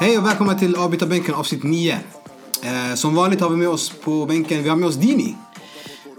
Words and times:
Hej 0.00 0.18
och 0.18 0.26
välkomna 0.26 0.54
till 0.54 0.76
Avbytarbänken 0.76 1.34
avsnitt 1.34 1.62
9. 1.62 1.98
Eh, 2.62 2.94
som 2.94 3.14
vanligt 3.14 3.40
har 3.40 3.50
vi 3.50 3.56
med 3.56 3.68
oss 3.68 3.92
på 4.04 4.26
bänken, 4.26 4.62
vi 4.62 4.68
har 4.68 4.76
med 4.76 4.88
oss 4.88 4.94
Dini. 4.94 5.36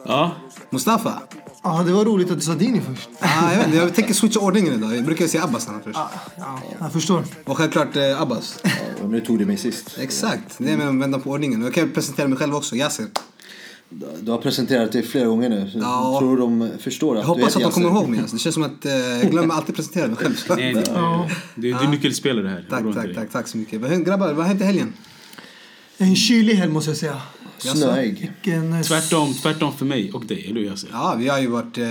Ja, 0.05 0.31
Mustafa. 0.69 1.21
Ja, 1.63 1.83
det 1.85 1.91
var 1.91 2.05
roligt 2.05 2.31
att 2.31 2.37
du 2.37 2.41
sa 2.41 2.53
Dini 2.53 2.81
först. 2.81 3.09
Ah, 3.19 3.53
jag, 3.53 3.65
vet, 3.65 3.75
jag 3.75 3.95
tänker 3.95 4.13
switcha 4.13 4.39
ordningen 4.39 4.73
idag. 4.73 4.95
Jag 4.95 5.05
brukar 5.05 5.27
säga 5.27 5.43
Abbas 5.43 5.67
annars 5.67 5.83
först. 5.83 5.99
Ja, 6.37 6.59
jag 6.79 6.93
förstår. 6.93 7.23
Och 7.45 7.57
självklart 7.57 7.95
eh, 7.95 8.21
Abbas. 8.21 8.59
Och 9.03 9.09
nu 9.09 9.21
tog 9.21 9.39
du 9.39 9.45
mig 9.45 9.57
sist. 9.57 9.97
Exakt, 9.97 10.55
det 10.57 10.71
är 10.71 10.77
med 10.77 10.87
att 10.87 10.95
vända 10.95 11.19
på 11.19 11.29
ordningen. 11.29 11.61
Jag 11.61 11.73
kan 11.73 11.91
presentera 11.91 12.27
mig 12.27 12.37
själv 12.37 12.55
också, 12.55 12.75
Yasser. 12.75 13.05
Du 14.21 14.31
har 14.31 14.37
presenterat 14.37 14.91
dig 14.91 15.03
flera 15.03 15.25
gånger 15.25 15.49
nu. 15.49 15.71
Ja. 15.75 16.17
Tror 16.19 16.37
de 16.37 16.69
förstår 16.79 17.15
att 17.15 17.21
Jag 17.21 17.27
hoppas 17.27 17.53
du 17.53 17.63
att 17.63 17.63
de 17.63 17.71
kommer 17.71 17.99
ihåg 17.99 18.09
mig. 18.09 18.19
Alltså. 18.19 18.35
Det 18.35 18.39
känns 18.39 18.53
som 18.53 18.63
att 18.63 18.85
eh, 18.85 18.91
jag 18.93 19.31
glömmer 19.31 19.55
alltid 19.55 19.75
presentera 19.75 20.07
mig 20.07 20.15
själv. 20.15 20.35
Nej, 20.49 20.73
nej. 20.73 20.83
Du, 21.55 21.73
du 21.73 21.77
är 21.77 21.87
nyckelspelare 21.87 22.47
här. 22.47 22.65
Tack, 22.69 22.83
tack, 22.95 23.15
tack, 23.15 23.31
tack 23.31 23.47
så 23.47 23.57
mycket. 23.57 24.05
Grabbar, 24.05 24.33
vad 24.33 24.61
i 24.61 24.63
helgen? 24.63 24.93
En 25.97 26.15
kylig 26.15 26.53
helg 26.53 26.71
måste 26.71 26.89
jag 26.89 26.97
säga. 26.97 27.21
Snöig. 27.57 28.31
Vilken, 28.43 28.73
eh, 28.73 28.81
Tvärtom, 28.81 29.33
tvärtom 29.33 29.73
för 29.73 29.85
mig 29.85 30.11
och 30.11 30.25
dig, 30.25 30.45
eller 30.49 30.61
hur 30.61 30.67
Yassir? 30.67 30.89
Ja, 30.93 31.15
vi 31.19 31.27
har 31.27 31.39
ju 31.39 31.47
varit 31.47 31.77
eh, 31.77 31.85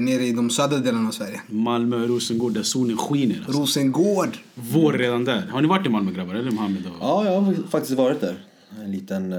nere 0.00 0.22
i 0.22 0.32
de 0.32 0.50
södra 0.50 0.78
delarna 0.78 1.08
av 1.08 1.12
Sverige. 1.12 1.40
Malmö, 1.48 2.06
Rosengård, 2.06 2.52
där 2.52 2.62
solen 2.62 2.96
skiner. 2.96 3.42
Alltså. 3.46 3.60
Rosengård. 3.60 4.38
Vår 4.54 4.92
redan 4.92 5.24
där. 5.24 5.46
Har 5.52 5.60
ni 5.60 5.68
varit 5.68 5.86
i 5.86 5.88
Malmö 5.88 6.12
grabbar? 6.12 6.34
Eller 6.34 6.50
Mohammed? 6.50 6.86
Och... 6.86 6.96
Ja, 7.00 7.24
jag 7.24 7.40
har 7.40 7.54
faktiskt 7.70 7.98
varit 7.98 8.20
där. 8.20 8.36
En 8.84 8.92
liten... 8.92 9.32
Eh, 9.32 9.38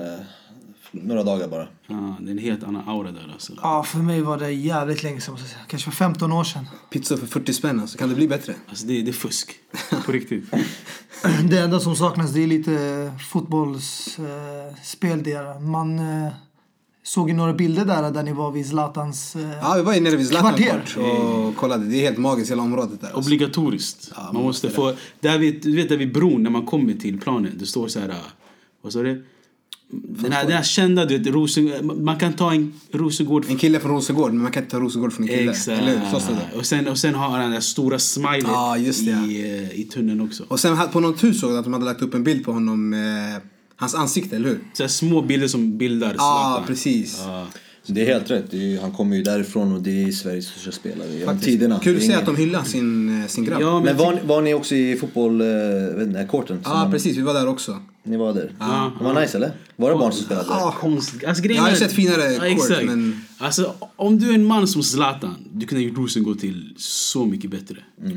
några 1.02 1.24
dagar 1.24 1.48
bara. 1.48 1.68
Ja, 1.88 2.16
det 2.20 2.28
är 2.28 2.32
en 2.32 2.38
helt 2.38 2.64
annan 2.64 2.90
aura 2.90 3.12
där 3.12 3.30
alltså. 3.34 3.54
Ja, 3.62 3.84
för 3.84 3.98
mig 4.00 4.22
var 4.22 4.38
det 4.38 4.52
jävligt 4.52 5.04
länge 5.04 5.22
sedan 5.22 5.32
måste 5.32 5.46
jag 5.46 5.52
säga. 5.52 5.66
Kanske 5.68 5.92
för 5.92 5.98
15 5.98 6.32
år 6.32 6.44
sedan. 6.44 6.66
Pizza 6.90 7.18
för 7.18 7.28
40 7.28 7.54
spänn, 7.54 7.80
alltså. 7.80 7.98
kan 7.98 8.10
det 8.10 8.16
bli 8.16 8.28
bättre? 8.28 8.54
Alltså 8.70 8.86
det, 8.88 9.02
det 9.02 9.12
är 9.12 9.14
fusk. 9.14 9.52
På 10.06 10.12
riktigt. 10.12 10.44
Det 11.50 11.60
enda 11.60 11.80
som 11.80 11.96
saknas 11.96 12.32
det 12.32 12.44
är 12.44 12.48
lite 12.48 13.12
fotbollsspel 13.32 15.24
där. 15.24 15.60
Man 15.60 16.00
eh, 16.00 16.32
såg 17.04 17.30
ju 17.30 17.36
några 17.36 17.54
bilder 17.54 17.86
där 17.86 18.12
där 18.12 18.24
ni 18.24 18.34
var 18.34 18.52
vid 18.52 18.66
Zlatans... 18.70 19.36
Eh, 19.36 19.50
Ja, 19.62 19.74
vi 19.78 19.82
var 19.82 19.94
ju 19.94 20.00
nere 20.02 20.16
vid 20.16 20.28
Zlatan 20.28 20.54
Kvarter. 20.54 20.84
kort 20.96 20.98
och 20.98 21.56
kollade. 21.56 21.86
Det 21.86 21.96
är 21.98 22.02
helt 22.02 22.18
magiskt 22.18 22.52
hela 22.52 22.64
området 22.64 23.02
där. 23.02 23.08
Alltså. 23.08 23.20
Obligatoriskt. 23.32 24.12
man 24.34 24.44
måste 24.44 24.70
få... 24.70 24.94
Där 25.20 25.38
vid, 25.38 25.62
du 25.64 25.76
vet 25.76 25.90
där 25.90 25.98
vid 25.98 26.14
bron 26.14 26.44
när 26.44 26.50
man 26.50 26.66
kommer 26.66 26.94
till 26.94 27.20
planen. 27.20 27.52
Det 27.60 27.66
står 27.66 27.88
så 27.88 28.00
här... 28.00 28.10
äh, 28.10 28.16
Vad 28.82 28.94
sa 28.94 29.02
du? 29.02 29.26
Den 30.04 30.32
här, 30.32 30.44
den 30.44 30.52
här 30.52 30.64
kända, 30.64 31.06
du 31.06 31.18
vet, 31.18 31.28
Rosen, 31.28 31.72
man 32.04 32.18
kan 32.20 32.34
ta 32.34 32.52
en 32.54 32.74
Rosengård... 32.92 33.46
En 33.50 33.58
kille 33.58 33.80
från 33.80 33.92
Rosengård, 33.92 34.34
men 34.34 34.42
man 34.44 34.52
kan 34.52 34.64
inte 34.64 34.72
ta 34.72 34.80
Rosengård 34.80 35.14
från 35.14 35.30
en 35.30 35.38
kille. 35.38 35.52
Exakt. 35.52 35.82
Eller? 35.82 36.02
Så 36.12 36.32
det. 36.32 36.58
Och 36.58 36.66
sen, 36.66 36.88
och 36.88 36.98
sen 36.98 37.16
har 37.16 37.30
han 37.30 37.40
den 37.42 37.52
där 37.52 37.60
stora 37.60 38.00
smilet 38.00 38.44
Ja, 38.44 38.78
just 38.78 39.06
det. 39.06 39.12
i, 39.12 39.60
eh, 39.74 39.80
i 39.80 39.84
tunneln 39.84 40.22
också. 40.22 40.44
Och 40.48 40.60
sen 40.60 40.78
på 40.92 41.00
något 41.00 41.24
hus 41.24 41.40
såg 41.40 41.52
jag 41.52 41.58
att 41.58 41.64
de 41.64 41.74
hade 41.74 41.86
lagt 41.86 42.02
upp 42.02 42.14
en 42.14 42.24
bild 42.24 42.46
på 42.46 42.52
honom, 42.52 42.94
eh, 42.94 43.00
hans 43.76 43.96
ansikte, 43.96 44.36
eller 44.36 44.50
hur? 44.50 44.60
Så 44.74 44.88
små 44.88 45.22
bilder 45.22 45.48
som 45.48 45.78
bildar 45.78 46.08
Ja, 46.08 46.14
Zlatan. 46.14 46.68
precis. 46.68 47.22
Ja. 47.26 47.48
Det 47.88 48.02
är 48.02 48.06
helt 48.14 48.32
rätt. 48.32 48.46
Det 48.52 48.76
är, 48.76 48.82
han 48.82 48.92
kommer 48.92 49.16
ju 49.16 49.24
därifrån 49.24 49.74
och 49.76 49.82
det 49.82 50.04
är 50.04 50.12
Sveriges 50.12 50.46
största 50.48 50.72
spelare 50.72 51.16
genom 51.20 51.40
tiderna. 51.40 51.80
Kul 51.80 51.98
att 51.98 52.04
se 52.04 52.14
att 52.14 52.26
de 52.26 52.36
hyllar 52.36 52.64
sin, 52.64 53.22
eh, 53.22 53.28
sin 53.28 53.46
grabb. 53.46 53.62
Ja, 53.62 53.68
Ja, 53.68 53.74
men, 53.74 53.84
Men 53.84 53.98
var, 53.98 54.20
var 54.26 54.42
ni 54.42 54.54
också 54.54 54.76
i 54.76 54.96
fotboll, 54.96 55.42
vet 55.96 56.08
inte, 56.08 56.28
courten? 56.32 56.64
som- 56.64 56.92
precis. 56.92 57.18
Vi 57.18 57.22
var 57.22 57.34
där 57.34 57.48
också. 57.48 57.80
Ni 58.04 58.18
var 58.18 58.34
där? 58.34 58.52
Ja. 58.60 58.92
Det 59.00 59.04
var 59.06 59.22
nice 59.22 59.38
eller? 59.38 59.52
Var 59.76 59.90
det 59.90 59.96
barn 59.98 60.12
som 60.14 60.26
spelade? 60.26 60.46
Ja, 60.50 60.76
konstigt. 60.80 61.24
Alltså, 61.26 61.44
grejen 61.44 61.56
Jag 61.58 61.64
har 61.64 61.70
ju 61.72 61.78
sett 61.78 61.92
finare 61.92 62.32
ja, 62.34 62.40
court, 62.40 62.52
exakt. 62.52 62.86
men- 62.86 63.22
Alltså, 63.38 63.74
om 63.96 64.20
du 64.20 64.30
är 64.30 64.34
en 64.34 64.46
man 64.46 64.68
som 64.68 64.84
Zlatan, 64.84 65.36
du 65.54 65.66
kunde 65.66 65.84
ha 65.84 65.90
gjort 65.90 65.98
Rosengård 65.98 66.40
till 66.40 66.74
så 66.78 67.26
mycket 67.26 67.52
bättre. 67.52 67.76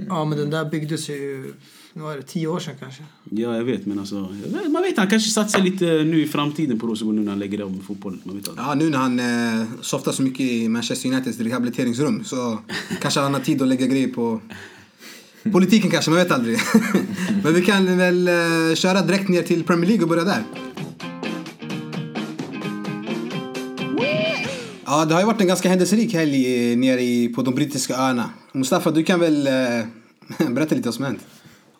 Ja, 0.08 0.24
men 0.24 0.38
den 0.38 0.50
där 0.50 0.64
byggdes 0.64 1.08
ju... 1.08 1.52
Vad 1.98 2.12
är 2.12 2.16
det? 2.16 2.22
10 2.22 2.46
år 2.46 2.60
sedan 2.60 2.74
kanske. 2.80 3.02
Ja, 3.30 3.56
jag 3.56 3.64
vet, 3.64 3.86
men 3.86 3.98
alltså... 3.98 4.28
vet- 4.52 4.70
Man 4.72 4.82
vet, 4.82 4.98
han 4.98 5.10
kanske 5.10 5.30
satsar 5.30 5.62
lite 5.62 5.84
nu 5.84 6.22
i 6.22 6.26
framtiden 6.28 6.78
på 6.78 6.86
Rosengård 6.86 7.14
nu 7.14 7.22
när 7.22 7.30
han 7.30 7.38
lägger 7.38 7.62
om 7.62 7.80
fotboll. 7.86 8.18
Man 8.24 8.36
vet 8.36 8.48
aldrig. 8.48 8.66
Ja, 8.66 8.74
nu 8.74 8.90
när 8.90 8.98
han 8.98 9.18
eh, 9.60 9.66
softar 9.80 10.12
så 10.12 10.22
mycket 10.22 10.40
i 10.40 10.68
Manchester 10.68 11.08
Uniteds 11.12 11.40
rehabiliteringsrum 11.40 12.24
så 12.24 12.58
kanske 13.00 13.20
han 13.20 13.34
har 13.34 13.40
tid 13.40 13.62
att 13.62 13.68
lägga 13.68 13.86
grejer 13.86 14.08
på 14.08 14.40
politiken 15.52 15.90
kanske, 15.90 16.10
man 16.10 16.18
vet 16.20 16.30
aldrig. 16.32 16.58
men 17.44 17.54
vi 17.54 17.62
kan 17.64 17.98
väl 17.98 18.28
eh, 18.28 18.74
köra 18.74 19.02
direkt 19.02 19.28
ner 19.28 19.42
till 19.42 19.64
Premier 19.64 19.86
League 19.88 20.02
och 20.02 20.08
börja 20.08 20.24
där. 20.24 20.42
Ja, 24.84 25.04
det 25.04 25.14
har 25.14 25.20
ju 25.20 25.26
varit 25.26 25.40
en 25.40 25.46
ganska 25.46 25.68
händelserik 25.68 26.14
helg 26.14 26.70
eh, 26.72 26.78
nere 26.78 27.02
i, 27.02 27.28
på 27.28 27.42
de 27.42 27.54
brittiska 27.54 27.94
öarna. 27.96 28.30
Mustafa, 28.52 28.90
du 28.90 29.02
kan 29.04 29.20
väl 29.20 29.46
eh, 29.46 29.52
berätta 30.50 30.74
lite 30.74 30.88
vad 30.88 30.94
som 30.94 31.04
hänt? 31.04 31.20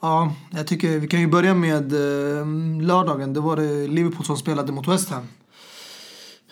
Ja, 0.07 0.33
jag 0.51 0.67
tycker 0.67 0.99
vi 0.99 1.09
kan 1.09 1.21
ju 1.21 1.27
börja 1.27 1.55
med 1.55 1.93
eh, 1.93 2.47
lördagen. 2.83 3.33
Det 3.33 3.41
var 3.41 3.57
det 3.57 3.87
Liverpool 3.87 4.25
som 4.25 4.37
spelade 4.37 4.73
mot 4.73 4.89
West 4.89 5.11
Ham. 5.11 5.29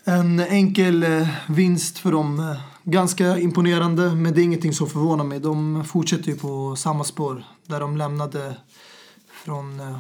En 0.04 0.40
enkel 0.40 1.02
eh, 1.02 1.28
vinst 1.48 1.98
för 1.98 2.12
dem. 2.12 2.38
Eh, 2.38 2.60
ganska 2.84 3.38
imponerande, 3.38 4.14
men 4.14 4.34
det 4.34 4.40
är 4.40 4.44
ingenting 4.44 4.72
som 4.72 4.86
förvånar 4.86 5.24
mig. 5.24 5.40
De 5.40 5.84
fortsätter 5.84 6.28
ju 6.28 6.36
på 6.36 6.76
samma 6.76 7.04
spår 7.04 7.44
där 7.66 7.80
de 7.80 7.96
lämnade 7.96 8.56
från 9.44 9.98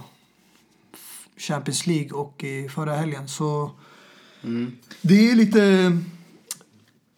Champions 1.36 1.86
League 1.86 2.10
och 2.10 2.44
i 2.44 2.68
förra 2.68 2.96
helgen. 2.96 3.28
Så 3.28 3.70
det 5.02 5.30
är 5.30 5.34
lite 5.34 5.92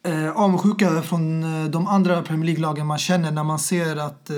eh, 0.02 0.30
avundsjuka 0.30 1.02
från 1.02 1.42
de 1.70 1.86
andra 1.86 2.22
Premier 2.22 2.46
League-lagen 2.46 2.86
man 2.86 2.98
känner 2.98 3.30
när 3.30 3.44
man 3.44 3.58
ser 3.58 3.96
att 3.96 4.30
eh, 4.30 4.36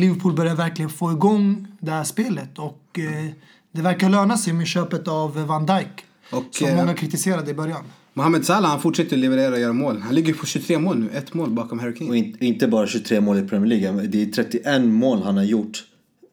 Liverpool 0.00 0.32
börjar 0.34 0.54
verkligen 0.54 0.90
få 0.90 1.12
igång 1.12 1.66
det 1.80 1.90
här 1.90 2.04
spelet. 2.04 2.58
Och 2.58 2.98
eh, 2.98 3.30
det 3.72 3.82
verkar 3.82 4.08
löna 4.08 4.36
sig 4.36 4.52
med 4.52 4.66
köpet 4.66 5.08
av 5.08 5.46
Van 5.46 5.66
Dijk. 5.66 6.04
Och, 6.30 6.44
som 6.50 6.66
eh, 6.68 6.76
många 6.76 6.94
kritiserade 6.94 7.50
i 7.50 7.54
början. 7.54 7.84
Mohamed 8.14 8.44
Salah 8.46 8.70
han 8.70 8.80
fortsätter 8.80 9.16
leverera 9.16 9.52
och 9.52 9.60
göra 9.60 9.72
mål. 9.72 9.98
Han 9.98 10.14
ligger 10.14 10.34
på 10.34 10.46
23 10.46 10.78
mål 10.78 10.98
nu, 10.98 11.10
ett 11.14 11.34
mål 11.34 11.50
bakom 11.50 11.78
Harry 11.78 11.94
Kane. 11.94 12.10
Och 12.10 12.16
in, 12.16 12.36
inte 12.40 12.68
bara 12.68 12.86
23 12.86 13.20
mål 13.20 13.38
i 13.38 13.42
Premier 13.42 13.78
League. 13.78 14.06
Det 14.06 14.22
är 14.22 14.26
31 14.26 14.82
mål 14.82 15.22
han 15.22 15.36
har 15.36 15.44
gjort. 15.44 15.84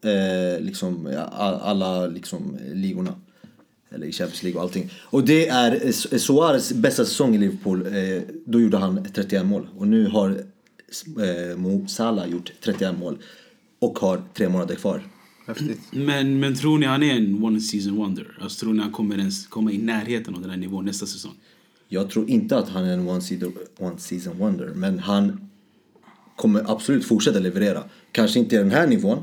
Eh, 0.04 0.64
liksom 0.64 1.08
alla 1.62 2.06
liksom 2.06 2.56
ligorna. 2.74 3.14
Eller 3.94 4.06
i 4.06 4.12
Champions 4.12 4.42
League 4.42 4.56
och 4.58 4.62
allting. 4.62 4.90
Och 5.02 5.24
det 5.24 5.48
är 5.48 5.72
eh, 5.72 5.78
Su- 5.88 6.18
Suarez 6.18 6.72
bästa 6.72 7.04
säsong 7.04 7.34
i 7.34 7.38
Liverpool. 7.38 7.86
Eh, 7.86 8.22
då 8.46 8.60
gjorde 8.60 8.76
han 8.78 9.06
31 9.14 9.46
mål. 9.46 9.68
Och 9.78 9.88
nu 9.88 10.08
har 10.08 10.30
eh, 10.30 11.56
Mo 11.56 11.86
Salah 11.86 12.28
gjort 12.30 12.52
31 12.64 12.98
mål. 12.98 13.18
Och 13.82 13.98
har 13.98 14.22
tre 14.34 14.48
månader 14.48 14.74
kvar. 14.74 15.02
Häftigt. 15.46 15.80
Men, 15.90 16.40
men 16.40 16.54
tror 16.54 16.78
ni 16.78 16.86
han 16.86 17.02
är 17.02 17.16
en 17.16 17.44
one 17.44 17.60
season 17.60 17.96
wonder? 17.96 18.38
Alltså, 18.40 18.64
tror 18.64 18.74
ni 18.74 18.82
han 18.82 18.92
kommer 18.92 19.18
ens 19.18 19.46
komma 19.46 19.72
i 19.72 19.78
närheten 19.78 20.34
av 20.34 20.40
den 20.40 20.50
här 20.50 20.56
nivån 20.56 20.84
nästa 20.84 21.06
säsong? 21.06 21.34
Jag 21.88 22.10
tror 22.10 22.30
inte 22.30 22.58
att 22.58 22.68
han 22.68 22.84
är 22.84 22.92
en 22.92 23.08
one 23.08 23.20
season, 23.20 23.52
one 23.78 23.98
season 23.98 24.38
wonder. 24.38 24.72
Men 24.74 24.98
han 24.98 25.50
kommer 26.36 26.70
absolut 26.70 27.04
fortsätta 27.04 27.38
leverera. 27.38 27.82
Kanske 28.12 28.38
inte 28.38 28.54
i 28.54 28.58
den 28.58 28.70
här 28.70 28.86
nivån. 28.86 29.18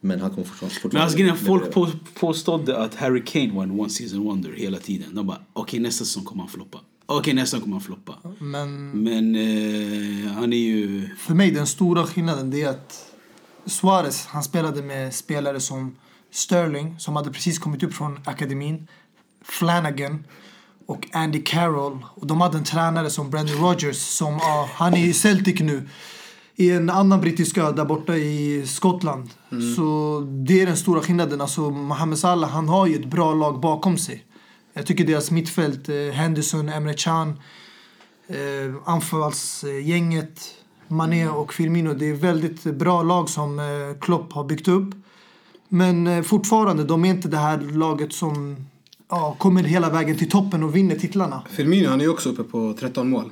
Men 0.00 0.20
han 0.20 0.30
kommer 0.30 0.46
fortfarande, 0.46 1.16
Men 1.16 1.30
alltså, 1.30 1.44
folk 1.44 1.72
på, 1.72 1.90
påstådde 2.14 2.78
att 2.78 2.94
Harry 2.94 3.24
Kane 3.24 3.52
var 3.52 3.62
en 3.62 3.80
one 3.80 3.90
season 3.90 4.24
wonder 4.24 4.52
hela 4.52 4.78
tiden. 4.78 5.14
De 5.14 5.26
bara, 5.26 5.40
okej 5.52 5.80
nästa 5.80 6.04
säsong 6.04 6.24
kommer 6.24 6.42
han 6.42 6.50
floppa. 6.50 6.80
Okej 7.06 7.34
nästa 7.34 7.46
säsong 7.46 7.60
kommer 7.60 7.76
han 7.76 7.84
floppa. 7.84 8.18
Men 8.38 8.90
Men 8.90 9.34
eh, 9.34 10.32
han 10.32 10.52
är 10.52 10.56
ju... 10.56 11.08
för 11.18 11.34
mig 11.34 11.50
den 11.50 11.66
stora 11.66 12.06
skillnaden 12.06 12.52
är 12.52 12.68
att 12.68 13.12
Suarez, 13.66 14.26
han 14.26 14.42
spelade 14.42 14.82
med 14.82 15.14
spelare 15.14 15.60
som 15.60 15.96
Sterling, 16.30 16.94
som 16.98 17.16
hade 17.16 17.30
precis 17.30 17.58
kommit 17.58 17.82
upp 17.82 17.94
från 17.94 18.20
akademin, 18.24 18.88
Flanagan 19.44 20.24
och 20.86 21.08
Andy 21.12 21.42
Carroll. 21.42 22.06
Och 22.14 22.26
de 22.26 22.40
hade 22.40 22.58
en 22.58 22.64
tränare 22.64 23.10
som 23.10 23.30
Brendan 23.30 23.56
Rodgers 23.56 23.96
som, 23.96 24.34
ja, 24.34 24.68
han 24.74 24.94
är 24.94 25.06
i 25.06 25.12
Celtic 25.12 25.60
nu. 25.60 25.88
I 26.56 26.70
en 26.70 26.90
annan 26.90 27.20
brittisk 27.20 27.58
ö 27.58 27.72
där 27.72 27.84
borta 27.84 28.16
i 28.16 28.66
Skottland. 28.66 29.30
Så 29.76 30.20
det 30.46 30.62
är 30.62 30.66
den 30.66 30.76
stora 30.76 31.00
skillnaden. 31.00 31.40
Alltså 31.40 31.70
Mohamed 31.70 32.18
Salah, 32.18 32.50
han 32.50 32.68
har 32.68 32.86
ju 32.86 32.94
ett 32.94 33.06
bra 33.06 33.34
lag 33.34 33.60
bakom 33.60 33.98
sig. 33.98 34.24
Jag 34.72 34.86
tycker 34.86 35.04
deras 35.04 35.30
mittfält, 35.30 35.88
eh, 35.88 35.96
Henderson, 35.96 36.68
Emre 36.68 36.94
Can, 36.94 37.40
eh, 38.28 38.36
anfallsgänget, 38.84 40.40
Mané 40.88 41.28
och 41.28 41.54
Firmino. 41.54 41.94
Det 41.94 42.10
är 42.10 42.14
väldigt 42.14 42.62
bra 42.62 43.02
lag 43.02 43.28
som 43.28 43.58
eh, 43.58 43.64
Klopp 44.00 44.32
har 44.32 44.44
byggt 44.44 44.68
upp. 44.68 44.94
Men 45.68 46.06
eh, 46.06 46.22
fortfarande, 46.22 46.84
de 46.84 47.04
är 47.04 47.08
inte 47.08 47.28
det 47.28 47.36
här 47.36 47.58
laget 47.58 48.12
som 48.12 48.56
ja, 49.08 49.36
kommer 49.38 49.62
hela 49.62 49.90
vägen 49.90 50.16
till 50.18 50.30
toppen 50.30 50.62
och 50.62 50.76
vinner 50.76 50.94
titlarna. 50.96 51.42
Firmino 51.50 51.88
han 51.88 52.00
är 52.00 52.04
ju 52.04 52.10
också 52.10 52.28
uppe 52.28 52.42
på 52.42 52.74
13 52.80 53.10
mål. 53.10 53.30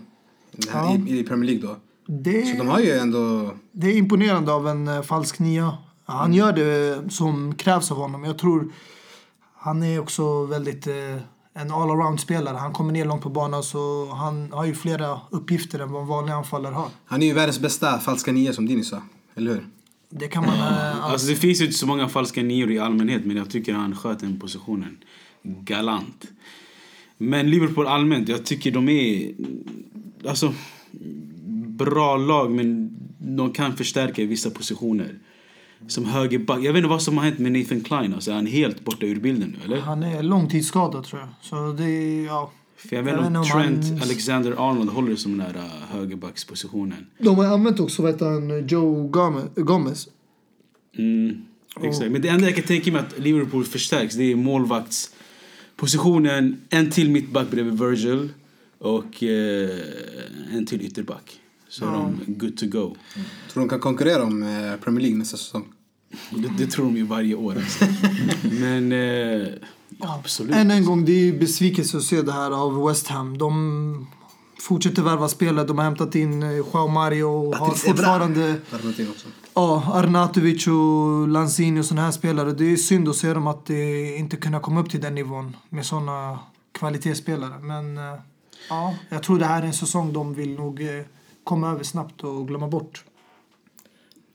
Ja. 0.73 0.97
I, 1.07 1.19
I 1.19 1.25
Premier 1.25 1.51
League 1.51 1.69
då. 1.69 1.77
Det, 2.07 2.47
Så 2.47 2.57
de 2.59 2.69
har 2.69 2.81
ju 2.81 2.91
ändå... 2.91 3.51
det 3.73 3.87
är 3.87 3.97
imponerande 3.97 4.53
av 4.53 4.69
en 4.69 4.89
eh, 4.89 5.03
falsk 5.03 5.39
nia. 5.39 5.79
Han 6.05 6.35
gör 6.35 6.53
det 6.53 7.03
som 7.13 7.55
krävs 7.55 7.91
av 7.91 7.97
honom. 7.97 8.25
Jag 8.25 8.39
tror 8.39 8.73
han 9.57 9.83
är 9.83 10.01
också 10.01 10.45
väldigt 10.45 10.87
en 11.55 11.71
all-around-spelare. 11.71 12.57
Han 12.57 12.73
kommer 12.73 12.93
ner 12.93 13.05
långt 13.05 13.23
på 13.23 13.31
banan 13.31 13.63
så 13.63 14.11
han 14.13 14.53
har 14.53 14.65
ju 14.65 14.75
flera 14.75 15.21
uppgifter 15.31 15.79
än 15.79 15.93
vad 15.93 16.03
en 16.03 16.09
vanlig 16.09 16.33
anfallare 16.33 16.75
har. 16.75 16.89
Han 17.05 17.23
är 17.23 17.27
ju 17.27 17.33
världens 17.33 17.61
bästa 17.61 17.99
falska 17.99 18.33
nia 18.33 18.53
som 18.53 18.67
Dini 18.67 18.85
sa. 18.85 19.03
Eller 19.35 19.51
hur? 19.55 19.67
Det 20.11 20.29
kan 20.29 20.47
man... 20.47 20.55
eh, 20.59 21.05
Alltså 21.11 21.27
det 21.27 21.37
finns 21.37 21.61
ju 21.61 21.65
inte 21.65 21.79
så 21.79 21.87
många 21.87 22.09
falska 22.09 22.43
nior 22.43 22.71
i 22.71 22.79
allmänhet 22.79 23.25
men 23.25 23.37
jag 23.37 23.51
tycker 23.51 23.75
han 23.75 23.97
sköt 23.97 24.19
den 24.19 24.41
positionen 24.41 24.99
galant. 25.43 26.25
Men 27.19 27.51
Liverpool 27.51 27.87
allmänt, 27.87 28.29
jag 28.29 28.45
tycker 28.45 28.71
de 28.71 28.89
är 28.89 29.35
alltså 30.29 30.55
bra 31.67 32.17
lag 32.17 32.51
men 32.51 32.91
de 33.19 33.53
kan 33.53 33.77
förstärka 33.77 34.23
i 34.23 34.27
vissa 34.27 34.51
positioner. 34.51 35.19
Som 35.89 36.05
högerback. 36.05 36.59
Jag 36.59 36.73
vet 36.73 36.77
inte 36.77 36.89
vad 36.89 37.03
som 37.03 37.19
har 37.19 37.25
hänt 37.25 37.39
med 37.39 37.53
Nathan 37.53 37.81
Klein. 37.81 38.15
Alltså, 38.15 38.31
är 38.31 38.35
han 38.35 38.47
helt 38.47 38.85
borta 38.85 39.07
ur 39.07 39.21
bilden 39.21 39.57
nu 39.59 39.65
eller? 39.65 39.77
han 39.81 40.03
är 40.03 40.23
långtidsskadad 40.23 41.05
tror 41.05 41.21
jag. 41.21 41.29
Så 41.43 41.73
det 41.73 42.23
ja. 42.23 42.51
För 42.77 42.97
jag 42.97 43.03
vet 43.03 43.15
inte 43.27 43.39
om 43.39 43.45
Trent 43.45 43.85
han- 43.85 44.03
Alexander-Arnold 44.03 44.91
håller 44.91 45.17
som 45.17 45.39
den 45.39 45.47
där 45.53 45.61
uh, 45.61 45.67
högerbackspositionen. 45.91 47.07
De 47.19 47.37
har 47.37 47.45
använt 47.45 47.81
också, 47.81 48.03
vad 48.03 48.13
heter 48.13 48.27
han, 48.27 48.67
Joe 48.69 49.09
Gomez. 49.09 49.45
Gomez. 49.55 50.09
Mm, 50.99 51.43
exakt. 51.83 52.11
Men 52.11 52.23
det 52.23 52.29
enda 52.29 52.47
jag 52.47 52.55
kan 52.55 52.65
tänka 52.65 52.93
mig 52.93 53.01
att 53.01 53.19
Liverpool 53.19 53.65
förstärks 53.65 54.15
det 54.15 54.33
är 54.33 54.37
målvaktspositionen. 54.37 56.61
En 56.71 56.91
till 56.91 57.11
mittback 57.11 57.51
bredvid 57.51 57.79
Virgil 57.79 58.29
och 58.79 59.23
eh, 59.23 59.71
en 60.53 60.67
till 60.67 60.83
ytterback. 60.83 61.41
Så 61.75 61.85
är 61.85 61.93
de 61.93 62.19
good 62.27 62.57
to 62.57 62.67
go. 62.67 62.97
Tror 63.53 63.63
de 63.63 63.69
kan 63.69 63.81
konkurrera 63.81 64.23
om 64.25 64.43
eh, 64.43 64.77
Premier 64.77 65.03
League 65.03 65.19
nästa 65.19 65.37
säsong? 65.37 65.65
Det, 66.31 66.49
det 66.59 66.67
tror 66.67 66.85
de 66.85 66.97
ju 66.97 67.05
varje 67.05 67.35
år. 67.35 67.57
Alltså. 67.57 67.85
Men 68.61 68.93
eh, 68.93 69.47
absolut. 69.99 70.57
Än 70.57 70.71
en 70.71 70.85
gång, 70.85 71.05
det 71.05 71.13
är 71.13 71.25
ju 71.25 71.39
besvikelse 71.39 71.97
att 71.97 72.03
se 72.03 72.23
det 72.23 72.33
här 72.33 72.51
av 72.51 72.87
West 72.89 73.09
Ham. 73.09 73.39
De 73.39 74.07
fortsätter 74.61 75.03
värva 75.03 75.29
spelare. 75.29 75.67
De 75.67 75.79
har 75.79 75.85
hämtat 75.85 76.15
in 76.15 76.43
eh, 76.43 76.57
Joao 76.57 76.89
Mario 76.89 77.25
och 77.25 77.57
har 77.57 77.75
fortfarande 77.75 78.57
ja, 79.55 79.93
Arnautovic 79.95 80.67
och 80.67 81.29
Lanzini 81.29 81.81
och 81.81 81.85
såna 81.85 82.03
här 82.03 82.13
spelare. 82.13 82.53
Det 82.53 82.73
är 82.73 82.77
synd 82.77 83.09
att 83.09 83.17
se 83.17 83.35
dem 83.35 83.47
att 83.47 83.67
det 83.67 84.17
inte 84.17 84.37
kunna 84.37 84.61
komma 84.61 84.81
upp 84.81 84.91
till 84.91 85.01
den 85.01 85.15
nivån 85.15 85.57
med 85.69 85.87
såna 85.87 86.39
kvalitetsspelare. 86.73 87.59
Men 87.59 87.99
eh, 87.99 88.15
ja, 88.69 88.95
jag 89.09 89.23
tror 89.23 89.39
det 89.39 89.47
här 89.47 89.63
är 89.63 89.67
en 89.67 89.73
säsong 89.73 90.13
de 90.13 90.35
vill 90.35 90.55
nog 90.55 90.83
eh, 90.83 91.05
komma 91.45 91.71
över 91.73 91.85
snabbt 91.85 92.25
och 92.25 92.49
glömma 92.49 92.69
bort. 92.69 93.05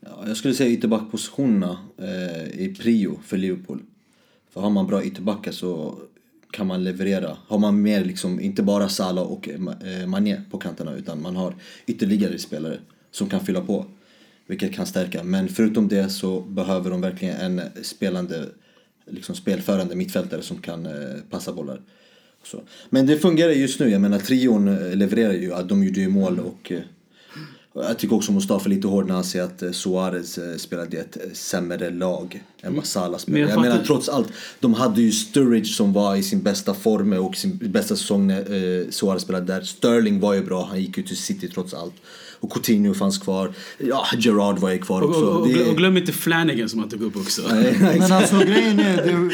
Ja, 0.00 0.24
jag 0.26 0.36
skulle 0.36 0.54
säga 0.54 0.70
ytterbackpositionerna 0.70 1.78
eh, 1.98 2.60
i 2.60 2.74
prio 2.78 3.18
för 3.24 3.36
Liverpool. 3.36 3.82
För 4.50 4.60
har 4.60 4.70
man 4.70 4.86
bra 4.86 5.04
ytterbackar 5.04 5.52
så 5.52 5.98
kan 6.50 6.66
man 6.66 6.84
leverera. 6.84 7.36
Har 7.46 7.58
man 7.58 7.82
mer 7.82 8.04
liksom, 8.04 8.40
inte 8.40 8.62
bara 8.62 8.88
Salah 8.88 9.24
och 9.24 9.48
eh, 9.48 10.00
eh, 10.00 10.06
Mané 10.06 10.40
på 10.50 10.58
kanterna 10.58 10.94
utan 10.94 11.22
man 11.22 11.36
har 11.36 11.54
ytterligare 11.86 12.38
spelare 12.38 12.78
som 13.10 13.28
kan 13.28 13.40
fylla 13.40 13.60
på. 13.60 13.86
Vilket 14.46 14.72
kan 14.72 14.86
stärka. 14.86 15.24
Men 15.24 15.48
förutom 15.48 15.88
det 15.88 16.08
så 16.08 16.40
behöver 16.40 16.90
de 16.90 17.00
verkligen 17.00 17.36
en 17.36 17.60
spelande, 17.82 18.48
liksom 19.06 19.34
spelförande 19.34 19.96
mittfältare 19.96 20.42
som 20.42 20.58
kan 20.58 20.86
eh, 20.86 21.20
passa 21.30 21.52
bollar. 21.52 21.80
Så. 22.42 22.62
Men 22.90 23.06
det 23.06 23.18
fungerar 23.18 23.50
just 23.50 23.80
nu. 23.80 23.88
Jag 23.88 24.00
menar 24.00 24.18
trion 24.18 24.68
eh, 24.68 24.96
levererar 24.96 25.32
ju. 25.32 25.54
De 25.68 25.84
gjorde 25.84 26.00
ju 26.00 26.08
mål 26.08 26.40
och 26.40 26.72
eh, 26.72 26.80
och 26.80 26.99
jag 27.88 27.98
tycker 27.98 28.16
också 28.16 28.32
Mustafa 28.32 28.64
är 28.64 28.70
lite 28.70 28.88
hård 28.88 29.06
när 29.06 29.14
han 29.14 29.24
säger 29.24 29.44
att 29.44 29.62
eh, 29.62 29.70
Suarez 29.70 30.38
eh, 30.38 30.56
spelade 30.56 30.96
i 30.96 31.00
ett 31.00 31.16
eh, 31.16 31.22
sämre 31.32 31.90
lag 31.90 32.42
än 32.62 32.74
vad 32.76 32.84
Salah 32.86 33.10
Men 33.10 33.18
spelade. 33.20 33.40
jag 33.42 33.50
Jag, 33.50 33.60
menar 33.62 33.84
trots 33.86 34.08
allt, 34.08 34.28
de 34.60 34.74
hade 34.74 35.02
ju 35.02 35.12
Sturridge 35.12 35.68
som 35.68 35.92
var 35.92 36.16
i 36.16 36.22
sin 36.22 36.42
bästa 36.42 36.74
form 36.74 37.12
och 37.12 37.36
sin 37.36 37.58
bästa 37.62 37.96
säsong 37.96 38.26
när 38.26 38.38
eh, 38.80 38.90
Suarez 38.90 39.22
spelade 39.22 39.46
där. 39.46 39.60
Sterling 39.62 40.20
var 40.20 40.34
ju 40.34 40.42
bra, 40.44 40.66
han 40.70 40.80
gick 40.80 40.96
ju 40.96 41.02
till 41.02 41.16
City 41.16 41.48
trots 41.48 41.74
allt. 41.74 41.94
Och 42.42 42.52
Coutinho 42.52 42.94
fanns 42.94 43.18
kvar. 43.18 43.52
Ja, 43.78 44.06
Gerard 44.18 44.58
var 44.58 44.70
ju 44.70 44.78
kvar 44.78 45.02
Och, 45.02 45.08
också. 45.08 45.20
och, 45.24 45.40
och, 45.40 45.48
Det- 45.48 45.70
och 45.70 45.76
glöm 45.76 45.96
inte 45.96 46.12
Flanagan 46.12 46.68
som 46.68 46.80
han 46.80 46.88
tog 46.88 47.02
upp 47.02 47.16
också. 47.16 47.42
Men 47.80 48.12
alltså 48.12 48.38
grejen 48.38 48.80
är, 48.80 48.96
det, 48.96 49.30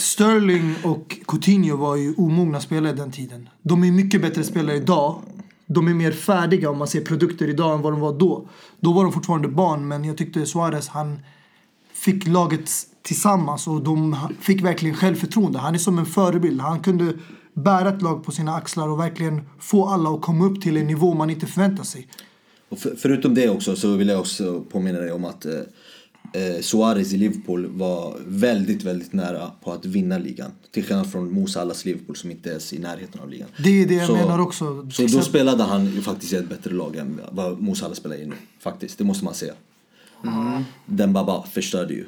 Sterling 0.00 0.74
och 0.82 1.16
Coutinho 1.26 1.76
var 1.76 1.96
ju 1.96 2.14
omogna 2.14 2.60
spelare 2.60 2.92
den 2.92 3.12
tiden. 3.12 3.48
De 3.62 3.84
är 3.84 3.90
mycket 3.92 4.22
bättre 4.22 4.44
spelare 4.44 4.76
idag. 4.76 5.22
De 5.68 5.88
är 5.88 5.94
mer 5.94 6.12
färdiga 6.12 6.70
om 6.70 6.78
man 6.78 6.88
ser 6.88 7.00
produkter 7.00 7.48
idag 7.48 7.74
än 7.74 7.82
vad 7.82 7.92
de 7.92 8.00
var 8.00 8.18
då. 8.18 8.48
Då 8.80 8.92
var 8.92 9.04
de 9.04 9.12
fortfarande 9.12 9.48
barn, 9.48 9.88
men 9.88 10.04
jag 10.04 10.16
tyckte 10.16 10.46
Suarez, 10.46 10.88
han 10.88 11.18
fick 11.92 12.26
laget 12.26 12.70
tillsammans 13.02 13.66
och 13.66 13.82
de 13.82 14.16
fick 14.40 14.64
verkligen 14.64 14.94
självförtroende. 14.94 15.58
Han 15.58 15.74
är 15.74 15.78
som 15.78 15.98
en 15.98 16.06
förebild. 16.06 16.60
Han 16.60 16.80
kunde 16.80 17.12
bära 17.52 17.88
ett 17.88 18.02
lag 18.02 18.24
på 18.24 18.32
sina 18.32 18.54
axlar 18.54 18.88
och 18.88 19.00
verkligen 19.00 19.40
få 19.60 19.86
alla 19.86 20.10
att 20.10 20.22
komma 20.22 20.44
upp 20.46 20.62
till 20.62 20.76
en 20.76 20.86
nivå 20.86 21.14
man 21.14 21.30
inte 21.30 21.46
förväntar 21.46 21.84
sig. 21.84 22.08
Och 22.68 22.78
för, 22.78 22.96
förutom 22.98 23.34
det 23.34 23.48
också 23.48 23.76
så 23.76 23.96
vill 23.96 24.08
jag 24.08 24.20
också 24.20 24.60
påminna 24.60 24.98
dig 24.98 25.12
om 25.12 25.24
att 25.24 25.44
eh, 25.44 25.52
eh, 26.32 26.60
Suarez 26.60 27.12
i 27.12 27.16
Liverpool 27.16 27.66
var 27.66 28.16
väldigt, 28.26 28.84
väldigt 28.84 29.12
nära 29.12 29.50
på 29.64 29.72
att 29.72 29.84
vinna 29.84 30.18
ligan. 30.18 30.50
Till 30.70 30.84
skillnad 30.84 31.12
från 31.12 31.32
Mo 31.32 31.46
Salahs 31.46 31.84
Liverpool 31.84 32.16
som 32.16 32.30
inte 32.30 32.50
ens 32.50 32.72
är 32.72 32.76
i 32.76 32.80
närheten 32.80 33.20
av 33.20 33.30
ligan. 33.30 33.48
Det 33.58 33.82
är 33.82 33.86
det 33.86 33.94
jag 33.94 34.12
menar 34.12 34.38
också. 34.38 34.90
Så 34.90 35.06
då 35.06 35.22
spelade 35.22 35.62
han 35.62 35.86
ju 35.86 36.02
faktiskt 36.02 36.32
i 36.32 36.36
ett 36.36 36.48
bättre 36.48 36.74
lag 36.74 36.96
än 36.96 37.20
vad 37.32 37.60
Mo 37.60 37.74
Salah 37.74 37.94
spelar 37.94 38.16
i 38.16 38.26
nu. 38.26 38.34
Faktiskt, 38.58 38.98
det 38.98 39.04
måste 39.04 39.24
man 39.24 39.34
säga. 39.34 39.52
Den 40.86 41.12
Baba 41.12 41.46
förstörde 41.46 41.94
ju 41.94 42.06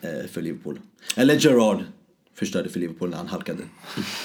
eh, 0.00 0.26
för 0.30 0.42
Liverpool. 0.42 0.78
Eller 1.16 1.34
Gerard 1.34 1.84
förstörde 2.34 2.68
för 2.68 2.80
Liverpool 2.80 3.10
när 3.10 3.16
han 3.16 3.26
halkade. 3.26 3.62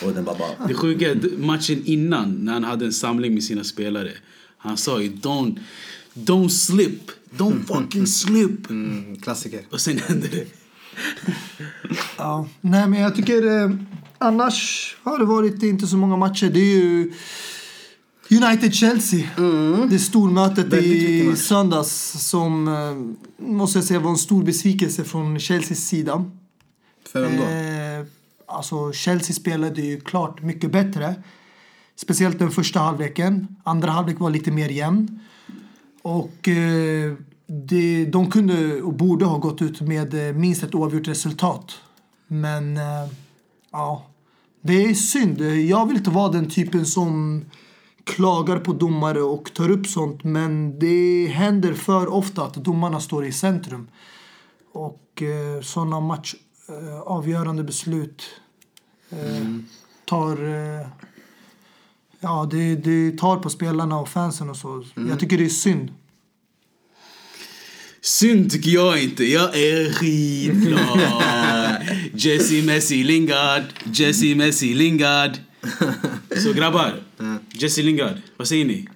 Och 0.06 0.14
den 0.14 0.24
Baba... 0.24 0.46
Det 0.68 0.74
sjuka 0.74 1.16
matchen 1.38 1.82
innan 1.86 2.32
när 2.32 2.54
han 2.54 2.64
hade 2.64 2.86
en 2.86 2.94
samling 2.94 3.34
med 3.34 3.44
sina 3.44 3.64
spelare. 3.64 4.12
Han 4.58 4.78
sa 4.78 5.02
ju 5.02 5.10
don't, 5.10 5.60
don't 6.26 6.50
slip, 6.50 7.12
don't 7.38 7.66
fucking 7.66 8.08
slip. 8.08 8.70
Mm, 8.70 9.16
klassiker. 9.16 9.62
Och 9.72 9.82
sen 9.82 9.98
hände 9.98 10.28
det. 10.28 10.48
Ja, 12.18 12.48
nej 12.62 12.88
men 12.88 13.02
jag 13.02 13.16
tycker 13.16 13.62
eh, 13.64 13.72
annars 14.18 14.98
har 15.04 15.20
det 15.20 15.26
varit 15.26 15.64
inte 15.64 15.88
så 15.88 15.98
många 15.98 16.18
matcher. 16.18 16.50
Det 16.54 16.60
är 16.60 16.78
ju 16.80 17.14
United-Chelsea. 18.30 19.28
Det 19.90 20.00
stormötet 20.00 20.74
i 20.74 21.36
söndags 21.36 22.12
som 22.30 22.68
eh, 22.68 23.48
måste 23.48 23.78
jag 23.78 23.86
säga 23.86 24.00
var 24.00 24.12
en 24.12 24.18
stor 24.18 24.44
besvikelse 24.44 25.04
från 25.04 25.40
Chelseas 25.40 25.80
sida. 25.80 26.26
För 27.12 27.22
vem 27.22 27.38
då? 27.38 27.44
Eh, 27.44 28.06
alltså 28.48 28.92
Chelsea 28.94 29.36
spelade 29.36 29.82
ju 29.82 30.02
klart 30.02 30.42
mycket 30.42 30.72
bättre. 30.72 31.16
Speciellt 31.96 32.40
den 32.40 32.52
första 32.52 32.80
halvleken. 32.80 33.48
Andra 33.64 33.92
halvlek 33.92 34.20
var 34.20 34.30
lite 34.30 34.52
mer 34.52 34.70
jämn. 34.70 35.20
Och 36.02 36.48
eh, 36.48 37.14
det, 37.48 38.06
de 38.06 38.32
kunde 38.32 38.82
och 38.82 38.94
borde 38.94 39.26
ha 39.26 39.38
gått 39.38 39.62
ut 39.62 39.82
med 39.82 40.30
eh, 40.30 40.36
minst 40.36 40.64
ett 40.64 40.76
oavgjort 40.76 41.08
resultat. 41.08 41.74
Men 42.28 42.78
eh, 42.78 43.08
ja, 43.72 44.06
det 44.62 44.86
är 44.86 44.94
synd. 44.94 45.42
Jag 45.42 45.88
vill 45.88 45.98
inte 45.98 46.10
vara 46.10 46.32
den 46.32 46.50
typen 46.50 46.86
som 46.86 47.46
klagar 48.04 48.60
på 48.60 48.74
domare 48.74 49.22
och 49.22 49.54
tar 49.54 49.72
upp 49.72 49.88
sånt. 49.88 50.24
Men 50.24 50.80
det 50.80 51.28
händer 51.28 51.74
för 51.74 52.14
ofta 52.14 52.44
att 52.44 52.54
domarna 52.54 53.00
står 53.00 53.26
i 53.26 53.32
centrum. 53.32 53.88
Och 54.74 55.22
eh, 55.22 55.62
sådana 55.62 56.00
match 56.00 56.36
eh, 56.70 57.00
avgörande 57.00 57.64
beslut 57.64 58.24
eh, 59.10 59.46
tar 60.06 60.32
eh, 60.32 60.88
Ja, 62.22 62.48
det, 62.52 62.76
det 62.76 63.18
tar 63.18 63.38
på 63.38 63.50
spelarna 63.50 64.00
och 64.00 64.10
fansen 64.10 64.50
och 64.50 64.58
så. 64.58 64.86
Jag 65.10 65.20
tycker 65.20 65.38
det 65.38 65.46
är 65.46 65.50
synd. 65.50 65.92
Synd 68.02 68.52
tycker 68.52 68.70
jag 68.72 69.04
inte. 69.04 69.24
Jag 69.24 69.56
är 69.56 69.94
skitglad. 69.94 71.00
Jesse 72.14 72.62
Messi 72.62 73.04
Lingard. 73.04 73.64
Jesse 73.84 74.36
Messi 74.36 74.74
Lingard. 74.74 75.32
Så 76.44 76.54
grabbar. 76.54 77.00
Jesse 77.52 77.82
Lingard. 77.82 78.18
Vad 78.38 78.48
säger 78.48 78.66
ni? 78.66 78.88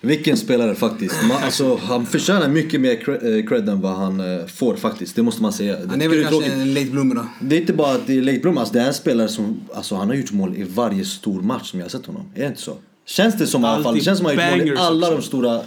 Vilken 0.00 0.36
spelare 0.36 0.74
faktiskt. 0.74 1.14
Man, 1.28 1.36
alltså, 1.42 1.76
han 1.76 2.06
förtjänar 2.06 2.48
mycket 2.48 2.80
mer 2.80 2.96
cred, 3.04 3.38
eh, 3.38 3.46
cred 3.46 3.68
än 3.68 3.80
vad 3.80 3.96
han 3.96 4.20
eh, 4.20 4.46
får 4.46 4.76
faktiskt. 4.76 5.16
Det 5.16 5.22
måste 5.22 5.42
man 5.42 5.52
säga. 5.52 5.76
Han 5.88 6.02
är 6.02 6.08
väl 6.08 6.22
kanske 6.22 6.40
tråkigt. 6.40 6.52
en 6.52 6.74
late 6.74 6.86
bloomer 6.86 7.14
då. 7.14 7.26
Det 7.40 7.56
är 7.56 7.60
inte 7.60 7.72
bara 7.72 7.94
att 7.94 8.06
det 8.06 8.18
är 8.18 8.22
late 8.22 8.38
bloomer, 8.38 8.60
alltså, 8.60 8.74
det 8.74 8.80
är 8.80 8.86
en 8.86 8.94
spelare 8.94 9.28
som 9.28 9.60
alltså, 9.74 9.94
han 9.94 10.08
har 10.08 10.14
gjort 10.14 10.32
mål 10.32 10.54
i 10.56 10.62
varje 10.62 11.04
stor 11.04 11.42
match 11.42 11.70
som 11.70 11.80
jag 11.80 11.84
har 11.84 11.90
sett 11.90 12.06
honom. 12.06 12.30
Är 12.34 12.40
det 12.40 12.46
inte 12.46 12.60
så? 12.60 12.76
Känns 13.06 13.38
det 13.38 13.46
som 13.46 13.62
i 13.64 13.66
alla 13.66 13.82
fall? 13.82 13.94
Det 13.94 14.00
känns 14.00 14.18
som 14.18 14.26
att 14.26 14.34
han 14.34 14.50
har 14.50 14.56
gjort 14.56 14.66
mål 14.66 14.76
i 14.76 14.80
alla 14.80 15.06
också. 15.06 15.16
de 15.16 15.22
stora, 15.22 15.60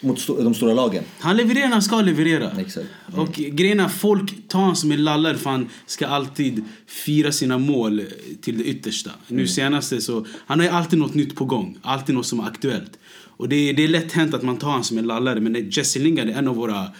mot 0.00 0.20
sto, 0.20 0.42
de 0.42 0.54
stora 0.54 0.74
lagen. 0.74 1.04
Han 1.18 1.36
levererar 1.36 1.66
han 1.66 1.82
ska 1.82 2.00
leverera. 2.00 2.50
Exakt. 2.58 2.86
Och 3.16 3.32
grejen 3.32 3.80
är, 3.80 3.88
folk 3.88 4.48
tar 4.48 4.58
honom 4.58 4.76
som 4.76 4.92
en 4.92 5.04
lallare 5.04 5.36
för 5.36 5.50
han 5.50 5.68
ska 5.86 6.06
alltid 6.06 6.64
fira 6.86 7.32
sina 7.32 7.58
mål 7.58 8.02
till 8.42 8.58
det 8.58 8.64
yttersta. 8.64 9.10
Nu 9.28 9.46
senaste 9.46 10.00
så, 10.00 10.26
han 10.46 10.58
har 10.58 10.66
ju 10.66 10.72
alltid 10.72 10.98
något 10.98 11.14
nytt 11.14 11.34
på 11.36 11.44
gång. 11.44 11.78
Alltid 11.82 12.14
något 12.14 12.26
som 12.26 12.40
är 12.40 12.44
aktuellt. 12.44 12.98
Och 13.36 13.48
det 13.48 13.56
är, 13.56 13.74
det 13.74 13.84
är 13.84 13.88
lätt 13.88 14.12
hänt 14.12 14.34
att 14.34 14.42
man 14.42 14.56
tar 14.58 14.68
honom 14.68 14.84
som 14.84 14.98
en 14.98 15.06
lallare 15.06 15.40
men 15.40 15.70
Jesse 15.70 15.98
Lingard 15.98 16.28
är 16.28 16.32
en 16.32 16.48
av 16.48 16.56
våra 16.56 16.92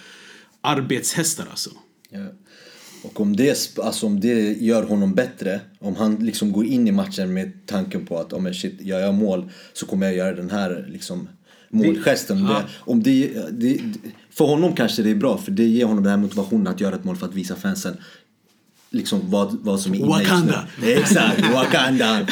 arbetshästar 0.61 1.47
alltså. 1.49 1.69
Ja. 2.09 2.25
Och 3.03 3.21
om 3.21 3.35
det, 3.35 3.77
alltså 3.77 4.05
om 4.05 4.19
det 4.19 4.61
gör 4.61 4.83
honom 4.83 5.13
bättre, 5.13 5.61
om 5.79 5.95
han 5.95 6.15
liksom 6.15 6.51
går 6.51 6.65
in 6.65 6.87
i 6.87 6.91
matchen 6.91 7.33
med 7.33 7.65
tanken 7.65 8.05
på 8.05 8.17
att 8.19 8.33
oh, 8.33 8.41
men 8.41 8.53
shit, 8.53 8.81
gör 8.81 8.99
jag 8.99 9.13
mål 9.13 9.49
så 9.73 9.85
kommer 9.85 10.05
jag 10.05 10.15
göra 10.15 10.35
den 10.35 10.49
här 10.49 10.87
liksom, 10.91 11.29
målgesten. 11.69 12.37
ja. 12.37 12.53
Det, 12.53 12.65
om 12.77 13.03
det, 13.03 13.33
det, 13.51 13.79
för 14.29 14.45
honom 14.45 14.75
kanske 14.75 15.03
det 15.03 15.11
är 15.11 15.15
bra 15.15 15.37
för 15.37 15.51
det 15.51 15.65
ger 15.65 15.85
honom 15.85 16.03
den 16.03 16.11
här 16.11 16.17
motivationen 16.17 16.67
att 16.67 16.81
göra 16.81 16.95
ett 16.95 17.03
mål 17.03 17.15
för 17.15 17.25
att 17.25 17.35
visa 17.35 17.55
fansen 17.55 17.97
liksom 18.89 19.21
vad, 19.23 19.57
vad 19.61 19.79
som 19.79 19.93
är 19.93 19.97
inne 19.97 20.07
Wakanda. 20.07 20.67
Exakt, 20.83 21.53
Wakanda. 21.53 22.05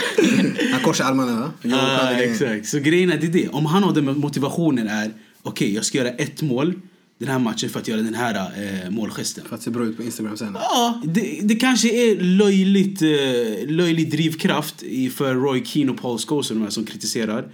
Han 0.72 0.82
korsar 0.84 1.06
armarna 1.06 1.40
va? 1.40 1.76
Ah, 1.78 2.12
exakt. 2.12 2.68
Så 2.68 2.80
grejen 2.80 3.12
är 3.12 3.18
det. 3.18 3.50
Om 3.50 3.66
han 3.66 3.84
har 3.84 3.94
den 3.94 4.20
motivationen 4.20 4.88
är 4.88 5.12
okej, 5.44 5.74
jag 5.74 5.86
ska 5.86 5.98
göra 5.98 6.10
ett 6.10 6.42
mål 6.42 6.74
den 7.18 7.28
här 7.28 7.40
matchen 7.40 7.70
för 7.70 7.80
att 7.80 7.88
göra 7.88 8.02
den 8.02 8.14
här 8.14 8.36
eh, 8.36 8.90
målgesten. 8.90 9.46
För 9.46 9.56
att 9.56 9.62
se 9.62 9.70
bra 9.70 9.86
ut 9.86 9.98
på 9.98 10.04
Instagram 10.04 10.38
sen. 10.38 10.52
Ja, 10.54 11.02
det, 11.06 11.40
det 11.44 11.56
kanske 11.56 11.88
är 11.88 12.22
löjligt, 12.22 13.02
eh, 13.02 13.70
löjlig 13.76 14.12
drivkraft 14.12 14.84
i, 14.84 15.10
för 15.10 15.36
Roy 15.36 15.66
Keane 15.66 15.92
och 15.92 15.98
Paul 15.98 16.18
Scholes 16.20 16.50
och 16.50 16.58
de 16.58 16.64
här 16.64 16.70
som 16.70 16.86
kritiserar. 16.86 17.48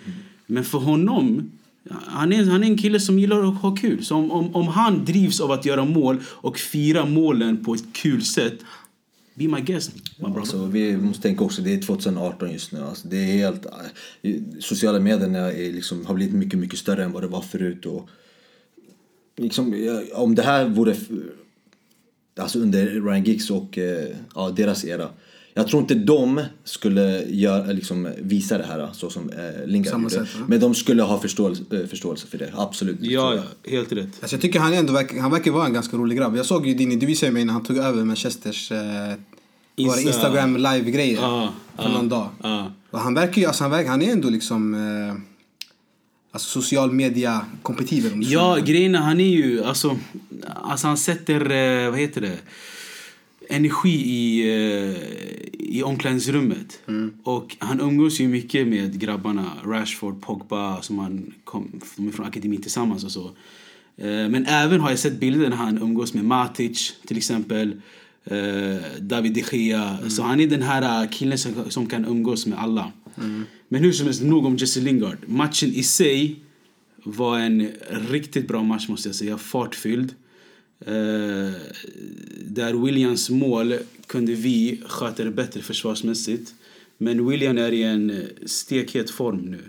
Men 0.48 0.63
för 0.63 0.77
honom, 0.77 1.51
han 1.89 2.34
är, 2.34 2.46
han 2.46 2.63
är 2.63 2.67
en 2.67 2.77
kille 2.77 3.00
som 3.00 3.20
gillar 3.20 3.50
att 3.50 3.62
ha 3.62 3.75
kul. 3.75 4.05
Så 4.05 4.15
om, 4.15 4.31
om, 4.31 4.55
om 4.55 4.67
han 4.67 5.05
drivs 5.05 5.39
av 5.39 5.51
att 5.51 5.65
göra 5.65 5.86
mål 5.86 6.20
och 6.27 6.58
fira 6.58 7.05
målen 7.05 7.63
på 7.65 7.74
ett 7.74 7.84
kul 7.93 8.24
sätt, 8.24 8.60
be 9.36 9.48
my 9.48 9.62
guest, 9.62 9.92
my 10.18 10.24
brother. 10.24 10.40
Alltså, 10.40 10.66
vi 10.66 10.98
måste 10.98 11.22
tänka 11.22 11.44
också, 11.44 11.62
det 11.62 11.74
är 11.74 11.82
2018 11.82 12.52
just 12.52 12.72
nu. 12.72 12.82
Alltså, 12.82 13.08
det 13.08 13.18
är 13.18 13.38
helt, 13.38 13.66
eh, 14.22 14.34
sociala 14.60 15.00
medierna 15.00 15.52
är 15.52 15.74
liksom, 15.74 16.06
har 16.06 16.14
blivit 16.16 16.36
mycket, 16.36 16.60
mycket 16.60 16.80
större 16.80 17.04
än 17.04 17.12
vad 17.12 17.24
det 17.24 17.28
var 17.28 17.42
förut. 17.42 17.86
Och, 17.86 18.10
liksom, 19.38 19.74
eh, 19.74 20.20
om 20.20 20.36
det 20.36 20.42
här 20.44 20.66
vore 20.66 20.96
alltså 22.36 22.60
under 22.60 22.88
Ryan 22.88 23.24
Giggs 23.24 23.50
och 23.50 23.78
eh, 23.78 24.16
ja, 24.36 24.50
deras 24.50 24.86
era. 24.86 25.10
Jag 25.53 25.67
tror 25.67 25.81
inte 25.81 25.96
de 25.96 26.41
skulle 26.63 27.24
göra, 27.29 27.63
liksom, 27.72 28.10
visa 28.17 28.58
det 28.58 28.63
här 28.63 28.89
så 28.93 29.10
som 29.10 29.29
eh, 29.29 29.65
Lingard 29.67 30.01
gjorde. 30.01 30.10
sätt? 30.10 30.27
Men 30.48 30.60
de 30.60 30.75
skulle 30.75 31.03
ha 31.03 31.20
förståelse, 31.20 31.63
eh, 31.72 31.86
förståelse 31.88 32.27
för 32.27 32.38
det, 32.38 32.53
absolut. 32.55 32.98
Ja, 33.01 33.34
jag. 33.36 33.43
ja, 33.63 33.72
helt 33.72 33.91
rätt. 33.91 34.08
Alltså 34.22 34.36
jag 34.36 34.41
tycker 34.41 34.60
han 34.60 34.74
ändå 34.74 34.93
verkar, 34.93 35.20
han 35.20 35.31
verkar 35.31 35.51
vara 35.51 35.65
en 35.65 35.74
ganska 35.74 35.98
rolig 35.98 36.17
grabb. 36.17 36.38
Jag 36.38 36.46
såg 36.46 36.67
ju 36.67 36.74
din, 36.74 37.00
du 37.00 37.05
visade 37.05 37.31
mig 37.31 37.46
när 37.46 37.53
han 37.53 37.63
tog 37.63 37.77
över 37.77 38.03
Manchesters 38.03 38.72
eh, 38.72 38.77
Insta- 39.75 40.00
Instagram 40.01 40.58
live-grejer 40.58 41.22
Ja, 41.22 41.53
för 41.75 41.84
ja, 41.84 41.89
någon 41.89 42.10
dag. 42.10 42.29
ja. 42.43 42.72
Och 42.91 43.00
han 43.00 43.13
verkar 43.13 43.41
ju, 43.41 43.48
alltså 43.48 43.63
han, 43.63 43.72
verkar, 43.72 43.89
han 43.89 44.01
är 44.01 44.12
ändå 44.12 44.29
liksom 44.29 44.74
eh, 44.74 45.15
alltså 46.31 46.62
social 46.62 46.91
media 46.91 47.46
kompatibel. 47.62 48.12
Ja, 48.31 48.58
grejen 48.65 48.96
han 48.96 49.20
är 49.20 49.29
ju, 49.29 49.63
alltså, 49.63 49.98
alltså 50.63 50.88
han 50.88 50.98
sätter, 50.98 51.51
eh, 51.51 51.89
vad 51.91 52.00
heter 52.00 52.22
det, 52.22 52.38
energi 53.50 53.90
i, 53.90 54.42
eh, 54.42 54.96
i 55.60 55.84
omklädningsrummet. 55.84 56.80
Och 57.24 57.56
han 57.60 57.82
umgås 57.82 58.20
ju 58.20 58.28
mycket 58.28 58.68
med 58.68 59.00
grabbarna, 59.00 59.52
Rashford, 59.66 60.22
Pogba, 60.22 60.82
som 60.82 61.00
han 61.00 61.34
kom, 61.44 61.82
de 61.98 62.08
är 62.08 62.12
från 62.12 62.26
akademin 62.26 62.62
tillsammans 62.62 63.04
och 63.04 63.12
så. 63.12 63.26
Eh, 63.98 64.30
Men 64.30 64.46
även 64.46 64.80
har 64.80 64.90
jag 64.90 65.00
sett 65.00 65.20
bilder 65.20 65.50
när 65.50 65.58
han 65.58 65.78
umgås 65.78 66.14
med 66.14 66.26
Matic 66.26 66.94
till 67.08 67.18
exempel. 67.18 67.82
eh, 68.26 68.78
David 69.00 69.34
de 69.34 69.44
Gea. 69.58 70.10
Så 70.10 70.24
han 70.24 70.40
är 70.40 70.48
den 70.48 70.62
här 70.62 71.08
killen 71.12 71.38
som, 71.38 71.54
som 71.70 71.86
kan 71.86 72.06
umgås 72.06 72.46
med 72.46 72.60
alla. 72.60 72.92
Men 73.68 73.84
hur 73.84 73.92
som 73.92 74.06
helst, 74.06 74.22
nog 74.24 74.46
om 74.46 74.56
Jesse 74.58 74.80
Lingard. 74.82 75.18
Matchen 75.26 75.70
i 75.74 75.84
sig 75.84 76.36
var 77.04 77.40
en 77.40 77.68
riktigt 78.12 78.48
bra 78.48 78.64
match 78.64 78.88
måste 78.88 79.10
jag 79.10 79.16
säga. 79.16 79.38
Fartfylld. 79.38 80.16
Eh, 80.86 81.54
där 82.46 82.86
Williams 82.86 83.30
mål 83.30 83.74
kunde 84.08 84.36
vi 84.36 84.84
sköta 84.88 85.24
det 85.24 85.32
bättre 85.32 85.62
försvarsmässigt. 85.62 86.54
Men 86.98 87.28
William 87.30 87.58
är 87.58 87.72
i 87.72 87.84
en 87.84 88.10
eh, 88.10 88.18
stekhet 88.46 89.10
form 89.10 89.38
nu. 89.38 89.60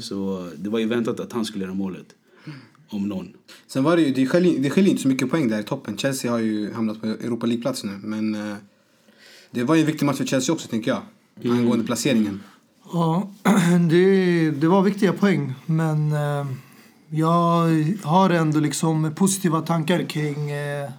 Så 0.00 0.50
det 0.56 0.70
var 0.70 0.78
ju 0.78 0.86
väntat 0.86 1.20
att 1.20 1.32
han 1.32 1.44
skulle 1.44 1.64
göra 1.64 1.74
målet. 1.74 2.06
Om 2.88 3.08
någon. 3.08 3.28
Sen 3.66 3.84
var 3.84 3.96
det 3.96 4.02
ju, 4.02 4.12
det 4.12 4.26
skiljer, 4.26 4.58
det 4.58 4.70
skiljer 4.70 4.90
inte 4.90 5.02
så 5.02 5.08
mycket 5.08 5.30
poäng 5.30 5.48
där 5.48 5.60
i 5.60 5.62
toppen. 5.62 5.98
Chelsea 5.98 6.30
har 6.30 6.38
ju 6.38 6.72
hamnat 6.72 7.00
på 7.00 7.06
Europa 7.06 7.46
League-plats 7.46 7.84
nu. 7.84 7.98
Men 8.02 8.34
eh, 8.34 8.56
det 9.50 9.64
var 9.64 9.74
ju 9.74 9.80
en 9.80 9.86
viktig 9.86 10.06
match 10.06 10.16
för 10.16 10.24
Chelsea 10.24 10.52
också 10.52 10.68
tänker 10.68 10.90
jag. 10.90 11.02
Angående 11.52 11.84
placeringen. 11.84 12.40
Ja, 12.92 13.30
det, 13.90 14.50
det 14.50 14.68
var 14.68 14.82
viktiga 14.82 15.12
poäng. 15.12 15.54
Men 15.66 16.12
eh, 16.12 16.46
jag 17.14 17.84
har 18.04 18.30
ändå 18.30 18.60
liksom 18.60 19.14
positiva 19.14 19.60
tankar 19.60 20.02
kring 20.02 20.50
eh, 20.50 20.90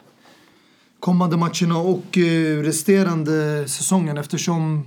kommande 0.99 1.37
matcherna 1.37 1.77
och 1.77 2.17
eh, 2.17 2.61
resterande 2.61 3.67
säsongen 3.67 4.17
eftersom 4.17 4.85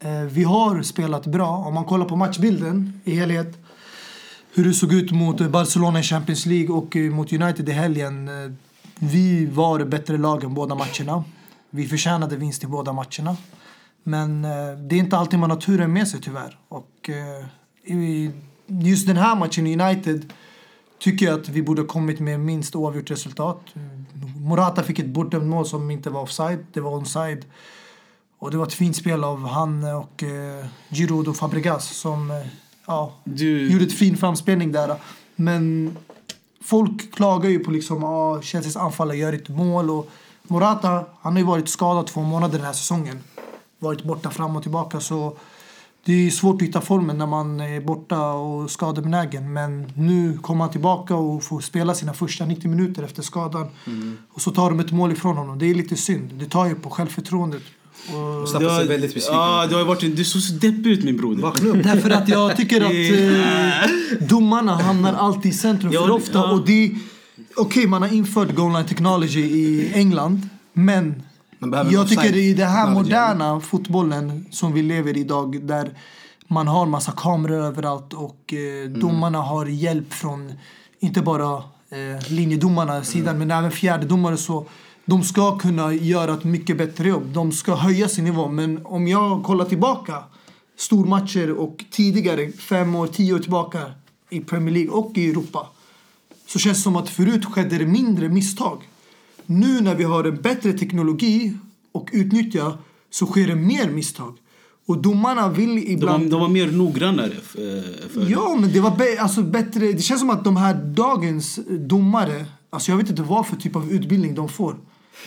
eh, 0.00 0.20
vi 0.20 0.44
har 0.44 0.82
spelat 0.82 1.26
bra. 1.26 1.48
Om 1.48 1.74
man 1.74 1.84
kollar 1.84 2.06
på 2.06 2.16
matchbilden 2.16 3.00
i 3.04 3.14
helhet 3.14 3.64
hur 4.54 4.64
det 4.64 4.74
såg 4.74 4.92
ut 4.92 5.12
mot 5.12 5.50
Barcelona 5.50 6.00
i 6.00 6.02
Champions 6.02 6.46
League 6.46 6.76
och 6.76 6.96
eh, 6.96 7.10
mot 7.10 7.32
United 7.32 7.68
i 7.68 7.72
helgen. 7.72 8.28
Eh, 8.28 8.52
vi 8.98 9.46
var 9.46 9.84
bättre 9.84 10.18
lag 10.18 10.44
än 10.44 10.54
båda 10.54 10.74
matcherna. 10.74 11.24
Vi 11.70 11.86
förtjänade 11.88 12.36
vinst 12.36 12.64
i 12.64 12.66
båda 12.66 12.92
matcherna. 12.92 13.36
Men 14.02 14.44
eh, 14.44 14.78
det 14.78 14.94
är 14.94 14.98
inte 14.98 15.16
alltid 15.16 15.38
man 15.38 15.50
har 15.50 15.60
turen 15.60 15.92
med 15.92 16.08
sig 16.08 16.20
tyvärr. 16.20 16.58
Och 16.68 17.10
i 17.84 18.30
just 18.66 19.06
den 19.06 19.16
här 19.16 19.36
matchen 19.36 19.66
i 19.66 19.82
United 19.82 20.32
tycker 20.98 21.26
jag 21.26 21.40
att 21.40 21.48
vi 21.48 21.62
borde 21.62 21.82
ha 21.82 21.86
kommit 21.86 22.20
med 22.20 22.40
minst 22.40 22.76
oavgjort 22.76 23.10
resultat. 23.10 23.60
Morata 24.36 24.82
fick 24.82 24.98
ett 24.98 25.06
bortdömt 25.06 25.44
mål 25.44 25.66
som 25.66 25.90
inte 25.90 26.10
var 26.10 26.22
offside. 26.22 26.66
Det 26.72 26.80
var 26.80 26.90
onside. 26.90 27.44
Och 28.38 28.50
det 28.50 28.56
var 28.56 28.66
ett 28.66 28.74
fint 28.74 28.96
spel 28.96 29.24
av 29.24 29.46
han 29.48 29.84
och 29.84 30.22
eh, 30.22 30.66
Giroud 30.88 31.28
och 31.28 31.36
Fabregas 31.36 31.96
som 31.96 32.30
eh, 32.30 32.36
ja, 32.86 33.12
Du, 33.24 33.72
gjorde 33.72 33.84
ett 33.84 33.92
fin 33.92 34.16
framspelning 34.16 34.72
där. 34.72 34.96
Men 35.36 35.96
folk 36.62 37.14
klagar 37.14 37.50
ju 37.50 37.58
på 37.58 37.70
liksom, 37.70 38.04
ah, 38.04 38.42
Chelseas 38.42 38.76
anfallare 38.76 39.16
gör 39.16 39.32
inte 39.32 39.52
mål. 39.52 39.90
Och 39.90 40.10
Morata, 40.42 41.04
han 41.20 41.32
har 41.32 41.40
ju 41.40 41.46
varit 41.46 41.68
skadad 41.68 42.06
två 42.06 42.22
månader 42.22 42.58
den 42.58 42.66
här 42.66 42.72
säsongen. 42.72 43.20
Varit 43.78 44.04
borta 44.04 44.30
fram 44.30 44.56
och 44.56 44.62
tillbaka. 44.62 45.00
Så 45.00 45.36
det 46.06 46.26
är 46.26 46.30
svårt 46.30 46.62
att 46.62 46.68
hitta 46.68 46.80
formen 46.80 47.18
när 47.18 47.26
man 47.26 47.60
är 47.60 47.80
borta 47.80 48.32
och 48.32 48.70
skadebenägen. 48.70 49.52
Men 49.52 49.92
nu 49.96 50.38
kommer 50.42 50.64
han 50.64 50.72
tillbaka 50.72 51.14
och 51.14 51.44
får 51.44 51.60
spela 51.60 51.94
sina 51.94 52.14
första 52.14 52.44
90 52.44 52.70
minuter 52.70 53.02
efter 53.02 53.22
skadan. 53.22 53.66
Och 54.32 54.40
så 54.40 54.50
tar 54.50 54.70
de 54.70 54.80
ett 54.80 54.92
mål 54.92 55.12
ifrån 55.12 55.36
honom. 55.36 55.58
Det 55.58 55.70
är 55.70 55.74
lite 55.74 55.96
synd. 55.96 56.30
Det 56.34 56.46
tar 56.46 56.66
ju 56.66 56.74
på 56.74 56.90
självförtroendet. 56.90 57.62
Och 58.08 58.40
Mustafa 58.40 58.78
ser 58.78 58.88
väldigt 58.88 59.14
besviken 59.14 59.68
du 59.68 59.74
har 59.74 59.84
varit 59.84 60.02
en, 60.02 60.14
du 60.14 60.24
såg 60.24 60.42
så 60.42 60.54
deppig 60.54 60.86
ut 60.86 61.04
min 61.04 61.16
broder. 61.16 61.42
Vakna. 61.42 61.72
Därför 61.72 62.10
att 62.10 62.28
jag 62.28 62.56
tycker 62.56 62.80
att 62.80 62.92
eh, 64.20 64.26
domarna 64.28 64.76
hamnar 64.76 65.14
alltid 65.14 65.52
i 65.52 65.54
centrum 65.54 65.92
för 65.92 66.10
ofta. 66.10 66.38
ja. 66.38 66.52
Och 66.52 66.66
det, 66.66 66.94
okej, 67.56 67.86
man 67.86 68.02
har 68.02 68.14
infört 68.14 68.54
goal 68.54 68.72
line 68.72 68.86
technology 68.86 69.40
i 69.40 69.92
England. 69.94 70.48
Men 70.72 71.22
jag 71.92 72.08
tycker 72.08 72.36
i 72.36 72.54
den 72.54 72.68
här 72.68 72.90
moderna 72.90 73.60
fotbollen 73.60 74.46
som 74.50 74.72
vi 74.72 74.82
lever 74.82 75.16
i 75.16 75.20
idag 75.20 75.62
där 75.62 75.98
man 76.48 76.68
har 76.68 76.86
massa 76.86 77.12
kameror 77.12 77.64
överallt 77.64 78.12
och 78.12 78.54
eh, 78.54 78.90
domarna 78.90 79.38
har 79.38 79.66
hjälp 79.66 80.12
från 80.12 80.52
inte 81.00 81.22
bara 81.22 81.56
eh, 81.90 82.32
linjedomarna 82.32 83.04
sidan 83.04 83.38
men 83.38 83.50
även 83.50 83.70
fjärdedomare 83.70 84.36
så 84.36 84.66
de 85.04 85.22
ska 85.22 85.58
kunna 85.58 85.92
göra 85.94 86.34
ett 86.34 86.44
mycket 86.44 86.78
bättre 86.78 87.08
jobb. 87.08 87.26
De 87.32 87.52
ska 87.52 87.74
höja 87.74 88.08
sin 88.08 88.24
nivå. 88.24 88.48
Men 88.48 88.86
om 88.86 89.08
jag 89.08 89.42
kollar 89.42 89.64
tillbaka 89.64 90.24
stormatcher 90.76 91.50
och 91.50 91.84
tidigare, 91.90 92.52
fem 92.52 92.94
år, 92.94 93.06
tio 93.06 93.34
år 93.34 93.38
tillbaka 93.38 93.80
i 94.30 94.40
Premier 94.40 94.74
League 94.74 94.90
och 94.90 95.12
i 95.14 95.30
Europa 95.30 95.66
så 96.46 96.58
känns 96.58 96.78
det 96.78 96.82
som 96.82 96.96
att 96.96 97.08
förut 97.08 97.44
skedde 97.44 97.78
det 97.78 97.86
mindre 97.86 98.28
misstag. 98.28 98.88
Nu 99.46 99.80
när 99.80 99.94
vi 99.94 100.04
har 100.04 100.24
en 100.24 100.36
bättre 100.42 100.72
teknologi 100.72 101.52
och 101.92 102.08
utnyttjar 102.12 102.78
så 103.10 103.26
sker 103.26 103.46
det 103.46 103.54
mer 103.54 103.90
misstag. 103.90 104.34
Och 104.86 104.98
domarna 105.02 105.48
vill 105.48 105.74
De 105.74 105.92
ibland... 105.92 106.30
de 106.30 106.40
var 106.40 106.48
mer 106.48 106.70
noggrannare. 106.70 107.32
f- 107.42 107.56
eh, 107.58 108.08
För, 108.14 108.30
Ja, 108.30 108.56
men 108.60 108.72
det 108.72 108.80
var 108.80 108.90
bä- 108.90 109.18
alltså 109.18 109.42
bättre. 109.42 109.92
Det 109.92 110.02
känns 110.02 110.20
som 110.20 110.30
att 110.30 110.44
de 110.44 110.56
här 110.56 110.74
dagens 110.74 111.58
domare, 111.70 112.44
alltså 112.70 112.90
jag 112.92 112.96
vet 112.98 113.10
inte 113.10 113.22
vad 113.22 113.46
för 113.46 113.56
typ 113.56 113.76
av 113.76 113.92
utbildning 113.92 114.34
de 114.34 114.48
får. 114.48 114.76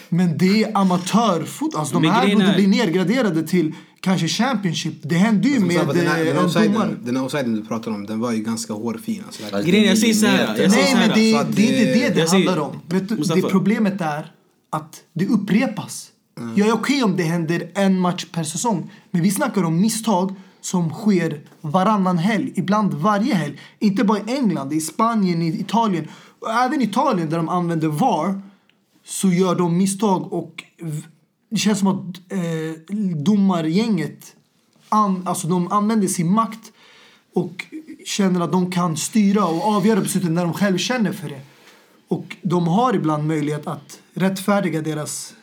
Men 0.10 0.38
det 0.38 0.64
är 0.64 0.78
amatörfot. 0.78 1.76
Alltså 1.76 1.94
de 1.94 2.02
Men 2.02 2.12
här 2.12 2.34
borde 2.36 2.54
bli 2.56 2.68
nedgraderade 2.68 3.44
till 3.48 3.74
kanske 4.08 4.28
Championship. 4.28 4.94
Det 5.02 5.16
hände 5.16 5.50
ju 5.50 5.60
med 5.60 5.70
den, 5.70 5.88
här, 5.88 5.94
den, 5.94 6.08
här 6.08 6.20
eh, 6.20 6.26
domare. 6.34 6.46
offsiden, 6.46 7.00
den 7.04 7.16
här 7.18 7.24
offsiden 7.26 7.54
du 7.56 7.66
pratar 7.66 7.92
om, 7.92 8.06
den 8.06 8.20
var 8.20 8.32
ju 8.32 8.40
ganska 8.44 8.74
hårfin. 8.74 9.24
Alltså. 9.26 9.44
Alltså, 9.44 9.72
Grejen, 9.72 9.88
jag 9.88 9.98
säger 9.98 10.14
så 10.14 10.26
här, 10.26 10.58
jag 10.62 10.72
säger 10.72 10.96
Nej, 10.96 11.08
men 11.08 11.10
det, 11.10 11.56
det 11.56 11.70
är 11.70 11.80
inte 11.80 12.10
det- 12.10 12.22
det 12.22 12.30
handlar 12.30 12.58
om. 12.60 12.80
Vet 12.88 13.10
du, 13.10 13.16
det 13.16 13.42
problemet 13.42 14.02
är 14.02 14.32
att 14.70 15.02
det 15.14 15.28
upprepas. 15.28 16.12
Jag 16.56 16.68
är 16.68 16.74
okej 16.74 17.04
om 17.04 17.18
det 17.18 17.24
händer 17.24 17.72
en 17.76 18.00
match 18.00 18.26
per 18.32 18.44
säsong. 18.44 18.92
Men 19.12 19.22
vi 19.22 19.32
snackar 19.32 19.64
om 19.64 19.82
misstag 19.82 20.36
som 20.62 20.90
sker 20.90 21.42
varannan 21.62 22.18
helg, 22.18 22.52
ibland 22.56 22.94
varje 22.94 23.34
helg. 23.34 23.60
Inte 23.80 24.04
bara 24.04 24.20
i 24.20 24.36
England, 24.38 24.74
i 24.74 24.82
Spanien, 24.82 25.42
i 25.42 25.48
Italien. 25.60 26.08
Även 26.66 26.82
i 26.82 26.84
Italien 26.84 27.30
där 27.30 27.38
de 27.38 27.50
använder 27.50 27.88
VAR 27.88 28.42
så 29.06 29.28
gör 29.30 29.56
de 29.56 29.78
misstag 29.78 30.34
och 30.34 30.64
det 31.50 31.58
känns 31.58 31.80
som 31.80 31.88
att 31.88 32.32
eh, 32.32 32.96
domargänget 33.16 34.36
an, 34.90 35.28
alltså 35.28 35.48
de 35.48 35.72
använder 35.72 36.08
sin 36.08 36.32
makt 36.32 36.72
och 37.34 37.66
känner 38.06 38.42
att 38.42 38.52
de 38.52 38.72
kan 38.72 38.98
styra 38.98 39.46
och 39.46 39.66
avgöra 39.66 40.02
besluten 40.02 40.34
när 40.34 40.44
de 40.44 40.54
själv 40.54 40.78
känner 40.78 41.12
för 41.12 41.30
det. 41.30 41.42
Och 42.08 42.38
de 42.42 42.68
har 42.68 42.96
ibland 42.96 43.28
möjlighet 43.28 43.68
att 43.68 44.00
rättfärdiga 44.14 44.82
deras 44.82 45.34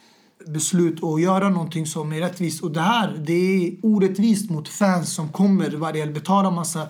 beslut 0.47 1.03
och 1.03 1.21
göra 1.21 1.49
någonting 1.49 1.87
som 1.87 2.13
är 2.13 2.21
rättvist. 2.21 2.63
Och 2.63 2.71
det 2.71 2.81
här, 2.81 3.23
det 3.27 3.33
är 3.33 3.77
orättvist 3.83 4.51
mot 4.51 4.69
fans 4.69 5.15
som 5.15 5.29
kommer 5.29 5.71
varje 5.71 6.01
helg, 6.01 6.13
betalar 6.13 6.51
massa 6.51 6.89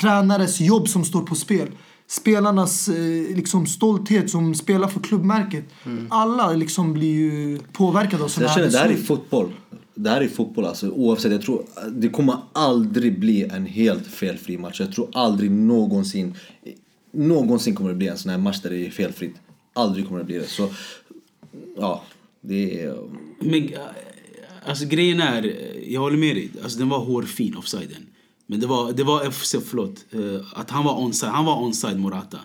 tränares 0.00 0.60
jobb 0.60 0.88
som 0.88 1.04
står 1.04 1.22
på 1.22 1.34
spel. 1.34 1.68
Spelarnas 2.06 2.88
eh, 2.88 3.36
liksom, 3.36 3.66
stolthet 3.66 4.30
som 4.30 4.54
spelar 4.54 4.88
för 4.88 5.00
klubbmärket. 5.00 5.64
Alla 6.08 6.52
liksom 6.52 6.92
blir 6.92 7.14
ju 7.14 7.58
påverkade 7.72 8.16
av 8.16 8.20
jag 8.20 8.30
sådana 8.30 8.54
känner, 8.54 8.70
det 8.70 8.78
här 8.78 8.90
är 8.90 8.96
fotboll. 8.96 9.52
Det 9.94 10.10
här 10.10 10.20
är 10.20 10.28
fotboll 10.28 10.64
alltså. 10.64 10.90
Oavsett, 10.90 11.32
jag 11.32 11.42
tror 11.42 11.64
det 11.90 12.08
kommer 12.08 12.36
aldrig 12.52 13.20
bli 13.20 13.42
en 13.42 13.66
helt 13.66 14.06
felfri 14.06 14.58
match. 14.58 14.80
Jag 14.80 14.92
tror 14.92 15.08
aldrig 15.12 15.50
någonsin, 15.50 16.34
någonsin 17.12 17.74
kommer 17.74 17.90
det 17.90 17.96
bli 17.96 18.08
en 18.08 18.18
sån 18.18 18.30
här 18.30 18.38
match 18.38 18.60
där 18.60 18.70
det 18.70 18.86
är 18.86 18.90
felfritt. 18.90 19.34
Aldrig 19.72 20.06
kommer 20.06 20.20
det 20.20 20.26
bli 20.26 20.38
det. 20.38 20.46
Så, 20.46 20.68
ja, 21.76 22.02
det 22.40 22.80
är... 22.80 22.98
Men 23.40 23.64
äh, 23.64 23.80
alltså 24.66 24.86
grejen 24.86 25.20
är, 25.20 25.44
äh, 25.44 25.92
jag 25.92 26.00
håller 26.00 26.16
med 26.16 26.36
dig. 26.36 26.50
Alltså 26.62 26.78
den 26.78 26.88
var 26.88 26.98
hårfin 26.98 27.56
offsiden. 27.56 28.06
Men 28.46 28.60
det 28.60 28.66
var, 28.66 28.92
det 28.92 29.04
var 29.04 29.30
FC, 29.30 29.54
förlåt, 29.68 30.04
äh, 30.10 30.20
att 30.60 30.70
han 30.70 30.84
var 30.84 30.94
onside. 30.98 31.30
Han 31.30 31.44
var 31.44 31.56
onside 31.56 31.98
Morata. 32.00 32.38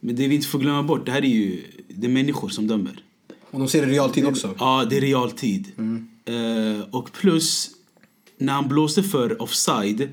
Men 0.00 0.16
det 0.16 0.28
vi 0.28 0.34
inte 0.34 0.46
får 0.48 0.58
glömma 0.58 0.82
bort, 0.82 1.06
det 1.06 1.12
här 1.12 1.22
är 1.22 1.28
ju 1.28 1.62
det 1.88 2.06
är 2.06 2.10
människor 2.10 2.48
som 2.48 2.66
dömer. 2.66 3.02
Och 3.50 3.58
de 3.60 3.68
ser 3.68 3.86
det 3.86 3.92
i 3.92 3.94
realtid 3.94 4.26
också. 4.26 4.54
Ja, 4.58 4.84
det 4.90 4.96
är 4.96 5.00
realtid. 5.00 5.72
Eh, 6.24 6.84
och 6.90 7.12
plus, 7.12 7.70
när 8.38 8.52
han 8.52 8.68
blåste 8.68 9.02
för 9.02 9.42
offside, 9.42 10.08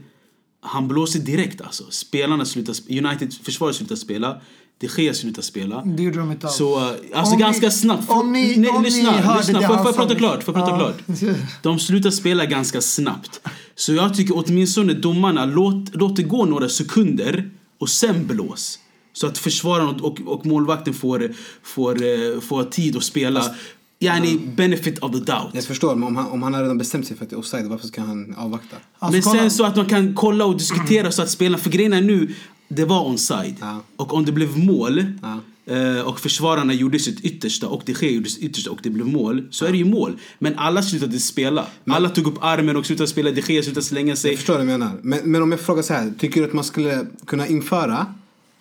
han 0.62 0.88
blåste 0.88 1.20
direkt 1.20 1.62
alltså. 1.62 1.84
Spelarna 1.90 2.46
slutade, 2.46 2.78
United 3.08 3.34
försvaret 3.34 3.76
slutade 3.76 4.00
spela, 4.00 4.42
De 4.78 4.88
Gea 4.98 5.14
slutade 5.14 5.48
spela. 5.48 5.82
Det 5.86 6.04
gjorde 6.04 6.20
de 6.20 6.32
inte 6.32 6.48
alls. 6.48 6.56
Så, 6.56 6.80
eh, 6.80 6.94
alltså 7.14 7.34
Om 7.34 7.40
ganska 7.40 7.66
ni- 7.66 7.72
snabbt. 7.72 8.10
om 8.10 8.32
ni- 8.34 8.58
Nej, 8.58 8.70
om 8.70 8.82
ni 8.82 8.90
lyssna, 8.90 9.12
hörde 9.12 9.40
lyssna. 9.40 9.60
det 9.60 9.68
Får 9.68 9.76
jag 9.76 9.96
prata 9.96 10.16
klart? 10.16 10.44
Får 10.44 10.58
jag 10.58 10.66
prata 10.68 10.78
klart? 10.80 11.18
De 11.64 11.80
slutar 11.80 12.10
spela 12.10 12.46
ganska 12.46 12.82
snabbt. 12.82 13.42
Så 13.76 13.94
jag 13.94 14.14
tycker 14.14 14.34
åtminstone 14.38 14.94
domarna, 14.94 15.46
låt, 15.46 15.96
låt 15.96 16.16
det 16.16 16.24
gå 16.24 16.46
några 16.46 16.70
sekunder 16.70 17.50
och 17.80 17.90
sen 17.90 18.28
blås. 18.28 18.80
Så 19.14 19.28
att 19.28 19.38
försvararen 19.38 19.90
och, 19.90 20.02
och, 20.02 20.20
och 20.20 20.46
målvakten 20.46 20.94
får, 20.94 21.32
får, 21.64 22.04
eh, 22.04 22.40
får 22.42 22.64
tid 22.64 22.98
att 22.98 23.04
spela. 23.04 23.56
Yani 24.00 24.38
benefit 24.38 25.00
of 25.00 25.12
the 25.12 25.18
doubt. 25.18 25.50
Jag 25.54 25.64
förstår, 25.64 25.96
men 25.96 26.08
om 26.08 26.16
han, 26.16 26.32
om 26.32 26.44
han 26.44 26.54
har 26.54 26.62
redan 26.62 26.78
bestämt 26.78 27.08
sig 27.08 27.18
för 27.18 27.24
att 27.24 27.30
det 27.30 27.36
är 27.36 27.40
offside, 27.40 27.66
varför 27.68 27.88
ska 27.88 28.02
han 28.02 28.36
avvakta? 28.38 28.76
Alltså, 29.00 29.12
Men 29.16 29.22
kolla. 29.22 29.40
sen 29.40 29.52
så 29.52 29.66
att 29.66 29.76
man 29.76 29.86
kan 29.86 30.16
kolla 30.16 30.46
och 30.46 30.58
diskutera 30.58 31.12
så 31.12 31.22
att 31.22 31.30
spelarna, 31.30 31.58
för 31.58 31.70
grejen 31.70 31.94
är 31.94 32.02
nu, 32.02 32.34
det 32.68 32.86
var 32.86 33.04
onside. 33.06 33.56
Ja. 33.60 33.82
Och 33.96 34.14
om 34.14 34.26
det 34.26 34.32
blev 34.32 34.58
mål 34.58 35.06
Ja. 35.22 35.40
Eh, 35.66 36.02
och 36.02 36.20
försvararna 36.20 36.74
gjorde 36.74 37.00
sitt 37.00 37.20
yttersta 37.20 37.68
och 37.68 37.84
de 37.86 37.94
Gea 37.94 38.12
gjorde 38.12 38.30
sitt 38.30 38.44
yttersta 38.44 38.72
och 38.72 38.80
det 38.84 38.90
blev 38.90 39.08
mål, 39.08 39.48
så 39.52 39.66
är 39.66 39.72
det 39.72 39.78
ju 39.78 39.86
mål. 39.86 40.20
Men 40.40 40.58
alla 40.58 40.82
slutade 40.82 41.20
spela. 41.20 41.66
Alla 41.86 42.10
tog 42.10 42.28
upp 42.28 42.38
armen 42.42 42.76
och 42.76 42.86
slutade 42.86 43.08
spela, 43.08 43.32
de 43.32 43.42
Gea 43.42 43.64
slutade 43.64 43.86
slänga 43.86 44.16
sig. 44.16 44.32
Jag 44.32 44.38
förstår 44.38 44.54
vad 44.54 44.62
du 44.62 44.68
menar. 44.68 44.92
Men, 45.02 45.32
men 45.32 45.42
om 45.42 45.52
jag 45.52 45.60
frågar 45.60 45.84
så 45.84 45.94
här, 45.94 46.14
tycker 46.20 46.42
du 46.42 46.48
att 46.48 46.54
man 46.54 46.64
skulle 46.64 47.08
kunna 47.26 47.48
införa, 47.48 48.06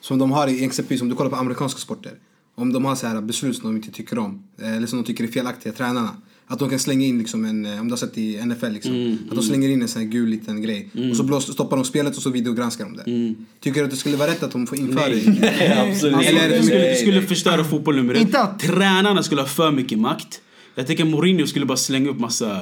som 0.00 0.18
de 0.18 0.32
har 0.32 0.48
i 0.48 0.64
exempelvis 0.64 1.02
om 1.02 1.08
du 1.08 1.14
kollar 1.14 1.30
på 1.30 1.36
amerikanska 1.36 1.80
sporter, 1.80 2.12
om 2.54 2.72
de 2.72 2.84
har 2.84 2.94
så 2.94 3.06
här 3.06 3.20
beslut 3.20 3.56
som 3.56 3.70
de 3.70 3.76
inte 3.76 3.90
tycker 3.90 4.18
om, 4.18 4.42
eh, 4.58 4.76
eller 4.76 4.86
som 4.86 4.98
de 4.98 5.04
tycker 5.04 5.24
är 5.24 5.28
felaktiga, 5.28 5.72
tränarna. 5.72 6.10
Att 6.52 6.58
de 6.58 6.70
kan 6.70 6.78
slänga 6.78 7.06
in 7.06 7.18
liksom 7.18 7.44
en, 7.44 7.66
eh, 7.66 7.80
om 7.80 7.88
du 7.88 7.92
har 7.92 7.96
sett 7.96 8.18
i 8.18 8.36
NFL 8.46 8.66
liksom, 8.72 9.18
att 9.30 9.34
de 9.36 9.42
slänger 9.42 9.68
in 9.68 9.82
en 9.82 9.88
sån 9.88 10.02
här 10.02 10.08
gul 10.08 10.28
liten 10.28 10.62
grej. 10.62 10.88
Och 11.10 11.16
så 11.16 11.22
blås, 11.22 11.52
stoppar 11.52 11.76
de 11.76 11.84
spelet 11.84 12.16
och 12.16 12.22
så 12.22 12.30
videogranskar 12.30 12.84
de 12.84 12.96
det. 12.96 13.34
Tycker 13.60 13.80
du 13.80 13.84
att 13.84 13.90
det 13.90 13.96
skulle 13.96 14.16
vara 14.16 14.30
rätt 14.30 14.42
att 14.42 14.52
de 14.52 14.66
får 14.66 14.78
införa 14.78 15.08
det? 15.08 15.22
Nej, 15.40 15.88
absolut 15.90 16.16
Nej, 16.16 16.26
Eller 16.26 16.48
det 16.48 16.62
skulle, 16.62 16.78
det 16.88 16.94
skulle 16.96 17.22
förstöra 17.22 17.64
fotbollen 17.64 18.10
ett. 18.10 18.16
Inte 18.20 18.40
att- 18.40 18.60
Tränarna 18.60 19.22
skulle 19.22 19.40
ha 19.40 19.48
för 19.48 19.70
mycket 19.70 19.98
makt. 19.98 20.40
Jag 20.74 20.86
tänker 20.86 21.04
Mourinho 21.04 21.46
skulle 21.46 21.66
bara 21.66 21.76
slänga 21.78 22.10
upp 22.10 22.18
massa... 22.18 22.46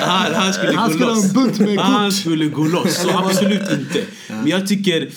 han, 0.00 0.34
han 0.34 0.52
skulle 0.52 0.72
Han 0.72 0.98
gå 0.98 1.06
loss. 1.06 1.58
med 1.58 1.78
Han 1.78 2.12
skulle 2.12 2.46
gå 2.46 2.64
loss. 2.64 2.94
Så 3.02 3.10
absolut 3.18 3.60
inte. 3.72 4.04
Men 4.28 4.46
jag 4.46 4.68
tycker... 4.68 5.10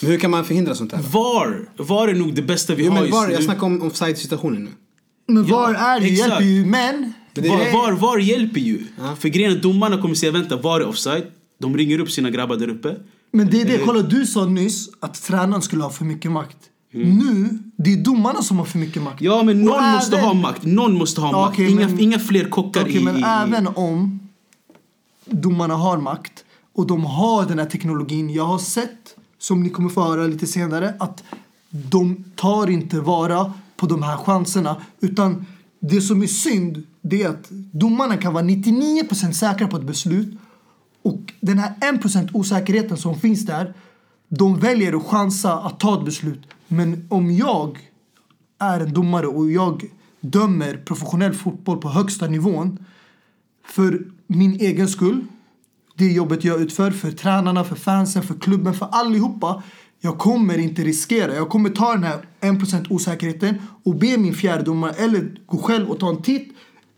Men 0.00 0.10
hur 0.10 0.18
kan 0.18 0.30
man 0.30 0.44
förhindra 0.44 0.74
sånt 0.74 0.92
här? 0.92 1.02
VAR, 1.12 1.68
VAR 1.76 2.08
är 2.08 2.14
nog 2.14 2.34
det 2.34 2.42
bästa 2.42 2.74
vi 2.74 2.84
Jo, 2.84 2.88
har 2.90 2.94
men 2.94 3.04
just 3.04 3.14
var, 3.14 3.26
nu. 3.26 3.32
jag 3.32 3.42
snackar 3.42 3.66
om 3.66 3.82
offside-situationen 3.82 4.64
nu. 4.64 4.70
Men 5.26 5.44
VAR 5.44 5.74
Ja, 5.74 5.78
är 5.80 5.96
exakt. 6.00 6.18
hjälper 6.18 6.44
ju, 6.44 6.66
men... 6.66 7.12
det- 7.32 7.48
VAR, 7.48 7.72
VAR, 7.72 7.92
VAR 7.92 8.18
hjälper 8.18 8.60
ju. 8.60 8.78
För 9.18 9.28
grejen 9.28 9.52
är 9.52 9.56
domarna 9.56 10.02
kommer 10.02 10.14
säga 10.14 10.32
vänta, 10.32 10.56
VAR 10.56 10.80
är 10.80 10.86
offside. 10.88 11.24
De 11.60 11.76
ringer 11.76 11.98
upp 11.98 12.10
sina 12.10 12.30
grabbar 12.30 12.56
där 12.56 12.68
uppe. 12.68 12.96
Men 13.32 13.50
det 13.50 13.60
är 13.60 13.64
det, 13.64 13.78
kolla 13.84 14.02
du 14.02 14.26
sa 14.26 14.44
nyss 14.46 14.88
att 15.00 15.22
tränaren 15.22 15.62
skulle 15.62 15.82
ha 15.82 15.90
för 15.90 16.04
mycket 16.04 16.30
makt. 16.32 16.56
Nu, 16.92 17.58
det 17.76 17.92
är 17.92 17.96
domarna 17.96 18.42
som 18.42 18.58
har 18.58 18.64
för 18.64 18.78
mycket 18.78 19.02
makt. 19.02 19.20
Ja, 19.22 19.42
men 19.42 19.62
någon 19.62 19.84
måste 19.92 20.16
även- 20.16 20.26
ha 20.28 20.34
makt. 20.34 20.64
Någon 20.64 20.94
måste 20.98 21.20
ha 21.20 21.30
Ja, 21.32 21.46
makt. 21.46 21.58
Inga, 21.58 21.88
men- 21.88 22.00
inga 22.00 22.18
fler 22.18 22.44
kockar 22.48 22.80
Okej, 22.82 22.96
i... 22.96 23.04
men 23.04 23.24
även 23.24 23.66
om 23.74 24.20
domarna 25.24 25.74
har 25.74 25.96
makt 25.98 26.44
och 26.74 26.86
de 26.86 27.04
har 27.04 27.46
den 27.46 27.58
här 27.58 27.66
teknologin. 27.66 28.30
Jag 28.30 28.44
har 28.44 28.58
sett, 28.58 29.14
som 29.38 29.62
ni 29.62 29.70
kommer 29.70 29.88
få 29.88 30.02
höra 30.02 30.26
lite 30.26 30.46
senare, 30.46 30.94
att 30.98 31.24
de 31.70 32.24
tar 32.36 32.70
inte 32.70 33.00
vara 33.00 33.52
på 33.76 33.86
de 33.86 34.02
här 34.02 34.16
chanserna. 34.16 34.76
Utan 35.00 35.46
det 35.80 36.00
som 36.00 36.22
är 36.22 36.26
synd, 36.26 36.82
det 37.02 37.22
är 37.22 37.28
att 37.28 37.50
domarna 37.50 38.16
kan 38.16 38.34
vara 38.34 38.44
99% 38.44 39.32
säkra 39.32 39.68
på 39.68 39.76
ett 39.76 39.86
beslut 39.86 40.38
och 41.02 41.32
den 41.40 41.58
här 41.58 41.74
1% 41.80 42.30
osäkerheten 42.32 42.96
som 42.96 43.20
finns 43.20 43.46
där, 43.46 43.74
de 44.28 44.58
väljer 44.58 44.96
att 44.96 45.06
chansa 45.06 45.58
att 45.58 45.80
ta 45.80 45.98
ett 45.98 46.04
beslut. 46.04 46.42
Men 46.68 47.06
om 47.10 47.30
jag 47.30 47.78
är 48.58 48.80
en 48.80 48.92
domare 48.92 49.26
och 49.26 49.50
jag 49.50 49.84
dömer 50.20 50.76
professionell 50.76 51.34
fotboll 51.34 51.80
på 51.80 51.88
högsta 51.88 52.26
nivån 52.26 52.84
för 53.66 54.06
min 54.26 54.52
egen 54.60 54.88
skull, 54.88 55.24
det 55.96 56.12
jobbet 56.12 56.44
jag 56.44 56.60
utför 56.60 56.90
för 56.90 57.10
tränarna, 57.10 57.64
för 57.64 57.76
fansen, 57.76 58.22
för 58.22 58.34
klubben, 58.34 58.74
för 58.74 58.88
allihopa. 58.92 59.62
Jag 60.00 60.18
kommer 60.18 60.58
inte 60.58 60.82
riskera. 60.82 61.34
Jag 61.34 61.48
kommer 61.48 61.70
ta 61.70 61.92
den 61.92 62.04
här 62.04 62.18
1% 62.40 62.86
osäkerheten 62.90 63.62
och 63.84 63.94
be 63.94 64.18
min 64.18 64.34
fjärde 64.34 64.62
domare 64.62 64.92
eller 64.92 65.30
gå 65.46 65.58
själv 65.58 65.90
och 65.90 66.00
ta 66.00 66.08
en 66.08 66.22
titt 66.22 66.48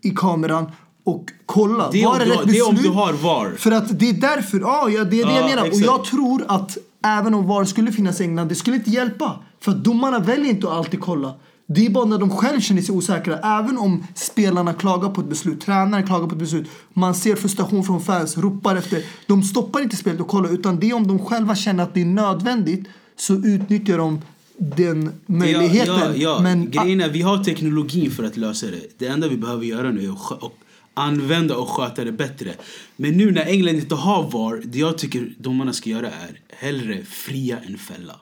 i 0.01 0.09
kameran 0.09 0.71
och 1.03 1.25
kolla. 1.45 1.89
Det 1.91 2.01
är 2.01 2.05
var 2.05 2.13
om 2.13 2.19
det 2.19 2.25
du 2.25 2.31
rätt 2.53 2.67
om 2.67 2.75
du 2.75 2.89
har 2.89 3.13
VAR. 3.13 3.55
För 3.57 3.71
att 3.71 3.99
det 3.99 4.09
är 4.09 4.13
därför, 4.13 4.59
ja, 4.59 4.89
ja 4.89 5.03
det 5.03 5.21
är 5.21 5.25
det 5.25 5.31
Ja, 5.31 5.39
jag 5.39 5.49
menar. 5.49 5.61
Och 5.61 5.67
exakt. 5.67 5.85
jag 5.85 6.03
tror 6.03 6.45
att 6.47 6.77
även 7.05 7.33
om 7.33 7.47
VAR 7.47 7.65
skulle 7.65 7.91
finnas 7.91 8.21
i 8.21 8.23
England, 8.23 8.47
det 8.47 8.55
skulle 8.55 8.75
inte 8.75 8.89
hjälpa. 8.89 9.39
För 9.61 9.71
att 9.71 9.83
domarna 9.83 10.19
väljer 10.19 10.49
inte 10.49 10.67
att 10.67 10.73
alltid 10.73 11.01
kolla. 11.01 11.33
Det 11.71 11.85
är 11.85 11.89
bara 11.89 12.05
när 12.05 12.17
de 12.17 12.29
själv 12.29 12.59
känner 12.59 12.81
sig 12.81 12.95
osäkra. 12.95 13.37
Även 13.37 13.77
om 13.77 14.03
spelarna 14.15 14.73
klagar 14.73 15.09
på 15.09 15.21
ett 15.21 15.27
beslut, 15.27 15.61
tränaren 15.61 16.07
klagar 16.07 16.27
på 16.27 16.33
ett 16.33 16.39
beslut. 16.39 16.67
Man 16.93 17.15
ser 17.15 17.35
frustration 17.35 17.83
från 17.83 18.01
fans, 18.01 18.37
ropar 18.37 18.75
efter. 18.75 19.03
De 19.27 19.43
stoppar 19.43 19.81
inte 19.81 19.95
spelet 19.95 20.21
och 20.21 20.27
kollar. 20.27 20.53
Utan 20.53 20.79
det 20.79 20.89
är 20.89 20.93
om 20.93 21.07
de 21.07 21.19
själva 21.19 21.55
känner 21.55 21.83
att 21.83 21.93
det 21.93 22.01
är 22.01 22.05
nödvändigt 22.05 22.87
så 23.15 23.33
utnyttjar 23.33 23.97
de 23.97 24.21
den 24.57 25.11
möjligheten. 25.25 25.95
Ja, 25.95 26.05
ja, 26.05 26.13
ja. 26.15 26.39
Men 26.41 26.71
Grejen 26.71 27.01
är 27.01 27.09
vi 27.09 27.21
har 27.21 27.43
teknologin 27.43 28.11
för 28.11 28.23
att 28.23 28.37
lösa 28.37 28.67
det. 28.67 28.99
Det 28.99 29.07
enda 29.07 29.27
vi 29.27 29.37
behöver 29.37 29.65
göra 29.65 29.91
nu 29.91 30.05
är 30.05 30.11
att 30.11 30.53
använda 30.93 31.55
och 31.55 31.69
sköta 31.69 32.03
det 32.03 32.11
bättre. 32.11 32.53
Men 32.95 33.17
nu 33.17 33.31
när 33.31 33.45
England 33.45 33.75
inte 33.75 33.95
har 33.95 34.31
VAR, 34.31 34.61
det 34.65 34.79
jag 34.79 34.97
tycker 34.97 35.33
domarna 35.37 35.73
ska 35.73 35.89
göra 35.89 36.07
är 36.07 36.39
hellre 36.49 37.03
fria 37.05 37.57
än 37.67 37.77
fälla. 37.77 38.15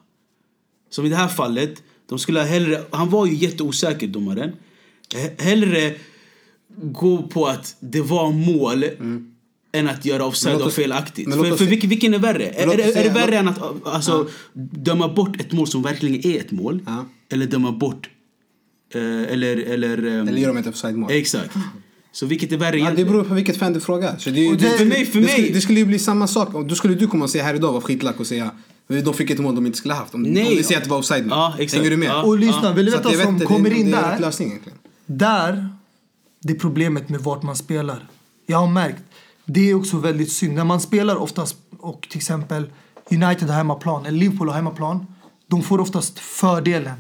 Som 0.90 1.06
i 1.06 1.10
det 1.10 1.16
här 1.16 1.28
fallet, 1.28 1.84
de 2.10 2.20
skulle 2.20 2.40
hellre, 2.42 2.84
han 2.92 3.10
var 3.10 3.26
ju 3.26 3.36
jätteosäker 3.36 4.08
domaren. 4.08 4.52
He- 5.16 5.42
Hellre 5.42 5.94
gå 6.82 7.24
på 7.24 7.46
att 7.48 7.76
det 7.80 8.02
var 8.02 8.32
mål 8.32 8.86
än 9.72 9.90
att 9.90 10.06
göra 10.06 10.26
offside 10.26 10.58
låt 10.58 10.68
oss- 10.68 10.76
felaktigt. 10.76 11.28
låt 11.28 11.48
För, 11.48 11.56
för 11.58 11.66
vilken, 11.66 11.90
vilken 11.90 12.14
är 12.14 12.20
värre? 12.20 12.48
Är, 12.48 12.66
låt 12.66 12.76
är, 12.76 12.98
är 12.98 13.04
det 13.04 13.10
värre 13.10 13.38
än 13.38 13.48
att 13.48 13.60
alltså, 13.88 14.28
döma 14.54 15.08
bort 15.14 15.42
ett 15.42 15.52
mål 15.52 15.68
som 15.68 15.82
verkligen 15.82 16.26
är 16.26 16.40
ett 16.40 16.52
mål? 16.52 16.80
Ja. 16.86 17.06
Eller 17.32 17.46
döma 17.46 17.72
bort... 17.72 18.10
Eh, 18.94 19.02
eller... 19.02 19.58
Eller, 19.58 19.98
ehm, 19.98 20.28
Eller 20.28 20.38
gör 20.42 20.48
de 20.48 20.58
ett 20.58 20.68
offside-mål? 20.68 21.12
Exakt. 21.12 21.52
Så 22.12 22.26
vilket 22.26 22.52
är 22.52 22.58
värre 22.58 22.80
Ja, 22.80 22.92
det 22.92 23.06
beror 23.06 23.24
på 23.24 23.34
vilket 23.34 23.58
fan 23.58 23.74
du 23.74 23.80
frågar. 23.80 24.18
Så 24.18 24.30
det, 24.30 24.56
det- 24.56 24.70
För 24.78 24.86
mig- 24.86 25.06
för 25.06 25.20
det, 25.20 25.26
mig- 25.26 25.34
Skulle, 25.34 25.50
det 25.50 25.62
skulle 25.62 25.80
ju 25.80 25.86
bli 25.86 26.00
samma 26.00 26.28
sak. 26.28 26.68
Då 26.70 26.76
skulle 26.76 26.96
du 26.96 27.08
komma 27.08 27.24
och 27.24 27.30
säga 27.30 27.44
här 27.44 27.56
idag 27.56 27.74
var 27.74 27.82
skitlack 27.82 28.20
och 28.20 28.28
säga 28.28 28.52
de 28.88 29.14
fick 29.14 29.30
ett 29.30 29.40
mål 29.40 29.56
de 29.56 29.66
inte 29.66 29.78
skulle 29.78 29.94
ha 29.94 30.02
haft. 30.02 30.14
Om, 30.14 30.22
Nej. 30.24 30.48
om 30.48 30.50
vi 30.50 30.64
säger 30.64 30.78
att 30.78 30.84
det 30.84 30.90
var 30.90 30.98
offside 30.98 31.24
nu. 31.24 31.30
Ja. 31.30 31.54
Hänger 31.58 31.90
du 31.90 31.98
med? 31.98 32.10
Ja. 32.10 32.24
Och 32.24 32.38
lyssna, 32.38 32.74
vill 32.74 32.86
du 32.86 32.92
veta 32.92 33.10
vad 33.10 33.18
som 33.22 33.40
kommer 33.40 33.70
det, 33.70 33.76
in 33.76 33.92
det 33.92 33.98
är 33.98 34.12
där? 34.12 34.20
lösning. 34.20 34.60
Där, 35.06 35.70
det 36.44 36.54
är 36.54 36.60
problemet 36.60 37.10
med 37.10 37.20
vart 37.22 37.44
man 37.44 37.56
spelar. 37.56 38.08
Jag 38.46 38.58
har 38.58 38.68
märkt, 38.68 39.04
det 39.46 39.70
är 39.70 39.74
också 39.74 39.98
väldigt 39.98 40.32
synd. 40.32 40.54
När 40.56 40.64
man 40.64 40.82
spelar 40.82 41.16
oftast, 41.16 41.56
och 41.80 42.08
till 42.10 42.18
exempel 42.18 42.70
United 43.12 43.48
har 43.50 43.56
hemmaplan, 43.56 44.06
eller 44.06 44.18
Liverpool 44.18 44.48
har 44.48 44.56
hemmaplan, 44.56 45.06
de 45.48 45.64
får 45.64 45.80
oftast 45.80 46.20
fördelen. 46.20 47.00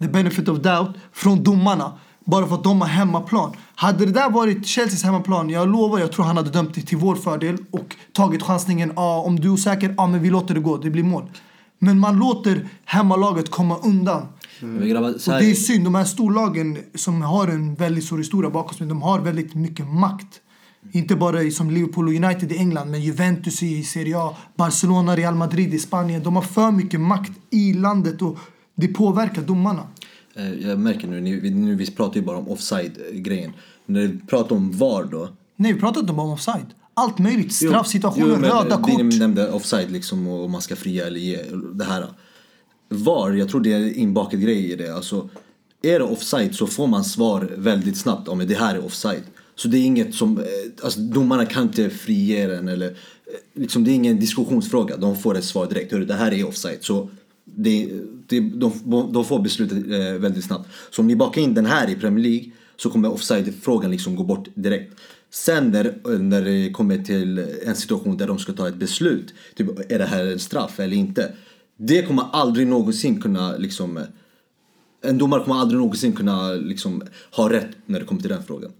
the 0.00 0.08
benefit 0.08 0.48
of 0.48 0.58
doubt 0.58 0.96
från 1.12 1.42
domarna. 1.42 1.98
Bara 2.26 2.46
för 2.46 2.54
att 2.54 2.64
de 2.64 2.80
har 2.80 2.88
hemmaplan. 2.88 3.52
Hade 3.74 4.06
det 4.06 4.12
där 4.12 4.30
varit 4.30 4.66
Chelseas 4.66 5.02
hemmaplan, 5.02 5.50
jag 5.50 5.68
lovar, 5.68 5.98
jag 5.98 6.12
tror 6.12 6.24
han 6.24 6.36
hade 6.36 6.50
dömt 6.50 6.74
det 6.74 6.80
till 6.80 6.98
vår 6.98 7.14
fördel 7.14 7.56
och 7.70 7.96
tagit 8.12 8.42
chansningen. 8.42 8.92
Ah, 8.96 9.20
om 9.20 9.40
du 9.40 9.48
är 9.48 9.52
osäker, 9.52 9.94
ah, 9.96 10.06
men 10.06 10.22
vi 10.22 10.30
låter 10.30 10.54
det 10.54 10.60
gå, 10.60 10.76
det 10.76 10.90
blir 10.90 11.02
mål. 11.02 11.24
Men 11.78 11.98
man 11.98 12.18
låter 12.18 12.68
hemmalaget 12.84 13.50
komma 13.50 13.78
undan. 13.78 14.22
Grabbar, 14.60 15.14
så 15.18 15.32
Och 15.32 15.40
det 15.40 15.50
är 15.50 15.54
synd, 15.54 15.84
de 15.84 15.94
här 15.94 16.04
storlagen 16.04 16.78
som 16.94 17.22
har 17.22 17.48
en 17.48 17.74
väldigt 17.74 18.04
stor 18.04 18.18
historia 18.18 18.50
bakom 18.50 18.76
sig, 18.76 18.86
de 18.86 19.02
har 19.02 19.20
väldigt 19.20 19.54
mycket 19.54 19.86
makt. 19.86 20.40
Inte 20.92 21.16
bara 21.16 21.50
som 21.50 21.70
Liverpool 21.70 22.08
och 22.08 22.14
United 22.14 22.52
i 22.52 22.56
England, 22.58 22.90
men 22.90 23.00
Juventus 23.00 23.62
i 23.62 23.82
Serie 23.82 24.18
A, 24.18 24.36
Barcelona, 24.56 25.16
Real 25.16 25.34
Madrid 25.34 25.74
i 25.74 25.78
Spanien. 25.78 26.22
De 26.22 26.36
har 26.36 26.42
för 26.42 26.70
mycket 26.70 27.00
makt 27.00 27.32
i 27.50 27.72
landet 27.72 28.22
och 28.22 28.38
det 28.74 28.88
påverkar 28.88 29.42
domarna. 29.42 29.82
Eh, 30.36 30.68
jag 30.68 30.78
märker 30.78 31.08
nu, 31.08 31.20
ni, 31.20 31.50
nu 31.50 31.74
vi 31.74 31.90
pratar 31.90 32.16
ju 32.16 32.22
bara 32.22 32.36
om 32.36 32.48
offside-grejen. 32.48 33.52
När 33.86 34.00
vi 34.00 34.18
pratar 34.26 34.56
om 34.56 34.72
VAR 34.72 35.04
då. 35.04 35.28
Nej, 35.56 35.72
vi 35.72 35.80
pratar 35.80 36.00
inte 36.00 36.12
bara 36.12 36.26
om 36.26 36.32
offside. 36.32 36.66
Allt 36.94 37.18
möjligt. 37.18 37.52
Straffsituationer, 37.52 38.26
Jo, 38.28 38.36
men 38.40 38.50
röda 38.50 38.82
Vi 38.86 38.92
kort. 38.92 39.18
nämnde 39.18 39.50
offside 39.50 39.90
liksom 39.90 40.26
och 40.28 40.44
om 40.44 40.50
man 40.50 40.60
ska 40.62 40.76
fria 40.76 41.06
eller 41.06 41.20
ge 41.20 41.38
det 41.74 41.84
här. 41.84 42.06
VAR, 42.88 43.32
jag 43.32 43.48
tror 43.48 43.60
det 43.60 43.72
är 43.72 43.76
en 43.76 43.94
inbakad 43.94 44.40
grej 44.40 44.72
i 44.72 44.76
det. 44.76 44.94
Alltså, 44.94 45.28
är 45.82 45.98
det 45.98 46.04
offside 46.04 46.54
så 46.54 46.66
får 46.66 46.86
man 46.86 47.04
svar 47.04 47.50
väldigt 47.56 47.96
snabbt 47.96 48.28
om 48.28 48.38
det 48.38 48.54
här 48.54 48.74
är 48.74 48.84
offside. 48.84 49.22
Så 49.54 49.68
det 49.68 49.78
är 49.78 49.82
inget 49.84 50.14
som, 50.14 50.38
eh, 50.38 50.44
alltså 50.84 51.00
domarna 51.00 51.46
kan 51.46 51.62
inte 51.62 51.90
frige 51.90 52.46
den 52.46 52.68
eller, 52.68 52.86
eh, 52.86 52.92
liksom 53.54 53.84
det 53.84 53.90
är 53.90 53.94
ingen 53.94 54.20
diskussionsfråga. 54.20 54.96
De 54.96 55.16
får 55.16 55.36
ett 55.36 55.44
svar 55.44 55.66
direkt, 55.66 55.92
hörru 55.92 56.04
det 56.04 56.14
här 56.14 56.32
är 56.34 56.48
offside. 56.48 56.78
Så 56.80 57.08
det, 57.44 57.90
det, 58.28 58.40
de, 58.40 58.72
de 59.12 59.24
får 59.24 59.38
beslutet 59.38 59.78
eh, 59.78 60.20
väldigt 60.20 60.44
snabbt. 60.44 60.68
Så 60.90 61.02
om 61.02 61.08
ni 61.08 61.16
bakar 61.16 61.40
in 61.40 61.54
den 61.54 61.66
här 61.66 61.90
i 61.90 61.96
Premier 61.96 62.24
League 62.24 62.50
så 62.76 62.90
kommer 62.90 63.12
offside-frågan 63.12 63.90
liksom 63.90 64.16
gå 64.16 64.24
bort 64.24 64.48
direkt. 64.54 65.00
Sen 65.30 65.70
när, 65.70 66.18
när 66.18 66.42
det 66.42 66.70
kommer 66.70 66.98
till 66.98 67.38
en 67.64 67.76
situation 67.76 68.16
där 68.16 68.26
de 68.26 68.38
ska 68.38 68.52
ta 68.52 68.68
ett 68.68 68.74
beslut, 68.76 69.34
typ 69.54 69.92
är 69.92 69.98
det 69.98 70.04
här 70.04 70.26
en 70.26 70.38
straff 70.38 70.80
eller 70.80 70.96
inte? 70.96 71.32
Det 71.76 72.02
kommer 72.02 72.24
aldrig 72.32 72.66
någonsin 72.66 73.20
kunna 73.20 73.56
liksom, 73.56 74.00
en 75.02 75.18
domare 75.18 75.44
kommer 75.44 75.60
aldrig 75.60 75.80
någonsin 75.80 76.12
kunna 76.12 76.52
liksom 76.52 77.02
ha 77.30 77.50
rätt 77.50 77.76
när 77.86 78.00
det 78.00 78.06
kommer 78.06 78.20
till 78.20 78.30
den 78.30 78.42
frågan. 78.42 78.72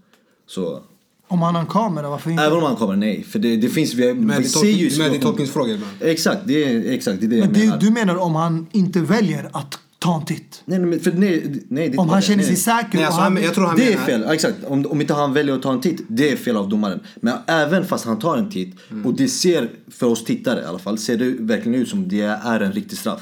Så 0.47 0.83
om 1.29 1.41
han 1.41 1.55
har 1.55 1.61
en 1.61 1.67
kamera, 1.67 2.09
varför 2.09 2.31
inte? 2.31 2.43
även 2.43 2.57
om 2.57 2.63
han 2.63 2.75
kommer, 2.75 2.95
nej. 2.95 3.23
För 3.23 3.39
det, 3.39 3.57
det 3.57 3.69
finns, 3.69 3.93
vi, 3.93 4.13
Med 4.13 4.37
vi 4.37 4.43
ser 4.43 4.65
ju 4.65 4.71
tolkning- 4.73 4.77
med 4.77 4.87
i 4.87 4.89
situation- 4.91 5.21
tolkningsfrågor 5.21 5.73
ibland. 5.73 5.91
Exakt, 6.01 6.41
det 6.45 6.63
är, 6.63 6.91
exakt, 6.91 7.19
det 7.19 7.25
är 7.25 7.29
det 7.29 7.35
Men 7.39 7.45
jag 7.45 7.53
det, 7.53 7.59
menar. 7.65 7.77
du 7.79 7.89
menar 7.91 8.15
om 8.17 8.35
han 8.35 8.67
inte 8.71 8.99
väljer 9.01 9.49
att 9.53 9.79
ta 9.99 10.15
en 10.15 10.25
titt? 10.25 10.61
Nej, 10.65 10.79
nej, 10.79 10.87
men 10.89 10.99
för, 10.99 11.11
nej, 11.11 11.63
nej, 11.69 11.89
det, 11.89 11.97
Om 11.97 12.09
han 12.09 12.21
känner 12.21 12.37
nej. 12.37 12.45
sig 12.45 12.55
säker 12.55 12.89
Nej, 12.93 13.03
alltså, 13.05 13.21
han... 13.21 13.37
jag 13.43 13.53
tror 13.53 13.65
han 13.65 13.75
Det 13.77 13.85
är 13.87 13.89
menar... 13.93 14.05
fel, 14.05 14.23
ja, 14.27 14.33
exakt. 14.33 14.55
Om, 14.67 14.85
om 14.85 15.01
inte 15.01 15.13
han 15.13 15.33
väljer 15.33 15.55
att 15.55 15.61
ta 15.61 15.71
en 15.73 15.81
titt, 15.81 16.01
det 16.07 16.31
är 16.31 16.35
fel 16.35 16.57
av 16.57 16.69
domaren. 16.69 16.99
Men 17.21 17.37
även 17.47 17.85
fast 17.85 18.05
han 18.05 18.19
tar 18.19 18.37
en 18.37 18.49
titt 18.49 18.75
och 19.05 19.13
det 19.13 19.27
ser, 19.27 19.69
för 19.91 20.07
oss 20.07 20.23
tittare 20.23 20.61
i 20.61 20.65
alla 20.65 20.79
fall, 20.79 20.97
ser 20.97 21.17
det 21.17 21.25
verkligen 21.39 21.81
ut 21.81 21.89
som 21.89 22.07
det 22.07 22.21
är 22.21 22.59
en 22.59 22.71
riktig 22.71 22.97
straff. 22.97 23.21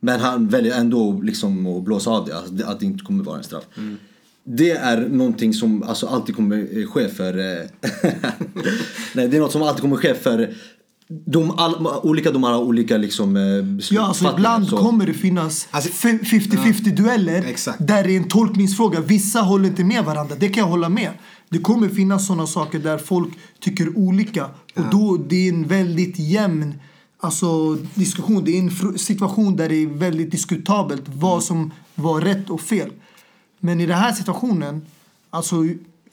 Men 0.00 0.20
han 0.20 0.48
väljer 0.48 0.80
ändå 0.80 1.20
liksom 1.22 1.66
att 1.66 1.82
blåsa 1.82 2.10
av 2.10 2.26
det, 2.26 2.34
det- 2.50 2.66
att 2.66 2.80
det 2.80 2.86
inte 2.86 3.04
kommer 3.04 3.24
vara 3.24 3.38
en 3.38 3.44
straff. 3.44 3.64
Det 4.44 4.70
är 4.70 5.08
någonting 5.08 5.54
som 5.54 5.82
alltså, 5.82 6.06
alltid 6.06 6.36
kommer 6.36 6.78
eh, 6.78 6.86
ske 6.86 7.08
för... 7.08 7.38
eh, 7.38 7.66
Nej, 9.14 9.28
det 9.28 9.36
är 9.36 9.40
något 9.40 9.52
som 9.52 9.62
alltid 9.62 9.80
kommer 9.80 9.96
ske 9.96 10.14
för 10.14 10.54
de, 11.26 11.50
all, 11.50 11.86
olika 12.02 12.30
domare 12.30 12.54
har 12.54 12.62
olika 12.62 12.96
liksom, 12.96 13.36
eh, 13.36 13.62
beslut. 13.64 13.96
Ja, 13.96 14.06
alltså 14.06 14.32
ibland 14.36 14.66
så- 14.68 14.76
kommer 14.76 15.06
det 15.06 15.12
finnas 15.14 15.68
Alltså- 15.70 15.90
50-50 16.08 16.94
dueller 16.96 17.44
Exakt. 17.46 17.86
där 17.86 18.04
det 18.04 18.12
är 18.12 18.16
en 18.16 18.28
tolkningsfråga. 18.28 19.00
Vissa 19.00 19.40
håller 19.40 19.68
inte 19.68 19.84
med 19.84 20.04
varandra, 20.04 20.34
det 20.38 20.48
kan 20.48 20.60
jag 20.62 20.68
hålla 20.70 20.88
med. 20.88 21.10
Det 21.48 21.58
kommer 21.58 21.88
finnas 21.88 22.26
sådana 22.26 22.46
saker 22.46 22.78
där 22.78 22.98
folk 22.98 23.28
tycker 23.60 23.98
olika. 23.98 24.44
Och 24.76 24.84
då 24.90 25.16
det 25.28 25.48
är 25.48 25.52
en 25.52 25.68
väldigt 25.68 26.18
jämn 26.18 26.74
alltså, 27.20 27.74
diskussion. 27.94 28.44
Det 28.44 28.58
är 28.58 28.62
en 28.62 28.98
situation 28.98 29.56
där 29.56 29.68
det 29.68 29.74
är 29.74 29.86
väldigt 29.86 30.30
diskutabelt 30.30 31.02
vad 31.06 31.42
som 31.44 31.70
var 31.94 32.20
rätt 32.20 32.50
och 32.50 32.60
fel. 32.60 32.90
Men 33.64 33.80
i 33.80 33.86
den 33.86 33.98
här 33.98 34.12
situationen, 34.12 34.86
alltså 35.30 35.56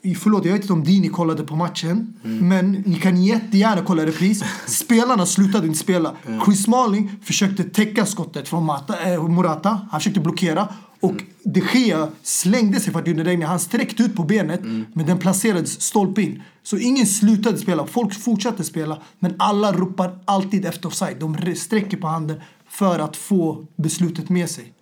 Förlåt, 0.02 0.44
jag 0.44 0.52
vet 0.52 0.62
inte 0.62 0.72
om 0.72 0.84
Dini 0.84 1.08
kollade 1.08 1.42
på 1.42 1.56
matchen. 1.56 2.14
Men 2.22 2.72
ni 2.72 2.96
kan 2.96 3.22
jättegärna 3.22 3.82
kolla 3.82 4.06
repris. 4.06 4.44
Spelarna 4.66 5.26
slutade 5.26 5.66
inte 5.66 5.78
spela. 5.78 6.14
Chris 6.44 6.62
Smalling 6.62 7.10
försökte 7.22 7.64
täcka 7.64 8.06
skottet 8.06 8.48
från 8.48 8.64
Mata, 8.64 9.12
eh, 9.12 9.28
Morata. 9.28 9.80
Han 9.90 10.00
försökte 10.00 10.20
blockera. 10.20 10.68
Och 11.00 11.14
de 11.44 11.62
Gea 11.74 12.08
slängde 12.22 12.80
sig 12.80 12.92
för 12.92 12.98
att 13.00 13.04
det. 13.04 13.46
Han 13.46 13.60
sträckte 13.60 14.02
ut 14.02 14.16
på 14.16 14.22
benet. 14.22 14.60
Men 14.94 15.06
den 15.06 15.18
placerades 15.18 15.80
stolpe 15.80 16.22
in. 16.22 16.42
Så 16.62 16.76
ingen 16.76 17.06
slutade 17.06 17.58
spela. 17.58 17.86
Folk 17.86 18.14
fortsatte 18.14 18.64
spela. 18.64 18.98
Men 19.18 19.34
alla 19.38 19.72
ropar 19.72 20.18
alltid 20.24 20.64
efter 20.64 20.88
offside. 20.88 21.16
De 21.20 21.54
sträcker 21.56 21.96
på 21.96 22.06
handen 22.06 22.40
för 22.68 22.98
att 22.98 23.16
få 23.16 23.66
beslutet 23.76 24.28
med 24.28 24.50
sig. 24.50 24.72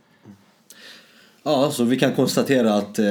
Ja, 1.49 1.71
så 1.71 1.85
vi 1.85 1.99
kan 1.99 2.13
konstatera 2.15 2.75
att 2.75 2.99
eh, 2.99 3.05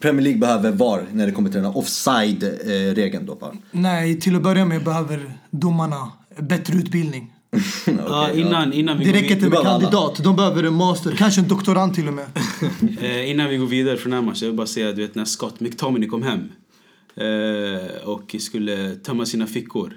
Premier 0.00 0.22
League 0.22 0.40
behöver 0.40 0.72
VAR 0.72 1.06
när 1.12 1.26
det 1.26 1.32
kommer 1.32 1.50
till 1.50 1.56
den 1.62 1.64
här 1.72 1.78
offside-regeln 1.78 3.26
då 3.26 3.34
bara. 3.34 3.52
Nej, 3.70 4.20
till 4.20 4.36
att 4.36 4.42
börja 4.42 4.64
med 4.64 4.84
behöver 4.84 5.32
domarna 5.50 6.12
bättre 6.38 6.74
utbildning. 6.74 7.32
Ja, 8.08 8.30
innan, 8.34 8.72
innan, 8.72 8.98
vi 8.98 9.04
Det 9.04 9.10
går 9.10 9.18
räcker 9.18 9.34
inte 9.34 9.42
med 9.42 9.50
behöver 9.50 9.70
alla. 9.70 9.80
kandidat, 9.80 10.24
de 10.24 10.36
behöver 10.36 10.62
en 10.62 10.74
master, 10.74 11.14
kanske 11.18 11.40
en 11.40 11.48
doktorand 11.48 11.94
till 11.94 12.08
och 12.08 12.14
med. 12.14 12.26
eh, 13.00 13.30
innan 13.30 13.48
vi 13.48 13.56
går 13.56 13.66
vidare 13.66 13.96
från 13.96 14.10
den 14.10 14.20
här 14.20 14.26
matchen, 14.26 14.38
jag 14.40 14.48
vill 14.48 14.56
bara 14.56 14.66
säga 14.66 14.92
du 14.92 15.02
vet 15.02 15.14
när 15.14 15.24
Scott 15.24 15.60
McTominay 15.60 16.08
kom 16.08 16.22
hem 16.22 16.48
eh, 17.16 18.08
och 18.08 18.36
skulle 18.38 18.94
tömma 18.94 19.26
sina 19.26 19.46
fickor. 19.46 19.92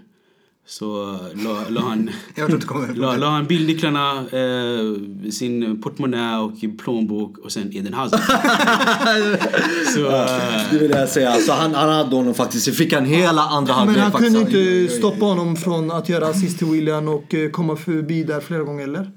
Så 0.65 1.17
la, 1.35 1.69
la 1.69 1.81
han... 1.81 2.09
La, 2.95 3.15
la 3.17 3.29
han 3.29 3.47
bilnycklarna, 3.47 4.11
eh, 4.19 5.29
sin 5.31 5.81
portmonnä 5.81 6.39
och 6.39 6.51
plånbok 6.83 7.37
och 7.37 7.51
sen 7.51 7.77
Eden 7.77 7.93
Hazard. 7.93 8.19
så, 9.95 10.05
eh, 10.07 10.71
Det 10.71 10.77
vill 10.77 10.91
jag 10.91 11.09
säga. 11.09 11.35
Så 11.35 11.51
han, 11.53 11.75
han 11.75 11.89
hade 11.89 12.15
honom 12.15 12.33
faktiskt. 12.33 12.65
Så 12.65 12.71
fick 12.71 12.93
han 12.93 13.05
hela 13.05 13.41
andra 13.41 13.73
Men 13.73 13.79
halvlek 13.79 14.03
han 14.03 14.11
faktiskt. 14.11 14.33
kunde 14.35 14.59
inte 14.79 14.93
stoppa 14.93 15.25
honom 15.25 15.55
från 15.55 15.91
att 15.91 16.09
göra 16.09 16.27
assist 16.27 16.57
till 16.57 16.67
William 16.67 17.07
och 17.07 17.33
eh, 17.33 17.49
komma 17.49 17.75
förbi 17.75 18.23
där 18.23 18.39
flera 18.39 18.63
gånger, 18.63 18.83
eller? 18.83 19.11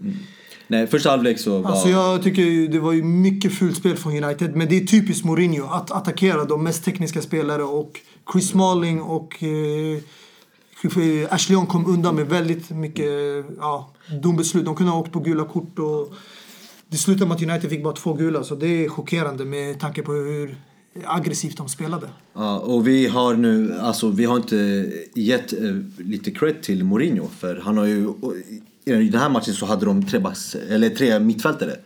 Nej, 0.68 0.86
första 0.86 1.10
halvlek 1.10 1.38
så 1.40 1.58
var... 1.62 1.70
Alltså 1.70 1.88
jag 1.88 2.22
tycker 2.22 2.68
det 2.72 2.78
var 2.80 2.92
ju 2.92 3.02
mycket 3.02 3.54
fult 3.58 3.76
spel 3.76 3.96
från 3.96 4.24
United. 4.24 4.56
Men 4.56 4.68
det 4.68 4.76
är 4.76 4.86
typiskt 4.86 5.24
Mourinho 5.24 5.66
att 5.66 5.90
attackera 5.90 6.44
de 6.44 6.64
mest 6.64 6.84
tekniska 6.84 7.22
spelare 7.22 7.62
och 7.62 8.00
Chris 8.32 8.48
Smalling 8.48 9.00
och 9.02 9.42
eh, 9.42 10.02
Ashley 11.30 11.56
Young 11.56 11.66
kom 11.66 11.86
undan 11.86 12.14
med 12.14 12.26
väldigt 12.26 12.70
mycket 12.70 13.10
ja, 13.58 13.92
dombeslut. 14.22 14.64
De 14.64 14.76
kunde 14.76 14.92
ha 14.92 15.00
åkt 15.00 15.12
på 15.12 15.20
gula 15.20 15.44
kort 15.44 15.78
och 15.78 16.14
det 16.88 16.96
slutade 16.96 17.28
med 17.28 17.34
att 17.34 17.42
United 17.42 17.70
fick 17.70 17.84
bara 17.84 17.94
två 17.94 18.12
gula. 18.14 18.44
Så 18.44 18.54
det 18.54 18.84
är 18.84 18.88
chockerande 18.88 19.44
med 19.44 19.80
tanke 19.80 20.02
på 20.02 20.12
hur 20.12 20.56
aggressivt 21.04 21.56
de 21.56 21.68
spelade. 21.68 22.08
Ja, 22.32 22.58
och 22.58 22.86
vi 22.86 23.06
har 23.06 23.34
nu, 23.34 23.78
alltså 23.80 24.10
vi 24.10 24.24
har 24.24 24.36
inte 24.36 24.92
gett 25.14 25.52
eh, 25.52 25.76
lite 25.98 26.30
cred 26.30 26.62
till 26.62 26.84
Mourinho 26.84 27.28
för 27.38 27.56
han 27.56 27.78
har 27.78 27.84
ju, 27.84 28.06
och 28.06 28.34
i 28.84 29.08
den 29.08 29.20
här 29.20 29.28
matchen 29.28 29.54
så 29.54 29.66
hade 29.66 29.86
de 29.86 30.06
tre, 30.06 30.18
backs, 30.18 30.54
eller 30.54 30.90
tre 30.90 31.18
mittfältare. 31.18 31.76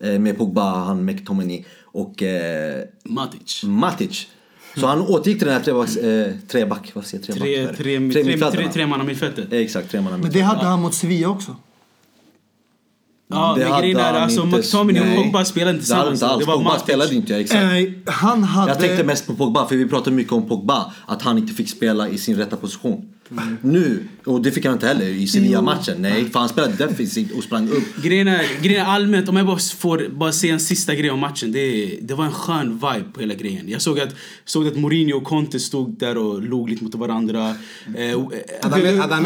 Eh, 0.00 0.18
med 0.18 0.38
Pogba, 0.38 0.84
han 0.84 1.04
McTominay 1.04 1.64
och 1.82 2.22
eh, 2.22 2.84
Matic. 3.04 3.62
Matic. 3.64 4.28
Så 4.76 4.86
han 4.86 5.00
återgick 5.00 5.38
till 5.38 5.46
den 5.48 5.56
här 5.56 5.64
trebacks, 5.64 5.96
eh, 5.96 6.32
treback, 6.48 6.90
vad 6.94 7.06
säger 7.06 7.24
Tre, 7.24 7.32
treback? 7.34 7.76
tre, 7.76 7.84
tre, 7.84 7.84
tre, 7.84 8.00
mittfältarna. 8.24 8.50
tre, 8.62 8.72
tre 8.72 8.86
man 8.86 9.06
mittfältet. 9.06 9.52
Exakt, 9.52 9.90
tre 9.90 10.00
man 10.00 10.20
Men 10.20 10.30
det 10.30 10.40
hade 10.40 10.64
han 10.64 10.82
mot 10.82 10.94
Sevilla 10.94 11.28
också. 11.28 11.56
Ja, 13.30 13.54
Det 13.56 13.62
men 13.64 13.72
hade 13.72 13.82
grejen 13.82 14.00
är 14.00 14.12
han 14.12 14.22
alltså 14.22 14.44
McTominay 14.46 15.00
och 15.02 15.06
nej. 15.06 15.16
Pogba 15.16 15.44
spelade 15.44 15.70
inte 15.70 15.78
Det 15.78 15.84
tillsammans. 15.84 16.22
inte 16.22 16.26
alls. 16.26 16.46
Pogba 16.46 16.78
spelade 16.78 17.14
inte, 17.14 17.36
exakt. 17.36 17.62
Eh, 17.62 18.12
han 18.12 18.44
hade... 18.44 18.70
Jag 18.72 18.80
tänkte 18.80 19.04
mest 19.04 19.26
på 19.26 19.34
Pogba, 19.34 19.66
för 19.68 19.76
vi 19.76 19.88
pratade 19.88 20.16
mycket 20.16 20.32
om 20.32 20.48
Pogba. 20.48 20.92
Att 21.06 21.22
han 21.22 21.38
inte 21.38 21.52
fick 21.54 21.68
spela 21.68 22.08
i 22.08 22.18
sin 22.18 22.36
rätta 22.36 22.56
position. 22.56 23.08
Mm. 23.38 23.56
Nu, 23.62 24.04
och 24.24 24.42
det 24.42 24.52
fick 24.52 24.64
han 24.64 24.74
inte 24.74 24.86
heller 24.86 25.06
i 25.06 25.26
Sevilla-matchen. 25.26 25.96
Nej, 25.98 26.30
för 26.30 26.38
han 26.38 26.48
spelade 26.48 26.74
defensivt 26.74 27.32
och 27.32 27.44
sprang 27.44 27.68
upp. 27.68 28.02
Grejen 28.02 28.28
är, 28.28 28.62
grejen 28.62 28.86
är 28.86 28.90
allmänt, 28.90 29.28
om 29.28 29.36
jag 29.36 29.46
bara 29.46 29.58
får 29.58 30.08
bara 30.10 30.32
säga 30.32 30.52
en 30.52 30.60
sista 30.60 30.94
grej 30.94 31.10
om 31.10 31.20
matchen. 31.20 31.52
Det, 31.52 31.98
det 32.02 32.14
var 32.14 32.24
en 32.24 32.32
skön 32.32 32.72
vibe 32.72 33.04
på 33.14 33.20
hela 33.20 33.34
grejen. 33.34 33.68
Jag 33.68 33.82
såg 33.82 34.00
att, 34.00 34.14
såg 34.44 34.66
att 34.66 34.76
Mourinho 34.76 35.16
och 35.16 35.24
Conte 35.24 35.60
stod 35.60 35.98
där 35.98 36.16
och 36.16 36.42
log 36.42 36.70
lite 36.70 36.84
mot 36.84 36.94
varandra. 36.94 37.48
Eh, 37.48 38.18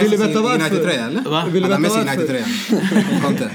du 0.05 0.09
sig 0.09 0.27
veta 0.27 0.41
varför? 0.41 0.61
United-tröja 0.61 1.07
eller? 1.07 1.23
Va? 1.23 1.45
Vill 1.53 1.63
du 1.63 1.69
veta 1.69 1.81
varför? 1.81 3.23
Conte. 3.23 3.51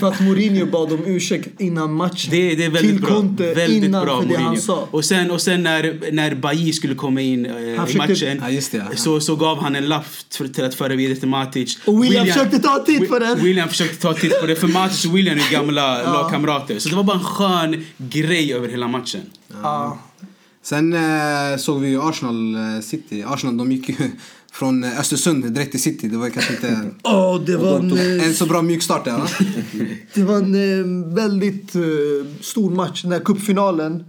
För 0.00 0.08
att 0.08 0.20
Mourinho 0.20 0.66
bad 0.66 0.92
om 0.92 1.06
ursäkt 1.06 1.60
innan 1.60 1.92
matchen. 1.92 2.30
Det, 2.30 2.54
det 2.54 2.64
är 2.64 2.70
väldigt 2.70 2.92
till 2.92 3.00
bra. 3.00 3.14
Conte 3.14 3.54
väldigt 3.54 3.84
innan 3.84 4.04
bra 4.04 4.22
för 4.22 4.28
det 4.28 4.34
han 4.34 4.44
Mourinho. 4.44 4.62
sa. 4.62 4.88
Och 4.90 5.04
sen, 5.04 5.30
och 5.30 5.40
sen 5.40 5.62
när, 5.62 6.12
när 6.12 6.34
Bailly 6.34 6.72
skulle 6.72 6.94
komma 6.94 7.20
in 7.20 7.46
eh, 7.46 7.52
i 7.94 7.96
matchen 7.96 8.42
Ja, 8.42 8.50
just 8.50 8.72
det, 8.72 8.78
ja. 8.78 8.96
så, 8.96 9.20
så 9.20 9.36
gav 9.36 9.58
han 9.62 9.76
en 9.76 9.87
för- 10.30 10.48
till 10.48 10.64
att 10.64 10.74
föra 10.74 10.94
vidare 10.96 11.16
till 11.18 11.28
Matic. 11.28 11.78
Och 11.84 12.04
William 12.04 12.26
försökte 12.26 12.58
ta 12.58 12.84
tid 12.84 13.08
på 13.08 13.18
den. 13.18 13.38
William 13.44 13.68
försökte 13.68 13.96
ta 14.02 14.14
tid 14.14 14.32
på 14.40 14.46
det, 14.46 14.56
för 14.56 14.68
Matic 14.68 15.04
och 15.04 15.16
William 15.16 15.38
är 15.38 15.52
gamla 15.52 16.02
lagkamrater. 16.12 16.78
Så 16.78 16.88
det 16.88 16.96
var 16.96 17.04
bara 17.04 17.16
en 17.18 17.24
skön 17.24 17.84
grej 17.98 18.52
över 18.54 18.68
hela 18.68 18.88
matchen. 18.88 19.20
Ja. 19.62 19.98
Sen 20.62 20.92
eh, 20.92 21.56
såg 21.58 21.80
vi 21.80 21.88
ju 21.88 22.02
Arsenal 22.02 22.54
eh, 22.54 22.80
City. 22.82 23.24
Arsenal 23.26 23.56
de 23.56 23.72
gick 23.72 23.88
ju 23.88 23.94
från 24.52 24.84
eh, 24.84 25.00
Östersund 25.00 25.52
direkt 25.52 25.70
till 25.70 25.82
City. 25.82 26.08
Det 26.08 26.16
var 26.16 26.30
kanske 26.30 26.52
inte 26.52 26.80
Åh, 27.02 27.40
det 27.40 27.56
var 27.56 27.78
en, 27.78 28.20
en 28.20 28.34
så 28.34 28.46
bra 28.46 28.62
mjukstart 28.62 29.04
där 29.04 29.12
va? 29.18 29.28
Det 30.14 30.22
var 30.22 30.36
en 30.36 30.54
eh, 30.54 31.14
väldigt 31.14 31.74
eh, 31.74 31.80
stor 32.40 32.70
match, 32.70 33.02
den 33.02 33.12
här 33.12 33.20
cupfinalen. 33.20 34.04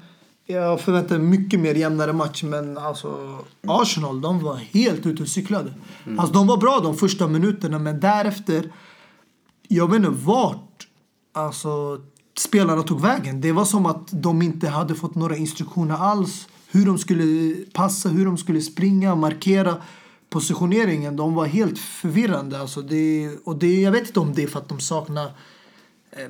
Jag 0.52 0.82
förväntade 0.82 1.20
mig 1.20 1.40
mycket 1.40 1.60
mer 1.60 1.76
jämnare 1.76 2.14
match, 2.14 2.44
men 2.44 2.78
alltså 2.78 3.40
Arsenal, 3.68 4.22
de 4.22 4.44
var 4.44 4.56
helt 4.56 5.06
ute 5.06 5.24
och 5.24 5.30
cyklade. 5.30 5.74
Alltså 6.18 6.34
de 6.34 6.48
var 6.48 6.58
bra 6.58 6.80
de 6.84 6.98
första 6.98 7.28
minuterna, 7.28 7.80
men 7.80 8.00
därefter, 8.00 8.72
jag 9.68 9.88
vet 9.90 9.96
inte 9.96 10.10
vart 10.10 10.88
alltså, 11.34 12.02
spelarna 12.38 12.84
tog 12.84 13.02
vägen. 13.02 13.42
Det 13.42 13.52
var 13.52 13.66
som 13.66 13.86
att 13.86 14.08
de 14.12 14.42
inte 14.42 14.68
hade 14.68 14.96
fått 14.96 15.16
några 15.16 15.38
instruktioner 15.38 15.96
alls. 15.96 16.48
Hur 16.72 16.86
de 16.86 16.98
skulle 16.98 17.56
passa, 17.74 18.10
hur 18.10 18.26
de 18.26 18.38
skulle 18.38 18.62
springa, 18.62 19.16
markera 19.16 19.76
positioneringen. 20.30 21.16
De 21.16 21.34
var 21.34 21.46
helt 21.46 21.80
förvirrande. 21.80 22.60
Alltså 22.60 22.82
det, 22.82 23.30
och 23.44 23.56
det, 23.56 23.82
jag 23.82 23.92
vet 23.92 24.08
inte 24.08 24.20
om 24.20 24.34
det 24.34 24.44
är 24.44 24.48
för 24.48 24.60
att 24.60 24.70
de 24.70 24.80
saknar 24.80 25.32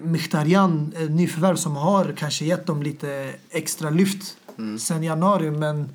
Mkhitaryan, 0.02 0.94
eh, 0.98 1.10
nyförvärv 1.10 1.56
som 1.56 1.76
har 1.76 2.14
kanske 2.18 2.46
gett 2.46 2.66
dem 2.66 2.84
lite 2.84 3.34
extra 3.50 3.90
lyft 3.90 4.38
sen 4.80 5.04
januari. 5.04 5.52
Men 5.52 5.90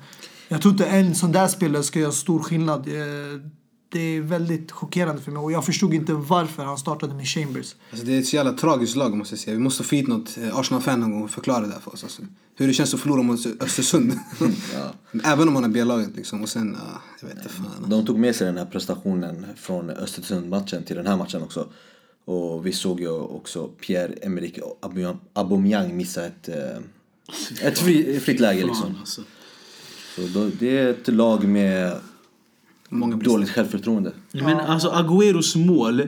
jag 0.47 0.61
tror 0.61 0.71
inte 0.71 0.85
en 0.85 1.15
sån 1.15 1.31
där 1.31 1.47
spelare 1.47 1.83
ska 1.83 1.99
göra 1.99 2.11
stor 2.11 2.39
skillnad. 2.39 2.87
Eh, 2.87 3.41
Det 3.89 3.99
är 4.17 4.21
väldigt 4.21 4.71
chockerande 4.71 5.21
för 5.21 5.31
mig 5.31 5.39
och 5.41 5.51
jag 5.51 5.65
förstod 5.65 5.93
inte 5.93 6.13
varför 6.13 6.63
han 6.63 6.77
startade 6.77 7.13
med 7.13 7.27
Chambers. 7.27 7.75
Alltså, 7.91 8.05
det 8.05 8.15
är 8.15 8.19
ett 8.19 8.27
så 8.27 8.35
jävla 8.35 8.53
tragiskt 8.53 8.95
lag 8.95 9.17
måste 9.17 9.33
jag 9.33 9.39
säga. 9.39 9.53
Vi 9.53 9.63
måste 9.63 9.83
få 9.83 9.95
hit 9.95 10.07
något 10.07 10.37
eh, 10.37 10.57
Arsenal-fan 10.57 10.99
någon 10.99 11.11
gång 11.11 11.23
och 11.23 11.31
förklara 11.31 11.67
det 11.67 11.73
här 11.73 11.79
för 11.79 11.93
oss. 11.93 12.03
Alltså. 12.03 12.21
Hur 12.55 12.67
det 12.67 12.73
känns 12.73 12.93
att 12.93 12.99
förlora 12.99 13.21
mot 13.21 13.45
Östersund. 13.59 14.13
Även 15.23 15.47
om 15.47 15.53
man 15.53 15.63
är 15.63 15.69
B-laget 15.69 16.15
liksom. 16.15 16.41
Och 16.41 16.49
sen, 16.49 16.77
ja, 16.79 17.01
jag 17.21 17.27
vet 17.27 17.37
inte 17.37 17.49
fan. 17.49 17.89
De 17.89 18.05
tog 18.05 18.19
med 18.19 18.35
sig 18.35 18.47
den 18.47 18.57
här 18.57 18.65
prestationen 18.65 19.45
från 19.55 19.89
Östersund-matchen 19.89 20.83
till 20.83 20.95
den 20.95 21.07
här 21.07 21.17
matchen 21.17 21.41
också. 21.43 21.67
Och 22.25 22.65
vi 22.65 22.71
såg 22.71 22.99
ju 22.99 23.09
också 23.09 23.69
Pierre-Emerick 23.81 24.59
Aubameyang- 25.33 25.93
missa 25.93 26.25
ett, 26.25 26.49
eh, 26.49 27.67
ett 27.67 27.79
fri, 27.79 28.19
fritt 28.19 28.39
läge 28.39 28.65
liksom. 28.65 28.95
Alltså. 28.99 29.21
Så 30.15 30.21
då, 30.21 30.49
det 30.59 30.77
är 30.77 30.89
ett 30.89 31.07
lag 31.07 31.43
med 31.43 31.95
Många 32.89 33.15
dåligt 33.15 33.49
självförtroende. 33.49 34.11
Men 34.31 34.59
alltså 34.59 34.89
Agüeros 34.89 35.57
mål 35.57 35.99
eh, 35.99 36.07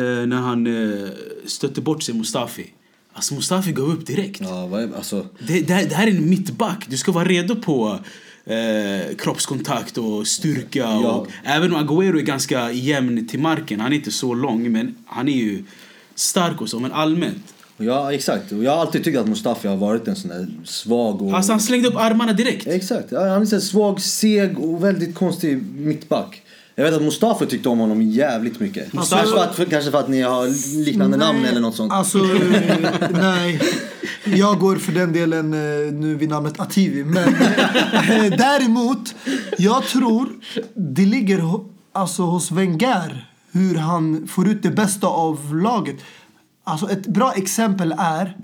när 0.00 0.36
han 0.36 0.66
eh, 0.66 1.08
stötte 1.46 1.80
bort 1.80 2.02
sig 2.02 2.14
Mustafi. 2.14 2.72
Alltså 3.12 3.34
Mustafi 3.34 3.72
gav 3.72 3.90
upp 3.92 4.06
direkt. 4.06 4.40
Ja, 4.40 4.66
vad 4.66 4.82
är, 4.82 4.96
alltså, 4.96 5.26
Det, 5.46 5.60
det, 5.60 5.74
här, 5.74 5.88
det 5.88 5.94
här 5.94 6.06
är 6.06 6.10
en 6.10 6.30
mittback. 6.30 6.86
Du 6.88 6.96
ska 6.96 7.12
vara 7.12 7.24
redo 7.24 7.56
på 7.56 7.98
eh, 8.50 9.16
kroppskontakt 9.16 9.98
och 9.98 10.26
styrka. 10.26 10.78
Ja. 10.78 11.12
Och, 11.12 11.28
även 11.44 11.74
om 11.74 11.88
Agüero 11.88 12.18
är 12.18 12.22
ganska 12.22 12.72
jämn 12.72 13.28
till 13.28 13.40
marken. 13.40 13.80
Han 13.80 13.92
är 13.92 13.96
inte 13.96 14.10
så 14.10 14.34
lång, 14.34 14.72
men 14.72 14.94
han 15.06 15.28
är 15.28 15.36
ju 15.36 15.64
stark 16.14 16.60
och 16.60 16.68
så. 16.68 16.80
Men 16.80 16.92
allmänt. 16.92 17.54
ja, 17.76 18.12
exakt. 18.12 18.52
Och 18.52 18.64
jag 18.64 18.70
har 18.72 18.78
alltid 18.78 19.04
tyckt 19.04 19.18
att 19.18 19.28
Mustafi 19.28 19.68
har 19.68 19.76
varit 19.76 20.08
en 20.08 20.16
sån 20.16 20.30
där 20.30 20.48
svag 20.64 21.22
och... 21.22 21.34
Alltså 21.34 21.52
han 21.52 21.60
slängde 21.60 21.88
upp 21.88 21.96
armarna 21.96 22.32
direkt. 22.32 22.66
Exakt. 22.66 23.12
Han 23.12 23.22
är 23.22 23.50
här 23.50 23.60
svag, 23.60 24.00
seg 24.00 24.58
och 24.58 24.84
väldigt 24.84 25.14
konstig 25.14 25.62
mittback. 25.62 26.42
Jag 26.80 26.86
vet 26.86 26.94
att 26.94 27.02
Mustafa 27.02 27.46
tyckte 27.46 27.68
om 27.68 27.78
honom 27.78 28.02
jävligt 28.02 28.60
mycket. 28.60 28.92
Mustafa- 28.92 29.16
Kanske, 29.20 29.36
för 29.36 29.44
att, 29.44 29.54
för, 29.56 29.64
kanske 29.64 29.90
för 29.90 29.98
att 29.98 30.08
ni 30.08 30.22
har 30.22 30.46
liknande 30.84 31.16
namn 31.16 31.44
eller 31.44 31.60
något 31.60 31.74
sånt. 31.76 31.92
Alltså, 31.92 32.18
eh, 32.18 33.10
nej. 33.10 33.60
Jag 34.24 34.58
går 34.58 34.76
för 34.76 34.92
den 34.92 35.12
delen 35.12 35.52
eh, 35.54 35.92
nu 35.92 36.14
vid 36.14 36.28
namnet 36.28 36.60
Ativi. 36.60 37.04
Men 37.04 37.28
eh, 37.34 38.36
däremot, 38.38 39.14
jag 39.58 39.84
tror 39.84 40.28
det 40.74 41.06
ligger 41.06 41.42
alltså, 41.92 42.22
hos 42.22 42.50
Wenger 42.50 43.26
hur 43.52 43.74
han 43.74 44.26
får 44.28 44.48
ut 44.48 44.62
det 44.62 44.70
bästa 44.70 45.06
av 45.06 45.54
laget. 45.56 45.96
Alltså, 46.64 46.90
ett 46.90 47.06
bra 47.06 47.32
exempel 47.32 47.94
är 47.98 48.36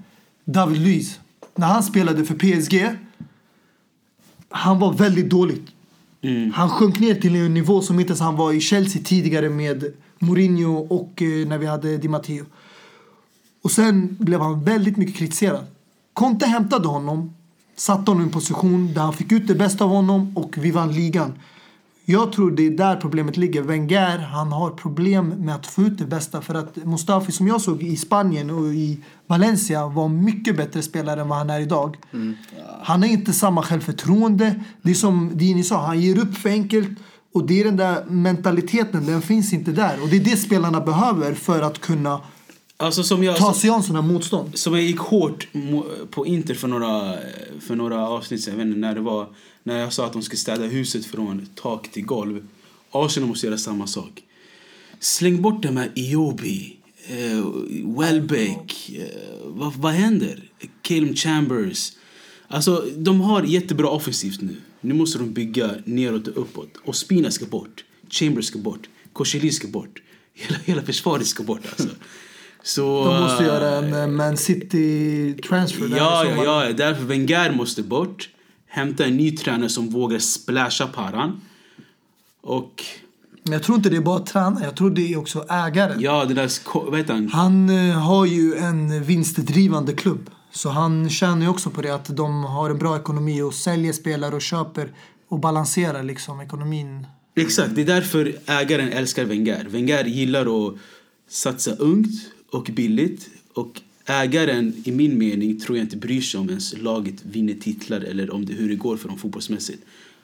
David 0.45 0.81
Luiz. 0.81 1.19
När 1.55 1.67
han 1.67 1.83
spelade 1.83 2.25
för 2.25 2.35
PSG, 2.35 2.89
han 4.51 4.79
var 4.79 4.93
väldigt 4.93 5.31
dålig. 5.31 5.63
Mm. 6.27 6.53
Han 6.53 6.71
sjönk 6.71 7.01
ner 7.01 7.15
till 7.15 7.37
en 7.37 7.55
nivå 7.55 7.83
som 7.83 8.01
inte 8.01 8.11
ens 8.11 8.21
han 8.21 8.37
var 8.37 8.53
i 8.53 8.61
Chelsea 8.61 9.03
tidigare 9.05 9.49
med 9.49 9.85
Mourinho 10.19 10.87
och 10.91 11.23
eh, 11.23 11.49
när 11.49 11.59
vi 11.59 11.67
hade 11.67 11.97
Di 11.97 12.09
Matteo. 12.09 12.45
Och 13.63 13.71
sen 13.71 14.17
blev 14.21 14.41
han 14.41 14.65
väldigt 14.65 14.97
mycket 14.97 15.17
kritiserad. 15.17 15.67
Conte 16.13 16.47
hämtade 16.47 16.89
honom, 16.89 17.35
satte 17.77 18.11
honom 18.11 18.23
i 18.23 18.27
en 18.27 18.33
position 18.33 18.95
där 18.95 19.03
han 19.03 19.13
fick 19.13 19.33
ut 19.33 19.47
det 19.47 19.55
bästa 19.55 19.85
av 19.85 19.91
honom 19.91 20.37
och 20.37 20.59
vi 20.59 20.71
vann 20.71 20.93
ligan. 20.93 21.33
Jag 22.09 22.33
tror 22.33 22.51
det 22.51 22.67
är 22.67 22.71
där 22.71 22.97
problemet 22.97 23.37
ligger. 23.37 23.63
Wenger, 23.63 24.19
han 24.19 24.53
har 24.53 24.71
problem 24.71 25.29
med 25.29 25.55
att 25.55 25.67
få 25.67 25.83
ut 25.83 25.99
det 25.99 26.05
bästa 26.05 26.41
för 26.43 26.55
att 26.55 26.77
Mustafi 26.77 27.33
som 27.33 27.49
jag 27.49 27.61
såg 27.61 27.83
i 27.83 27.97
Spanien 27.97 28.51
och 28.51 28.75
i 28.75 28.99
Valencia 29.27 29.87
var 29.87 30.09
mycket 30.09 30.57
bättre 30.57 30.83
spelare 30.83 31.21
än 31.21 31.29
vad 31.29 31.39
han 31.39 31.51
är 31.51 31.61
idag. 31.61 31.97
Han 32.83 33.03
har 33.03 33.09
inte 33.09 33.33
samma 33.33 33.63
självförtroende. 33.63 34.61
Det 34.83 34.91
är 34.91 34.95
som 34.95 35.31
Dini 35.35 35.63
sa, 35.63 35.87
han 35.87 36.01
ger 36.01 36.19
upp 36.19 36.35
för 36.37 36.49
enkelt. 36.49 36.99
Och 37.35 37.47
det 37.47 37.61
är 37.61 37.65
den 37.65 37.77
där 37.77 38.05
mentaliteten, 38.05 39.07
den 39.07 39.23
finns 39.23 39.53
inte 39.53 39.71
där. 39.73 40.03
Och 40.03 40.09
det 40.09 40.17
är 40.17 40.25
det 40.25 40.37
spelarna 40.37 40.81
behöver 40.81 41.35
för 41.35 41.63
att 41.63 41.81
kunna 41.81 42.21
Alltså 42.77 43.03
som 43.03 43.25
jag... 43.25 43.37
ta 43.37 43.55
sig 43.55 43.71
an 43.71 43.83
sådana 43.83 44.03
motstånd. 44.03 44.59
Som 44.59 44.75
jag 44.75 44.83
gick 44.83 44.99
hårt 44.99 45.49
på 46.11 46.27
Inter 46.27 46.55
för 46.55 46.69
några, 46.69 47.15
för 47.61 47.77
några 47.77 48.09
avsnitt 48.09 48.45
sedan, 48.45 48.81
när 48.81 48.95
det 48.95 49.01
var. 49.01 49.27
När 49.67 49.79
jag 49.79 49.93
sa 49.93 50.07
att 50.07 50.13
de 50.13 50.23
ska 50.23 50.37
städa 50.37 50.65
huset 50.65 51.07
från 51.07 51.49
tak 51.55 51.89
till 51.89 52.05
golv. 52.05 52.49
Arsenal 52.91 53.29
måste 53.29 53.47
göra 53.47 53.59
samma 53.59 53.87
sak. 53.87 54.23
Släng 55.01 55.43
bort 55.43 55.63
de 55.63 55.77
här 55.77 55.93
Iobi, 55.95 56.77
eh, 57.09 57.47
Welbeck. 57.99 58.91
Eh, 58.99 59.05
vad, 59.45 59.75
vad 59.75 59.93
händer? 59.93 60.51
Calum 60.83 61.15
Chambers. 61.15 61.93
Alltså, 62.49 62.85
de 62.97 63.21
har 63.21 63.43
jättebra 63.43 63.89
offensivt 63.89 64.41
nu. 64.41 64.57
Nu 64.81 64.95
måste 64.95 65.19
de 65.19 65.33
bygga 65.33 65.71
neråt 65.85 66.29
och 66.29 66.43
uppåt. 66.43 66.77
Och 66.85 66.97
Spina 66.97 67.31
ska 67.31 67.47
bort. 67.47 67.85
Chambers 68.11 68.45
ska 68.45 68.59
bort. 68.59 68.89
Koscielny 69.13 69.51
ska 69.51 69.69
bort. 69.69 70.03
Hela, 70.35 70.59
hela 70.65 70.83
försvaret 70.83 71.27
ska 71.27 71.43
bort 71.43 71.67
alltså. 71.71 71.89
Så, 72.63 73.05
De 73.05 73.21
måste 73.23 73.45
eh, 73.45 73.49
göra 73.49 73.77
en 73.77 73.95
eh, 73.95 74.07
Man 74.07 74.37
City-transfer 74.37 75.89
där 75.89 75.97
Ja, 75.97 76.25
ja, 76.25 76.67
ja. 76.67 76.73
Därför 76.73 77.05
Wenger 77.05 77.53
måste 77.53 77.83
bort. 77.83 78.29
Hämta 78.77 79.05
en 79.05 79.17
ny 79.17 79.37
tränare 79.37 79.69
som 79.69 79.89
vågar 79.89 80.19
splasha 80.19 80.87
paran. 80.87 81.41
Och 82.41 82.85
Men 83.43 83.53
jag 83.53 83.63
tror 83.63 83.77
inte 83.77 83.91
det 83.91 83.97
är 83.97 84.01
bara 84.01 84.21
tränaren, 84.21 84.63
jag 84.63 84.77
tror 84.77 84.91
det 84.91 85.13
är 85.13 85.19
också 85.19 85.47
ägaren. 85.49 86.01
ja, 86.01 86.25
det 86.25 86.35
där... 86.35 86.51
Vad 86.91 86.99
heter 86.99 87.15
han? 87.15 87.29
Han 87.29 87.71
eh, 87.71 87.99
har 87.99 88.27
ju 88.27 88.55
en 88.55 89.03
vinstdrivande 89.05 89.93
klubb. 89.93 90.31
Så 90.51 90.69
han 90.71 91.11
tjänar 91.11 91.43
ju 91.43 91.49
också 91.49 91.71
på 91.71 91.83
det 91.83 91.95
att 91.95 92.17
de 92.17 92.45
har 92.45 92.71
en 92.71 92.79
bra 92.79 92.97
ekonomi 92.97 93.43
och 93.43 93.55
säljer 93.55 93.93
spelare 93.93 94.35
och 94.35 94.43
köper 94.43 94.93
och 95.29 95.41
balanserar 95.41 96.03
liksom 96.03 96.41
ekonomin. 96.41 97.07
Exakt, 97.37 97.75
det 97.75 97.81
är 97.81 97.87
därför 97.87 98.35
ägaren 98.47 98.89
älskar 98.89 99.25
Wenger. 99.25 99.67
Wenger 99.69 100.05
gillar 100.05 100.69
att 100.69 100.75
satsa 101.29 101.71
ungt 101.71 102.15
och 102.53 102.71
billigt. 102.73 103.29
Och 103.55 103.81
ägaren, 104.07 104.83
i 104.85 104.93
min 104.93 105.19
mening, 105.19 105.61
tror 105.61 105.79
jag 105.79 105.85
inte 105.85 105.97
bryr 105.97 106.21
sig 106.21 106.41
om 106.41 106.49
ens 106.49 106.79
laget 106.79 107.25
vinner 107.25 107.55
titlar 107.55 108.01
eller 108.01 108.31
om 108.31 108.47
det, 108.47 108.53
hur 108.53 108.69
det 108.69 108.75
går 108.75 108.97
för 108.97 109.09
dem 109.09 109.19
fotbollsmässigt. 109.19 109.83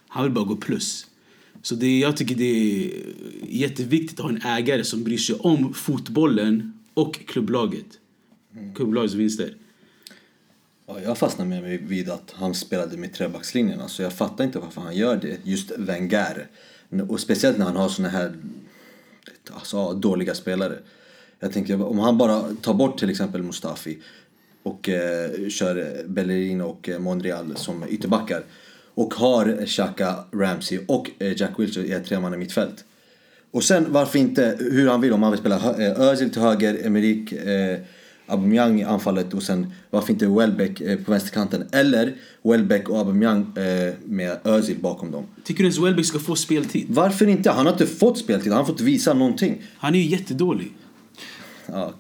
Han 0.09 0.23
vill 0.25 0.33
bara 0.33 0.45
gå 0.45 0.57
plus. 0.57 1.07
Så 1.63 1.75
det, 1.75 1.99
jag 1.99 2.17
tycker 2.17 2.35
det 2.35 2.45
är 2.45 2.91
jätteviktigt 3.49 4.21
att 4.21 4.25
ha 4.25 4.31
en 4.31 4.43
ägare 4.43 4.85
som 4.85 5.05
bryr 5.05 5.19
sig 5.19 5.37
om 5.37 5.75
fotbollen 5.75 6.73
och 6.95 7.27
klubblaget. 7.27 7.87
Klubblagets 8.75 9.15
vinster. 9.15 9.55
Ja, 10.87 11.01
jag 11.01 11.19
fastnar 11.19 11.47
med 11.47 11.63
mig 11.63 11.77
vid 11.77 12.11
att 12.11 12.35
han 12.37 12.55
spelade 12.55 12.97
med 12.97 13.15
trebackslinjen. 13.15 13.81
Alltså 13.81 14.03
jag 14.03 14.13
fattar 14.13 14.45
inte 14.45 14.59
varför 14.59 14.81
han 14.81 14.97
gör 14.97 15.17
det. 15.17 15.39
Just 15.45 15.73
Wenger. 15.79 16.49
Och 17.09 17.21
speciellt 17.21 17.59
när 17.59 17.65
han 17.65 17.77
har 17.77 17.89
såna 17.89 18.09
här 18.09 18.33
alltså, 19.51 19.93
dåliga 19.93 20.35
spelare. 20.35 20.79
Jag 21.43 21.53
tänker 21.53 21.83
om 21.83 21.99
han 21.99 22.19
bara 22.19 22.43
tar 22.63 22.75
bort 22.75 22.99
till 22.99 23.11
exempel 23.11 23.43
Mustafi 23.43 23.99
och 24.63 24.89
eh, 24.89 25.49
kör 25.49 26.05
Bellerin 26.09 26.61
och 26.61 26.89
eh, 26.89 26.99
Monreal 26.99 27.57
som 27.57 27.85
ytterbackar 27.89 28.45
och 28.95 29.15
har 29.15 29.67
Xhaka, 29.67 30.15
Ramsey 30.33 30.79
och 30.89 31.11
eh, 31.19 31.41
Jack 31.41 31.51
Wilshere 31.59 31.87
i 31.87 31.93
ett 31.93 32.07
tremanna 32.07 32.37
mittfält. 32.37 32.85
Och 33.51 33.65
sen 33.65 33.87
varför 33.89 34.19
inte 34.19 34.57
hur 34.59 34.89
han 34.89 35.01
vill, 35.01 35.13
om 35.13 35.23
han 35.23 35.33
vill 35.33 35.41
spela 35.41 35.57
eh, 35.57 36.01
Özil 36.01 36.31
till 36.31 36.43
höger, 36.43 36.87
Emerick, 36.87 37.33
eh, 37.33 37.79
Aubameyang 38.27 38.81
i 38.81 38.85
anfallet 38.85 39.35
och 39.35 39.43
sen 39.43 39.73
varför 39.91 40.13
inte 40.13 40.27
Welbeck 40.27 40.81
eh, 40.81 40.99
på 40.99 41.11
vänsterkanten. 41.11 41.65
Eller 41.73 42.15
Welbeck 42.43 42.89
och 42.89 42.99
Aubameyang 42.99 43.57
eh, 43.57 43.95
med 44.05 44.39
Özil 44.45 44.77
bakom 44.81 45.11
dem. 45.11 45.25
Tycker 45.45 45.59
du 45.59 45.65
ens 45.65 45.79
Welbeck 45.79 46.07
ska 46.07 46.19
få 46.19 46.37
speltid? 46.37 46.87
Varför 46.89 47.27
inte? 47.27 47.51
Han 47.51 47.67
har 47.67 47.73
inte 47.73 47.87
fått 47.87 48.19
speltid, 48.19 48.53
han 48.53 48.59
har 48.59 48.67
fått 48.67 48.81
visa 48.81 49.15
någonting. 49.15 49.63
Han 49.77 49.95
är 49.95 49.99
ju 49.99 50.05
jättedålig. 50.05 50.73
Ja, 51.67 51.93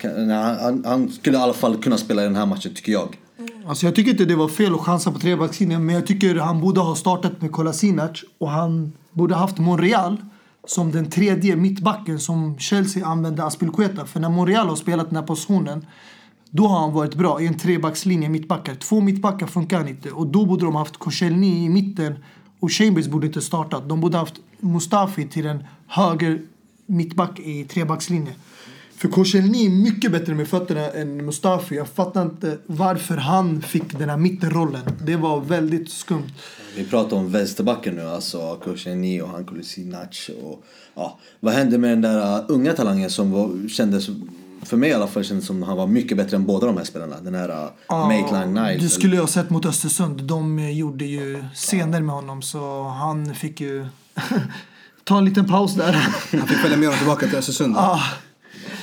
han, 0.61 0.85
han 0.87 1.09
skulle 1.09 1.38
i 1.38 1.40
alla 1.40 1.53
fall 1.53 1.77
kunna 1.77 1.98
spela 1.98 2.22
i 2.22 2.25
den 2.25 2.37
här 2.37 2.46
matchen 2.46 2.75
tycker 2.75 2.92
jag. 2.92 3.18
Alltså 3.66 3.87
jag 3.87 3.94
tycker 3.94 4.11
inte 4.11 4.25
det 4.25 4.37
var 4.37 4.48
fel 4.48 4.75
att 4.75 4.81
chansa 4.81 5.12
på 5.12 5.18
trebackslinjen 5.18 5.87
men 5.87 5.94
jag 5.94 6.07
tycker 6.07 6.35
han 6.35 6.61
borde 6.61 6.81
ha 6.81 6.94
startat 6.94 7.40
med 7.40 7.53
Kolasinac 7.53 8.25
och 8.38 8.51
han 8.51 8.92
borde 9.12 9.35
haft 9.35 9.59
Monreal 9.59 10.16
som 10.66 10.92
den 10.92 11.11
tredje 11.11 11.57
mittbacken 11.57 12.20
som 12.20 12.59
Chelsea 12.59 13.07
använde 13.07 13.44
Aspilqueta 13.44 14.07
För 14.07 14.20
när 14.20 14.29
Monreal 14.29 14.68
har 14.68 14.77
spelat 14.77 15.09
den 15.09 15.16
här 15.16 15.27
positionen 15.27 15.87
då 16.51 16.66
har 16.66 16.81
han 16.81 16.92
varit 16.92 17.14
bra 17.14 17.40
i 17.40 17.46
en 17.46 17.59
trebackslinje 17.59 18.29
mittbackar. 18.29 18.75
Två 18.75 19.01
mittbackar 19.01 19.46
funkar 19.46 19.88
inte 19.88 20.11
och 20.11 20.27
då 20.27 20.46
borde 20.46 20.64
de 20.64 20.75
haft 20.75 20.96
Koscielny 20.96 21.64
i 21.64 21.68
mitten 21.68 22.14
och 22.61 22.72
Chambers 22.72 23.07
borde 23.07 23.27
inte 23.27 23.40
startat. 23.40 23.88
De 23.88 24.01
borde 24.01 24.18
haft 24.18 24.35
Mustafi 24.61 25.29
till 25.29 25.46
en 25.46 25.64
höger 25.87 26.42
mittback 26.87 27.40
i 27.40 27.64
trebackslinjen. 27.64 28.35
För 29.03 29.09
Koscielny 29.09 29.67
är 29.67 29.71
mycket 29.71 30.12
bättre 30.12 30.35
med 30.35 30.49
fötterna 30.49 30.91
än 30.91 31.27
Mustafi. 31.27 31.77
Jag 31.77 31.88
fattar 31.88 32.23
inte 32.23 32.59
varför 32.67 33.17
han 33.17 33.62
fick 33.62 33.99
den 33.99 34.11
här 34.11 34.17
mittenrollen. 34.17 34.83
Det 35.05 35.17
var 35.17 35.41
väldigt 35.41 35.91
skumt. 35.91 36.33
Vi 36.77 36.85
pratar 36.85 37.17
om 37.17 37.33
vänsterbacken 37.33 37.95
nu, 37.95 38.03
alltså 38.03 38.61
Koscielny 38.65 39.21
och 39.21 39.29
han 39.29 39.45
Kolasinac 39.45 40.31
och 40.43 40.65
ja, 40.95 41.19
vad 41.41 41.55
hände 41.55 41.79
med 41.79 41.91
den 41.91 42.03
där 42.03 42.38
uh, 42.38 42.45
unga 42.49 42.73
talangen 42.73 43.11
som 43.11 43.31
var, 43.31 43.69
kändes, 43.69 44.07
för 44.62 44.77
mig 44.77 44.91
i 44.91 44.93
alla 44.93 45.07
fall 45.07 45.25
kändes 45.25 45.47
som 45.47 45.62
han 45.62 45.77
var 45.77 45.87
mycket 45.87 46.17
bättre 46.17 46.37
än 46.37 46.47
båda 46.47 46.67
de 46.67 46.77
här 46.77 46.85
spelarna. 46.85 47.21
Den 47.21 47.35
här 47.35 47.49
uh, 47.49 48.07
Maitland 48.09 48.55
Niles. 48.55 48.83
Du 48.83 48.88
skulle 48.88 49.15
ju 49.15 49.21
ha 49.21 49.29
sett 49.29 49.51
mot 49.51 49.67
Östersund. 49.67 50.23
De 50.23 50.73
gjorde 50.73 51.05
ju 51.05 51.45
scener 51.55 52.01
med 52.01 52.15
honom 52.15 52.43
så 52.43 52.83
han 52.83 53.35
fick 53.35 53.61
ju 53.61 53.87
ta 55.05 55.19
en 55.19 55.25
liten 55.25 55.49
paus 55.49 55.75
där. 55.75 55.93
Han 55.93 56.49
fick 56.49 56.59
följa 56.59 56.77
med 56.77 56.87
honom 56.87 56.99
tillbaka 56.99 57.27
till 57.27 57.38
Östersund. 57.38 57.77
ah, 57.77 58.03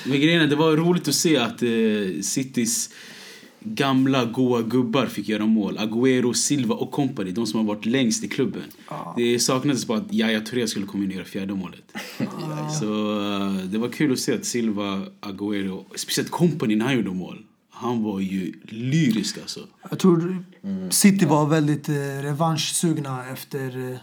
Men 0.05 0.21
grejen 0.21 0.41
är, 0.41 0.47
det 0.47 0.55
var 0.55 0.77
roligt 0.77 1.07
att 1.07 1.15
se 1.15 1.38
att 1.38 1.63
eh, 1.63 2.21
Citys 2.21 2.89
gamla 3.59 4.25
goa 4.25 4.62
gubbar 4.62 5.05
fick 5.05 5.29
göra 5.29 5.45
mål. 5.45 5.77
Agüero, 5.77 6.33
Silva 6.33 6.75
och 6.75 6.91
company, 6.91 7.31
de 7.31 7.47
som 7.47 7.59
har 7.59 7.75
varit 7.75 7.85
längst 7.85 8.23
i 8.23 8.27
klubben. 8.27 8.63
Det 9.17 9.39
saknades 9.39 9.88
bara 9.88 9.97
att 9.97 10.13
Yahya 10.13 10.41
Touré 10.41 10.67
skulle 10.67 10.85
komma 10.85 11.03
in 11.03 11.09
och 11.09 11.15
göra 11.15 11.25
fjärde 11.25 11.53
målet. 11.53 11.93
Så 12.79 13.19
eh, 13.21 13.53
det 13.53 13.77
var 13.77 13.89
kul 13.89 14.13
att 14.13 14.19
se 14.19 14.35
att 14.35 14.45
Silva, 14.45 15.05
Agüero, 15.21 15.83
speciellt 15.95 16.31
company 16.31 16.75
när 16.75 16.85
han 16.85 16.95
gjorde 16.95 17.12
mål. 17.12 17.45
Han 17.69 18.03
var 18.03 18.19
ju 18.19 18.53
lyrisk 18.63 19.38
alltså. 19.38 19.59
jag 19.89 19.99
tror 19.99 20.43
City 20.89 21.25
var 21.25 21.45
väldigt 21.45 21.89
eh, 21.89 21.93
revanschsugna 22.21 23.29
efter 23.29 23.91
eh, 23.91 23.97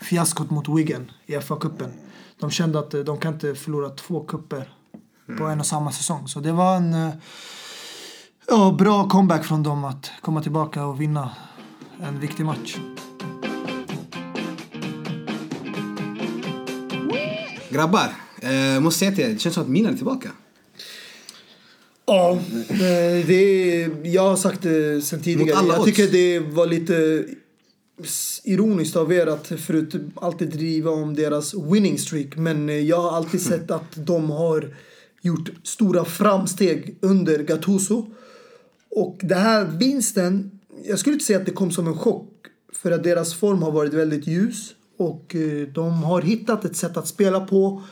fiaskot 0.00 0.50
mot 0.50 0.68
Wigan 0.68 1.10
i 1.26 1.32
FA-cupen. 1.32 1.90
De 2.40 2.50
kände 2.50 2.78
att 2.78 2.94
eh, 2.94 3.00
de 3.00 3.18
kan 3.18 3.34
inte 3.34 3.54
förlora 3.54 3.90
två 3.90 4.20
kupper 4.20 4.73
på 5.38 5.44
en 5.44 5.60
och 5.60 5.66
samma 5.66 5.92
säsong. 5.92 6.28
Så 6.28 6.40
det 6.40 6.52
var 6.52 6.76
en 6.76 6.94
eh, 6.94 7.10
ja, 8.48 8.76
bra 8.78 9.08
comeback 9.08 9.44
från 9.44 9.62
dem 9.62 9.84
att 9.84 10.10
komma 10.20 10.42
tillbaka 10.42 10.84
och 10.84 11.00
vinna 11.00 11.30
en 12.02 12.20
viktig 12.20 12.44
match. 12.44 12.76
Grabbar, 17.70 18.08
eh, 18.40 18.80
måste 18.80 18.98
säga 18.98 19.12
till 19.12 19.24
er, 19.24 19.28
det 19.28 19.38
känns 19.38 19.54
som 19.54 19.62
att 19.62 19.68
Milan 19.68 19.92
är 19.92 19.96
tillbaka. 19.96 20.30
Ja, 22.06 22.30
eh, 22.68 23.26
det 23.26 23.82
är, 23.82 24.06
jag 24.06 24.22
har 24.22 24.36
sagt 24.36 24.62
det 24.62 25.04
sen 25.04 25.22
tidigare. 25.22 25.58
alla 25.58 25.74
Jag 25.74 25.80
odds. 25.80 25.84
tycker 25.96 26.12
det 26.12 26.38
var 26.40 26.66
lite 26.66 27.24
ironiskt 28.44 28.96
av 28.96 29.12
er 29.12 29.26
att 29.26 29.46
förut 29.46 29.94
alltid 30.14 30.48
driva 30.50 30.90
om 30.90 31.14
deras 31.14 31.54
winning 31.54 31.98
streak. 31.98 32.36
Men 32.36 32.68
eh, 32.68 32.74
jag 32.74 33.02
har 33.02 33.16
alltid 33.16 33.42
sett 33.42 33.70
att 33.70 34.06
de 34.06 34.30
har 34.30 34.74
gjort 35.24 35.50
stora 35.62 36.04
framsteg 36.04 36.98
under 37.00 37.38
Gattuso. 37.42 38.06
Och 38.96 39.18
den 39.22 39.40
här 39.40 39.64
vinsten, 39.64 40.60
jag 40.84 40.98
skulle 40.98 41.12
inte 41.12 41.24
säga 41.24 41.38
att 41.38 41.46
det 41.46 41.52
kom 41.52 41.70
som 41.70 41.86
en 41.86 41.98
chock. 41.98 42.30
För 42.72 42.90
att 42.90 43.02
deras 43.02 43.34
form 43.34 43.62
har 43.62 43.70
varit 43.70 43.94
väldigt 43.94 44.26
ljus. 44.26 44.74
Och 44.96 45.34
eh, 45.34 45.68
de 45.68 46.02
har 46.02 46.22
hittat 46.22 46.64
ett 46.64 46.76
sätt 46.76 46.96
att 46.96 47.08
spela 47.08 47.40
på. 47.40 47.82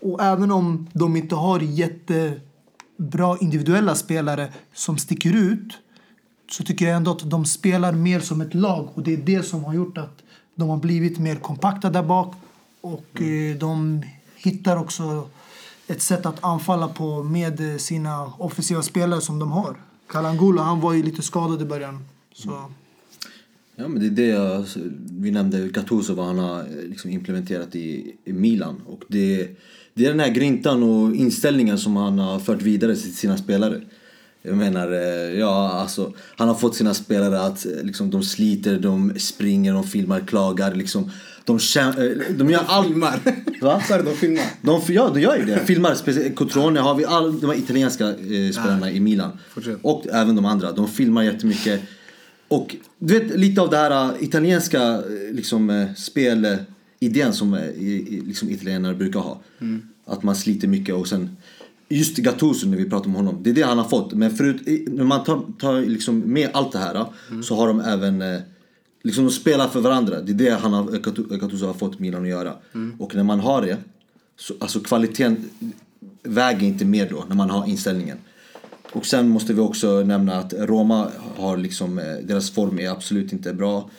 Och 0.00 0.22
även 0.22 0.50
om 0.50 0.88
de 0.92 1.16
inte 1.16 1.34
har 1.34 1.60
jättebra 1.60 3.38
individuella 3.40 3.94
spelare 3.94 4.52
som 4.74 4.98
sticker 4.98 5.36
ut 5.36 5.78
så 6.50 6.64
tycker 6.64 6.84
jag 6.84 6.96
ändå 6.96 7.10
att 7.10 7.30
de 7.30 7.44
spelar 7.44 7.92
mer 7.92 8.20
som 8.20 8.40
ett 8.40 8.54
lag. 8.54 8.88
Och 8.94 9.02
det 9.02 9.12
är 9.12 9.16
det 9.16 9.42
som 9.42 9.64
har 9.64 9.74
gjort 9.74 9.98
att 9.98 10.22
de 10.54 10.68
har 10.68 10.76
blivit 10.76 11.18
mer 11.18 11.36
kompakta 11.36 11.90
där 11.90 12.02
bak. 12.02 12.34
Och 12.80 13.20
mm. 13.20 13.58
de 13.58 14.02
hittar 14.36 14.76
också 14.76 15.28
ett 15.86 16.02
sätt 16.02 16.26
att 16.26 16.44
anfalla 16.44 16.88
på 16.88 17.22
med 17.22 17.80
sina 17.80 18.32
offensiva 18.38 18.82
spelare 18.82 19.20
som 19.20 19.38
de 19.38 19.52
har. 19.52 19.76
Kalangula, 20.06 20.62
han 20.62 20.80
var 20.80 20.92
ju 20.92 21.02
lite 21.02 21.22
skadad 21.22 21.62
i 21.62 21.64
början. 21.64 22.04
Så. 22.34 22.70
Ja 23.76 23.88
men 23.88 24.00
det 24.00 24.06
är 24.06 24.10
det 24.10 24.26
jag, 24.26 24.64
vi 25.10 25.30
nämnde 25.30 25.68
Gattuso 25.68 26.14
vad 26.14 26.26
han 26.26 26.38
har 26.38 26.60
eh, 26.60 26.88
liksom 26.88 27.10
implementerat 27.10 27.76
i, 27.76 28.16
i 28.24 28.32
Milan 28.32 28.80
och 28.86 29.02
det, 29.08 29.48
det 29.94 30.06
är 30.06 30.10
den 30.10 30.20
här 30.20 30.30
grintan 30.30 30.82
och 30.82 31.14
inställningen 31.14 31.78
som 31.78 31.96
han 31.96 32.18
har 32.18 32.38
fört 32.38 32.62
vidare 32.62 32.96
till 32.96 33.16
sina 33.16 33.36
spelare. 33.36 33.80
Jag 34.42 34.56
menar, 34.56 34.92
eh, 34.92 35.38
ja 35.38 35.70
alltså 35.70 36.12
han 36.36 36.48
har 36.48 36.54
fått 36.54 36.74
sina 36.74 36.94
spelare 36.94 37.40
att 37.40 37.66
eh, 37.66 37.82
liksom 37.82 38.10
de 38.10 38.22
sliter, 38.22 38.78
de 38.78 39.12
springer, 39.18 39.72
de 39.72 39.84
filmar, 39.84 40.20
klagar 40.20 40.74
liksom. 40.74 41.10
De, 41.44 41.58
eh, 41.76 42.36
de 42.36 42.50
gör 42.50 42.62
allt. 42.66 42.86
Filmar. 42.86 43.20
Va? 43.60 43.82
Det, 43.88 44.02
de 44.02 44.14
filmar. 44.14 44.44
De, 44.62 44.80
ja, 44.88 45.10
de 45.14 45.20
gör 45.20 45.36
ju 45.36 45.44
det. 45.44 45.66
Filmar. 45.66 46.34
Cotrone 46.34 46.80
har 46.80 46.94
vi 46.94 47.04
all, 47.04 47.40
de 47.40 47.46
här 47.46 47.58
italienska 47.58 48.08
eh, 48.08 48.50
spelarna 48.52 48.90
i 48.90 49.00
Milan. 49.00 49.38
Fortsätt. 49.50 49.78
Och 49.82 50.06
även 50.12 50.36
de 50.36 50.44
andra. 50.44 50.72
De 50.72 50.88
filmar 50.88 51.22
jättemycket. 51.22 51.80
Och 52.48 52.76
du 52.98 53.18
vet 53.18 53.38
lite 53.38 53.60
av 53.60 53.70
det 53.70 53.76
här 53.76 54.04
eh, 54.04 54.22
italienska 54.22 54.82
eh, 54.82 55.02
liksom, 55.32 55.86
spelidén 55.96 57.32
som 57.32 57.58
liksom 58.26 58.50
italienare 58.50 58.94
brukar 58.94 59.20
ha. 59.20 59.40
Att 60.06 60.22
man 60.22 60.36
sliter 60.36 60.68
mycket 60.68 60.94
och 60.94 61.08
sen 61.08 61.36
Just 61.88 62.16
Gattuso 62.16 62.66
när 62.66 62.76
vi 62.76 62.90
pratar 62.90 63.06
om 63.06 63.14
honom, 63.14 63.38
det 63.42 63.50
är 63.50 63.54
det 63.54 63.62
han 63.62 63.78
har 63.78 63.88
fått. 63.88 64.12
Men 64.12 64.36
förut, 64.36 64.62
när 64.86 65.04
man 65.04 65.24
tar, 65.24 65.44
tar 65.58 65.80
liksom 65.80 66.18
med 66.18 66.50
allt 66.52 66.72
det 66.72 66.78
här 66.78 67.06
så 67.42 67.56
har 67.56 67.68
de 67.68 67.80
även 67.80 68.22
Liksom 69.04 69.24
de 69.24 69.30
spelar 69.30 69.68
för 69.68 69.80
varandra. 69.80 70.20
Det 70.20 70.32
är 70.32 70.36
det 70.36 70.50
han 70.50 70.72
har, 70.72 70.84
Gattu- 70.84 71.38
Gattuso 71.38 71.66
har 71.66 71.74
fått 71.74 71.98
Milan 71.98 72.22
att 72.22 72.28
göra. 72.28 72.54
Och 72.98 73.14
när 73.14 73.22
man 73.22 73.40
har 73.40 73.62
det, 73.62 73.76
så, 74.36 74.54
alltså 74.58 74.80
kvaliteten 74.80 75.50
väger 76.22 76.66
inte 76.66 76.84
mer 76.84 77.10
då 77.10 77.24
när 77.28 77.36
man 77.36 77.50
har 77.50 77.66
inställningen. 77.66 78.18
Och 78.92 79.06
sen 79.06 79.28
måste 79.28 79.52
vi 79.54 79.60
också 79.60 80.02
nämna 80.02 80.36
att 80.36 80.52
Roma 80.52 81.10
har 81.36 81.56
liksom, 81.56 81.98
eh, 81.98 82.04
deras 82.22 82.50
form 82.50 82.78
är 82.78 82.90
absolut 82.90 83.32
inte 83.32 83.54
bra. 83.54 83.90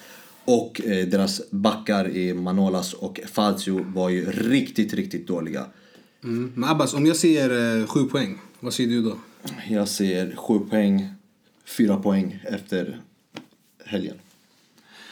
Och 0.46 0.82
eh, 0.86 1.08
deras 1.08 1.42
backar 1.52 2.10
i 2.10 2.34
Manolas 2.34 2.94
och 2.94 3.20
Fazio 3.32 3.86
var 3.94 4.10
ju 4.10 4.32
riktigt, 4.32 4.94
riktigt 4.94 5.28
dåliga. 5.28 5.66
Mm. 6.24 6.52
Men 6.56 6.70
Abbas, 6.70 6.94
om 6.94 7.06
jag 7.06 7.16
säger 7.16 7.80
eh, 7.82 7.88
sju 7.88 8.04
poäng, 8.04 8.40
vad 8.60 8.74
säger 8.74 8.90
du 8.90 9.02
då? 9.02 9.18
Jag 9.70 9.88
ser 9.88 10.36
sju 10.36 10.60
poäng, 10.60 11.08
fyra 11.66 11.98
poäng 11.98 12.40
efter 12.44 13.02
helgen. 13.86 14.16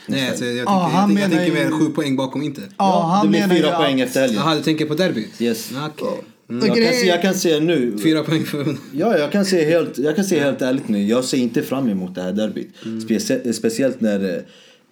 Nej, 0.07 0.29
alltså, 0.29 0.45
jag, 0.45 0.55
Ja, 0.55 0.81
tänker, 0.81 0.97
han 0.97 1.15
jag, 1.15 1.19
tänker, 1.19 1.21
jag 1.21 1.29
menar 1.29 1.43
tänker 1.45 1.59
ju- 1.63 1.69
mer 1.69 1.79
sju 1.79 1.93
poäng 1.93 2.15
bakom 2.15 2.43
Inter. 2.43 2.63
Ja, 2.77 3.01
han 3.13 3.25
det 3.25 3.29
blir 3.29 3.39
menar 3.41 3.55
fyra 3.55 3.67
ju 3.69 3.75
poäng 3.75 3.99
efter 4.01 4.21
helgen. 4.21 4.39
Jaha, 4.45 4.55
du 4.55 4.61
tänker 4.61 4.85
på 4.85 4.93
derbyt? 4.95 5.41
Yes. 5.41 5.71
Okej. 5.85 6.07
Och 6.07 6.67
Jag 6.67 6.75
kan, 6.75 6.75
se, 6.93 7.05
jag 7.07 7.21
kan 7.21 7.33
se 7.33 7.59
nu. 7.59 7.97
Fyra 8.03 8.23
poäng 8.23 8.43
för... 8.45 8.75
Ja, 8.93 9.17
jag 9.17 9.31
kan 9.31 9.45
se 9.45 9.65
helt, 9.65 9.97
jag 9.97 10.15
kan 10.15 10.25
se 10.25 10.39
helt 10.39 10.61
ärligt 10.61 10.87
nu. 10.87 11.03
Jag 11.07 11.23
ser 11.23 11.37
inte 11.37 11.61
fram 11.63 11.89
emot 11.89 12.15
det 12.15 12.21
här 12.21 12.31
derbyt. 12.33 12.69
Mm. 12.85 13.01
Specie, 13.01 13.53
speciellt 13.53 14.01
när 14.01 14.35
eh, 14.35 14.41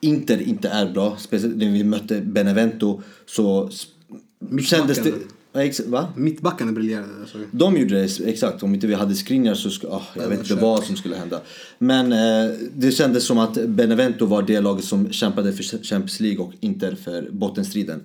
Inter 0.02 0.41
inte 0.41 0.69
är 0.69 0.86
bra. 0.93 1.15
Speciellt 1.19 1.58
när 1.58 1.71
vi 1.71 1.84
mötte 1.84 2.21
Benevento 2.21 3.02
så 3.26 3.69
kändes 4.65 4.97
det... 4.97 5.12
Ja, 5.53 5.63
ex- 5.63 5.79
Va? 5.79 6.13
Mittbackarna 6.15 6.71
briljerade. 6.71 7.07
Alltså. 7.21 7.37
De 7.51 7.77
gjorde 7.77 7.95
det 8.01 8.19
exakt. 8.29 8.63
Om 8.63 8.73
inte 8.73 8.87
vi 8.87 8.93
hade 8.93 9.15
Skriniar 9.15 9.53
så 9.55 9.69
skulle... 9.69 9.93
ah, 9.93 10.07
jag 10.15 10.27
vet 10.27 10.39
inte 10.39 10.55
vad 10.55 10.83
som 10.83 10.95
skulle 10.95 11.15
hända. 11.15 11.41
Men 11.77 12.11
eh, 12.11 12.51
det 12.75 12.91
kändes 12.91 13.25
som 13.25 13.37
att 13.37 13.65
Benevento 13.67 14.25
var 14.25 14.41
det 14.41 14.61
laget 14.61 14.85
som 14.85 15.11
kämpade 15.11 15.53
för 15.53 15.63
Champions 15.63 16.19
League 16.19 16.45
och 16.45 16.53
Inter 16.59 16.95
för 16.95 17.30
bottenstriden. 17.32 18.03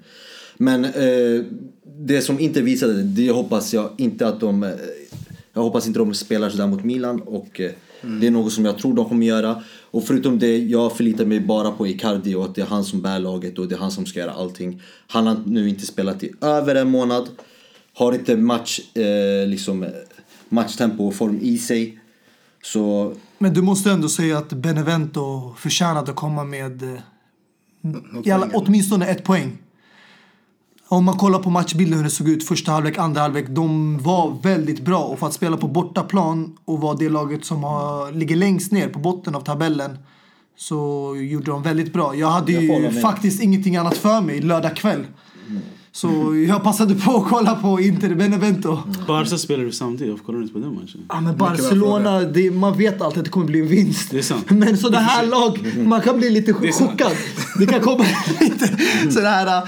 Men 0.56 0.84
eh, 0.84 1.44
det 1.98 2.20
som 2.20 2.40
Inter 2.40 2.62
visade, 2.62 3.02
det 3.02 3.30
hoppas 3.30 3.74
jag 3.74 3.90
inte 3.98 4.26
att 4.28 4.40
de... 4.40 4.62
Eh, 4.62 4.70
jag 5.52 5.62
hoppas 5.62 5.86
inte 5.86 5.98
de 5.98 6.14
spelar 6.14 6.50
sådär 6.50 6.66
mot 6.66 6.84
Milan 6.84 7.20
och 7.20 7.60
eh, 8.02 8.10
det 8.10 8.26
är 8.26 8.30
något 8.30 8.52
som 8.52 8.64
jag 8.64 8.78
tror 8.78 8.94
de 8.94 9.08
kommer 9.08 9.26
göra. 9.26 9.62
Och 9.90 10.04
förutom 10.04 10.38
det, 10.38 10.58
jag 10.58 10.96
förlitar 10.96 11.24
mig 11.24 11.40
bara 11.40 11.70
på 11.70 11.86
Icardi 11.86 12.34
och 12.34 12.44
att 12.44 12.54
det 12.54 12.60
är 12.60 12.66
han 12.66 12.84
som 12.84 13.02
bär 13.02 13.18
laget 13.18 13.58
och 13.58 13.68
det 13.68 13.74
är 13.74 13.78
han 13.78 13.90
som 13.90 14.06
ska 14.06 14.20
göra 14.20 14.32
allting. 14.32 14.82
Han 15.06 15.26
har 15.26 15.36
nu 15.46 15.68
inte 15.68 15.86
spelat 15.86 16.22
i 16.22 16.32
över 16.40 16.74
en 16.74 16.90
månad. 16.90 17.28
Har 17.94 18.12
inte 18.12 18.36
match, 18.36 18.80
eh, 18.94 19.48
liksom, 19.48 19.86
matchtempo 20.48 21.06
och 21.06 21.14
form 21.14 21.38
i 21.42 21.58
sig. 21.58 22.00
Så 22.62 23.14
Men 23.38 23.54
du 23.54 23.62
måste 23.62 23.90
ändå 23.90 24.08
säga 24.08 24.38
att 24.38 24.52
Benevento 24.52 25.54
förtjänade 25.58 26.10
att 26.10 26.16
komma 26.16 26.44
med 26.44 26.82
eh, 26.82 28.34
alla, 28.34 28.50
åtminstone 28.54 29.06
ett 29.06 29.24
poäng. 29.24 29.58
Om 30.88 31.04
man 31.04 31.16
kollar 31.16 31.38
på 31.38 31.50
matchbilden 31.50 31.96
hur 31.96 32.04
det 32.04 32.10
såg 32.10 32.28
ut 32.28 32.44
första 32.48 32.72
halvlek, 32.72 32.98
andra 32.98 33.20
halvlek. 33.20 33.46
De 33.48 33.98
var 33.98 34.36
väldigt 34.42 34.80
bra 34.80 34.98
och 34.98 35.18
för 35.18 35.26
att 35.26 35.32
spela 35.32 35.56
på 35.56 35.68
bortaplan 35.68 36.56
och 36.64 36.80
vara 36.80 36.96
det 36.96 37.08
laget 37.08 37.44
som 37.44 37.64
har, 37.64 38.12
ligger 38.12 38.36
längst 38.36 38.72
ner 38.72 38.88
på 38.88 38.98
botten 38.98 39.34
av 39.34 39.40
tabellen 39.40 39.98
så 40.56 41.12
gjorde 41.16 41.50
de 41.50 41.62
väldigt 41.62 41.92
bra. 41.92 42.14
Jag 42.14 42.30
hade 42.30 42.52
Jag 42.52 42.62
ju 42.62 43.00
faktiskt 43.00 43.42
ingenting 43.42 43.76
annat 43.76 43.96
för 43.96 44.20
mig 44.20 44.40
lördag 44.40 44.76
kväll. 44.76 45.04
Så 45.96 46.36
jag 46.48 46.62
passade 46.62 46.94
på 46.94 47.16
att 47.16 47.28
kolla 47.28 47.54
på 47.54 47.80
Inter 47.80 48.14
Benevento. 48.14 48.78
Barca 49.06 49.38
spelar 49.38 49.64
du 49.64 49.72
samtidigt, 49.72 50.10
varför 50.12 50.24
kollar 50.24 50.38
du 50.38 50.42
inte 50.44 50.52
på 50.54 50.58
den 50.60 50.74
matchen? 50.74 51.00
Ja, 51.08 51.20
men 51.20 51.36
Barcelona, 51.36 52.20
det, 52.20 52.50
man 52.50 52.78
vet 52.78 53.00
alltid 53.02 53.18
att 53.18 53.24
det 53.24 53.30
kommer 53.30 53.46
bli 53.46 53.60
en 53.60 53.68
vinst. 53.68 54.10
Det 54.10 54.18
är 54.18 54.22
sant. 54.22 54.50
Men 54.50 54.76
sådana 54.78 54.98
här 55.04 55.26
lag, 55.26 55.58
man 55.76 56.00
kan 56.00 56.18
bli 56.18 56.30
lite 56.30 56.52
chockad. 56.52 57.12
Det 57.58 57.66
kan 57.66 57.80
komma 57.80 58.04
lite 58.40 58.68
sådär, 59.10 59.46
äh, 59.46 59.62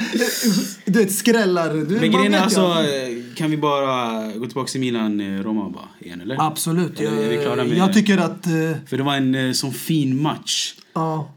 du 0.85 0.99
vet 0.99 1.13
skrällar. 1.13 1.75
Du, 1.75 2.01
Men 2.01 2.11
grejen 2.13 2.35
är 2.35 2.41
alltså, 2.41 2.61
eh, 2.61 3.35
kan 3.37 3.51
vi 3.51 3.57
bara 3.57 4.23
gå 4.33 4.47
tillbaka 4.47 4.69
till 4.69 4.81
Milan-Roma 4.81 5.71
bara 5.71 5.89
igen 6.01 6.21
eller? 6.21 6.47
Absolut. 6.47 7.01
Eller 7.01 7.23
är 7.23 7.29
vi 7.29 7.37
klara 7.43 7.57
Jag, 7.57 7.69
med- 7.69 7.79
jag 7.79 7.93
tycker 7.93 8.19
att, 8.19 8.47
eh, 8.47 8.53
För 8.87 8.97
det 8.97 9.03
var 9.03 9.15
en 9.17 9.35
eh, 9.35 9.53
sån 9.53 9.73
fin 9.73 10.23
match. 10.23 10.75
ja. 10.95 11.35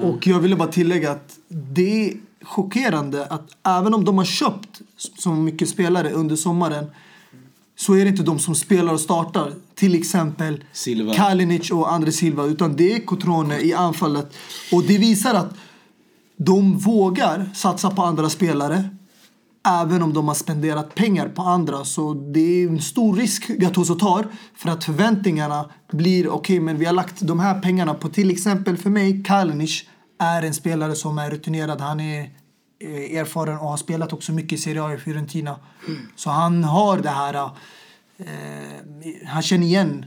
Och 0.00 0.26
jag 0.26 0.40
ville 0.40 0.56
bara 0.56 0.68
tillägga 0.68 1.10
att 1.10 1.36
det 1.48 2.04
är 2.10 2.14
chockerande 2.48 3.26
att 3.26 3.48
även 3.66 3.94
om 3.94 4.04
de 4.04 4.18
har 4.18 4.24
köpt 4.24 4.80
så 5.18 5.30
mycket 5.30 5.68
spelare 5.68 6.10
under 6.10 6.36
sommaren 6.36 6.86
så 7.76 7.94
är 7.94 8.04
det 8.04 8.10
inte 8.10 8.22
de 8.22 8.38
som 8.38 8.54
spelar 8.54 8.92
och 8.92 9.00
startar. 9.00 9.52
Till 9.74 9.94
exempel 9.94 10.64
Silva. 10.72 11.14
Kalinic 11.14 11.70
och 11.70 11.92
André 11.92 12.12
Silva. 12.12 12.44
Utan 12.44 12.76
det 12.76 12.92
är 12.92 13.00
Cotrone 13.00 13.60
i 13.60 13.74
anfallet. 13.74 14.36
Och 14.72 14.82
det 14.82 14.98
visar 14.98 15.34
att 15.34 15.54
de 16.36 16.78
vågar 16.78 17.50
satsa 17.54 17.90
på 17.90 18.02
andra 18.02 18.28
spelare. 18.28 18.88
Även 19.68 20.02
om 20.02 20.12
de 20.12 20.28
har 20.28 20.34
spenderat 20.34 20.94
pengar 20.94 21.28
på 21.28 21.42
andra. 21.42 21.84
Så 21.84 22.14
det 22.14 22.40
är 22.40 22.68
en 22.68 22.82
stor 22.82 23.16
risk 23.16 23.46
Gattuso 23.48 23.94
tar. 23.94 24.26
För 24.54 24.70
att 24.70 24.84
förväntningarna 24.84 25.70
blir 25.92 26.28
okej 26.28 26.60
men 26.60 26.78
vi 26.78 26.84
har 26.84 26.92
lagt 26.92 27.20
de 27.20 27.40
här 27.40 27.60
pengarna 27.60 27.94
på 27.94 28.08
till 28.08 28.30
exempel 28.30 28.76
för 28.76 28.90
mig 28.90 29.24
Kalinic 29.24 29.84
är 30.18 30.42
en 30.42 30.54
spelare 30.54 30.94
som 30.94 31.18
är 31.18 31.30
rutinerad. 31.30 31.80
Han 31.80 32.00
är 32.00 32.30
Eh, 32.80 33.16
erfaren 33.16 33.58
och 33.58 33.68
har 33.68 33.76
spelat 33.76 34.12
också 34.12 34.32
mycket 34.32 34.52
i 34.52 34.62
Serie 34.62 34.82
A 34.82 34.94
i 34.94 34.98
Fiorentina. 34.98 35.56
Så 36.16 36.30
han 36.30 36.64
har 36.64 36.98
det 36.98 37.08
här 37.08 37.50
eh, 38.18 38.26
han 39.26 39.42
känner 39.42 39.66
igen 39.66 40.06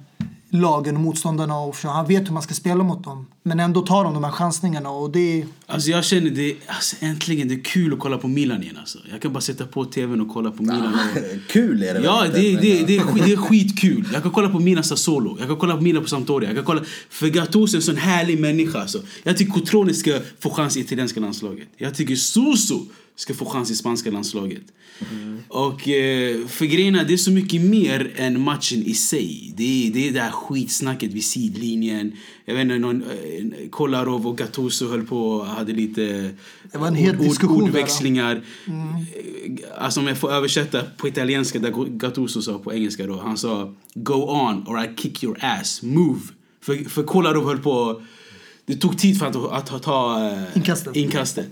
lagen 0.51 0.95
och 0.95 1.01
motståndarna 1.01 1.59
och 1.59 1.75
han 1.75 2.07
vet 2.07 2.27
hur 2.27 2.33
man 2.33 2.43
ska 2.43 2.53
spela 2.53 2.83
mot 2.83 3.03
dem. 3.03 3.27
Men 3.43 3.59
ändå 3.59 3.81
tar 3.81 4.03
de 4.03 4.13
de 4.13 4.23
här 4.23 4.31
chansningarna 4.31 4.89
och 4.89 5.11
det 5.11 5.45
Alltså 5.67 5.89
jag 5.89 6.05
känner 6.05 6.29
det, 6.29 6.55
alltså 6.67 6.95
äntligen 6.99 7.47
det 7.47 7.53
är 7.53 7.63
kul 7.63 7.93
att 7.93 7.99
kolla 7.99 8.17
på 8.17 8.27
Milan 8.27 8.63
igen 8.63 8.77
alltså. 8.77 8.99
Jag 9.11 9.21
kan 9.21 9.33
bara 9.33 9.41
sätta 9.41 9.65
på 9.65 9.85
tvn 9.85 10.21
och 10.21 10.29
kolla 10.29 10.51
på 10.51 10.63
Milan. 10.63 10.93
Och... 10.93 11.47
kul 11.51 11.83
är 11.83 11.93
det 11.93 12.01
Ja, 12.01 12.25
det, 12.33 12.49
inte, 12.49 12.61
det, 12.61 12.75
men, 12.75 12.85
det, 12.85 12.95
är 12.95 13.03
skit, 13.03 13.23
det 13.25 13.31
är 13.31 13.37
skitkul. 13.47 14.07
Jag 14.13 14.21
kan 14.21 14.31
kolla 14.31 14.49
på 14.49 14.59
Milan 14.59 14.83
Sassuolo, 14.83 15.37
jag 15.39 15.47
kan 15.47 15.57
kolla 15.57 15.75
på 15.75 15.81
Milan 15.83 16.03
på 16.03 16.09
Sampdoria. 16.09 16.49
Jag 16.49 16.55
kan 16.55 16.65
kolla... 16.65 16.81
För 17.09 17.27
Gattuso 17.27 17.75
är 17.75 17.77
en 17.77 17.81
sån 17.81 17.97
härlig 17.97 18.39
människa. 18.39 18.81
Alltså. 18.81 18.99
Jag 19.23 19.37
tycker 19.37 19.53
Cotrone 19.53 19.93
ska 19.93 20.19
få 20.39 20.49
chans 20.49 20.77
i 20.77 20.79
italienska 20.79 21.19
landslaget. 21.19 21.67
Jag 21.77 21.95
tycker 21.95 22.15
Suso 22.15 22.85
ska 23.15 23.33
få 23.33 23.45
chans 23.45 23.71
i 23.71 23.75
spanska 23.75 24.11
landslaget. 24.11 24.63
Och 25.47 25.87
eh, 25.87 26.47
för 26.47 26.65
grejen 26.65 26.95
är, 26.95 27.05
det 27.05 27.13
är 27.13 27.17
så 27.17 27.31
mycket 27.31 27.61
mer 27.61 28.13
än 28.15 28.41
matchen 28.41 28.83
i 28.83 28.93
sig. 28.93 29.53
Det 29.57 29.87
är 29.87 29.91
det, 29.91 30.07
är 30.07 30.11
det 30.11 30.19
här 30.19 30.31
skitsnacket 30.31 31.13
vid 31.13 31.25
sidlinjen. 31.25 32.11
Jag 32.45 32.53
vet 32.53 32.61
inte, 32.61 32.79
någon, 32.79 33.01
eh, 33.01 33.69
Kolarov 33.69 34.27
och 34.27 34.37
Gattuso 34.37 34.87
höll 34.87 35.05
på 35.05 35.31
och 35.31 35.45
hade 35.45 35.73
lite 35.73 36.31
Det 36.71 36.77
var 36.77 36.87
en 36.87 36.95
het 36.95 37.19
diskussion 37.19 37.59
där, 37.59 37.65
ordväxlingar. 37.65 38.35
Eh, 38.67 38.71
Alltså 39.77 39.99
om 39.99 40.07
jag 40.07 40.17
får 40.17 40.31
översätta 40.31 40.83
på 40.97 41.07
italienska 41.07 41.59
där 41.59 41.97
Gattuso 41.97 42.41
sa 42.41 42.59
på 42.59 42.73
engelska 42.73 43.07
då. 43.07 43.19
Han 43.19 43.37
sa 43.37 43.73
Go 43.93 44.13
on 44.13 44.67
or 44.67 44.83
I 44.83 44.95
kick 44.97 45.23
your 45.23 45.37
ass. 45.41 45.81
Move. 45.81 46.19
För, 46.61 46.89
för 46.89 47.03
Kolarov 47.03 47.45
höll 47.45 47.59
på... 47.59 48.01
Det 48.65 48.75
tog 48.75 48.97
tid 48.97 49.19
för 49.19 49.25
att, 49.25 49.71
att, 49.71 49.83
ta 49.83 50.27
eh, 50.27 50.57
Inkastet. 50.57 50.95
inkastet. 50.95 51.47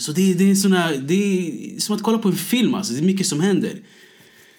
Så 0.00 0.12
det, 0.12 0.34
det 0.34 0.50
är 0.50 0.54
såna, 0.54 0.90
det 0.90 1.14
är 1.14 1.80
som 1.80 1.96
att 1.96 2.02
kolla 2.02 2.18
på 2.18 2.28
en 2.28 2.36
film 2.36 2.74
alltså. 2.74 2.92
Det 2.92 2.98
är 2.98 3.04
mycket 3.04 3.26
som 3.26 3.40
händer. 3.40 3.72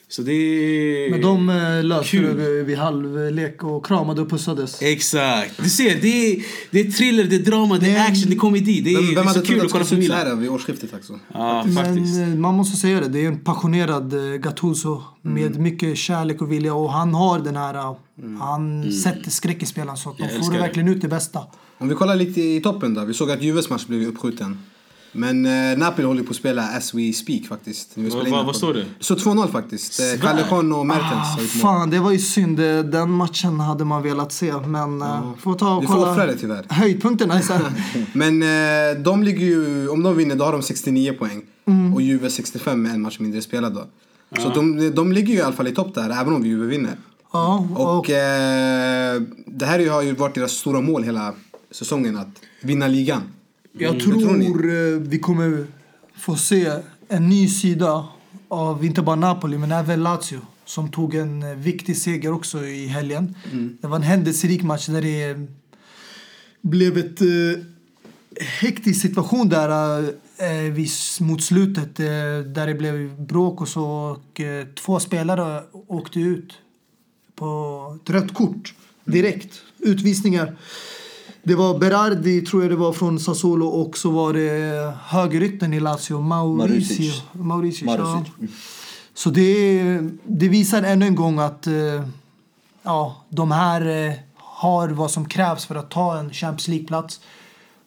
Så 0.08 0.22
det 0.22 0.32
är... 0.32 1.10
Men 1.10 1.20
de 1.20 1.48
eh, 1.48 1.84
löste 1.84 2.10
Kul. 2.16 2.36
det 2.36 2.62
vid 2.62 2.78
halvlek 2.78 3.64
och 3.64 3.86
kramade 3.86 4.22
och 4.22 4.30
pussades. 4.30 4.82
Exakt. 4.82 5.62
Du 5.62 5.68
ser, 5.70 5.98
det 6.02 6.08
är, 6.32 6.42
det 6.70 6.80
är 6.80 6.90
thriller, 6.90 7.24
det 7.24 7.36
är 7.36 7.40
drama, 7.40 7.74
det 7.74 7.80
Det 7.86 7.92
är 7.92 7.96
är- 8.06 8.10
action, 8.10 8.30
det 8.30 8.34
är 8.36 8.38
komedi. 8.38 8.80
Det 8.80 8.90
är, 8.90 8.94
Vem, 8.94 9.06
det 9.06 9.14
vem 9.14 9.22
är 9.22 9.28
hade 9.28 9.40
så 9.40 9.46
kul 9.46 9.58
trott 9.60 9.66
att 9.66 9.72
kolla 9.72 9.84
det 9.84 9.84
på 9.84 9.86
skulle 9.86 10.02
se 10.02 10.06
ut 10.06 10.10
så 10.10 10.14
Milan. 10.16 10.28
här 10.28 10.36
vid 10.36 10.50
årsskiftet 10.50 10.94
också? 10.94 11.18
Ja, 11.34 11.62
faktiskt. 11.74 12.14
Men 12.16 12.32
eh, 12.32 12.38
man 12.38 12.54
måste 12.54 12.76
säga 12.76 13.00
det, 13.00 13.08
det 13.08 13.24
är 13.24 13.28
en 13.28 13.38
passionerad 13.38 14.14
eh, 14.14 14.36
Gattuso 14.38 15.02
med 15.22 15.46
Mm. 15.46 15.62
mycket 15.62 15.96
kärlek 15.98 16.42
och 16.42 16.52
vilja 16.52 16.74
och 16.74 16.92
han 16.92 17.14
har 17.14 17.38
den 17.38 17.56
här, 17.56 17.74
eh, 17.74 17.96
han 18.40 18.92
sätter 18.92 19.30
skräck 19.30 19.62
i 19.62 19.66
spelaren 19.66 19.96
så 19.96 20.10
att 20.10 20.18
de 20.18 20.28
får 20.28 20.50
det 20.52 20.56
det. 20.56 20.62
verkligen 20.62 20.88
ut 20.88 21.00
det 21.00 21.08
bästa. 21.08 21.40
Om 21.78 21.88
vi 21.88 21.94
kollar 21.94 22.16
lite 22.16 22.40
i 22.40 22.60
toppen 22.60 22.94
då. 22.94 23.04
Vi 23.04 23.14
såg 23.14 23.30
att 23.30 23.42
Juves 23.42 23.70
match 23.70 23.86
blev 23.86 24.08
uppskjuten. 24.08 24.58
Men 25.16 25.46
eh, 25.46 25.78
Napoli 25.78 26.06
håller 26.06 26.22
på 26.22 26.30
att 26.30 26.36
spela 26.36 26.62
as 26.62 26.94
we 26.94 27.12
speak 27.12 27.44
faktiskt. 27.46 27.90
Vad- 27.94 28.06
spelar 28.12 28.26
in 28.40 28.46
vad- 28.46 28.56
står 28.56 28.74
det? 28.74 28.84
Det 28.98 29.04
står 29.04 29.16
2-0 29.16 29.48
faktiskt. 29.52 30.00
Eh. 30.00 30.20
Callejon 30.20 30.72
och 30.72 30.86
Mertens 30.86 31.36
Ah, 31.38 31.58
fan, 31.62 31.90
det 31.90 31.98
var 31.98 32.10
ju 32.12 32.18
synd. 32.18 32.60
Eh, 32.60 32.78
Den 32.78 33.10
matchen 33.10 33.60
hade 33.60 33.84
man 33.84 34.02
velat 34.02 34.32
se. 34.32 34.52
Men 34.66 35.02
uh, 35.02 35.32
får 35.38 35.54
ta 35.54 35.74
och 35.74 35.80
Du 35.82 35.86
får 35.86 35.94
kolla 35.94 36.10
offra 36.12 36.26
det 36.26 36.36
tyvärr. 36.36 36.64
höjdpunkterna 36.68 37.40
istället. 37.40 37.72
Men 38.12 38.42
eh, 38.42 39.02
de 39.02 39.22
ligger 39.22 39.46
ju, 39.46 39.88
om 39.88 40.02
de 40.02 40.16
vinner 40.16 40.34
då 40.36 40.44
har 40.44 40.52
de 40.52 40.62
69 40.62 41.12
poäng. 41.12 41.42
Mm. 41.68 41.94
Och 41.94 42.02
Juve 42.02 42.30
65 42.30 42.82
med 42.82 42.92
en 42.94 43.02
match 43.02 43.18
mindre 43.18 43.42
spelad 43.42 43.74
då. 43.74 43.84
Så 44.42 44.48
de, 44.48 44.90
de 44.94 45.12
ligger 45.12 45.32
ju 45.32 45.38
i 45.38 45.42
alla 45.42 45.52
fall 45.56 45.68
i 45.68 45.74
topp 45.74 45.94
där, 45.94 46.10
även 46.20 46.34
om 46.34 46.46
Juve 46.46 46.66
vinner. 46.66 46.96
ja, 47.32 47.66
och, 47.74 47.98
Och 47.98 48.10
eh, 48.10 49.22
det 49.46 49.66
här 49.66 49.88
har 49.90 50.02
ju 50.02 50.12
varit 50.14 50.34
deras 50.34 50.52
stora 50.52 50.80
mål 50.80 51.02
hela 51.02 51.32
säsongen, 51.70 52.16
att 52.16 52.28
vinna 52.62 52.86
ligan. 52.86 53.22
Jag 53.78 54.00
tror, 54.00 54.20
tror 54.20 54.36
ni? 54.36 54.46
eh, 54.46 55.00
vi 55.00 55.18
kommer 55.18 55.66
få 56.18 56.36
se 56.36 56.72
en 57.08 57.28
ny 57.28 57.48
sida 57.48 58.08
av 58.48 58.84
inte 58.84 59.02
bara 59.02 59.16
Napoli 59.16 59.58
men 59.58 59.72
även 59.72 60.02
Lazio. 60.02 60.40
Som 60.64 60.90
tog 60.90 61.14
en 61.14 61.42
eh, 61.42 61.54
viktig 61.56 61.96
seger 61.96 62.32
också 62.32 62.66
i 62.66 62.86
helgen. 62.86 63.34
Det 63.80 63.86
var 63.88 63.96
en 63.96 64.02
händelserik 64.02 64.62
match 64.62 64.86
där 64.86 65.02
det 65.02 65.46
blev 66.60 66.98
ett 66.98 67.20
eh, 67.20 67.62
hektisk 68.60 69.02
situation 69.02 69.48
där 69.48 70.02
eh, 70.38 70.72
vid, 70.72 70.90
mot 71.20 71.42
slutet. 71.42 72.00
Eh, 72.00 72.06
där 72.54 72.66
det 72.66 72.74
blev 72.74 73.26
bråk 73.26 73.60
och 73.60 73.68
så. 73.68 73.84
Och, 73.84 74.40
eh, 74.40 74.66
två 74.74 75.00
spelare 75.00 75.62
åkte 75.72 76.20
ut 76.20 76.52
på 77.34 77.98
ett 78.02 78.10
rött 78.10 78.34
kort 78.34 78.74
direkt. 79.04 79.62
Utvisningar. 79.78 80.56
Det 81.46 81.54
var 81.54 81.78
Berardi, 81.78 82.40
tror 82.40 82.62
jag 82.62 82.70
det 82.70 82.76
var, 82.76 82.92
från 82.92 83.18
Sassuolo 83.18 83.66
och 83.66 83.98
så 83.98 84.10
var 84.10 84.32
det 84.32 84.94
högerytten 85.04 85.72
i 85.72 85.80
Lazio, 85.80 86.20
Mauricio. 86.20 87.12
Mauricio, 87.32 87.86
ja. 87.86 87.96
Marusic. 87.96 88.32
Så 89.14 89.30
det, 89.30 90.00
det 90.24 90.48
visar 90.48 90.82
ännu 90.82 91.06
en 91.06 91.14
gång 91.14 91.38
att 91.38 91.66
eh, 91.66 92.04
ja, 92.82 93.24
de 93.28 93.50
här 93.50 94.06
eh, 94.08 94.14
har 94.36 94.88
vad 94.88 95.10
som 95.10 95.28
krävs 95.28 95.66
för 95.66 95.74
att 95.74 95.90
ta 95.90 96.18
en 96.18 96.32
Champions 96.32 96.68
League-plats. 96.68 97.20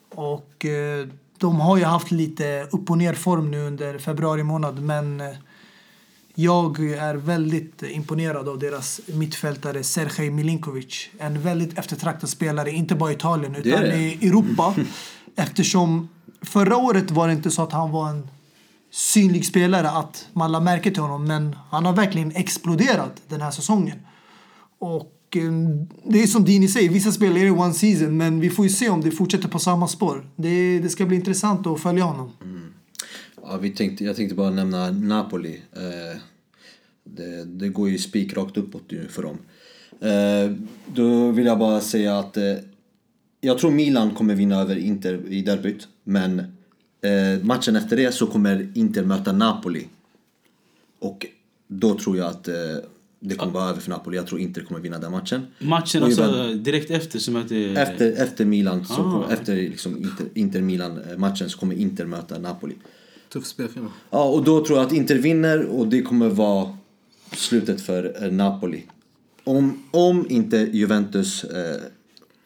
Och 0.09 0.65
eh, 0.65 1.07
de 1.37 1.59
har 1.59 1.77
ju 1.77 1.83
haft 1.83 2.11
lite 2.11 2.67
upp 2.71 2.89
och 2.89 2.97
ner 2.97 3.13
form 3.13 3.51
nu 3.51 3.67
under 3.67 3.97
februari 3.97 4.43
månad 4.43 4.81
men 4.81 5.21
jag 6.41 6.79
är 6.79 7.15
väldigt 7.15 7.83
imponerad 7.83 8.49
av 8.49 8.59
deras 8.59 9.01
mittfältare 9.05 9.83
Sergej 9.83 10.29
Milinkovic. 10.29 11.09
En 11.17 11.41
väldigt 11.41 11.79
eftertraktad 11.79 12.29
spelare, 12.29 12.71
inte 12.71 12.95
bara 12.95 13.11
i 13.11 13.13
Italien 13.13 13.55
utan 13.55 13.81
det. 13.81 13.97
i 13.97 14.27
Europa. 14.27 14.75
Eftersom 15.35 16.09
förra 16.41 16.77
året 16.77 17.11
var 17.11 17.27
det 17.27 17.33
inte 17.33 17.51
så 17.51 17.61
att 17.61 17.71
han 17.71 17.91
var 17.91 18.09
en 18.09 18.27
synlig 18.91 19.45
spelare 19.45 19.89
att 19.89 20.27
man 20.33 20.51
lade 20.51 20.65
märke 20.65 20.91
till 20.91 21.01
honom. 21.01 21.25
Men 21.25 21.55
han 21.69 21.85
har 21.85 21.93
verkligen 21.93 22.35
exploderat 22.35 23.21
den 23.27 23.41
här 23.41 23.51
säsongen. 23.51 23.97
Och 24.79 25.13
eh, 25.35 25.51
det 26.03 26.23
är 26.23 26.27
som 26.27 26.45
Dini 26.45 26.67
säger, 26.67 26.89
vissa 26.89 27.11
spelare 27.11 27.47
är 27.47 27.59
one 27.59 27.73
season 27.73 28.17
men 28.17 28.39
vi 28.39 28.49
får 28.49 28.65
ju 28.65 28.71
se 28.71 28.89
om 28.89 29.01
det 29.01 29.11
fortsätter 29.11 29.47
på 29.47 29.59
samma 29.59 29.87
spår. 29.87 30.29
Det, 30.35 30.79
det 30.79 30.89
ska 30.89 31.05
bli 31.05 31.15
intressant 31.15 31.67
att 31.67 31.79
följa 31.79 32.03
honom. 32.03 32.31
Ja, 33.43 33.57
vi 33.57 33.69
tänkte, 33.69 34.05
jag 34.05 34.15
tänkte 34.15 34.35
bara 34.35 34.49
nämna 34.49 34.91
Napoli. 34.91 35.61
Eh, 35.73 36.21
det, 37.03 37.43
det 37.45 37.69
går 37.69 37.89
ju 37.89 37.97
spikrakt 37.97 38.57
uppåt 38.57 38.91
för 39.09 39.23
dem. 39.23 39.37
Eh, 39.99 40.51
då 40.95 41.31
vill 41.31 41.45
jag 41.45 41.59
bara 41.59 41.81
säga 41.81 42.19
att 42.19 42.37
eh, 42.37 42.53
jag 43.41 43.57
tror 43.57 43.71
Milan 43.71 44.11
kommer 44.15 44.35
vinna 44.35 44.61
över 44.61 44.75
Inter 44.77 45.21
i 45.27 45.41
derbyt. 45.41 45.87
Men 46.03 46.43
matchen 47.41 47.75
efter 47.75 47.97
det 47.97 48.11
så 48.11 48.27
kommer 48.27 48.71
Inter 48.73 49.03
möta 49.03 49.31
Napoli. 49.31 49.87
Och 50.99 51.25
då 51.67 51.99
tror 51.99 52.17
jag 52.17 52.27
att 52.27 52.49
det 53.19 53.35
kommer 53.35 53.53
vara 53.53 53.69
över 53.69 53.81
för 53.81 53.89
Napoli. 53.89 54.17
Jag 54.17 54.27
tror 54.27 54.41
inte 54.41 54.59
det 54.59 54.65
kommer 54.65 54.79
vinna 54.79 54.99
den 54.99 55.11
matchen. 55.11 55.47
Matchen 55.59 56.03
alltså 56.03 56.53
direkt 56.53 56.91
efter 56.91 57.19
som 57.19 57.45
det... 57.49 57.75
Efter, 57.75 58.11
efter 58.11 58.45
Milan, 58.45 58.85
så 58.85 58.93
Ah. 58.93 58.95
kommer, 58.95 59.33
efter 59.33 59.55
liksom 59.55 59.97
Inter, 59.97 60.25
Inter 60.33 61.47
så 61.47 61.57
kommer 61.57 61.75
Inter 61.75 62.05
möta 62.05 62.39
Napoli. 62.39 62.75
Tuff 63.33 63.45
spelschema. 63.45 63.91
Ja, 64.09 64.23
och 64.23 64.43
då 64.43 64.65
tror 64.65 64.77
jag 64.77 64.87
att 64.87 64.93
Inter 64.93 65.15
vinner 65.15 65.65
och 65.65 65.87
det 65.87 66.01
kommer 66.01 66.29
vara 66.29 66.77
slutet 67.31 67.81
för 67.81 68.23
eh, 68.23 68.31
Napoli. 68.31 68.83
Om, 69.43 69.83
om 69.91 70.25
inte 70.29 70.57
Juventus 70.57 71.43
eh, 71.43 71.81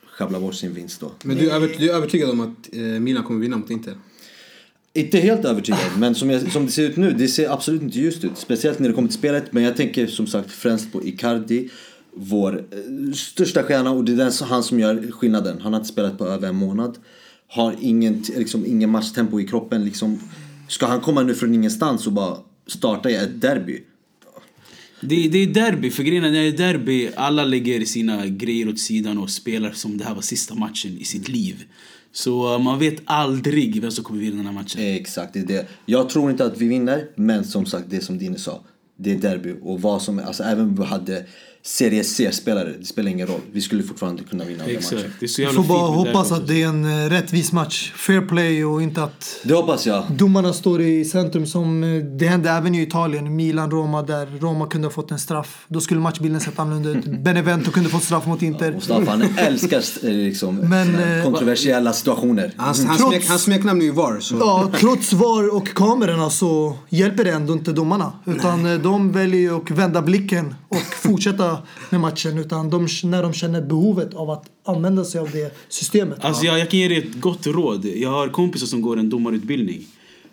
sjabblar 0.05 0.39
bort 0.39 0.55
sin 0.55 0.73
vinst 0.73 0.99
då. 0.99 1.11
Men 1.23 1.37
du 1.37 1.49
är, 1.49 1.55
övert, 1.55 1.79
du 1.79 1.89
är 1.89 1.95
övertygad 1.95 2.29
om 2.29 2.39
att 2.39 2.75
eh, 2.75 2.81
Milan 2.81 3.23
kommer 3.23 3.39
vinna 3.39 3.57
mot 3.57 3.69
Inter? 3.69 3.97
Inte 4.93 5.17
helt 5.17 5.45
övertygad, 5.45 5.79
men 5.97 6.15
som, 6.15 6.29
jag, 6.29 6.51
som 6.51 6.65
det 6.65 6.71
ser 6.71 6.89
ut 6.89 6.97
nu, 6.97 7.11
det 7.11 7.27
ser 7.27 7.49
absolut 7.49 7.81
inte 7.81 7.99
ljust 7.99 8.23
ut. 8.23 8.37
Speciellt 8.37 8.79
när 8.79 8.87
det 8.87 8.95
kommer 8.95 9.07
till 9.07 9.17
spelet. 9.17 9.53
Men 9.53 9.63
jag 9.63 9.77
tänker 9.77 10.07
som 10.07 10.27
sagt 10.27 10.51
främst 10.51 10.91
på 10.91 11.03
Icardi. 11.03 11.69
Vår 12.13 12.65
eh, 12.71 13.13
största 13.13 13.63
stjärna 13.63 13.91
och 13.91 14.03
det 14.03 14.11
är 14.11 14.17
den, 14.17 14.31
han 14.41 14.63
som 14.63 14.79
gör 14.79 15.11
skillnaden. 15.11 15.61
Han 15.61 15.73
har 15.73 15.79
inte 15.79 15.93
spelat 15.93 16.17
på 16.17 16.27
över 16.27 16.47
en 16.47 16.55
månad. 16.55 16.97
Har 17.47 17.75
ingen, 17.81 18.23
liksom, 18.37 18.65
ingen 18.65 18.89
matchtempo 18.89 19.39
i 19.39 19.47
kroppen. 19.47 19.85
Liksom, 19.85 20.19
ska 20.73 20.85
han 20.85 21.01
komma 21.01 21.23
nu 21.23 21.35
från 21.35 21.53
ingenstans 21.53 22.07
och 22.07 22.13
bara 22.13 22.37
starta 22.67 23.09
i 23.09 23.15
ett 23.15 23.41
derby? 23.41 23.83
Det, 25.01 25.27
det 25.27 25.37
är 25.37 25.47
derby, 25.47 25.89
för 25.89 26.03
grejen 26.03 26.23
är 26.23 26.31
när 26.31 26.41
det 26.41 26.47
är 26.47 26.73
derby, 26.73 27.09
alla 27.15 27.43
lägger 27.43 27.85
sina 27.85 28.27
grejer 28.27 28.69
åt 28.69 28.79
sidan 28.79 29.17
och 29.17 29.29
spelar 29.29 29.71
som 29.71 29.97
det 29.97 30.03
här 30.03 30.15
var 30.15 30.21
sista 30.21 30.55
matchen 30.55 30.97
i 30.97 31.03
sitt 31.03 31.29
liv. 31.29 31.63
Så 32.11 32.55
uh, 32.55 32.63
man 32.63 32.79
vet 32.79 33.01
aldrig 33.05 33.81
vem 33.81 33.91
som 33.91 34.03
kommer 34.03 34.19
vinna 34.19 34.35
den 34.35 34.45
här 34.45 34.53
matchen. 34.53 34.81
Exakt, 34.81 35.33
det 35.33 35.39
är 35.39 35.45
det. 35.45 35.67
Jag 35.85 36.09
tror 36.09 36.31
inte 36.31 36.45
att 36.45 36.57
vi 36.57 36.67
vinner, 36.67 37.07
men 37.15 37.45
som 37.45 37.65
sagt 37.65 37.85
det 37.89 38.01
som 38.01 38.17
Dine 38.17 38.37
sa. 38.37 38.63
Det 38.97 39.11
är 39.11 39.17
derby 39.17 39.55
och 39.61 39.81
vad 39.81 40.01
som, 40.01 40.19
alltså 40.19 40.43
även 40.43 40.65
om 40.65 40.75
vi 40.75 40.83
hade 40.83 41.25
Serie 41.65 42.03
C-spelare, 42.03 42.73
det 42.79 42.85
spelar 42.85 43.11
ingen 43.11 43.27
roll. 43.27 43.39
Vi 43.51 43.61
skulle 43.61 43.83
fortfarande 43.83 44.23
kunna 44.23 44.43
vinna 44.45 44.63
den 44.63 44.73
matchen. 44.75 44.97
Exakt, 44.97 45.13
det 45.19 45.25
är 45.25 45.27
så 45.27 45.41
Vi 45.41 45.47
får 45.47 45.63
bara 45.63 45.87
hoppas 45.91 46.31
att 46.31 46.47
det 46.47 46.61
är 46.63 46.67
en 46.67 46.85
eh, 47.05 47.09
rättvis 47.09 47.51
match. 47.51 47.91
Fair 47.95 48.21
play 48.21 48.65
och 48.65 48.81
inte 48.81 49.03
att 49.03 49.39
Det 49.43 49.53
hoppas 49.53 49.85
jag. 49.85 50.03
domarna 50.11 50.53
står 50.53 50.81
i 50.81 51.05
centrum 51.05 51.45
som 51.45 51.83
eh, 51.83 52.03
det 52.03 52.27
hände 52.27 52.49
även 52.49 52.75
i 52.75 52.81
Italien. 52.81 53.35
Milan-Roma 53.35 54.01
där 54.01 54.27
Roma 54.39 54.67
kunde 54.67 54.87
ha 54.87 54.93
fått 54.93 55.11
en 55.11 55.19
straff. 55.19 55.65
Då 55.67 55.81
skulle 55.81 55.99
matchbilden 55.99 56.41
sett 56.41 56.59
annorlunda 56.59 56.89
ut. 56.89 57.05
Benevento 57.23 57.71
kunde 57.71 57.89
fått 57.89 58.03
straff 58.03 58.25
mot 58.25 58.41
Inter. 58.41 58.71
Mustafa 58.71 59.11
han 59.11 59.21
älskar 59.37 59.77
eh, 60.03 60.09
liksom, 60.09 60.55
Men, 60.69 61.23
kontroversiella 61.23 61.93
situationer. 61.93 62.51
Hans, 62.57 62.85
hans, 62.85 62.99
Trots- 63.01 63.09
smek, 63.11 63.29
hans 63.29 63.41
smeknamn 63.41 63.81
är 63.81 63.85
ju 63.85 63.91
VAR. 63.91 64.19
Så. 64.19 64.35
Ja, 64.35 64.71
trots 64.79 65.13
VAR 65.13 65.55
och 65.55 65.67
kamerorna 65.67 66.29
så 66.29 66.77
hjälper 66.89 67.23
det 67.23 67.31
ändå 67.31 67.53
inte 67.53 67.71
domarna. 67.71 68.11
Utan 68.25 68.65
eh, 68.65 68.79
de 68.79 69.11
väljer 69.11 69.41
ju 69.41 69.55
att 69.57 69.71
vända 69.71 70.01
blicken 70.01 70.55
och 70.75 70.93
fortsätta 70.95 71.57
med 71.89 72.01
matchen. 72.01 72.37
Utan 72.37 72.69
de, 72.69 72.87
när 73.03 73.23
de 73.23 73.33
känner 73.33 73.61
behovet 73.61 74.13
av 74.13 74.29
att 74.29 74.45
använda 74.65 75.03
sig 75.05 75.21
av 75.21 75.29
det 75.31 75.55
systemet. 75.69 76.17
Alltså 76.21 76.45
jag, 76.45 76.59
jag 76.59 76.69
kan 76.69 76.79
ge 76.79 76.87
dig 76.87 76.97
ett 76.97 77.21
gott 77.21 77.47
råd. 77.47 77.85
Jag 77.85 78.09
har 78.09 78.27
kompisar 78.27 78.67
som 78.67 78.81
går 78.81 78.99
en 78.99 79.09
domarutbildning. 79.09 79.81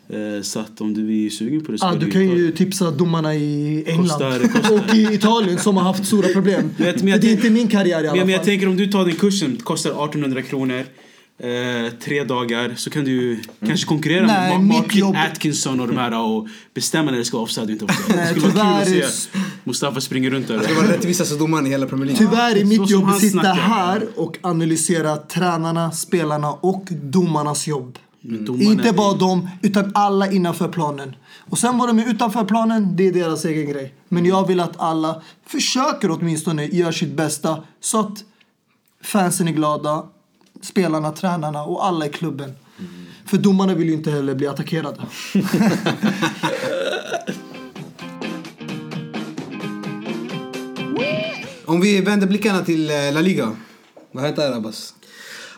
Eh, 0.09 0.41
så 0.41 0.59
att 0.59 0.81
om 0.81 0.93
du 0.93 1.25
är 1.25 1.29
sugen 1.29 1.65
på 1.65 1.71
det 1.71 1.77
så 1.77 1.85
Ah, 1.85 1.93
du 1.95 2.11
kan 2.11 2.27
ta- 2.27 2.35
ju 2.35 2.51
tipsa 2.51 2.91
domarna 2.91 3.35
i 3.35 3.83
England 3.87 4.07
Kostar- 4.09 4.39
kostar. 4.53 4.73
och 4.89 4.95
i 4.95 5.13
Italien 5.13 5.59
som 5.59 5.77
har 5.77 5.83
haft 5.83 6.05
stora 6.05 6.27
problem. 6.27 6.69
Vet, 6.77 7.01
det 7.21 7.27
är 7.27 7.31
inte 7.31 7.49
min 7.49 7.67
karriär 7.67 8.03
i 8.03 8.07
alla 8.07 8.11
Men, 8.15 8.19
men 8.19 8.29
jag 8.29 8.37
fall. 8.39 8.45
tänker 8.45 8.67
om 8.67 8.77
du 8.77 8.87
tar 8.87 9.05
den 9.05 9.15
kursen, 9.15 9.57
kostar 9.63 9.89
1800 9.89 10.41
kronor. 10.41 10.83
Eh, 11.43 11.91
tre 12.03 12.23
dagar 12.23 12.73
så 12.75 12.89
kan 12.89 13.03
du 13.03 13.41
kanske 13.65 13.85
konkurrera 13.87 14.25
Nej, 14.27 14.49
med 14.49 14.57
Ma- 14.57 14.61
mitt 14.73 14.77
Martin 14.83 14.99
jobb- 14.99 15.15
Atkinson 15.31 15.79
och 15.79 15.87
de 15.87 15.97
här 15.97 16.19
och 16.19 16.47
bestämma 16.73 17.11
när 17.11 17.17
det 17.17 17.25
ska 17.25 17.37
vara 17.37 17.43
offside 17.43 17.65
och 17.65 17.71
inte 17.71 17.85
offside. 17.85 18.15
Nej, 18.15 18.33
det 18.33 18.39
skulle 18.39 18.53
vara 18.63 18.85
kul 18.85 19.03
att 19.03 19.13
se 19.13 19.29
Mustafa 19.63 20.01
springer 20.01 20.29
runt 20.29 20.47
där. 20.47 20.57
Det 20.57 20.73
var 20.73 20.81
den 20.83 20.91
rättvisaste 20.91 21.35
domaren 21.35 21.67
i 21.67 21.69
hela 21.69 21.85
Premier 21.87 22.05
League. 22.05 22.27
Tyvärr 22.27 22.55
är 22.57 22.65
mitt 22.65 22.89
jobb 22.89 23.09
att 23.09 23.19
sitta 23.19 23.31
snackar. 23.39 23.53
här 23.61 24.07
och 24.15 24.37
analysera 24.41 25.17
tränarna, 25.17 25.91
spelarna 25.91 26.51
och 26.51 26.87
domarnas 26.91 27.67
jobb. 27.67 27.97
domarna 28.21 28.63
Inte 28.71 28.93
bara 28.93 29.13
dem, 29.17 29.49
utan 29.61 29.91
alla 29.95 30.31
innanför 30.31 30.67
planen. 30.67 31.15
Och 31.49 31.57
sen 31.59 31.77
vad 31.77 31.89
de 31.89 31.99
är 31.99 32.09
utanför 32.09 32.45
planen, 32.45 32.95
det 32.95 33.07
är 33.07 33.13
deras 33.13 33.45
egen 33.45 33.69
grej. 33.69 33.93
Men 34.09 34.25
jag 34.25 34.47
vill 34.47 34.59
att 34.59 34.79
alla 34.79 35.21
försöker 35.47 36.11
åtminstone 36.11 36.65
göra 36.65 36.91
sitt 36.91 37.13
bästa 37.13 37.63
så 37.79 37.99
att 37.99 38.23
fansen 39.03 39.47
är 39.47 39.51
glada, 39.51 40.03
spelarna, 40.65 41.11
tränarna 41.11 41.63
och 41.63 41.85
alla 41.85 42.05
i 42.05 42.09
klubben. 42.09 42.53
För 43.25 43.37
domarna 43.37 43.73
vill 43.73 43.87
ju 43.87 43.93
inte 43.93 44.11
heller 44.11 44.35
bli 44.35 44.47
attackerade. 44.47 44.97
Om 51.65 51.81
vi 51.81 52.01
vänder 52.01 52.27
blickarna 52.27 52.61
till 52.61 52.89
eh, 52.89 53.13
La 53.13 53.21
Liga. 53.21 53.55
Vad 54.11 54.23
heter 54.23 54.49
det 54.49 54.55
Abbas? 54.55 54.93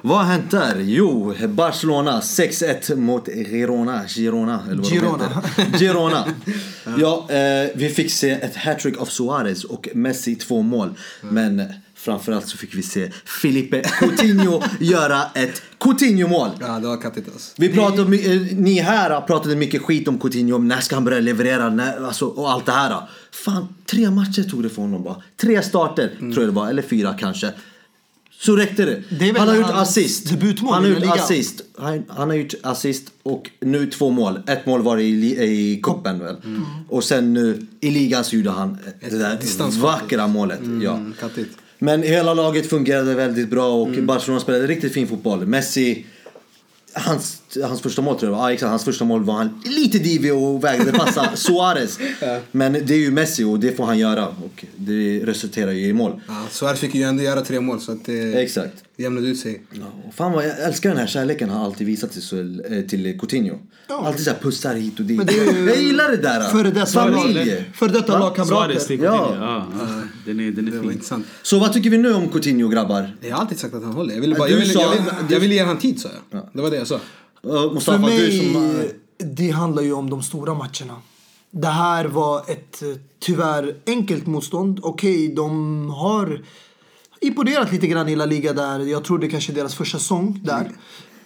Vad 0.02 0.18
har 0.18 0.24
hänt 0.24 0.52
där? 0.52 0.80
Jo, 0.80 1.34
Barcelona 1.48 2.20
6-1 2.20 2.96
mot 2.96 3.28
Girona. 3.28 4.08
Girona, 4.08 4.64
eller 4.66 4.76
vad 4.76 4.86
Girona. 4.86 5.44
Girona. 5.80 6.26
ja, 6.98 7.28
eh, 7.30 7.70
vi 7.76 7.90
fick 7.90 8.12
se 8.12 8.32
ett 8.32 8.56
hattrick 8.56 8.98
av 8.98 9.06
Suarez 9.06 9.64
och 9.64 9.90
Messi 9.94 10.36
två 10.36 10.62
mål. 10.62 10.94
Men 11.22 11.74
framförallt 12.04 12.48
så 12.48 12.58
fick 12.58 12.76
vi 12.76 12.84
se 12.84 13.12
Felipe 13.26 13.82
Coutinho 13.82 14.64
göra 14.80 15.24
ett 15.36 15.62
Coutinho-mål. 15.80 16.50
Ja, 16.60 16.80
det 16.80 16.88
var 16.88 17.02
kattigt 17.02 17.28
alltså. 17.34 17.52
Vi 17.58 17.70
pratade, 17.70 18.18
eh, 18.18 18.42
ni 18.58 18.80
här 18.80 19.22
pratade 19.22 19.56
mycket 19.56 19.82
skit 19.82 20.08
om 20.08 20.20
Coutinho, 20.20 20.58
när 20.58 20.80
ska 20.80 20.96
han 20.96 21.04
börja 21.04 21.20
leverera 21.20 21.70
när, 21.70 22.06
alltså, 22.06 22.26
och 22.26 22.52
allt 22.52 22.66
det 22.66 22.72
här. 22.72 23.02
Fan, 23.32 23.68
tre 23.86 24.10
matcher 24.12 24.44
tog 24.44 24.64
det 24.64 24.70
för 24.70 24.82
honom 24.82 25.04
bara. 25.04 25.22
Tre 25.38 25.62
starter 25.62 26.16
tror 26.20 26.40
jag 26.40 26.48
det 26.48 26.52
var, 26.52 26.70
eller 26.70 26.82
fyra 26.82 27.14
kanske. 27.20 27.52
Så 28.40 28.56
räckte 28.56 28.86
det. 28.86 29.04
Det 29.10 29.38
han 29.38 29.48
har 29.48 29.56
gjort 29.56 29.70
assist. 29.74 30.32
han 30.62 30.84
har 30.84 30.88
gjort 30.90 31.04
assist. 31.04 31.62
Han, 31.78 32.04
han 32.08 32.30
har 32.30 32.36
gjort 32.36 32.54
assist 32.64 33.12
och 33.24 33.50
nu 33.60 33.86
två 33.86 34.10
mål. 34.10 34.40
Ett 34.48 34.66
mål 34.66 34.82
var 34.82 34.98
i, 34.98 35.44
i 35.44 35.80
cupen 35.84 36.20
väl. 36.20 36.36
Och 36.90 37.04
sen 37.04 37.34
nu 37.34 37.68
i 37.82 37.92
ligan 37.92 38.24
så 38.24 38.36
gjorde 38.36 38.50
han 38.50 38.78
det 39.10 39.18
där 39.18 39.82
vackra 39.82 40.28
målet. 40.28 40.60
Ja. 40.82 40.94
Mm, 40.94 41.14
kattigt. 41.20 41.58
Men 41.84 42.04
hela 42.04 42.34
laget 42.34 42.70
fungerade 42.70 43.16
väldigt 43.16 43.50
bra 43.50 43.74
och 43.74 43.90
Barcelona 44.04 44.40
spelade 44.40 44.68
riktigt 44.68 44.94
fin 44.94 45.08
fotboll. 45.08 45.46
Messi, 45.46 46.06
hans, 46.94 47.42
hans 47.64 47.82
första 47.82 48.02
mål 48.02 48.20
tror 48.20 48.32
jag 48.32 48.38
var, 48.38 48.50
ja, 48.50 48.54
exakt, 48.54 48.70
hans 48.70 48.84
första 48.84 49.06
mål 49.06 49.24
var 49.24 49.34
han 49.34 49.62
lite 49.66 50.00
divig 50.00 50.34
och 50.34 50.64
vägrade 50.64 50.92
passa 50.92 51.32
Suarez. 51.36 52.00
Men 52.52 52.74
det 52.74 52.94
är 52.94 52.98
ju 52.98 53.12
Messi 53.12 53.44
och 53.44 53.60
det 53.60 53.72
får 53.72 53.86
han 53.86 54.00
göra 54.00 54.28
och 54.28 54.66
det 54.76 55.20
resulterar 55.26 55.72
ju 55.72 55.88
i 55.88 55.94
mål. 55.94 56.22
Ja, 56.28 56.46
Suarez 56.52 56.80
fick 56.80 56.96
ju 56.96 57.04
ändå 57.04 57.24
göra 57.24 57.42
tre 57.42 57.60
mål 57.60 57.82
så 57.82 57.92
att 57.92 58.06
det 58.06 58.34
Exakt. 58.34 58.84
jämnade 58.98 59.28
ut 59.28 59.40
sig. 59.40 59.62
Ja, 59.72 60.12
fan 60.16 60.32
vad 60.32 60.46
jag 60.46 60.60
älskar 60.60 60.90
den 60.90 61.00
här 61.00 61.08
kärleken 61.08 61.50
han 61.50 61.62
alltid 61.62 61.88
visat 61.88 62.12
till, 62.12 62.64
eh, 62.70 62.82
till 62.82 63.20
Coutinho. 63.20 63.60
Alltid 63.88 64.24
såhär 64.26 64.38
pussar 64.40 64.76
hit 64.76 65.00
och 65.00 65.06
dit. 65.06 65.18
Men 65.18 65.26
det 65.26 65.34
är 65.40 65.54
ju 65.54 65.68
jag 65.70 65.82
gillar 65.82 66.10
det 66.12 66.18
där. 66.18 66.42
Före 66.50 66.72
detta, 66.72 66.86
Familj. 66.86 67.66
före 67.74 67.92
detta 67.92 68.20
lagkamrater. 68.20 68.92
Ja. 69.04 69.36
Ja. 69.40 69.66
ja. 69.80 69.86
Den 70.26 70.40
är, 70.40 70.52
den 70.52 70.68
är 70.68 70.72
Det 70.72 70.82
fin. 70.82 70.92
intressant. 70.92 71.26
Så 71.44 71.60
vad 71.60 71.74
tycker 71.74 71.90
vi 71.90 71.98
nu 71.98 72.14
om 72.14 72.30
Coutinho 72.30 72.68
grabbar? 72.70 73.16
Jag 73.22 73.36
har 73.36 73.42
alltid 73.42 73.60
sagt 73.60 73.74
att 73.74 73.84
han 73.84 73.94
håller. 73.94 74.14
Jag 74.14 74.22
ville, 74.22 74.36
bara, 74.36 74.50
jag 74.50 74.58
ville, 74.58 74.74
sa- 74.74 74.82
jag 74.82 74.90
ville, 74.92 75.12
jag 75.30 75.40
ville 75.40 75.56
ge 75.56 75.64
han 75.64 75.78
tid 75.78 76.02
sa 76.02 76.10
jag. 76.32 76.50
Det 76.54 76.62
var 76.62 76.70
det 76.72 76.78
jag 76.78 76.88
sa. 76.88 76.96
Uh, 77.46 77.74
Mustafa, 77.74 77.98
För 77.98 78.08
mig, 78.08 78.32
du 78.42 78.54
som... 78.54 78.80
eh, 78.80 78.86
det 79.18 79.50
handlar 79.52 79.84
ju 79.84 79.94
om 79.94 80.10
de 80.10 80.24
stora 80.24 80.54
matcherna. 80.54 80.96
Det 81.52 81.68
här 81.68 82.06
var 82.06 82.40
ett 82.40 82.82
eh, 82.84 82.90
tyvärr 83.20 83.76
enkelt 83.88 84.26
motstånd. 84.26 84.80
Okej, 84.84 85.34
de 85.36 85.90
har 85.90 86.42
imponerat 87.22 87.72
lite 87.72 87.88
grann 87.88 88.10
i 88.10 88.16
La 88.16 88.26
Liga 88.26 88.54
där. 88.54 88.80
Jag 88.80 89.04
tror 89.04 89.20
det 89.20 89.28
kanske 89.30 89.52
är 89.52 89.56
deras 89.56 89.76
första 89.76 90.00
säsong 90.00 90.40
där. 90.44 90.72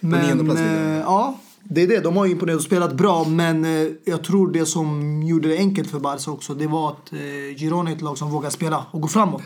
nionde 0.00 0.44
Men 0.44 0.96
ja, 0.98 1.40
det 1.70 1.82
är 1.82 1.86
det. 1.86 2.00
De 2.00 2.16
har 2.16 2.26
ju 2.26 2.32
imponerat 2.32 2.58
och 2.58 2.64
spelat 2.64 2.94
bra. 2.94 3.24
Men 3.24 3.64
eh, 3.64 3.88
jag 4.04 4.24
tror 4.24 4.52
det 4.52 4.66
som 4.66 5.22
gjorde 5.22 5.48
det 5.48 5.56
enkelt 5.56 5.90
för 5.90 5.98
Barca 5.98 6.30
också, 6.30 6.54
det 6.54 6.66
var 6.66 6.88
att 6.88 7.12
eh, 7.12 7.56
Girona 7.56 7.90
är 7.90 7.94
ett 7.94 8.02
lag 8.02 8.18
som 8.18 8.30
vågar 8.30 8.50
spela 8.50 8.84
och 8.90 9.00
gå 9.00 9.08
framåt. 9.08 9.42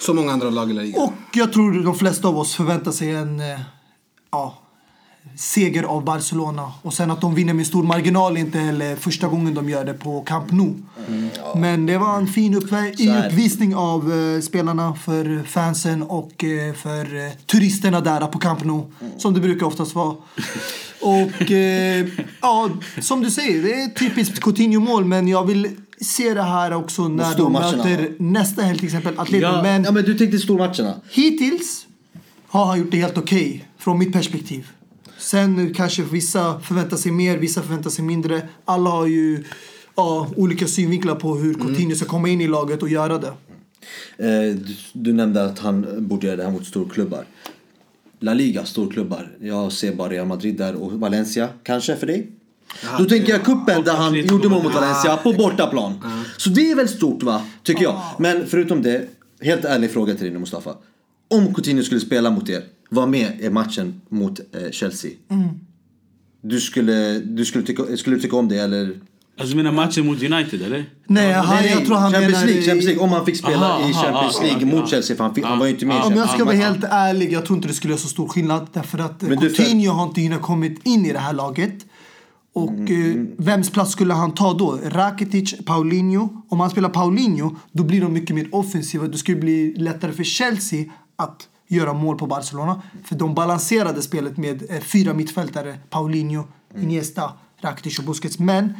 Så 0.00 0.14
många 0.14 0.32
andra 0.32 0.50
lag 0.50 0.70
i. 0.70 0.94
Och 0.96 1.12
jag 1.32 1.52
tror 1.52 1.84
de 1.84 1.94
flesta 1.94 2.28
av 2.28 2.38
oss 2.38 2.54
förväntar 2.54 2.90
sig 2.90 3.10
en 3.10 3.40
eh, 3.40 3.60
ja, 4.30 4.59
seger 5.40 5.82
av 5.82 6.04
Barcelona. 6.04 6.72
Och 6.82 6.94
sen 6.94 7.10
att 7.10 7.20
de 7.20 7.34
vinner 7.34 7.54
med 7.54 7.66
stor 7.66 7.82
marginal 7.82 8.36
inte 8.36 8.58
heller 8.58 8.96
första 8.96 9.28
gången 9.28 9.54
de 9.54 9.68
gör 9.68 9.84
det 9.84 9.94
på 9.94 10.20
Camp 10.20 10.52
Nou. 10.52 10.74
Men 11.56 11.86
det 11.86 11.98
var 11.98 12.16
en 12.16 12.26
fin 12.26 12.54
uppvisning 12.54 13.74
av 13.74 14.12
eh, 14.12 14.40
spelarna 14.40 14.94
för 14.94 15.42
fansen 15.46 16.02
och 16.02 16.44
eh, 16.44 16.74
för 16.74 17.26
eh, 17.26 17.32
turisterna 17.46 18.00
där 18.00 18.26
på 18.26 18.38
Camp 18.38 18.64
Nou. 18.64 18.84
Som 19.18 19.34
det 19.34 19.40
brukar 19.40 19.66
oftast 19.66 19.94
vara. 19.94 20.16
Och 21.00 21.50
eh, 21.50 22.06
ja, 22.40 22.70
som 23.00 23.22
du 23.22 23.30
säger, 23.30 23.62
det 23.62 23.82
är 23.82 23.86
ett 23.86 23.96
typiskt 23.96 24.40
Coutinho-mål. 24.40 25.04
Men 25.04 25.28
jag 25.28 25.46
vill 25.46 25.68
se 26.00 26.34
det 26.34 26.42
här 26.42 26.72
också 26.72 27.08
när 27.08 27.36
de 27.36 27.52
möter 27.52 28.14
nästa 28.18 28.62
helg 28.62 28.78
till 28.78 28.86
exempel 28.86 29.18
Atletico. 29.18 29.52
Ja. 29.52 29.62
Men 29.62 29.84
Ja 29.84 29.90
men 29.90 30.04
du 30.04 30.18
tänkte 30.18 30.38
stormatcherna. 30.38 30.94
Hittills 31.10 31.86
har 32.48 32.64
han 32.64 32.78
gjort 32.78 32.90
det 32.90 32.96
helt 32.96 33.18
okej 33.18 33.68
från 33.78 33.98
mitt 33.98 34.12
perspektiv. 34.12 34.66
Sen 35.30 35.74
kanske 35.74 36.02
vissa 36.02 36.60
förväntar 36.60 36.96
sig 36.96 37.12
mer, 37.12 37.38
vissa 37.38 37.62
förväntar 37.62 37.90
sig 37.90 38.04
mindre. 38.04 38.48
Alla 38.64 38.90
har 38.90 39.06
ju 39.06 39.44
ja, 39.96 40.28
olika 40.36 40.66
synvinklar 40.66 41.14
på 41.14 41.36
hur 41.36 41.54
Coutinho 41.54 41.96
ska 41.96 42.06
komma 42.06 42.28
in 42.28 42.40
i 42.40 42.48
laget 42.48 42.82
och 42.82 42.88
göra 42.88 43.18
det. 43.18 43.32
du, 44.16 44.76
du 44.92 45.12
nämnde 45.12 45.44
att 45.44 45.58
han 45.58 45.86
borde 45.98 46.26
göra 46.26 46.36
det 46.36 46.44
här 46.44 46.50
mot 46.50 46.66
storklubbar. 46.66 47.24
La 48.20 48.34
Liga, 48.34 48.64
storklubbar. 48.64 49.36
Jag 49.40 49.72
ser 49.72 49.94
bara 49.94 50.08
Real 50.08 50.26
Madrid 50.26 50.56
där 50.56 50.74
och 50.74 50.92
Valencia, 50.92 51.48
kanske 51.62 51.96
för 51.96 52.06
dig? 52.06 52.30
Då 52.98 53.04
tänker 53.04 53.32
jag 53.32 53.44
kuppen 53.44 53.84
där 53.84 53.94
han 53.94 54.14
gjorde 54.14 54.48
mål 54.48 54.62
mot. 54.62 54.74
Valencia 54.74 55.16
på 55.16 55.32
bortaplan. 55.32 56.04
Så 56.36 56.50
det 56.50 56.70
är 56.70 56.76
väl 56.76 56.88
stort 56.88 57.22
va, 57.22 57.42
tycker 57.62 57.82
jag. 57.82 58.00
Men 58.18 58.46
förutom 58.46 58.82
det, 58.82 59.08
helt 59.40 59.64
ärlig 59.64 59.90
fråga 59.90 60.14
till 60.14 60.22
dig 60.24 60.32
nu 60.32 60.38
Mustafa. 60.38 60.74
Om 61.28 61.54
Coutinho 61.54 61.82
skulle 61.82 62.00
spela 62.00 62.30
mot 62.30 62.48
er, 62.48 62.62
var 62.90 63.06
med 63.06 63.40
i 63.40 63.50
matchen 63.50 64.00
mot 64.08 64.40
eh, 64.40 64.70
Chelsea. 64.70 65.10
Du 66.42 66.60
skulle, 66.60 67.18
du 67.18 67.44
skulle, 67.44 67.64
tycka, 67.64 67.96
skulle 67.96 68.16
du 68.16 68.22
tycka 68.22 68.36
om 68.36 68.48
det 68.48 68.56
eller? 68.58 69.00
Alltså 69.38 69.56
du 69.56 69.62
menar 69.62 69.72
matchen 69.72 70.06
mot 70.06 70.22
United 70.22 70.62
eller? 70.62 70.84
Nej, 71.06 71.32
han, 71.32 71.64
jag 71.64 71.84
tror 71.86 71.96
han 71.96 72.12
Champions 72.12 72.32
menar... 72.32 72.46
League, 72.46 72.62
Champions 72.62 72.84
League. 72.84 73.02
Om 73.02 73.10
han 73.10 73.26
fick 73.26 73.36
spela 73.36 73.66
Aha, 73.66 73.80
i 73.80 73.92
aha, 73.92 74.02
Champions 74.02 74.36
aha, 74.36 74.46
League 74.46 74.66
mot. 74.66 74.90
Chelsea, 74.90 75.16
för 75.16 75.24
han, 75.24 75.34
fick, 75.34 75.44
han 75.44 75.58
var 75.58 75.66
ju 75.66 75.72
inte 75.72 75.86
med 75.86 75.94
i 75.94 75.98
Ja, 75.98 76.06
Om 76.06 76.12
jag 76.12 76.28
Champions 76.28 76.52
ska 76.52 76.64
vara 76.64 76.70
helt 76.72 76.84
ärlig, 76.90 77.32
jag 77.32 77.46
tror 77.46 77.56
inte 77.56 77.68
det 77.68 77.74
skulle 77.74 77.92
göra 77.92 78.00
så 78.00 78.08
stor 78.08 78.28
skillnad. 78.28 78.66
Därför 78.72 78.98
att 78.98 79.22
Men 79.22 79.38
Coutinho 79.38 79.92
har 79.92 80.06
inte 80.06 80.20
hunnit 80.20 80.40
kommit 80.42 80.86
in 80.86 81.06
i 81.06 81.12
det 81.12 81.18
här 81.18 81.32
laget. 81.32 81.86
Och 82.52 82.70
Mm, 82.70 83.36
eh, 83.38 83.44
vems 83.44 83.70
plats 83.70 83.92
skulle 83.92 84.14
han 84.14 84.34
ta 84.34 84.54
då? 84.54 84.78
Rakitic, 84.84 85.54
Paulinho? 85.66 86.28
Om 86.48 86.60
han 86.60 86.70
spelar 86.70 86.88
Paulinho, 86.88 87.56
då 87.72 87.84
blir 87.84 88.00
de 88.00 88.12
mycket 88.12 88.36
mer 88.36 88.48
offensiva. 88.54 89.06
Det 89.08 89.18
skulle 89.18 89.36
bli 89.40 89.74
lättare 89.76 90.12
för 90.12 90.24
Chelsea 90.24 90.84
att 91.16 91.48
göra 91.70 91.92
mål 91.92 92.18
på 92.18 92.26
Barcelona. 92.26 92.82
För 93.04 93.14
de 93.14 93.34
balanserade 93.34 94.02
spelet 94.02 94.36
med 94.36 94.70
eh, 94.70 94.80
fyra 94.80 95.14
mittfältare. 95.14 95.78
Paulinho, 95.90 96.44
Mm. 96.74 96.84
Iniesta, 96.84 97.32
Rakitic 97.60 97.98
och 97.98 98.04
Busquets. 98.04 98.38
Men 98.38 98.72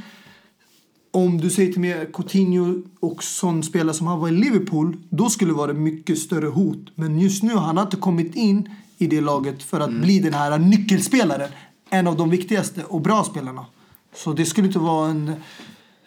om 1.11 1.39
du 1.41 1.51
säger 1.51 1.73
till 1.73 1.81
mig 1.81 2.11
Coutinho 2.13 2.83
och 3.01 3.25
sån 3.25 3.63
spelare 3.63 3.95
som 3.95 4.07
han 4.07 4.21
var 4.21 4.29
i 4.29 4.33
Liverpool, 4.33 4.97
då 5.09 5.31
skulle 5.31 5.51
det 5.51 5.57
vara 5.57 5.73
mycket 5.73 6.19
större 6.19 6.47
hot. 6.47 6.87
Men 6.95 7.19
just 7.19 7.43
nu 7.43 7.55
han 7.55 7.77
har 7.77 7.85
inte 7.85 7.97
kommit 7.97 8.35
in 8.35 8.69
i 8.99 9.07
det 9.07 9.21
laget 9.21 9.63
för 9.63 9.81
att 9.81 9.93
bli 9.93 10.19
den 10.19 10.35
här 10.35 10.59
nyckelspelaren. 10.59 11.51
En 11.91 12.07
av 12.07 12.17
de 12.17 12.31
viktigaste 12.31 12.85
och 12.85 13.01
bra 13.01 13.25
spelarna. 13.25 13.67
Så 14.15 14.33
det 14.33 14.47
skulle 14.47 14.67
inte 14.67 14.79
vara 14.79 15.11
en 15.11 15.33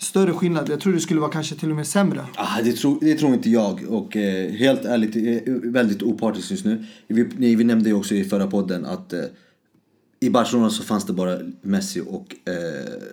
större 0.04 0.34
skillnad. 0.34 0.70
Jag 0.70 0.80
tror 0.80 0.94
det 0.94 1.00
skulle 1.00 1.20
vara 1.20 1.32
kanske 1.32 1.56
till 1.56 1.70
och 1.70 1.76
med 1.76 1.88
sämre. 1.88 2.26
Ah, 2.36 2.62
det, 2.64 2.72
tror, 2.74 2.98
det 3.02 3.16
tror 3.16 3.34
inte 3.34 3.50
jag. 3.50 3.84
Och 3.90 4.16
eh, 4.18 4.52
helt 4.52 4.86
ärligt, 4.86 5.16
eh, 5.48 5.54
väldigt 5.54 6.04
opartiskt 6.04 6.52
just 6.52 6.66
nu. 6.66 6.86
Vi, 7.08 7.30
ni- 7.38 7.56
vi 7.56 7.64
nämnde 7.64 7.90
ju 7.90 7.96
också 7.96 8.16
i 8.16 8.24
förra 8.24 8.48
podden 8.48 8.86
att 8.86 9.14
eh, 9.14 9.20
i 10.20 10.30
Barcelona 10.30 10.70
så 10.70 10.84
fanns 10.84 11.06
det 11.06 11.14
bara 11.14 11.38
Messi 11.62 12.02
och 12.08 12.36
eh, 12.50 12.54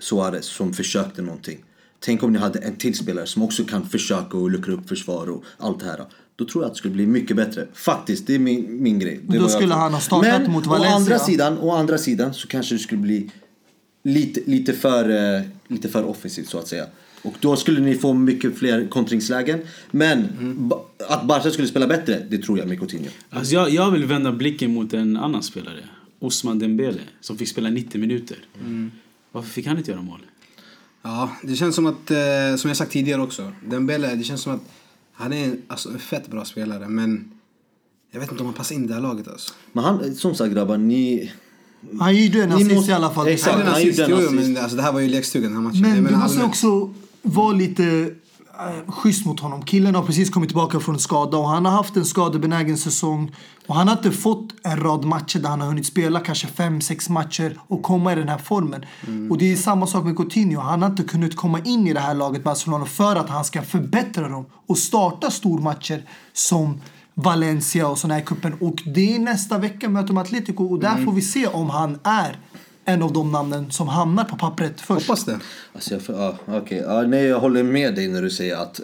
Suarez 0.00 0.46
som 0.46 0.72
försökte 0.72 1.22
någonting. 1.22 1.58
Tänk 2.00 2.22
om 2.22 2.32
ni 2.32 2.38
hade 2.38 2.58
en 2.58 2.76
till 2.76 2.94
spelare 2.94 3.26
som 3.26 3.42
också 3.42 3.64
kan 3.64 3.86
försöka 3.88 4.36
och 4.38 4.50
luckra 4.50 4.72
upp 4.72 4.88
försvar 4.88 5.30
och 5.30 5.44
allt 5.58 5.80
det 5.80 5.86
här. 5.86 6.04
Då 6.36 6.44
tror 6.46 6.64
jag 6.64 6.68
att 6.68 6.74
det 6.74 6.78
skulle 6.78 6.94
bli 6.94 7.06
mycket 7.06 7.36
bättre. 7.36 7.66
Faktiskt, 7.74 8.26
det 8.26 8.34
är 8.34 8.38
min, 8.38 8.82
min 8.82 8.98
grej. 8.98 9.20
Det 9.28 9.38
Då 9.38 9.48
skulle 9.48 9.74
han 9.74 9.92
ha 9.94 10.00
startat 10.00 10.42
Men 10.42 10.52
mot 10.52 10.66
Valencia. 10.66 10.96
andra 10.96 11.18
sidan, 11.18 11.58
å 11.58 11.70
andra 11.70 11.98
sidan 11.98 12.34
så 12.34 12.48
kanske 12.48 12.74
det 12.74 12.78
skulle 12.78 13.00
bli 13.00 13.30
lite, 14.02 14.40
lite, 14.46 14.72
för, 14.72 15.34
eh, 15.36 15.42
lite 15.68 15.88
för 15.88 16.04
offensivt 16.04 16.48
så 16.48 16.58
att 16.58 16.68
säga. 16.68 16.86
Och 17.22 17.34
då 17.40 17.56
skulle 17.56 17.80
ni 17.80 17.94
få 17.94 18.12
mycket 18.12 18.58
fler 18.58 18.88
kontringslägen. 18.88 19.60
Men 19.90 20.28
ba- 20.68 20.80
att 21.08 21.26
Barca 21.26 21.50
skulle 21.50 21.68
spela 21.68 21.86
bättre, 21.86 22.26
det 22.30 22.38
tror 22.38 22.58
jag 22.58 22.68
med 22.68 22.78
Coutinho. 22.78 23.10
Alltså 23.30 23.54
jag, 23.54 23.70
jag 23.70 23.90
vill 23.90 24.04
vända 24.04 24.32
blicken 24.32 24.74
mot 24.74 24.92
en 24.94 25.16
annan 25.16 25.42
spelare. 25.42 25.84
Osman 26.18 26.58
Dembele, 26.58 27.00
som 27.20 27.38
fick 27.38 27.48
spela 27.48 27.70
90 27.70 28.00
minuter. 28.00 28.36
Varför 29.32 29.48
fick 29.50 29.66
han 29.66 29.78
inte 29.78 29.90
göra 29.90 30.02
mål? 30.02 30.20
Ja, 31.02 31.30
det 31.42 31.56
känns 31.56 31.74
som 31.74 31.86
att, 31.86 32.10
eh, 32.10 32.56
som 32.56 32.68
jag 32.68 32.76
sagt 32.76 32.92
tidigare 32.92 33.22
också, 33.22 33.52
Dembele, 33.66 34.14
det 34.14 34.24
känns 34.24 34.40
som 34.42 34.54
att 34.54 34.60
han 35.12 35.32
är 35.32 35.44
en, 35.44 35.62
alltså, 35.66 35.88
en 35.88 35.98
fett 35.98 36.28
bra 36.28 36.44
spelare, 36.44 36.88
men 36.88 37.30
jag 38.12 38.20
vet 38.20 38.30
inte 38.30 38.42
om 38.42 38.46
han 38.46 38.54
passar 38.54 38.74
in 38.74 38.84
i 38.84 38.88
det 38.88 38.94
här 38.94 39.00
laget 39.00 39.28
alltså. 39.28 39.54
Men 39.72 39.84
han, 39.84 40.14
som 40.14 40.34
sagt 40.34 40.52
grabbar, 40.54 40.76
ni... 40.76 41.32
Han 42.00 42.16
gjorde 42.16 42.42
en 42.42 42.52
assist 42.52 42.72
måste- 42.74 42.90
i 42.90 42.94
alla 42.94 43.10
fall. 43.10 43.26
Exakt. 43.28 43.52
Han 43.52 43.60
är 43.62 43.66
en 43.66 43.72
han 43.72 43.82
gjorde 43.82 44.04
assist, 44.04 44.18
en 44.18 44.36
jo, 44.36 44.40
men 44.54 44.56
alltså, 44.62 44.76
det 44.76 44.82
här 44.82 44.92
var 44.92 45.00
ju 45.00 45.08
lekstugan 45.08 45.52
den 45.52 45.62
här 45.62 45.68
matchen. 45.70 45.80
Men 45.80 46.04
Jag 46.04 46.12
du 46.12 46.16
måste 46.16 46.42
också 46.42 46.90
vara 47.22 47.52
lite 47.52 48.10
äh, 48.58 48.92
schysst 48.92 49.26
mot 49.26 49.40
honom. 49.40 49.62
Killen 49.62 49.94
har 49.94 50.02
precis 50.02 50.30
kommit 50.30 50.48
tillbaka 50.48 50.80
från 50.80 50.94
en 50.94 50.98
skada 51.00 51.36
och 51.36 51.48
han 51.48 51.64
har 51.64 51.72
haft 51.72 51.96
en 51.96 52.04
skadebenägen 52.04 52.78
säsong. 52.78 53.34
Och 53.66 53.74
han 53.76 53.88
har 53.88 53.96
inte 53.96 54.10
fått 54.10 54.48
en 54.62 54.80
rad 54.80 55.04
matcher 55.04 55.38
där 55.38 55.48
han 55.48 55.60
har 55.60 55.68
hunnit 55.68 55.86
spela 55.86 56.20
kanske 56.20 56.46
fem, 56.46 56.80
sex 56.80 57.08
matcher 57.08 57.60
och 57.68 57.82
komma 57.82 58.12
i 58.12 58.16
den 58.16 58.28
här 58.28 58.38
formen. 58.38 58.84
Och 59.30 59.38
det 59.38 59.52
är 59.52 59.56
samma 59.56 59.86
sak 59.86 60.04
med 60.04 60.16
Coutinho. 60.16 60.60
Han 60.60 60.82
har 60.82 60.90
inte 60.90 61.02
kunnat 61.02 61.36
komma 61.36 61.60
in 61.64 61.86
i 61.86 61.92
det 61.92 62.00
här 62.00 62.14
laget 62.14 62.44
Barcelona 62.44 62.84
för 62.86 63.16
att 63.16 63.28
han 63.28 63.44
ska 63.44 63.62
förbättra 63.62 64.28
dem 64.28 64.46
och 64.66 64.78
starta 64.78 65.30
stormatcher 65.30 66.02
som 66.32 66.80
Valencia 67.14 67.88
och 67.88 67.98
såna 67.98 68.14
här 68.14 68.20
kuppen. 68.20 68.54
Och 68.60 68.82
det 68.86 69.14
är 69.14 69.18
nästa 69.18 69.58
vecka 69.58 69.88
möter 69.88 70.08
de 70.08 70.18
Atletico 70.18 70.64
och 70.64 70.80
där 70.80 71.04
får 71.04 71.12
vi 71.12 71.22
se 71.22 71.46
om 71.46 71.70
han 71.70 71.98
är 72.02 72.36
en 72.84 73.02
av 73.02 73.12
de 73.12 73.32
namnen 73.32 73.70
som 73.70 73.88
hamnar 73.88 74.24
på 74.24 74.36
pappret 74.36 74.80
först. 74.80 75.06
Hoppas 75.06 75.24
det. 75.24 75.38
Alltså 75.72 75.94
jag, 75.94 76.02
ja, 76.08 76.36
okej. 76.46 76.82
ja, 76.86 77.02
nej, 77.02 77.24
jag 77.24 77.40
håller 77.40 77.62
med 77.62 77.94
dig 77.94 78.08
när 78.08 78.22
du 78.22 78.30
säger 78.30 78.56
att 78.56 78.80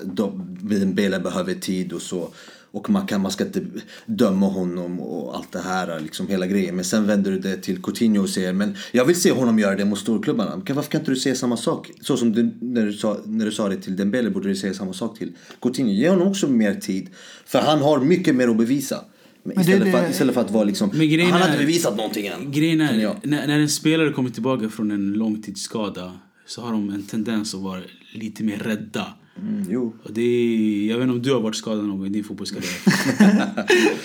Dembele 0.60 1.20
behöver 1.20 1.54
tid 1.54 1.92
och 1.92 2.02
så. 2.02 2.28
Och 2.70 2.90
man, 2.90 3.06
kan, 3.06 3.20
man 3.20 3.30
ska 3.30 3.44
inte 3.44 3.62
döma 4.06 4.46
honom 4.48 5.00
och 5.00 5.36
allt 5.36 5.52
det 5.52 5.58
här, 5.60 6.00
liksom 6.00 6.28
hela 6.28 6.46
grejen. 6.46 6.76
Men 6.76 6.84
sen 6.84 7.06
vänder 7.06 7.30
du 7.30 7.38
det 7.38 7.56
till 7.56 7.82
Coutinho 7.82 8.22
och 8.22 8.28
säger 8.28 8.52
men 8.52 8.76
jag 8.92 9.04
vill 9.04 9.20
se 9.20 9.32
honom 9.32 9.58
göra 9.58 9.74
det 9.74 9.84
mot 9.84 9.98
storklubbarna. 9.98 10.62
Men 10.66 10.76
Varför 10.76 10.90
kan 10.90 11.00
inte 11.00 11.10
du 11.10 11.16
säga 11.16 11.34
samma 11.34 11.56
sak? 11.56 11.90
Så 12.00 12.16
som 12.16 12.32
du, 12.32 12.54
när, 12.60 12.86
du 12.86 12.92
sa, 12.92 13.16
när 13.24 13.44
du 13.44 13.52
sa 13.52 13.68
det 13.68 13.76
till 13.76 13.96
Dembele 13.96 14.30
borde 14.30 14.48
du 14.48 14.56
säga 14.56 14.74
samma 14.74 14.92
sak 14.92 15.18
till 15.18 15.32
Coutinho. 15.62 15.92
Ge 15.92 16.08
honom 16.08 16.28
också 16.28 16.48
mer 16.48 16.74
tid. 16.74 17.08
För 17.46 17.58
han 17.58 17.78
har 17.78 18.00
mycket 18.00 18.34
mer 18.34 18.48
att 18.48 18.56
bevisa. 18.58 19.04
Men 19.42 19.54
det- 19.56 19.60
istället, 19.62 19.92
För, 19.92 19.98
det- 20.00 20.04
att- 20.06 20.10
istället 20.10 20.34
för 20.34 20.40
att 20.40 20.50
vara 20.50 20.64
liksom, 20.64 20.90
han 20.90 21.32
har 21.32 21.46
inte 21.48 21.58
bevisat 21.58 21.96
någonting 21.96 22.26
än. 22.26 22.52
Grejen 22.52 22.80
är, 22.80 22.96
när, 23.22 23.46
när 23.46 23.58
en 23.58 23.68
spelare 23.68 24.12
kommer 24.12 24.30
tillbaka 24.30 24.68
från 24.68 24.90
en 24.90 25.12
långtidsskada 25.12 26.12
så 26.46 26.60
har 26.62 26.72
de 26.72 26.90
en 26.90 27.02
tendens 27.02 27.54
att 27.54 27.60
vara 27.60 27.80
lite 28.14 28.44
mer 28.44 28.56
rädda. 28.58 29.06
Mm, 29.42 29.66
jo. 29.70 29.94
Och 30.02 30.12
det 30.12 30.20
är, 30.22 30.86
jag 30.90 30.96
vet 30.96 31.02
inte 31.02 31.12
om 31.14 31.22
du 31.22 31.32
har 31.32 31.40
varit 31.40 31.56
skadad 31.56 31.84
någon 31.84 31.98
gång 31.98 32.06
i 32.06 32.10
din 32.10 32.24
fotbollskarriär. 32.24 32.76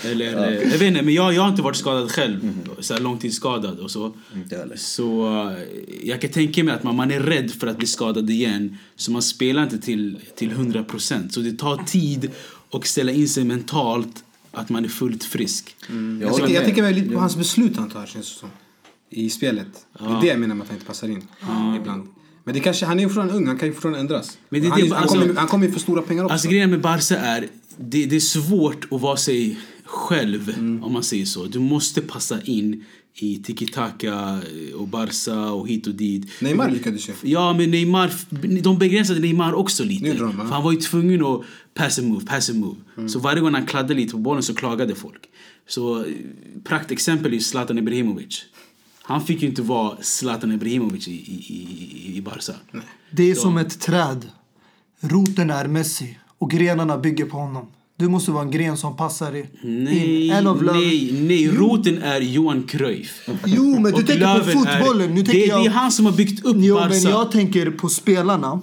Eller, 0.12 0.48
eh, 0.48 0.54
jag 0.72 0.78
vet 0.78 0.82
inte, 0.82 1.02
men 1.02 1.14
jag, 1.14 1.34
jag 1.34 1.42
har 1.42 1.50
inte 1.50 1.62
varit 1.62 1.76
skadad 1.76 2.12
själv. 2.12 2.54
Så 2.80 2.94
här 2.94 3.02
långtidsskadad 3.02 3.80
och 3.80 3.92
så. 3.92 4.14
Så 4.76 5.28
eh, 5.50 5.58
jag 6.04 6.22
kan 6.22 6.32
tänka 6.32 6.64
mig 6.64 6.74
att 6.74 6.84
man, 6.84 6.96
man 6.96 7.12
är 7.12 7.20
rädd 7.20 7.52
för 7.52 7.68
att 7.68 7.78
bli 7.78 7.88
skadad 7.88 8.30
igen. 8.30 8.78
Så 8.96 9.12
man 9.12 9.22
spelar 9.22 9.64
inte 9.64 9.78
till, 9.78 10.20
till 10.36 10.52
100%. 10.52 11.30
Så 11.30 11.40
det 11.40 11.52
tar 11.58 11.78
tid 11.78 12.32
att 12.72 12.86
ställa 12.86 13.12
in 13.12 13.28
sig 13.28 13.44
mentalt 13.44 14.24
att 14.52 14.70
man 14.70 14.86
är 14.86 14.90
fullt 14.90 15.24
frisk. 15.24 15.76
Jag 15.90 15.98
Jag, 16.22 16.40
jag 16.40 16.52
med. 16.52 16.64
tänker 16.66 16.82
väl 16.82 16.96
lite 16.96 17.10
på 17.10 17.20
hans 17.20 17.38
beslut 17.38 17.78
han 17.78 17.90
tar 17.90 18.06
känns 18.06 18.34
det 18.34 18.40
som. 18.40 18.50
I 19.10 19.30
spelet. 19.30 19.68
Det 20.00 20.06
är 20.06 20.22
det 20.22 20.28
jag 20.28 20.40
menar 20.40 20.56
med 20.56 20.64
att 20.64 20.70
han 20.70 20.76
inte 20.78 20.88
passar 20.88 21.08
in. 21.08 21.28
Ibland. 21.82 22.08
Men 22.44 22.54
det 22.54 22.60
kanske, 22.60 22.86
han 22.86 23.00
är 23.00 23.04
ju 23.04 23.10
fortfarande 23.10 23.34
ung, 23.34 23.48
han 23.48 23.58
kan 23.58 23.68
ju 23.68 23.74
fortfarande 23.74 24.00
ändras. 24.00 24.38
Men 24.50 24.62
det 24.62 24.68
han, 24.70 24.80
det- 24.82 24.88
han, 24.90 24.98
alltså- 25.04 25.20
kommer, 25.20 25.36
han 25.36 25.48
kommer 25.48 25.66
ju 25.66 25.72
för 25.72 25.80
stora 25.80 26.02
pengar 26.02 26.24
också. 26.24 26.34
Alltså 26.34 26.48
grejen 26.50 26.70
med 26.70 26.82
Barca 26.82 27.18
är, 27.18 27.48
det, 27.78 28.06
det 28.06 28.16
är 28.16 28.20
svårt 28.20 28.88
att 28.92 29.02
vara 29.02 29.18
sig 29.18 29.60
själv 29.86 30.54
om 30.84 30.94
man 30.94 31.04
säger 31.04 31.26
så. 31.26 31.46
Du 31.46 31.60
måste 31.60 32.02
passa 32.02 32.42
in 32.42 32.84
i 33.16 33.36
tiki-taka 33.44 34.40
och 34.76 34.88
Barca 34.88 35.52
och 35.52 35.68
hit 35.68 35.88
och 35.88 35.94
dit. 35.96 36.42
Neymar 36.42 36.70
lyckades 36.72 37.10
ju. 37.10 37.14
Ja, 37.22 37.54
men 37.54 37.72
Neymar, 37.72 38.12
de 38.62 38.78
begränsade 38.80 39.20
Neymar 39.20 39.54
också 39.54 39.84
lite. 39.84 40.16
För 40.18 40.26
han 40.44 40.64
var 40.64 40.72
ju 40.72 40.78
tvungen 40.78 41.26
att 41.26 41.42
pass 41.74 42.00
and 42.00 42.08
move, 42.08 42.26
pass 42.26 42.50
and 42.50 42.60
move. 42.60 42.76
Så 43.10 43.20
varje 43.20 43.42
gång 43.42 43.54
han 43.54 43.66
kladdade 43.66 43.94
lite 43.94 44.12
på 44.12 44.18
bollen 44.18 44.44
så 44.44 44.54
klagade 44.56 44.96
folk. 44.96 45.22
Så 45.68 46.00
eh, 46.00 46.06
praktexempel 46.64 47.34
är 47.34 47.40
Zlatan 47.40 47.78
Ibrahimovic. 47.78 48.44
Han 49.12 49.22
fick 49.24 49.42
ju 49.42 49.48
inte 49.48 49.62
vara 49.62 49.98
Zlatan 50.02 50.52
Ibrahimovic 50.52 51.08
i, 51.08 51.12
i, 51.12 51.16
i, 52.14 52.18
i 52.18 52.22
Barca. 52.22 52.54
Det 53.12 53.32
är 53.32 53.36
som 53.36 53.58
ett 53.58 53.80
träd. 53.80 54.28
Roten 55.00 55.50
är 55.50 55.68
Messi 55.68 56.18
och 56.38 56.52
grenarna 56.52 56.98
bygger 56.98 57.26
på 57.26 57.38
honom. 57.38 57.68
Du 57.98 58.08
måste 58.10 58.32
vara 58.32 58.44
en 58.44 58.52
gren 58.52 58.78
som 58.78 58.96
passar 58.98 59.36
i- 59.36 59.46
Nej, 59.64 60.26
in. 60.28 60.34
En 60.34 60.48
av 60.48 60.64
löven. 60.64 60.82
nej, 60.82 61.12
nej. 61.22 61.48
Roten 61.48 62.02
är 62.04 62.22
Johan 62.22 62.64
Cruyff. 62.64 63.30
Jo, 63.46 63.74
men 63.80 63.84
du 63.84 63.92
Och 64.02 64.08
tänker 64.08 64.40
på 64.40 64.44
fotbollen. 64.60 65.14
Nu 65.14 65.20
Är, 65.22 65.26
tänker 65.26 65.40
det, 65.42 65.46
jag... 65.46 65.64
det 65.64 65.68
är 65.68 65.72
han 65.72 65.92
som 65.92 66.06
har 66.06 66.14
byggt 66.14 66.46
upp 66.46 66.56
Jo, 66.60 66.76
Barca. 66.76 66.90
men 66.90 67.02
jag 67.02 67.32
tänker 67.32 67.72
på 67.72 67.90
spelarna. 67.90 68.62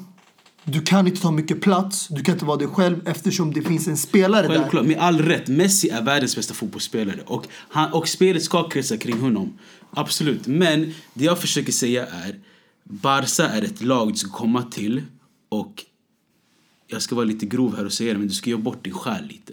Du 0.71 0.81
kan 0.83 1.07
inte 1.07 1.21
ta 1.21 1.31
mycket 1.31 1.61
plats. 1.61 2.09
Du 2.09 2.23
kan 2.23 2.35
inte 2.35 2.45
vara 2.45 2.57
dig 2.57 2.69
själv 2.69 3.09
eftersom 3.09 3.53
det 3.53 3.63
finns 3.63 3.89
en 3.89 3.97
spelare 3.97 4.49
Självklart, 4.49 4.87
med 4.87 4.99
all 4.99 5.19
rätt. 5.19 5.49
Messi 5.49 5.89
är 5.89 6.03
världens 6.03 6.37
bästa 6.37 6.55
fotbollsspelare. 6.55 7.21
Och, 7.27 7.47
han, 7.51 7.93
och 7.93 8.09
spelet 8.09 8.43
ska 8.43 8.69
kretsa 8.69 8.97
kring 8.97 9.21
honom. 9.21 9.59
Absolut. 9.91 10.47
Men 10.47 10.95
det 11.15 11.25
jag 11.25 11.39
försöker 11.39 11.73
säga 11.73 12.07
är 12.07 12.39
Barca 12.85 13.49
är 13.49 13.63
ett 13.63 13.83
lag 13.83 14.13
du 14.13 14.19
ska 14.19 14.31
komma 14.31 14.63
till 14.63 15.03
och 15.49 15.85
jag 16.87 17.03
ska 17.03 17.15
vara 17.15 17.25
lite 17.25 17.47
grov 17.47 17.77
här 17.77 17.85
och 17.85 17.93
säga 17.93 18.13
det, 18.13 18.19
men 18.19 18.29
du 18.29 18.35
ska 18.35 18.51
göra 18.51 18.61
bort 18.61 18.85
din 18.85 18.93
själ 18.93 19.27
lite. 19.27 19.53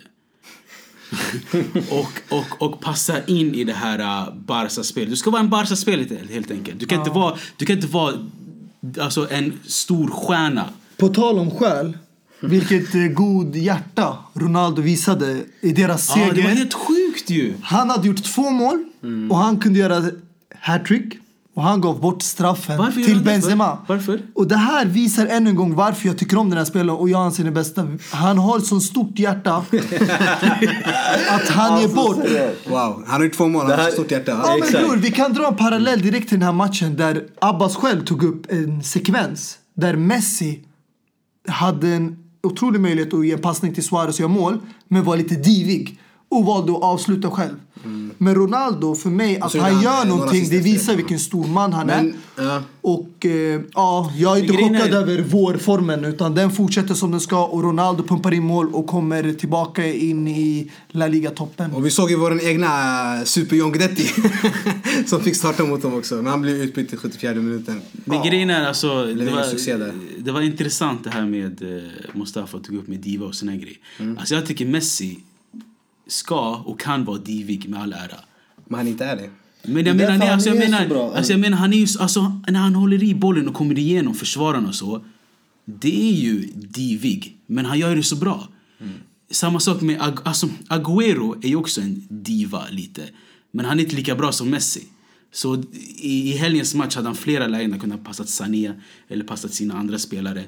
och, 1.91 2.37
och, 2.37 2.61
och 2.61 2.81
passa 2.81 3.25
in 3.25 3.55
i 3.55 3.63
det 3.63 3.73
här 3.73 3.99
uh, 3.99 4.35
Barca-spelet. 4.35 5.09
Du 5.09 5.15
ska 5.15 5.29
vara 5.29 5.41
en 5.41 5.49
Barca-spelare 5.49 6.07
helt, 6.17 6.31
helt 6.31 6.51
enkelt. 6.51 6.79
Du 6.79 6.85
kan 6.85 6.99
inte 6.99 7.11
vara, 7.11 7.37
du 7.57 7.65
kan 7.65 7.75
inte 7.75 7.87
vara 7.87 8.13
alltså, 8.99 9.31
en 9.31 9.59
stor 9.65 10.07
stjärna. 10.07 10.69
På 10.97 11.07
tal 11.07 11.39
om 11.39 11.51
själ. 11.51 11.97
Vilket 12.41 12.95
eh, 12.95 13.01
god 13.01 13.55
hjärta 13.55 14.17
Ronaldo 14.33 14.81
visade 14.81 15.41
i 15.61 15.71
deras 15.71 16.13
Ja, 16.15 16.23
det 16.23 16.29
seger. 16.35 16.43
var 16.43 16.49
helt 16.55 16.73
sjukt 16.73 17.29
ju. 17.29 17.53
Han 17.63 17.89
hade 17.89 18.07
gjort 18.07 18.23
två 18.23 18.49
mål 18.49 18.83
Mm. 19.03 19.31
och 19.31 19.37
han 19.37 19.57
kunde 19.57 19.79
göra 19.79 20.03
hattrick. 20.59 21.13
Och 21.55 21.63
han 21.63 21.81
gav 21.81 22.01
bort 22.01 22.21
straffen 22.21 22.77
Varför 22.77 23.01
till? 23.01 23.23
Benzema. 23.23 23.77
Varför? 23.87 24.21
Och 24.33 24.47
det 24.47 24.55
här 24.57 24.85
visar 24.85 25.25
ännu 25.27 25.49
en 25.49 25.55
gång 25.55 25.75
varför 25.75 26.07
jag 26.07 26.17
tycker 26.17 26.37
om 26.37 26.49
den 26.49 26.57
här 26.57 26.65
spelaren 26.65 26.99
och 26.99 27.09
jag 27.09 27.21
anser 27.21 27.43
den 27.43 27.53
bästa. 27.53 27.87
Han 28.11 28.37
har 28.37 28.57
ett 28.57 28.65
sånt 28.65 28.83
stort 28.83 29.19
hjärta 29.19 29.55
att 31.29 31.47
han 31.49 31.81
ger 31.81 31.87
bort. 31.87 32.17
Wow, 32.67 33.03
han 33.07 33.19
har 33.19 33.23
gjort 33.23 33.33
två 33.37 33.47
mål, 33.47 33.61
han 33.61 33.71
har 33.71 33.77
här- 33.77 33.85
så 33.85 33.91
stort 33.91 34.11
hjärta. 34.11 34.31
Ja, 34.31 34.57
men 34.59 34.71
bror, 34.71 34.95
vi 34.95 35.11
kan 35.11 35.33
dra 35.33 35.47
en 35.47 35.55
parallell 35.55 36.01
direkt 36.01 36.29
till 36.29 36.39
den 36.39 36.45
här 36.45 36.53
matchen 36.53 36.95
där 36.95 37.23
Abbas 37.41 37.75
själv 37.75 38.03
tog 38.05 38.23
upp 38.23 38.51
en 38.51 38.83
sekvens 38.83 39.57
där 39.73 39.95
Messi 39.95 40.59
hade 41.47 41.87
en 41.87 42.17
otrolig 42.43 42.81
möjlighet 42.81 43.13
att 43.13 43.25
ge 43.25 43.31
en 43.31 43.41
passning 43.41 43.73
till 43.73 43.83
Suarez 43.83 44.15
och 44.15 44.19
göra 44.19 44.31
mål, 44.31 44.57
men 44.87 45.03
var 45.03 45.17
lite 45.17 45.35
divig 45.35 45.99
och 46.35 46.45
valde 46.45 46.71
att 46.71 46.83
avsluta 46.83 47.31
själv. 47.31 47.55
Men 48.17 48.35
Ronaldo, 48.35 48.95
för 48.95 49.09
mig, 49.09 49.39
att 49.39 49.51
så 49.51 49.57
gjorde 49.57 49.69
han 49.69 49.75
han, 49.75 49.83
gör 49.83 50.01
eh, 50.01 50.07
några 50.07 50.19
någonting, 50.19 50.49
det 50.49 50.59
visar 50.59 50.95
vilken 50.95 51.19
stor 51.19 51.47
man 51.47 51.73
han 51.73 51.89
är. 51.89 52.03
Men, 52.03 52.13
ja. 52.35 52.63
Och 52.81 53.25
eh, 53.25 53.61
ja, 53.73 54.11
jag 54.17 54.37
är 54.37 54.41
inte 54.41 54.53
Grejen 54.53 54.75
är- 54.75 54.79
chockad 54.79 54.93
över 54.93 55.21
vårformen 55.21 56.05
utan 56.05 56.35
den 56.35 56.51
fortsätter 56.51 56.93
som 56.93 57.11
den 57.11 57.19
ska 57.19 57.45
och 57.45 57.63
Ronaldo 57.63 58.03
pumpar 58.03 58.33
in 58.33 58.43
mål 58.43 58.73
och 58.73 58.87
kommer 58.87 59.33
tillbaka 59.33 59.93
in 59.93 60.27
i 60.27 60.71
La 60.89 61.07
Liga-toppen. 61.07 61.71
Och 61.71 61.85
vi 61.85 61.91
såg 61.91 62.09
ju 62.11 62.15
vår 62.15 62.43
egna 62.43 62.69
Super 63.25 63.55
John 63.55 63.71
Guidetti 63.71 64.09
som 65.05 65.19
fick 65.21 65.35
starta 65.35 65.63
mot 65.63 65.81
dem 65.81 65.93
också. 65.93 66.15
Men 66.15 66.25
han 66.25 66.41
blev 66.41 66.55
utbytt 66.55 66.93
i 66.93 66.97
74 66.97 67.33
minuten. 67.33 67.81
Men 67.93 68.23
grejen 68.23 68.49
är 68.49 68.67
alltså, 68.67 69.05
det 69.05 69.25
var, 69.25 69.91
det 70.17 70.31
var 70.31 70.41
intressant 70.41 71.03
det 71.03 71.09
här 71.09 71.25
med 71.25 71.61
eh, 71.61 71.83
Mustafa 72.13 72.59
tog 72.59 72.75
upp 72.75 72.87
med 72.87 72.99
diva 72.99 73.25
och 73.25 73.35
såna 73.35 73.55
grejer. 73.55 73.77
Alltså 74.17 74.35
jag 74.35 74.45
tycker 74.45 74.65
Messi 74.65 75.19
ska 76.07 76.55
och 76.55 76.79
kan 76.79 77.05
vara 77.05 77.17
divig 77.17 77.69
med 77.69 77.81
all 77.81 77.93
ära. 77.93 78.19
Men 78.67 78.77
han 78.77 78.87
inte 78.87 79.05
är 79.05 79.15
det. 79.15 79.29
Men 79.67 79.85
jag 79.85 79.95
menar, 79.95 80.17
nej, 80.17 80.29
alltså, 80.29 80.49
jag, 80.49 80.57
menar, 80.57 81.15
alltså 81.15 81.31
jag 81.33 81.39
menar, 81.39 81.57
han 81.57 81.73
är 81.73 81.77
ju, 81.77 81.87
alltså, 81.99 82.41
när 82.47 82.59
han 82.59 82.75
håller 82.75 83.03
i 83.03 83.15
bollen 83.15 83.47
och 83.47 83.53
kommer 83.53 83.79
igenom 83.79 84.15
försvararna 84.15 84.67
och 84.67 84.75
så. 84.75 85.05
Det 85.65 86.09
är 86.09 86.13
ju 86.13 86.51
divig, 86.55 87.37
men 87.47 87.65
han 87.65 87.79
gör 87.79 87.95
det 87.95 88.03
så 88.03 88.15
bra. 88.15 88.47
Samma 89.31 89.59
sak 89.59 89.81
med 89.81 90.01
Ag- 90.01 90.19
alltså, 90.23 90.49
Agüero 90.69 91.45
är 91.45 91.47
ju 91.47 91.55
också 91.55 91.81
en 91.81 92.07
diva 92.09 92.63
lite. 92.71 93.01
Men 93.51 93.65
han 93.65 93.79
är 93.79 93.83
inte 93.83 93.95
lika 93.95 94.15
bra 94.15 94.31
som 94.31 94.49
Messi. 94.49 94.83
Så 95.31 95.63
i, 96.01 96.31
i 96.33 96.37
helgens 96.37 96.75
match 96.75 96.95
hade 96.95 97.07
han 97.07 97.15
flera 97.15 97.47
lägen 97.47 97.71
där 97.71 97.79
han 97.79 97.91
ha 97.91 97.97
passat 97.97 98.29
Sané 98.29 98.71
eller 99.07 99.23
passat 99.23 99.53
sina 99.53 99.73
andra 99.77 99.99
spelare. 99.99 100.43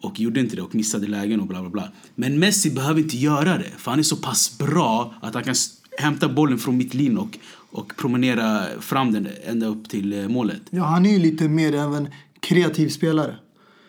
Och 0.00 0.20
gjorde 0.20 0.40
inte 0.40 0.56
det 0.56 0.62
och 0.62 0.74
missade 0.74 1.06
lägen 1.06 1.40
och 1.40 1.46
bla 1.46 1.60
bla 1.60 1.70
bla. 1.70 1.88
Men 2.14 2.38
Messi 2.38 2.70
behöver 2.70 3.00
inte 3.00 3.16
göra 3.16 3.58
det. 3.58 3.70
För 3.76 3.90
han 3.90 4.00
är 4.00 4.02
så 4.02 4.16
pass 4.16 4.58
bra 4.58 5.14
att 5.20 5.34
han 5.34 5.44
kan 5.44 5.54
hämta 5.98 6.28
bollen 6.28 6.58
från 6.58 6.76
mittlinjen 6.76 7.18
och, 7.18 7.38
och 7.70 7.96
promenera 7.96 8.62
fram 8.80 9.12
den 9.12 9.28
ända 9.46 9.66
upp 9.66 9.88
till 9.88 10.12
eh, 10.12 10.28
målet. 10.28 10.62
Ja, 10.70 10.84
han 10.84 11.06
är 11.06 11.10
ju 11.10 11.18
lite 11.18 11.48
mer 11.48 11.78
av 11.84 11.96
en 11.96 12.08
kreativ 12.40 12.88
spelare. 12.88 13.34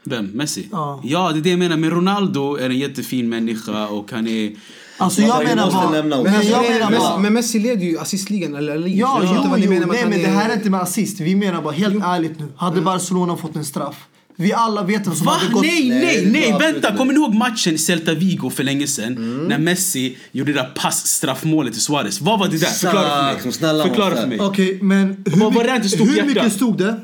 Vem? 0.03 0.25
Messi? 0.25 0.67
Ja. 0.71 1.01
ja, 1.03 1.31
det 1.31 1.39
är 1.39 1.41
det 1.41 1.49
jag 1.49 1.59
menar. 1.59 1.77
Men 1.77 1.89
Ronaldo 1.89 2.55
är 2.55 2.69
en 2.69 2.79
jättefin 2.79 3.29
människa 3.29 3.87
och 3.87 4.11
han 4.11 4.27
är... 4.27 4.55
Alltså 4.97 5.21
jag 5.21 5.43
menar 5.43 5.71
bara... 5.71 5.91
nämna 5.91 6.15
också. 6.15 6.31
Men 6.31 6.35
alltså, 6.39 6.51
jag 6.51 6.71
menar 6.71 6.89
Messi, 6.89 7.01
bara... 7.01 7.19
men 7.19 7.33
Messi 7.33 7.59
leder 7.59 7.85
ju 7.85 7.99
assistligan. 7.99 8.55
Eller, 8.55 8.75
eller, 8.75 8.87
Ja, 8.87 9.21
jo, 9.23 9.29
jo, 9.57 9.69
menar 9.69 9.69
med 9.69 9.81
att 9.81 9.89
nej 9.89 10.09
men 10.09 10.19
det 10.19 10.25
är- 10.25 10.33
här 10.33 10.49
är 10.49 10.53
inte 10.53 10.69
med 10.69 10.81
assist. 10.81 11.19
Vi 11.19 11.35
menar 11.35 11.61
bara 11.61 11.73
helt 11.73 12.03
ärligt 12.03 12.39
nu. 12.39 12.47
Hade 12.55 12.81
Barcelona 12.81 13.37
fått 13.37 13.55
en 13.55 13.65
straff. 13.65 14.07
Vi 14.37 14.53
alla 14.53 14.83
vet 14.83 15.07
vem 15.07 15.15
som 15.15 15.25
Va? 15.25 15.31
hade 15.33 15.53
gått... 15.53 15.61
Nej, 15.65 15.89
Nej, 15.89 15.99
nej, 15.99 16.25
nej! 16.31 16.51
var 16.51 16.59
Vänta! 16.59 16.87
inte. 16.87 16.97
Kommer 16.97 17.13
ni 17.13 17.19
ihåg 17.19 17.33
matchen 17.35 17.77
Celta 17.77 18.13
Vigo 18.13 18.49
för 18.49 18.63
länge 18.63 18.87
sedan? 18.87 19.17
Mm. 19.17 19.45
När 19.47 19.57
Messi 19.59 20.17
gjorde 20.31 20.53
det 20.53 20.59
där 20.61 20.71
passstraffmålet 20.75 21.73
till 21.73 21.81
Suarez. 21.81 22.21
Vad 22.21 22.39
var 22.39 22.47
det 22.47 22.57
där? 22.57 22.67
Förklara 22.67 23.35
för 23.37 23.43
mig. 23.43 23.53
snälla 23.53 23.83
Förklara 23.87 24.15
för 24.15 24.27
mig. 24.27 24.39
Okej, 24.39 24.79
men 24.81 25.07
hur, 25.25 25.39
Vad 25.39 25.53
var 25.53 25.63
det 25.63 25.69
mycket- 25.73 25.75
inte 25.85 25.89
stort 25.97 26.07
hur 26.09 26.15
hjärta? 26.15 26.27
mycket 26.27 26.53
stod 26.53 26.77
det? 26.77 26.99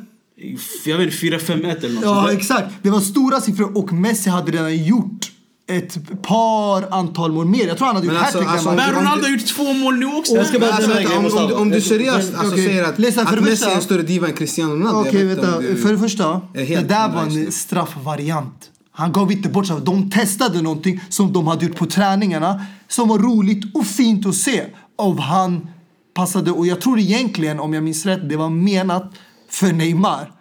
Jag 0.85 0.97
vet 0.97 1.05
inte, 1.05 1.17
4-5-1 1.37 1.77
eller 1.85 1.93
något 1.95 2.03
Ja, 2.03 2.31
exakt. 2.31 2.67
Det 2.81 2.89
var 2.89 2.99
stora 2.99 3.41
siffror 3.41 3.77
och 3.77 3.93
Messi 3.93 4.29
hade 4.29 4.51
redan 4.51 4.77
gjort 4.83 5.31
ett 5.69 6.21
par 6.21 6.93
antal 6.93 7.31
mål 7.31 7.45
mer. 7.45 7.67
Jag 7.67 7.77
tror 7.77 7.87
han 7.87 7.95
hade 7.95 8.07
gjort 8.07 8.15
Men 8.15 8.23
alltså- 8.23 8.37
hattrick 8.37 8.53
alltså, 8.53 8.71
Men. 8.71 8.91
Ronaldo 8.95 9.25
har 9.25 9.31
gjort 9.31 9.47
två 9.47 9.73
mål 9.73 9.95
nu 9.95 10.05
också. 10.05 10.33
Jag 10.33 10.45
ska 10.47 10.59
bara 10.59 10.71
Alltså, 10.71 10.89
vänta, 10.93 11.17
om, 11.17 11.25
om, 11.25 11.53
om 11.61 11.69
du 11.69 11.81
seriöst 11.81 12.33
alltså, 12.35 12.53
Okej. 12.53 12.65
säger 12.67 12.83
att, 12.83 12.99
Lyssna, 12.99 13.25
för 13.25 13.37
att 13.37 13.43
Messi 13.43 13.51
är 13.53 13.55
första- 13.57 13.71
en 13.75 13.81
större 13.81 14.01
diva 14.01 14.27
än 14.27 14.33
Cristiano 14.33 14.73
Ronaldo. 14.73 14.99
Okej, 15.09 15.21
inte 15.31 15.41
vänta. 15.41 15.59
du- 15.59 15.75
För 15.75 15.91
det 15.91 15.97
första, 15.99 16.41
det 16.53 16.89
där 16.89 17.09
var 17.09 17.21
en 17.21 17.51
straffvariant. 17.51 18.69
Han 18.91 19.11
gav 19.11 19.31
inte 19.31 19.49
bort 19.49 19.65
straff. 19.65 19.79
De 19.83 20.09
testade 20.09 20.61
någonting 20.61 21.01
som 21.09 21.33
de 21.33 21.47
hade 21.47 21.65
gjort 21.65 21.75
på 21.77 21.85
träningarna 21.85 22.65
som 22.87 23.07
var 23.09 23.19
roligt 23.19 23.75
och 23.75 23.85
fint 23.87 24.25
att 24.25 24.35
se. 24.35 24.63
Av 24.97 25.19
han 25.19 25.67
passade, 26.13 26.51
och 26.51 26.67
jag 26.67 26.81
tror 26.81 26.99
egentligen, 26.99 27.59
om 27.59 27.73
jag 27.73 27.83
minns 27.83 28.05
rätt, 28.05 28.29
det 28.29 28.35
var 28.37 28.49
menat 28.49 29.13
för 29.49 29.73
Neymar. 29.73 30.31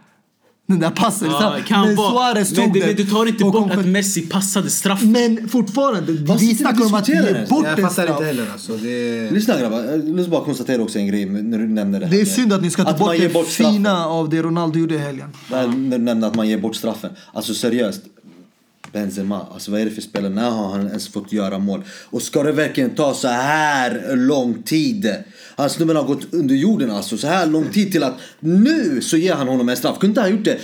Den 0.71 0.81
där 0.81 0.91
passen. 0.91 1.29
Ja, 1.31 1.37
straff. 1.37 1.67
kan 1.67 1.87
men 1.87 1.97
vara. 1.97 2.11
Suarez 2.11 2.51
Men 2.57 2.65
tog 2.65 2.75
det, 2.75 2.81
den. 2.81 2.89
men 2.89 2.97
du 2.97 3.05
tar 3.07 3.27
inte 3.27 3.45
och 3.45 3.53
bort 3.53 3.71
kom 3.71 3.81
att 3.81 3.87
Messi 3.87 4.23
passade 4.23 4.71
straff. 4.71 5.03
Men 5.03 5.49
fortfarande, 5.49 6.13
Vad 6.13 6.41
vi 6.41 6.55
snackar 6.55 6.87
om 6.87 6.95
att 6.95 7.09
ge 7.09 7.47
bort 7.49 7.65
Jag 7.65 7.81
fattar 7.81 8.13
inte 8.13 8.25
heller 8.25 8.47
alltså. 8.53 8.77
Det... 8.77 9.31
Lyssna 9.31 9.59
grabbar, 9.59 9.85
jag 9.85 9.99
vill 9.99 10.31
bara 10.31 10.45
konstatera 10.45 10.83
också 10.83 10.99
en 10.99 11.07
grej 11.07 11.27
när 11.27 11.59
du 11.59 11.67
nämner 11.69 12.01
det 12.01 12.07
här 12.07 12.13
Det 12.13 12.21
är 12.21 12.25
synd 12.25 12.53
att 12.53 12.63
ni 12.63 12.71
ska 12.71 12.85
ta 12.85 12.91
att 12.91 12.99
man 12.99 13.09
bort 13.09 13.17
ger 13.17 13.29
det 13.29 13.35
bort 13.35 13.47
straffen. 13.49 13.75
fina 13.75 14.07
av 14.07 14.29
det 14.29 14.43
Ronaldo 14.43 14.79
gjorde 14.79 14.95
i 14.95 14.99
helgen. 14.99 15.29
När 15.51 15.69
du 15.69 15.99
nämnde 15.99 16.27
att 16.27 16.35
man 16.35 16.49
ger 16.49 16.59
bort 16.59 16.77
straffen. 16.77 17.11
Alltså 17.33 17.55
seriöst. 17.55 18.03
Benzema, 18.93 19.47
alltså 19.53 19.71
vad 19.71 19.81
är 19.81 19.85
det 19.85 19.91
för 19.91 20.03
spelare? 20.03 20.33
När 20.33 20.51
har 20.51 20.69
han 20.69 20.87
ens 20.87 21.09
fått 21.09 21.33
göra 21.33 21.59
mål? 21.59 21.83
Och 22.11 22.23
ska 22.23 22.43
det 22.43 22.53
verkligen 22.53 22.91
ta 22.91 23.15
så 23.15 23.29
här 23.29 24.17
lång 24.17 24.63
tid? 24.63 25.15
Han 25.57 25.71
snubben 25.71 25.97
har 25.97 26.05
gått 26.05 26.35
under 26.35 26.55
jorden 26.55 26.91
alltså, 26.91 27.17
så 27.17 27.27
här 27.27 27.47
lång 27.47 27.65
tid 27.65 27.93
till 27.93 28.03
att 28.03 28.15
nu 28.41 29.01
så 29.03 29.17
ger 29.17 29.35
han 29.35 29.49
honom 29.49 29.69
en 29.69 29.77
straff. 29.77 29.99
Kunde 29.99 30.11
inte 30.11 30.21
han 30.21 30.31
gjort 30.31 30.45
det 30.45 30.59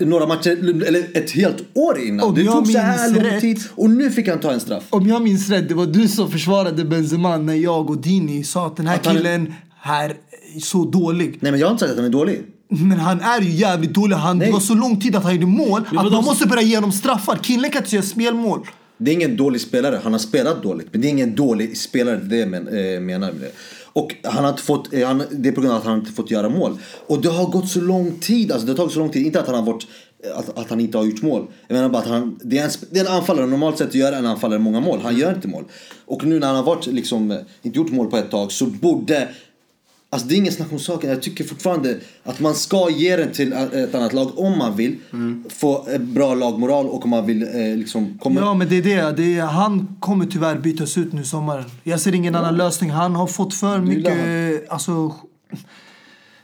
eh, 0.00 0.06
några 0.06 0.26
matcher, 0.26 0.50
eller 0.86 1.16
ett 1.18 1.30
helt 1.30 1.64
år 1.74 1.98
innan? 2.00 2.28
Om 2.28 2.34
det 2.34 2.44
tog 2.44 2.66
så 2.66 2.78
här 2.78 3.10
lång 3.10 3.24
rätt- 3.24 3.40
tid 3.40 3.58
och 3.74 3.90
nu 3.90 4.10
fick 4.10 4.28
han 4.28 4.40
ta 4.40 4.52
en 4.52 4.60
straff. 4.60 4.84
Om 4.90 5.06
jag 5.08 5.22
minns 5.22 5.48
rätt, 5.50 5.68
det 5.68 5.74
var 5.74 5.86
du 5.86 6.08
som 6.08 6.30
försvarade 6.30 6.84
Benzema 6.84 7.36
när 7.36 7.54
jag 7.54 7.90
och 7.90 7.98
Dini 8.00 8.44
sa 8.44 8.66
att 8.66 8.76
den 8.76 8.86
här 8.86 8.94
Att 8.94 9.06
han 9.06 9.16
killen 9.16 9.54
här 9.80 10.14
är 10.56 10.60
så 10.60 10.84
dålig. 10.84 11.38
Nej 11.40 11.52
men 11.52 11.60
jag 11.60 11.66
har 11.66 11.72
inte 11.72 11.80
sagt 11.80 11.90
att 11.90 11.96
han 11.98 12.06
är 12.06 12.10
dålig. 12.10 12.42
Men 12.70 12.98
han 12.98 13.20
är 13.20 13.40
ju 13.40 13.50
jävligt 13.50 13.94
dålig. 13.94 14.16
Han, 14.16 14.38
det 14.38 14.50
var 14.50 14.60
så 14.60 14.74
lång 14.74 15.00
tid 15.00 15.16
att 15.16 15.22
han 15.22 15.34
gjorde 15.34 15.46
mål 15.46 15.82
att 15.86 15.92
vadå 15.92 16.10
man 16.10 16.24
måste 16.24 16.48
börja 16.48 16.62
ge 16.62 16.76
honom 16.76 16.92
straffar. 16.92 17.36
Killen 17.36 17.70
kan 17.70 17.82
inte 17.82 17.96
göra 17.96 18.06
spelmål. 18.06 18.66
Det 18.98 19.10
är 19.10 19.14
ingen 19.14 19.36
dålig 19.36 19.60
spelare. 19.60 20.00
Han 20.02 20.12
har 20.12 20.18
spelat 20.18 20.62
dåligt. 20.62 20.88
Men 20.92 21.00
det 21.00 21.08
är 21.08 21.10
ingen 21.10 21.34
dålig 21.34 21.76
spelare. 21.78 22.16
Det 22.16 22.46
men, 22.46 22.68
eh, 22.68 23.00
menar 23.00 23.32
med 23.32 23.40
det. 23.40 23.52
Och 23.92 24.14
han 24.24 24.44
har 24.44 24.50
inte 24.50 24.62
fått, 24.62 24.92
eh, 24.92 25.06
han, 25.06 25.22
det 25.30 25.48
är 25.48 25.52
på 25.52 25.60
grund 25.60 25.74
av 25.74 25.80
att 25.80 25.86
han 25.86 25.98
inte 25.98 26.12
fått 26.12 26.30
göra 26.30 26.48
mål. 26.48 26.78
Och 27.06 27.22
det 27.22 27.28
har 27.28 27.46
gått 27.46 27.68
så 27.68 27.80
lång 27.80 28.18
tid. 28.20 28.52
Alltså 28.52 28.66
det 28.66 28.72
har 28.72 28.76
tagit 28.76 28.92
så 28.92 28.98
lång 28.98 29.10
tid. 29.10 29.26
Inte 29.26 29.40
att 29.40 29.46
han 29.46 29.54
har 29.54 29.62
varit, 29.62 29.86
att, 30.34 30.58
att 30.58 30.70
han 30.70 30.80
inte 30.80 30.98
har 30.98 31.04
gjort 31.04 31.22
mål. 31.22 31.46
Jag 31.68 31.74
menar 31.74 31.88
bara 31.88 32.02
att 32.02 32.08
han, 32.08 32.38
det 32.44 32.58
är 32.58 32.64
en, 32.64 32.70
det 32.90 33.00
är 33.00 33.06
en 33.06 33.12
anfallare. 33.12 33.46
Normalt 33.46 33.78
sett 33.78 33.94
gör 33.94 34.12
en 34.12 34.26
anfallare 34.26 34.58
många 34.58 34.80
mål. 34.80 35.00
Han 35.02 35.16
gör 35.16 35.34
inte 35.34 35.48
mål. 35.48 35.64
Och 36.06 36.24
nu 36.24 36.38
när 36.38 36.46
han 36.46 36.56
har 36.56 36.62
varit 36.62 36.86
liksom, 36.86 37.30
eh, 37.30 37.38
inte 37.62 37.78
gjort 37.78 37.90
mål 37.90 38.10
på 38.10 38.16
ett 38.16 38.30
tag 38.30 38.52
så 38.52 38.66
borde 38.66 39.28
Alltså 40.12 40.28
det 40.28 40.34
är 40.34 40.36
ingen 40.36 40.52
snack 40.52 40.72
om 40.72 40.78
saken. 40.78 41.10
Jag 41.10 41.22
tycker 41.22 41.44
fortfarande 41.44 42.00
att 42.24 42.40
man 42.40 42.54
ska 42.54 42.90
ge 42.90 43.16
den 43.16 43.32
till 43.32 43.52
ett 43.52 43.94
annat 43.94 44.12
lag 44.12 44.38
om 44.38 44.58
man 44.58 44.76
vill 44.76 44.98
få 45.48 45.88
eh, 45.88 45.98
bra 45.98 46.34
lagmoral 46.34 46.86
och 46.86 47.04
om 47.04 47.10
man 47.10 47.26
vill 47.26 47.42
eh, 47.42 47.76
liksom 47.76 48.18
komma... 48.18 48.40
Ja, 48.40 48.54
men 48.54 48.68
det 48.68 48.76
är 48.76 48.82
det. 48.82 49.16
det 49.16 49.38
är, 49.38 49.44
han 49.44 49.96
kommer 50.00 50.26
tyvärr 50.26 50.58
bytas 50.58 50.98
ut 50.98 51.12
nu 51.12 51.22
i 51.22 51.24
sommaren. 51.24 51.64
Jag 51.82 52.00
ser 52.00 52.14
ingen 52.14 52.34
annan 52.34 52.56
lösning. 52.56 52.90
Han 52.90 53.14
har 53.14 53.26
fått 53.26 53.54
för 53.54 53.78
mycket 53.78 54.70
alltså, 54.70 55.14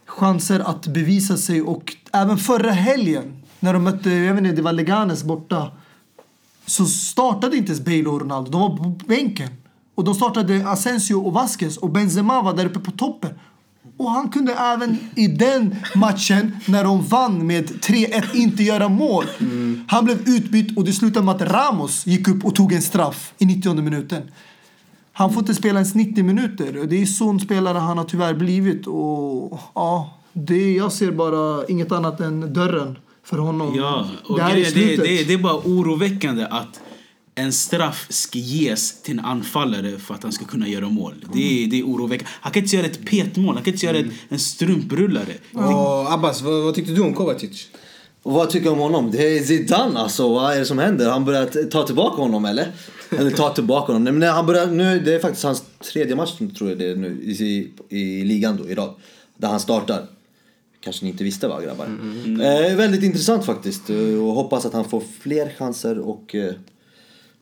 chanser 0.07 0.61
att 0.61 0.87
bevisa 0.87 1.37
sig. 1.37 1.63
Och 1.63 1.97
även 2.13 2.39
förra 2.39 2.71
helgen, 2.71 3.43
när 3.61 3.73
de 3.73 3.85
mötte, 3.85 4.11
jag 4.11 4.35
vet 4.35 4.45
inte, 4.45 4.57
det 4.57 4.63
var 4.63 4.73
Leganes 4.73 5.25
borta. 5.25 5.71
Så 6.67 6.85
startade 6.85 7.57
inte 7.57 7.73
ens 7.73 7.85
Bale 7.85 8.07
och 8.07 8.21
Ronaldo. 8.21 8.51
De 8.51 8.61
var 8.61 8.77
på 8.77 8.91
bänken. 9.07 9.49
Och 9.95 10.05
de 10.05 10.15
startade 10.15 10.69
Asensio 10.69 11.15
och 11.15 11.33
Vasquez. 11.33 11.77
Och 11.77 11.91
Benzema 11.91 12.43
var 12.43 12.55
där 12.55 12.67
uppe 12.67 12.81
på 12.81 12.91
toppen. 12.91 13.31
Och 13.99 14.11
han 14.11 14.29
kunde 14.29 14.53
även 14.53 14.99
i 15.15 15.27
den 15.27 15.77
matchen, 15.95 16.57
när 16.67 16.85
de 16.85 17.03
vann 17.03 17.47
med 17.47 17.71
3-1, 17.71 18.35
inte 18.35 18.63
göra 18.63 18.89
mål. 18.89 19.25
Han 19.89 20.05
blev 20.05 20.29
utbytt 20.29 20.77
och 20.77 20.85
det 20.85 20.93
slutade 20.93 21.27
med 21.27 21.35
att 21.35 21.43
Ramos 21.43 22.07
gick 22.07 22.29
upp 22.29 22.45
och 22.45 22.55
tog 22.55 22.73
en 22.73 22.83
straff 22.83 23.33
i 23.39 23.47
90 23.47 23.75
minuten. 23.75 24.23
Han 25.13 25.33
får 25.33 25.41
inte 25.41 25.55
spela 25.55 25.75
ens 25.79 25.95
90 25.95 26.25
minuter. 26.25 26.87
Det 26.89 27.03
är 27.03 27.07
sån 27.07 27.41
spelare 27.41 27.79
han 27.79 27.99
har 27.99 28.05
tyvärr 28.05 28.35
blivit. 28.35 28.87
Och 28.87 29.61
ja, 29.75 30.19
det, 30.33 30.73
jag 30.73 30.93
ser 30.93 31.11
bara 31.11 31.67
inget 31.67 31.93
annat 31.93 32.21
än 32.21 32.53
dörren 32.53 32.99
för 33.25 33.39
honom. 33.39 33.75
Ja, 33.77 34.09
och 34.29 34.37
det 34.37 34.43
här 34.43 34.51
är 34.51 34.57
det, 34.57 34.65
slutet. 34.65 35.05
det, 35.05 35.25
det 35.25 35.33
är 35.35 35.39
bara 35.39 35.57
oroväckande 35.57 36.47
att 36.51 36.81
en 37.39 37.53
straff 37.53 38.07
ska 38.09 38.39
ges 38.39 39.03
till 39.03 39.19
en 39.19 39.25
anfallare 39.25 39.99
för 39.99 40.15
att 40.15 40.23
han 40.23 40.33
ska 40.33 40.45
kunna 40.45 40.69
göra 40.69 40.89
mål. 40.89 41.15
Det, 41.33 41.65
är, 41.65 41.69
det 41.69 41.79
är 41.79 41.83
oroväckande. 41.83 42.31
Han 42.41 42.53
kan 42.53 42.63
inte 42.63 42.77
göra 42.77 42.87
ett 42.87 43.05
petmål, 43.07 43.55
han 43.55 43.65
kan 43.65 43.73
inte 43.73 43.87
göra 43.87 43.99
en, 43.99 44.13
en 44.29 44.39
strumprullare. 44.39 45.33
Och 45.53 46.13
Abbas, 46.13 46.43
vad, 46.43 46.63
vad 46.65 46.75
tyckte 46.75 46.93
du 46.93 47.01
om 47.01 47.15
Kovacic? 47.15 47.69
Och 48.23 48.33
vad 48.33 48.51
tycker 48.51 48.65
du 48.65 48.71
om 48.73 48.79
honom? 48.79 49.11
Det 49.11 49.39
är 49.39 49.43
Zidane 49.43 49.99
alltså. 49.99 50.29
Vad 50.35 50.55
är 50.55 50.59
det 50.59 50.65
som 50.65 50.79
händer? 50.79 51.11
Han 51.11 51.25
börjar 51.25 51.71
ta 51.71 51.83
tillbaka 51.83 52.23
honom 52.23 52.45
eller? 52.45 52.73
Eller 53.19 53.31
ta 53.31 53.55
tillbaka 53.55 53.93
honom. 53.93 54.05
Nej, 54.05 54.13
Men 54.13 54.29
han 54.29 54.47
börjar, 54.47 54.67
nu, 54.67 55.01
det 55.01 55.15
är 55.15 55.19
faktiskt 55.19 55.45
hans 55.45 55.65
tredje 55.93 56.17
match 56.17 56.33
tror 56.59 56.71
jag 56.71 56.79
det 56.79 56.91
är 56.91 56.97
nu 56.97 57.09
i, 57.23 57.71
i 57.89 58.25
ligan 58.25 58.57
då 58.57 58.69
i 58.69 58.75
rad. 58.75 58.95
Där 59.37 59.49
han 59.49 59.61
startar. 59.61 60.07
Kanske 60.81 61.05
ni 61.05 61.11
inte 61.11 61.25
visste 61.25 61.49
va 61.49 61.61
grabbar? 61.61 61.87
Eh, 62.27 62.77
väldigt 62.77 63.03
intressant 63.03 63.45
faktiskt. 63.45 63.91
Eh, 63.91 63.97
Och 63.97 64.33
hoppas 64.35 64.67
att 64.67 64.73
han 64.73 64.85
får 64.85 65.03
fler 65.21 65.53
chanser 65.59 65.99
och 65.99 66.35
eh, 66.35 66.53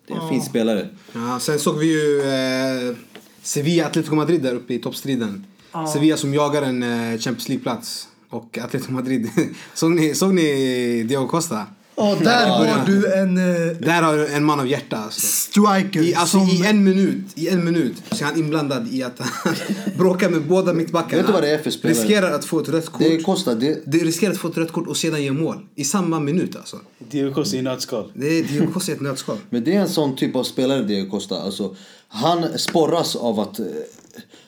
det 0.07 0.15
är 0.15 0.21
en 0.21 0.29
fin 0.29 0.43
spelare. 0.43 0.89
Ja, 1.13 1.41
sen 1.41 1.59
såg 1.59 1.79
vi 1.79 1.87
ju 1.87 2.21
eh, 2.21 2.97
Sevilla 3.43 3.87
Atletico 3.87 4.15
Madrid 4.15 4.43
där 4.43 4.55
uppe 4.55 4.75
i 4.75 4.79
toppstriden. 4.79 5.47
Sevilla 5.93 6.17
som 6.17 6.35
jagar 6.35 6.63
en 6.63 6.83
eh, 6.83 7.19
Champions 7.19 7.49
League-plats. 7.49 8.09
Och 8.29 8.59
Atletico 8.59 8.93
Madrid. 8.93 9.31
såg, 9.75 9.91
ni, 9.91 10.15
såg 10.15 10.35
ni 10.35 11.03
Diego 11.03 11.29
Costa? 11.29 11.67
Ja, 11.97 12.17
där 12.23 12.47
har 12.49 12.87
du 12.87 13.15
en 13.15 13.37
eh, 13.37 13.77
Där 13.79 14.03
har 14.03 14.17
du 14.17 14.27
en 14.27 14.45
man 14.45 14.61
av 14.61 14.69
hjärta 14.69 14.97
alltså. 14.97 15.21
striker 15.21 16.03
I, 16.03 16.15
alltså, 16.15 16.39
som... 16.39 16.49
I 16.49 16.67
en 16.67 16.85
minut 16.85 17.25
i 17.35 17.49
en 17.49 17.65
minut 17.65 18.03
så 18.11 18.25
är 18.25 18.29
han 18.29 18.39
inblandad 18.39 18.89
i 18.91 19.03
att 19.03 19.19
han 19.19 19.55
bråkar 19.99 20.31
med 20.31 20.43
båda 20.43 20.73
mittbackarna. 20.73 21.17
Vet 21.17 21.27
du 21.27 21.33
vad 21.33 21.43
det 21.43 21.51
är 21.51 21.59
för 21.59 21.71
spelare? 21.71 21.99
Riskerar 21.99 22.31
att 22.31 22.45
få 22.45 22.61
ett 22.61 22.69
rött 22.69 22.89
kort. 22.89 23.03
Det 23.03 23.23
kostar, 23.23 23.55
det, 23.55 23.83
Det 23.87 23.99
riskerar 23.99 24.33
att 24.33 24.39
få 24.39 24.49
ett 24.49 24.57
rött 24.57 24.73
kort 24.73 24.87
och 24.87 24.97
sedan 24.97 25.23
ge 25.23 25.33
mål. 25.33 25.67
I 25.75 25.85
samma 25.85 26.21
minut 26.21 26.57
alltså. 26.57 26.81
Diego 27.11 27.35
Costa 27.35 27.57
i 27.57 27.63
nötskal. 27.63 28.13
Det 28.15 28.27
är 28.27 28.43
Diego 28.43 28.73
Costa 28.73 28.93
i 28.93 28.95
ett 28.95 29.01
nötskal. 29.01 29.37
Men 29.51 29.65
det 29.65 29.75
är 29.75 29.81
en 29.81 29.89
sån 29.89 30.17
typ 30.17 30.37
av 30.37 30.45
spelare 30.45 30.83
Diego 30.83 31.11
Costa. 31.11 31.43
Alltså, 31.43 31.77
han 32.09 32.59
sporras 32.59 33.17
av 33.17 33.41
att 33.41 33.59
eh, 33.59 33.67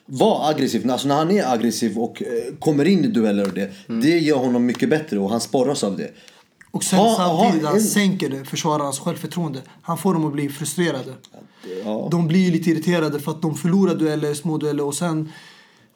vara 0.07 0.49
aggressiv. 0.49 0.91
Alltså 0.91 1.09
när 1.09 1.15
han 1.15 1.31
är 1.31 1.53
aggressiv 1.53 1.99
och 1.99 2.23
eh, 2.23 2.55
kommer 2.59 2.85
in 2.85 3.05
i 3.05 3.09
dueller 3.09 3.47
och 3.47 3.55
det. 3.55 3.71
Det 3.87 4.19
gör 4.19 4.37
honom 4.37 4.67
mycket 4.67 4.89
bättre 4.89 5.19
och 5.19 5.31
han 5.31 5.41
sporras 5.41 5.85
av 5.85 5.97
det. 5.97 6.11
Och 6.77 6.85
sen 6.85 6.99
Ha- 6.99 7.17
samtidigt 7.17 7.69
en- 7.69 7.81
sänker 7.81 8.29
det, 8.31 8.45
försvararnas 8.45 8.99
självförtroende. 8.99 9.63
Han 9.83 9.99
får 9.99 10.15
dem 10.15 10.25
att 10.25 10.33
bli 10.33 10.49
frustrerade. 10.49 11.13
Ja. 11.85 12.09
De 12.11 12.29
blir 12.29 12.41
ju 12.41 12.51
lite 12.51 12.71
irriterade 12.71 13.21
för 13.21 13.31
att 13.31 13.43
de 13.43 13.55
förlorar 13.55 13.95
dueller, 13.95 14.35
små 14.35 14.59
dueller 14.59 14.85
och 14.85 14.95
sen 14.95 15.33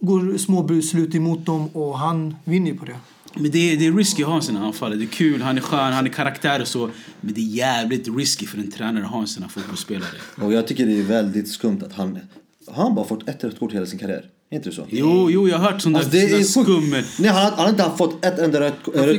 går 0.00 0.38
små 0.38 0.62
beslut 0.62 1.14
emot 1.14 1.46
dem 1.46 1.68
och 1.68 1.98
han 1.98 2.36
vinner 2.44 2.70
ju 2.70 2.76
på 2.78 2.84
det. 2.84 2.96
Men 3.34 3.50
det 3.50 3.72
är, 3.72 3.76
det 3.76 3.86
är 3.86 3.92
risky 3.92 4.22
att 4.22 4.28
ha 4.28 4.36
en 4.36 4.42
sån 4.42 4.56
här 4.56 4.64
anfallare. 4.66 4.98
Det 4.98 5.04
är 5.04 5.06
kul, 5.06 5.42
han 5.42 5.56
är 5.56 5.62
skön, 5.62 5.92
han 5.92 6.06
är 6.06 6.10
karaktär 6.10 6.60
och 6.60 6.68
så. 6.68 6.90
Men 7.20 7.34
det 7.34 7.40
är 7.40 7.44
jävligt 7.44 8.08
risky 8.16 8.46
för 8.46 8.58
en 8.58 8.70
tränare 8.70 9.04
att 9.04 9.10
ha 9.10 9.20
en 9.20 9.26
sån 9.26 9.42
här 9.42 9.50
fotbollsspelare. 9.50 10.08
Och 10.42 10.52
jag 10.52 10.66
tycker 10.66 10.86
det 10.86 10.98
är 10.98 11.02
väldigt 11.02 11.48
skumt 11.48 11.80
att 11.86 11.92
han... 11.92 12.18
Har 12.68 12.82
han 12.82 12.94
bara 12.94 13.06
fått 13.06 13.28
ett 13.28 13.44
rött 13.44 13.58
kort 13.58 13.72
hela 13.72 13.86
sin 13.86 13.98
karriär? 13.98 14.24
Är 14.52 14.56
inte 14.56 14.68
det 14.68 14.74
så? 14.74 14.84
Jo, 14.88 15.30
jo, 15.30 15.48
jag 15.48 15.58
har 15.58 15.70
hört 15.72 15.80
sån 15.80 15.92
där, 15.92 16.00
Alltså, 16.00 16.12
det 16.16 16.26
där 16.30 16.38
är 16.38 16.42
skum. 16.42 16.64
sjukt. 16.92 17.08
Nej, 17.18 17.30
han, 17.30 17.42
har- 17.44 17.50
han 17.50 17.58
har 17.60 17.68
inte 17.68 17.90
fått 17.98 18.24
ett 18.24 18.38
enda 18.38 18.60
rött, 18.60 18.74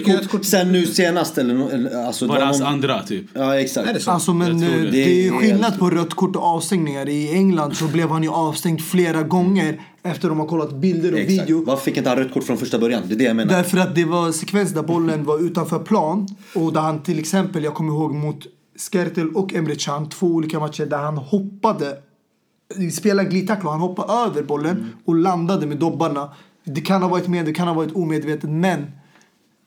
kort, 0.06 0.30
kort- 0.30 0.46
sen 0.46 0.72
nu 0.72 0.86
senast. 0.86 1.38
Eller, 1.38 2.06
alltså, 2.06 2.28
Bara 2.28 2.46
hans 2.46 2.62
andra, 2.62 3.04
typ. 3.04 3.26
Ja, 3.34 3.60
exakt. 3.60 3.90
Är 3.90 3.94
det 3.94 4.00
så? 4.00 4.12
Alltså 4.12 4.34
men 4.34 4.64
eh, 4.64 4.70
det. 4.70 4.92
det, 4.92 5.04
är 5.04 5.24
ju 5.24 5.32
Det 5.32 5.38
skillnad 5.38 5.80
på 5.80 5.90
rött 5.90 6.14
kort 6.14 6.36
och 6.36 6.44
avstängningar. 6.44 7.10
I 7.10 7.32
England 7.34 7.74
så 7.78 7.86
blev 7.88 8.10
han 8.10 8.24
ju 8.24 8.30
avstängd 8.30 8.82
flera 8.82 9.24
gånger 9.24 9.82
efter 10.04 10.30
de 10.30 10.40
har 10.40 10.48
kollat 10.48 10.74
bilder 10.74 11.14
och 11.14 11.20
Exakt. 11.20 11.42
video. 11.50 11.64
Varför 11.66 11.84
fick 11.84 11.98
inte 11.98 12.10
han 12.10 12.20
rött 12.20 12.34
kort 12.34 12.44
från 12.44 12.58
första 12.58 12.80
början? 12.80 13.04
Det 13.08 13.14
är 13.14 13.18
det 13.18 13.24
jag 13.24 13.36
menar. 13.36 13.54
Därför 13.54 13.78
att 13.78 13.96
det 13.96 14.06
var 14.06 14.32
sekvens 14.32 14.72
där 14.74 14.84
bollen 14.84 15.24
var 15.24 15.46
utanför 15.46 15.80
plan 15.80 16.28
och 16.56 16.74
där 16.74 16.82
han 16.82 17.04
till 17.04 17.20
exempel, 17.20 17.64
jag 17.64 17.74
kommer 17.74 17.94
ihåg 17.94 18.14
mot 18.16 18.40
Skertel 18.92 19.30
och 19.30 19.54
Emre 19.54 19.76
Can, 19.76 20.10
två 20.10 20.28
olika 20.28 20.60
matcher 20.60 20.86
där 20.86 20.98
han 20.98 21.18
hoppade, 21.18 21.94
spelade 22.92 23.30
glidtackle 23.30 23.66
och 23.66 23.72
han 23.72 23.82
hoppade 23.82 24.14
över 24.14 24.44
bollen 24.44 24.94
och 25.06 25.16
landade 25.16 25.66
med 25.68 25.78
dobbarna. 25.78 26.30
Det 26.64 26.82
kan 26.82 27.02
ha 27.02 27.10
varit 27.10 27.28
med, 27.28 27.46
det 27.46 27.54
kan 27.54 27.68
ha 27.68 27.76
varit 27.76 27.96
omedvetet 27.96 28.50
men 28.50 28.92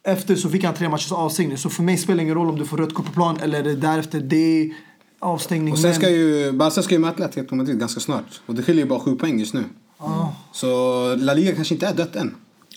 efter 0.07 0.37
så 0.37 0.49
fick 0.49 0.65
han 0.65 0.75
tre 0.75 0.89
matchers 0.89 1.13
avstängning. 1.13 1.59
Så 1.59 1.71
för 1.71 1.83
mig 1.83 1.97
spelar 1.97 2.17
det 2.17 2.23
ingen 2.23 2.35
roll 2.35 2.49
om 2.49 2.59
du 2.59 2.67
får 2.67 2.77
rött 2.77 2.95
kort 2.95 3.07
på 3.07 3.13
plan 3.13 3.37
eller 3.43 3.63
därefter. 3.63 4.21
Det 4.21 4.37
är 4.63 4.71
avstängning. 5.19 5.73
Och 5.73 5.79
sen 5.79 5.91
men- 5.91 6.01
ska 6.01 6.11
ju 6.11 6.53
Barca 6.53 6.83
ska 6.83 6.95
ju 6.95 7.01
möta 7.01 7.25
Atletico 7.25 7.55
Madrid 7.55 7.79
ganska 7.79 8.01
snart. 8.01 8.41
Och 8.47 8.55
det 8.55 8.63
skiljer 8.63 8.85
ju 8.85 8.89
bara 8.89 9.01
sju 9.01 9.17
poäng 9.17 9.39
just 9.39 9.55
nu. 9.55 9.65
Så 10.53 10.69
La 11.17 11.35
Liga 11.35 11.55
kanske 11.55 11.75
inte 11.75 11.87
är 11.87 11.95
dött 11.95 12.17
än. 12.17 12.35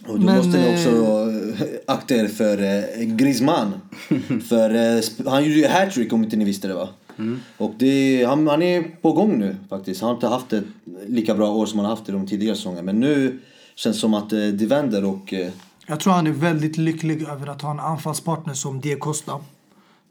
Och 0.08 0.20
då 0.20 0.26
Men, 0.26 0.36
måste 0.38 0.62
ni 0.62 0.74
också 0.76 0.90
eh, 1.64 1.68
akta 1.88 2.16
er 2.16 2.28
för 2.28 2.64
eh, 2.64 3.06
Griezmann. 3.06 3.72
för 4.50 4.70
eh, 4.76 5.04
han 5.32 5.44
gjorde 5.44 5.56
ju 5.56 5.68
hattrick 5.68 6.14
om 6.14 6.24
inte 6.24 6.36
ni 6.36 6.46
visste 6.46 6.68
det 6.68 6.74
va? 6.74 6.90
Och 7.58 7.74
det, 7.78 8.24
han, 8.28 8.48
han 8.48 8.62
är 8.62 8.84
på 9.02 9.12
gång 9.14 9.40
nu 9.40 9.56
faktiskt. 9.70 10.02
Han 10.02 10.08
har 10.08 10.16
inte 10.16 10.28
haft 10.28 10.54
ett 10.54 10.64
lika 11.08 11.36
bra 11.36 11.52
år 11.52 11.66
som 11.66 11.80
han 11.80 11.86
har 11.90 11.96
haft 11.96 12.10
i 12.10 12.12
de 12.12 12.28
tidigare 12.28 12.56
säsongerna. 12.56 12.82
Men 12.84 13.00
nu 13.00 13.40
känns 13.76 13.96
det 13.96 14.00
som 14.00 14.14
att 14.14 14.34
eh, 14.34 14.40
det 14.40 14.66
vänder 14.66 15.06
och... 15.06 15.34
Eh, 15.34 15.52
Jag 15.88 16.00
tror 16.00 16.14
han 16.14 16.28
är 16.28 16.32
väldigt 16.32 16.78
lycklig 16.78 17.22
över 17.28 17.48
att 17.48 17.62
ha 17.62 17.72
en 17.72 17.80
anfallspartner 17.80 18.54
som 18.54 18.82
Diego 18.82 19.00
Costa. 19.00 19.34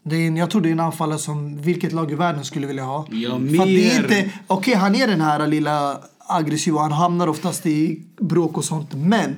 Det 0.03 0.17
är 0.17 0.27
en, 0.27 0.37
jag 0.37 0.51
tror 0.51 0.61
det 0.63 0.69
är 0.69 0.73
en 0.73 0.81
anfallare 0.81 1.19
som 1.19 1.63
vilket 1.63 1.93
lag 1.93 2.13
i 2.13 2.15
världen 2.15 2.45
skulle 2.45 2.67
vilja 2.67 2.85
ha. 2.85 3.07
Ja, 3.11 3.31
För 3.31 3.37
att 3.37 3.41
det 3.49 3.63
är 3.97 4.03
mer. 4.03 4.03
inte, 4.03 4.31
okej 4.47 4.75
han 4.75 4.95
är 4.95 5.07
den 5.07 5.21
här 5.21 5.47
lilla 5.47 5.99
aggressiva, 6.19 6.81
han 6.81 6.93
hamnar 6.93 7.27
oftast 7.27 7.67
i 7.67 8.03
bråk 8.21 8.57
och 8.59 8.65
sånt. 8.65 8.95
Men 8.95 9.37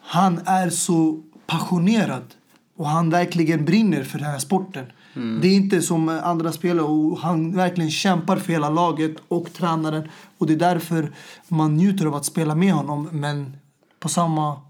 han 0.00 0.40
är 0.44 0.70
så 0.70 1.20
passionerad 1.46 2.22
och 2.76 2.86
han 2.88 3.10
verkligen 3.10 3.64
brinner 3.64 4.04
för 4.04 4.18
den 4.18 4.30
här 4.30 4.38
sporten. 4.38 4.84
Det 5.14 5.48
är 5.48 5.54
inte 5.54 5.82
som 5.82 6.08
andra 6.08 6.52
spelare 6.52 6.86
och 6.86 7.18
han 7.18 7.56
verkligen 7.56 7.90
kämpar 7.90 8.36
för 8.36 8.52
hela 8.52 8.70
laget 8.70 9.16
och 9.28 9.52
tränaren. 9.52 10.08
Och 10.38 10.46
det 10.46 10.52
är 10.52 10.56
därför 10.56 11.12
man 11.48 11.76
njuter 11.76 12.06
av 12.06 12.14
att 12.14 12.24
spela 12.24 12.54
med 12.54 12.72
honom. 12.72 13.08
Men 13.12 13.56
på 14.00 14.08
samma, 14.08 14.60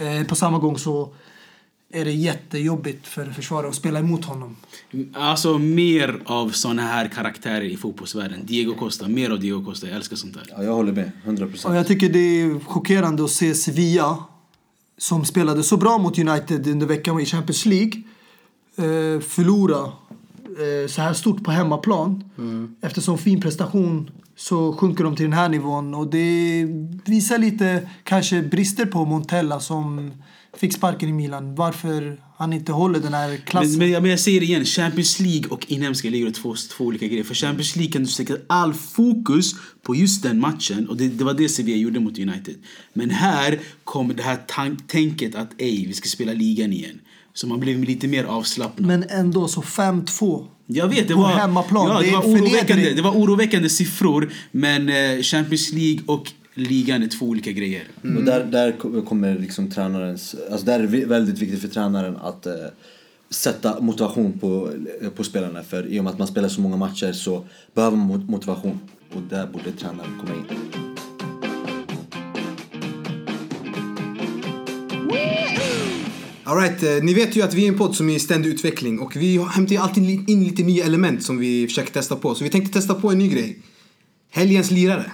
eh, 0.00 0.26
på 0.26 0.34
samma 0.34 0.58
gång 0.58 0.78
så 0.78 1.14
är 1.92 2.04
det 2.04 2.12
jättejobbigt 2.12 3.06
för 3.06 3.26
försvarare 3.26 3.68
att 3.68 3.74
spela 3.74 3.98
emot 3.98 4.24
honom. 4.24 4.56
Alltså 5.14 5.58
mer 5.58 6.20
av 6.24 6.50
såna 6.50 6.82
här 6.82 7.08
karaktärer 7.08 7.64
i 7.64 7.76
fotbollsvärlden. 7.76 8.40
Diego 8.46 8.74
Costa, 8.74 9.08
mer 9.08 9.30
av 9.30 9.40
Diego 9.40 9.64
Costa. 9.64 9.86
Jag 9.86 9.96
älskar 9.96 10.16
sånt 10.16 10.34
där. 10.34 10.46
ja, 10.56 10.62
jag 10.62 10.72
håller 10.74 10.92
med. 10.92 11.10
100%. 11.24 11.66
Och 11.66 11.76
jag 11.76 11.86
tycker 11.86 12.08
det 12.08 12.18
är 12.18 12.60
chockerande 12.64 13.24
att 13.24 13.30
se 13.30 13.54
Sevilla 13.54 14.24
som 14.98 15.24
spelade 15.24 15.62
så 15.62 15.76
bra 15.76 15.98
mot 15.98 16.18
United 16.18 16.66
under 16.66 16.86
veckan 16.86 17.20
i 17.20 17.26
Champions 17.26 17.66
League 17.66 18.02
eh, 18.76 19.20
förlora 19.20 19.92
eh, 20.46 20.88
så 20.88 21.02
här 21.02 21.12
stort 21.12 21.44
på 21.44 21.50
hemmaplan. 21.50 22.24
Eftersom 22.80 23.18
fin 23.18 23.40
prestation 23.40 24.10
så 24.36 24.72
sjunker 24.72 25.04
de 25.04 25.16
till 25.16 25.24
den 25.24 25.32
här 25.32 25.48
nivån 25.48 25.94
och 25.94 26.10
det 26.10 26.64
visar 27.04 27.38
lite 27.38 27.88
kanske 28.04 28.42
brister 28.42 28.86
på 28.86 29.04
Montella 29.04 29.60
som 29.60 30.10
fick 30.56 30.72
sparken 30.72 31.08
i 31.08 31.12
Milan. 31.12 31.54
Varför 31.54 32.20
han 32.36 32.52
inte 32.52 32.72
håller 32.72 33.00
den 33.00 33.14
här 33.14 33.36
klassen. 33.36 33.70
Men, 33.70 33.78
men, 33.78 33.90
jag- 33.90 34.02
men 34.02 34.10
jag 34.10 34.20
säger 34.20 34.40
det 34.40 34.46
igen, 34.46 34.64
Champions 34.64 35.20
League 35.20 35.48
och 35.50 35.70
inhemska 35.70 36.10
ligor 36.10 36.28
är 36.28 36.32
två, 36.32 36.54
två 36.76 36.84
olika 36.84 37.06
grejer. 37.06 37.24
För 37.24 37.34
Champions 37.34 37.76
League 37.76 37.92
kan 37.92 38.02
du 38.02 38.08
sätta 38.08 38.34
all 38.46 38.74
fokus 38.74 39.52
på 39.82 39.94
just 39.94 40.22
den 40.22 40.40
matchen 40.40 40.88
och 40.88 40.96
det, 40.96 41.08
det 41.08 41.24
var 41.24 41.34
det 41.34 41.48
Sevilla 41.48 41.76
gjorde 41.78 42.00
mot 42.00 42.18
United. 42.18 42.54
Men 42.92 43.10
här 43.10 43.58
kommer 43.84 44.14
det 44.14 44.22
här 44.22 44.38
tan- 44.48 44.78
tänket 44.86 45.34
att 45.34 45.50
ej, 45.58 45.84
vi 45.86 45.92
ska 45.92 46.08
spela 46.08 46.32
ligan 46.32 46.72
igen. 46.72 47.00
Så 47.36 47.46
man 47.46 47.60
blev 47.60 47.84
lite 47.84 48.08
mer 48.08 48.24
avslappnad. 48.24 48.86
Men 48.86 49.04
ändå 49.08 49.48
så 49.48 49.60
5-2. 49.60 50.46
Jag 50.66 50.88
vet, 50.88 51.08
det 51.08 51.14
på 51.14 51.20
var, 51.20 51.28
hemmaplan. 51.28 51.86
Ja, 51.88 51.98
det, 52.00 52.06
Det 52.06 52.12
var 52.12 52.22
oroväckande, 52.22 52.92
det 52.92 53.02
var 53.02 53.10
oroväckande 53.10 53.68
siffror. 53.68 54.32
Men 54.52 54.88
eh, 54.88 55.22
Champions 55.22 55.72
League 55.72 56.00
och 56.06 56.32
ligan 56.54 57.02
är 57.02 57.06
två 57.08 57.26
olika 57.26 57.52
grejer. 57.52 57.84
Och 58.16 58.24
där, 58.24 58.44
där 58.44 58.72
ko- 58.72 59.02
kommer 59.02 59.38
liksom 59.38 59.70
tränarens... 59.70 60.36
Alltså 60.50 60.66
där 60.66 60.80
är 60.80 60.86
det 60.86 61.04
väldigt 61.04 61.38
viktigt 61.38 61.60
för 61.60 61.68
tränaren 61.68 62.16
att 62.16 62.46
eh, 62.46 62.52
sätta 63.30 63.80
motivation 63.80 64.38
på, 64.38 64.70
eh, 65.02 65.08
på 65.10 65.24
spelarna. 65.24 65.62
För 65.62 65.86
i 65.86 66.00
och 66.00 66.04
med 66.04 66.12
att 66.12 66.18
man 66.18 66.28
spelar 66.28 66.48
så 66.48 66.60
många 66.60 66.76
matcher 66.76 67.12
så 67.12 67.44
behöver 67.74 67.96
man 67.96 68.06
mot- 68.06 68.28
motivation. 68.30 68.80
Och 69.14 69.22
där 69.30 69.46
borde 69.46 69.72
tränaren 69.72 70.10
komma 70.20 70.32
in. 70.34 70.85
All 76.48 76.56
right, 76.56 76.82
eh, 76.82 77.02
ni 77.02 77.14
vet 77.14 77.36
ju 77.36 77.42
att 77.42 77.54
vi 77.54 77.64
är 77.64 77.68
en 77.68 77.78
podd 77.78 77.96
som 77.96 78.10
är 78.10 78.14
i 78.14 78.18
ständig 78.18 78.50
utveckling 78.50 78.98
och 78.98 79.16
vi 79.16 79.38
hämtar 79.38 79.72
ju 79.74 79.80
alltid 79.80 80.30
in 80.30 80.44
lite 80.44 80.62
nya 80.62 80.84
element 80.84 81.24
som 81.24 81.38
vi 81.38 81.66
försöker 81.66 81.92
testa 81.92 82.16
på. 82.16 82.34
Så 82.34 82.44
vi 82.44 82.50
tänkte 82.50 82.72
testa 82.72 82.94
på 82.94 83.10
en 83.10 83.18
ny 83.18 83.28
grej. 83.28 83.58
Helgens 84.30 84.70
lirare. 84.70 85.12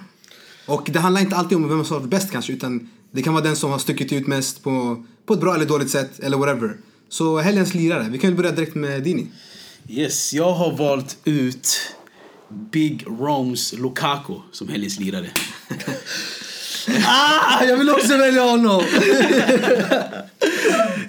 Och 0.67 0.89
det 0.93 0.99
handlar 0.99 1.21
inte 1.21 1.37
alltid 1.37 1.57
om 1.57 1.69
vem 1.69 1.85
som 1.85 1.95
har 1.95 2.01
varit 2.01 2.11
bäst 2.11 2.31
kanske 2.31 2.53
utan 2.53 2.91
det 3.11 3.23
kan 3.23 3.35
vara 3.35 3.45
den 3.45 3.57
som 3.57 3.71
har 3.71 3.79
stuckit 3.79 4.13
ut 4.13 4.27
mest 4.27 4.63
på, 4.63 5.05
på 5.27 5.35
ett 5.35 5.41
bra 5.41 5.55
eller 5.55 5.65
dåligt 5.65 5.91
sätt 5.91 6.21
eller 6.21 6.37
whatever. 6.37 6.77
Så 7.09 7.39
helgens 7.39 7.75
lirare. 7.75 8.09
Vi 8.11 8.19
kan 8.19 8.31
väl 8.31 8.37
börja 8.37 8.53
direkt 8.53 8.75
med 8.75 9.03
Dini. 9.03 9.27
Yes, 9.89 10.33
jag 10.33 10.53
har 10.53 10.77
valt 10.77 11.17
ut 11.25 11.95
Big 12.73 13.05
Roms 13.07 13.73
Lukaku 13.73 14.35
som 14.53 14.69
helgens 14.69 15.01
lirare. 15.01 15.31
Ah, 17.07 17.65
jag 17.65 17.77
vill 17.77 17.91
också 17.91 18.17
välja 18.17 18.43
honom! 18.43 18.83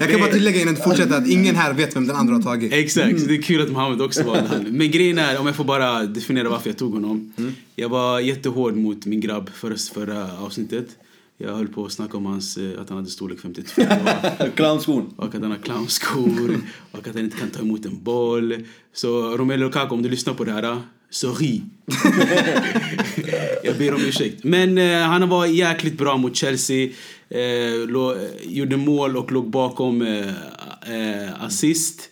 Jag 0.04 0.12
kan 0.12 0.20
bara 0.20 0.32
tillägga 0.32 0.62
innan 0.62 0.74
du 0.74 0.82
fortsätter 0.82 1.18
att 1.18 1.28
ingen 1.28 1.56
här 1.56 1.74
vet 1.74 1.96
vem 1.96 2.08
den 2.08 2.16
andra 2.16 2.34
har 2.36 2.42
tagit. 2.42 2.74
Exakt, 2.74 3.22
så 3.22 3.28
det 3.28 3.36
är 3.36 3.42
kul 3.42 3.62
att 3.62 3.72
Mohammed 3.72 4.02
också 4.02 4.24
valde 4.24 4.48
han. 4.48 4.64
Men 4.64 4.92
grejen 4.92 5.18
är, 5.18 5.40
om 5.40 5.46
jag 5.46 5.56
får 5.56 5.64
bara 5.64 6.04
definiera 6.04 6.50
varför 6.50 6.70
jag 6.70 6.78
tog 6.78 6.94
honom. 6.94 7.34
Jag 7.76 7.90
var 7.90 8.20
jättehård 8.20 8.76
mot 8.76 9.06
min 9.06 9.20
grabb 9.20 9.50
förra, 9.54 9.76
förra 9.94 10.38
avsnittet. 10.38 10.88
Jag 11.38 11.56
höll 11.56 11.68
på 11.68 11.86
att 11.86 11.92
snacka 11.92 12.18
om 12.18 12.26
hans, 12.26 12.58
eh, 12.58 12.82
att 12.82 12.90
han 12.90 12.98
hade 12.98 13.10
storlek 13.10 13.40
52. 13.40 13.82
Clownskon. 14.56 15.14
och 15.16 15.36
att 15.36 15.42
han 15.42 15.52
har 15.52 15.58
clownskor 15.58 16.62
och 16.92 17.08
att 17.08 17.16
han 17.16 17.24
inte 17.24 17.38
kan 17.38 17.50
ta 17.50 17.62
emot 17.62 17.86
en 17.86 18.04
boll. 18.04 18.56
Så 18.94 19.38
Romelu 19.38 19.64
Lukaku, 19.64 19.96
om 19.96 20.02
du 20.02 20.10
lyssnar 20.10 20.34
på 20.34 20.44
det 20.44 20.52
här, 20.52 20.82
sorry. 21.10 21.62
jag 23.64 23.78
ber 23.78 23.94
om 23.94 24.02
ursäkt. 24.02 24.44
Men 24.44 24.78
eh, 24.78 25.00
han 25.00 25.30
var 25.30 25.46
jäkligt 25.46 25.98
bra 25.98 26.18
mot 26.18 26.36
Chelsea. 26.36 26.90
Eh, 27.30 27.88
lå, 27.88 28.16
gjorde 28.44 28.78
mål 28.78 29.18
och 29.18 29.32
låg 29.32 29.50
bakom 29.50 30.02
eh, 30.02 30.28
eh, 30.96 31.44
assist. 31.44 32.10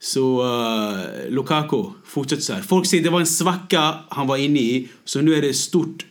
Så 0.00 0.42
eh, 0.42 1.30
Lukaku, 1.30 1.84
fortsätt 2.04 2.42
så 2.42 2.52
här. 2.52 2.62
Folk 2.62 2.86
säger 2.86 3.04
det 3.04 3.10
var 3.10 3.20
en 3.20 3.26
svacka 3.26 3.94
han 4.08 4.26
var 4.26 4.36
inne 4.36 4.60
i. 4.60 4.88
Så 5.04 5.20
nu 5.20 5.34
är 5.34 5.42
det 5.42 5.54
stort, 5.54 6.06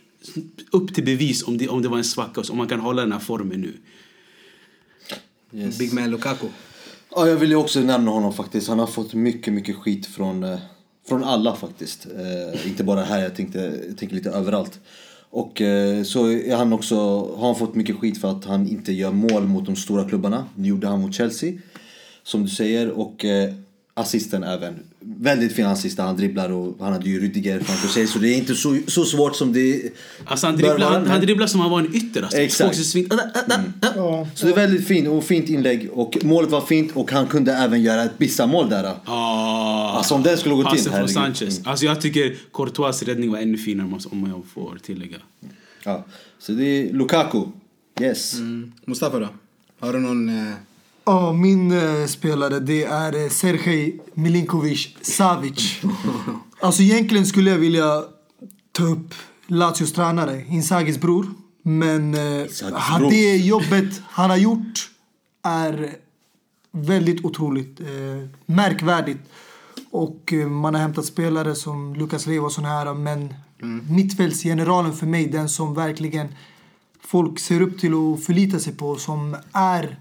upp 0.70 0.94
till 0.94 1.04
bevis 1.04 1.42
om 1.42 1.58
det, 1.58 1.68
om 1.68 1.82
det 1.82 1.88
var 1.88 1.98
en 1.98 2.04
svacka. 2.04 2.42
Om 2.50 2.56
man 2.56 2.68
kan 2.68 2.80
hålla 2.80 3.02
den 3.02 3.12
här 3.12 3.18
formen 3.18 3.60
nu. 3.60 3.72
Yes. 5.52 5.78
Big 5.78 5.92
man 5.92 6.10
Lukaku. 6.10 6.46
Ja, 7.16 7.28
jag 7.28 7.36
vill 7.36 7.50
ju 7.50 7.56
också 7.56 7.80
nämna 7.80 8.10
honom 8.10 8.32
faktiskt. 8.32 8.68
Han 8.68 8.78
har 8.78 8.86
fått 8.86 9.14
mycket, 9.14 9.52
mycket 9.52 9.76
skit 9.76 10.06
från, 10.06 10.44
eh, 10.44 10.58
från 11.08 11.24
alla 11.24 11.56
faktiskt. 11.56 12.06
Eh, 12.06 12.66
inte 12.66 12.84
bara 12.84 13.04
här, 13.04 13.22
jag, 13.22 13.36
tänkte, 13.36 13.82
jag 13.88 13.98
tänker 13.98 14.16
lite 14.16 14.30
överallt. 14.30 14.80
Och 15.34 15.60
eh, 15.60 16.02
så 16.02 16.30
är 16.30 16.56
han 16.56 16.72
också, 16.72 16.96
har 17.36 17.46
han 17.46 17.56
fått 17.56 17.74
mycket 17.74 17.96
skit 17.96 18.20
för 18.20 18.30
att 18.30 18.44
han 18.44 18.68
inte 18.68 18.92
gör 18.92 19.12
mål 19.12 19.42
mot 19.42 19.66
de 19.66 19.76
stora 19.76 20.08
klubbarna. 20.08 20.44
Det 20.54 20.68
gjorde 20.68 20.86
han 20.86 21.00
mot 21.00 21.14
Chelsea, 21.14 21.52
som 22.22 22.42
du 22.42 22.48
säger. 22.48 22.90
Och 22.90 23.24
eh, 23.24 23.54
assisten 23.94 24.42
även. 24.42 24.74
Väldigt 25.00 25.52
fin 25.52 25.66
assist 25.66 25.98
han 25.98 26.16
dribblar 26.16 26.50
och 26.52 26.76
han 26.80 26.92
hade 26.92 27.08
ju 27.10 27.20
Rüdiger 27.20 27.60
framför 27.60 27.88
sig. 27.88 28.06
Så 28.06 28.18
det 28.18 28.28
är 28.28 28.36
inte 28.36 28.54
så, 28.54 28.78
så 28.86 29.04
svårt 29.04 29.36
som 29.36 29.52
det 29.52 29.82
Alltså 30.24 30.46
han 30.46 30.56
bör 30.56 30.62
dribblar, 30.68 30.86
vara, 30.90 30.98
han, 30.98 31.06
han 31.10 31.20
dribblar 31.20 31.46
som 31.46 31.60
han 31.60 31.70
var 31.70 31.80
en 31.80 31.94
ytter. 31.94 32.22
Alltså. 32.22 32.38
Exakt. 32.38 32.76
Svin- 32.76 33.08
ah. 33.12 33.90
Ja. 33.96 34.28
Så 34.34 34.46
det 34.46 34.52
är 34.52 34.56
väldigt 34.56 34.86
fint 34.86 35.08
och 35.08 35.24
fint 35.24 35.48
inlägg 35.48 35.90
och 35.92 36.16
målet 36.22 36.50
var 36.50 36.60
fint 36.60 36.90
och 36.94 37.12
han 37.12 37.26
kunde 37.26 37.52
även 37.52 37.82
göra 37.82 38.02
ett 38.04 38.18
Bissa-mål 38.18 38.68
där. 38.70 38.94
Ah, 39.04 39.90
Alltså, 39.98 40.14
om 40.14 40.22
den 40.22 40.36
skulle 40.38 40.54
gå 40.54 40.62
till, 40.62 40.70
passen 40.84 40.92
från. 40.92 41.08
Sanchez. 41.08 41.60
Alltså 41.64 41.84
jag 41.84 42.00
tycker 42.00 42.36
Courtois 42.52 43.02
räddning 43.02 43.30
var 43.32 43.38
ännu 43.38 43.58
finare 43.58 43.86
om- 43.86 44.00
om 44.24 44.30
jag 44.30 44.44
får 44.54 44.78
tillägga. 44.82 45.16
Ja. 45.84 46.04
Så 46.38 46.52
det 46.52 46.64
är 46.64 46.92
Lukaku. 46.92 47.42
Yes. 48.00 48.34
Mm. 48.34 48.72
Mustafa 48.84 49.18
då? 49.18 49.28
Har 49.80 49.92
du 49.92 49.98
någon... 49.98 50.28
Eh, 50.28 50.52
Ja, 51.06 51.32
min 51.32 51.72
eh, 51.72 52.06
spelare 52.06 52.60
det 52.60 52.84
är 52.84 53.24
eh, 53.24 53.28
Sergej 53.28 54.00
Milinkovic 54.14 54.96
Savic. 55.02 55.80
alltså 56.60 56.82
egentligen 56.82 57.26
skulle 57.26 57.50
jag 57.50 57.58
vilja 57.58 58.02
ta 58.72 58.84
upp 58.84 59.14
Lazios 59.46 59.92
tränare, 59.92 60.44
Inzagis 60.48 61.00
bror. 61.00 61.26
Men 61.62 62.14
eh, 62.14 62.46
han, 62.74 63.02
det 63.02 63.36
jobbet 63.36 64.02
han 64.08 64.30
har 64.30 64.36
gjort 64.36 64.90
är 65.42 65.96
väldigt 66.70 67.24
otroligt. 67.24 67.80
Eh, 67.80 68.28
märkvärdigt. 68.46 69.20
Och 69.90 70.32
eh, 70.32 70.48
man 70.48 70.74
har 70.74 70.80
hämtat 70.80 71.04
spelare 71.04 71.54
som 71.54 71.94
Lucas 71.94 72.26
Leiva 72.26 72.46
och 72.46 72.52
såna 72.52 72.68
här. 72.68 72.94
Men 72.94 73.34
mittfältsgeneralen 73.88 74.92
för 74.92 75.06
mig, 75.06 75.26
den 75.26 75.48
som 75.48 75.74
verkligen 75.74 76.28
folk 77.00 77.38
ser 77.38 77.60
upp 77.60 77.80
till 77.80 77.94
och 77.94 78.22
förlitar 78.22 78.58
sig 78.58 78.76
på. 78.76 78.96
Som 78.96 79.36
är 79.52 79.98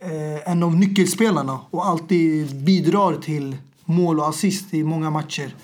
eh, 0.00 0.50
en 0.50 0.62
av 0.62 0.76
nyckelspelarna 0.76 1.60
och 1.70 1.86
alltid 1.86 2.64
bidrar 2.64 3.16
till 3.16 3.56
mål 3.84 4.20
och 4.20 4.28
assist 4.28 4.74
i 4.74 4.84
många 4.84 5.10
matcher 5.10 5.54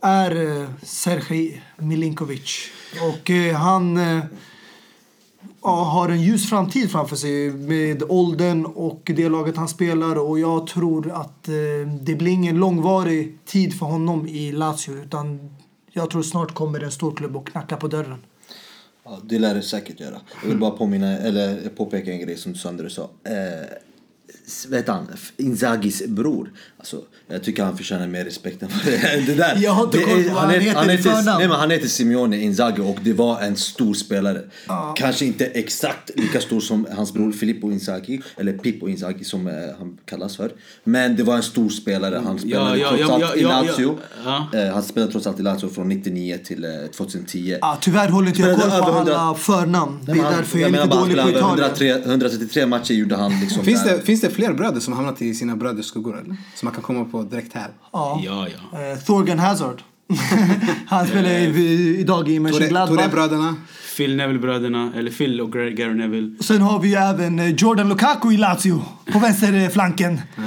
är 0.00 0.60
eh, 0.60 0.68
Sergej 0.82 1.62
Milinkovic. 1.76 2.70
Och 3.08 3.30
eh, 3.30 3.56
han 3.56 3.96
eh, 3.96 4.24
ja, 5.62 5.84
har 5.84 6.08
en 6.08 6.22
ljus 6.22 6.48
framtid 6.48 6.90
framför 6.90 7.16
sig 7.16 7.50
med 7.50 8.02
åldern 8.08 8.64
och 8.64 9.10
det 9.16 9.28
laget 9.28 9.56
han 9.56 9.68
spelar. 9.68 10.16
Och 10.18 10.38
jag 10.38 10.66
tror 10.66 11.10
att 11.10 11.48
eh, 11.48 11.54
det 12.00 12.14
blir 12.14 12.32
ingen 12.32 12.56
långvarig 12.56 13.38
tid 13.44 13.78
för 13.78 13.86
honom 13.86 14.26
i 14.26 14.52
Lazio. 14.52 15.02
Utan 15.02 15.50
jag 15.92 16.10
tror 16.10 16.22
snart 16.22 16.54
kommer 16.54 16.80
en 16.80 16.92
stor 16.92 17.14
klubb 17.16 17.36
och 17.36 17.46
knacka 17.46 17.76
på 17.76 17.88
dörren. 17.88 18.18
Ja, 19.04 19.20
det 19.24 19.38
lär 19.38 19.54
det 19.54 19.62
säkert 19.62 20.00
göra. 20.00 20.20
Jag 20.42 20.48
vill 20.48 20.58
bara 20.58 20.70
påminna, 20.70 21.18
eller 21.18 21.68
påpeka 21.68 22.12
en 22.12 22.20
grej 22.20 22.36
som 22.36 22.76
du 22.76 22.90
sa. 22.90 23.10
Eh, 23.24 23.66
vet 24.70 24.88
han, 24.88 25.06
Inzagis 25.36 26.06
bror. 26.06 26.50
Alltså, 26.78 27.02
jag 27.28 27.42
tycker 27.42 27.64
han 27.64 27.76
förtjänar 27.76 28.06
mer 28.06 28.24
respekt 28.24 28.62
än 28.62 28.68
vad 28.68 28.84
det 28.84 28.96
är. 28.96 29.20
Det 29.20 29.34
där. 29.34 29.58
Jag 29.62 29.72
har 29.72 29.84
inte 29.84 29.98
det 29.98 30.04
koll 30.04 30.24
på 30.24 30.34
vad 30.34 30.42
han 30.42 30.50
heter 30.50 30.92
i 30.92 30.98
förnamn. 30.98 31.38
nej, 31.38 31.48
men 31.48 31.58
han 31.58 31.70
heter 31.70 31.88
Simeone 31.88 32.36
Inzaghi 32.36 32.82
och 32.82 32.98
det 33.02 33.12
var 33.12 33.40
en 33.40 33.56
stor 33.56 33.94
spelare. 33.94 34.42
Kanske 34.96 35.24
inte 35.24 35.44
exakt 35.44 36.10
lika 36.16 36.40
stor 36.40 36.60
som 36.60 36.86
hans 36.96 37.12
bror 37.12 37.32
Filippo 37.32 37.70
Inzaghi, 37.72 38.20
eller 38.36 38.52
Pippo 38.52 38.88
Inzaghi 38.88 39.24
som 39.24 39.46
eh, 39.46 39.54
han 39.78 39.98
kallas 40.04 40.36
för. 40.36 40.52
Men 40.84 41.16
det 41.16 41.22
var 41.22 41.36
en 41.36 41.42
stor 41.42 41.68
spelare. 41.68 42.22
Han 42.24 42.38
spelade 42.38 42.78
ja, 42.78 42.88
trots 42.88 43.00
ja, 43.00 43.14
allt 43.14 43.22
ja, 43.22 43.36
i. 43.36 43.42
Lazio. 43.42 43.98
Ja. 44.24 44.48
Eh, 44.54 44.72
han 44.72 44.82
spelade 44.82 45.12
trots 45.12 45.26
allt 45.26 45.40
i 45.40 45.42
Lazio 45.42 45.68
från 45.68 45.88
99 45.88 46.38
till 46.44 46.64
eh, 46.64 46.70
2010. 46.96 47.56
Ah, 47.60 47.76
tyvärr 47.80 48.08
håller 48.08 48.28
inte 48.28 48.42
jag 48.42 48.60
koll 48.60 48.70
på 48.70 48.76
över 48.76 48.92
100 48.96 49.16
alla 49.16 49.34
förnamn. 49.34 49.98
Det 50.06 50.12
är 50.12 50.16
han- 50.16 50.32
därför 50.32 50.58
jag 50.58 50.68
är 50.68 50.72
menar 50.72 50.84
lite 50.84 50.96
bara, 50.96 51.00
han 51.00 51.08
dålig 51.08 51.24
på 51.24 51.38
Italien. 51.38 51.70
103, 51.70 52.10
133 52.10 52.66
matcher 52.66 52.94
gjorde 52.94 53.16
han 53.16 53.40
liksom 53.40 53.64
finns, 53.64 53.84
det, 53.84 54.00
finns 54.02 54.20
det 54.20 54.30
fler 54.30 54.41
bröder 54.50 54.80
som 54.80 54.92
hamnat 54.92 55.22
i 55.22 55.34
sina 55.34 55.56
bröders 55.56 55.86
skuggor? 55.86 56.18
Eller? 56.18 56.36
Som 56.54 56.66
man 56.66 56.74
kan 56.74 56.82
komma 56.82 57.04
på 57.04 57.22
direkt 57.22 57.54
här? 57.54 57.70
Ja. 57.92 58.20
Ja, 58.24 58.46
ja. 58.48 58.80
Eh, 58.80 58.98
Thorgan 58.98 59.38
Hazard. 59.38 59.82
han 60.86 61.06
spelar 61.06 61.30
i, 61.30 61.96
idag 62.00 62.28
i 62.28 62.38
Mönchengladbach. 62.40 62.96
Torre-bröderna? 62.98 63.56
Phil 63.96 64.16
Neville-bröderna, 64.16 64.92
eller 64.96 65.10
Phil 65.10 65.40
och 65.40 65.50
Gar- 65.54 65.70
Gary 65.70 65.94
Neville. 65.94 66.36
Och 66.38 66.44
Sen 66.44 66.60
har 66.62 66.80
vi 66.80 66.88
ju 66.88 66.94
även 66.94 67.38
eh, 67.38 67.48
Jordan 67.54 67.88
Lukaku 67.88 68.32
i 68.32 68.36
Lazio 68.36 68.82
på 69.12 69.18
vänsterflanken. 69.18 70.20
Ah. 70.36 70.40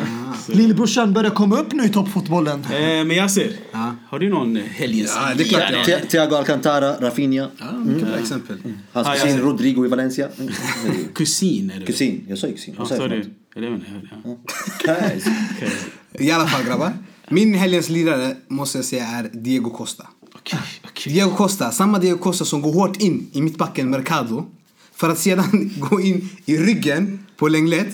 Lillebrorsan 0.48 1.14
börjar 1.14 1.32
komma 1.32 1.58
upp 1.60 1.74
nu 1.74 1.84
i 1.86 1.90
toppfotbollen. 1.90 2.60
Eh, 2.64 2.80
men 2.80 3.12
Yasser, 3.12 3.52
Ja. 3.72 3.96
har 4.10 4.20
du 4.20 4.30
någon 4.30 4.56
helgens 4.56 5.14
Ja, 5.16 5.34
det 5.38 5.44
är 5.44 5.48
klart 5.48 5.64
jag? 5.72 5.86
Thi- 6.02 6.06
Thiago 6.08 6.36
Alcantara, 6.36 6.94
Rafinha, 7.02 7.48
Ja, 7.60 7.72
mycket 7.86 8.08
bra 8.08 8.18
exempel. 8.18 8.58
hans 8.94 9.08
Ah, 9.08 9.14
kusin 9.14 9.30
ja. 9.38 9.44
Rodrigo 9.44 9.86
i 9.86 9.88
Valencia. 9.90 10.28
Mm. 10.40 10.54
Kusin 11.14 11.72
är 11.76 11.80
det 11.80 11.86
kusin, 11.86 12.26
jag 12.30 12.38
sa 12.38 12.48
ju 12.48 12.54
kusin. 12.54 12.76
Ja, 12.78 12.88
jag 12.90 13.10
du? 13.10 13.18
något? 13.18 13.28
Eller 13.56 13.68
jag 13.68 13.74
jag 13.74 14.22
ja. 14.26 14.38
Okej. 14.82 15.22
I 16.20 16.32
alla 16.32 16.48
fall 16.48 16.64
grabbar. 16.66 16.92
Min 17.30 17.54
helgens 17.54 17.90
lirare 17.90 18.36
måste 18.48 18.78
jag 18.78 18.86
säga 18.86 19.04
är 19.08 19.30
Diego 19.34 19.70
Costa. 19.70 20.08
Diego 21.10 21.36
Costa, 21.36 21.72
samma 21.72 22.00
Diego 22.00 22.18
Costa 22.18 22.46
som 22.46 22.62
går 22.62 22.74
hårt 22.74 23.02
in 23.02 23.30
i 23.32 23.42
mittbacken 23.42 23.90
Mercado 23.90 24.46
för 24.96 25.10
att 25.10 25.20
sedan 25.20 25.72
gå 25.90 26.02
in 26.02 26.30
i 26.46 26.58
ryggen 26.58 27.26
på 27.38 27.48
Lenglet 27.48 27.88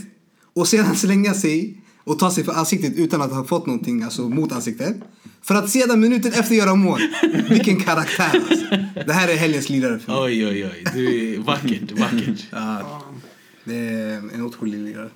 och 0.53 0.67
sedan 0.67 0.95
slänga 0.95 1.33
sig 1.33 1.77
och 2.03 2.19
ta 2.19 2.31
sig 2.31 2.43
för 2.43 2.53
ansiktet 2.53 2.93
utan 2.95 3.21
att 3.21 3.31
ha 3.31 3.43
fått 3.43 3.65
någonting 3.65 4.03
alltså, 4.03 4.29
mot 4.29 4.51
ansiktet. 4.51 4.97
För 5.41 5.55
att 5.55 5.69
sedan 5.69 5.99
minuten 5.99 6.33
efter 6.33 6.55
göra 6.55 6.75
mål. 6.75 7.01
Vilken 7.49 7.79
karaktär 7.79 8.41
alltså. 8.49 8.65
Det 9.05 9.13
här 9.13 9.27
är 9.27 9.35
helgens 9.35 9.69
lirare 9.69 9.99
för 9.99 10.11
mig. 10.11 10.21
Oj, 10.21 10.47
oj, 10.47 10.65
oj. 10.65 10.83
Du 10.93 11.33
är 11.33 11.39
vackert, 11.39 11.91
vackert. 11.91 12.45
Ja, 12.51 13.01
det 13.63 13.75
är 13.75 14.17
en 14.33 14.41
otrolig 14.41 14.79
lirare. 14.79 15.09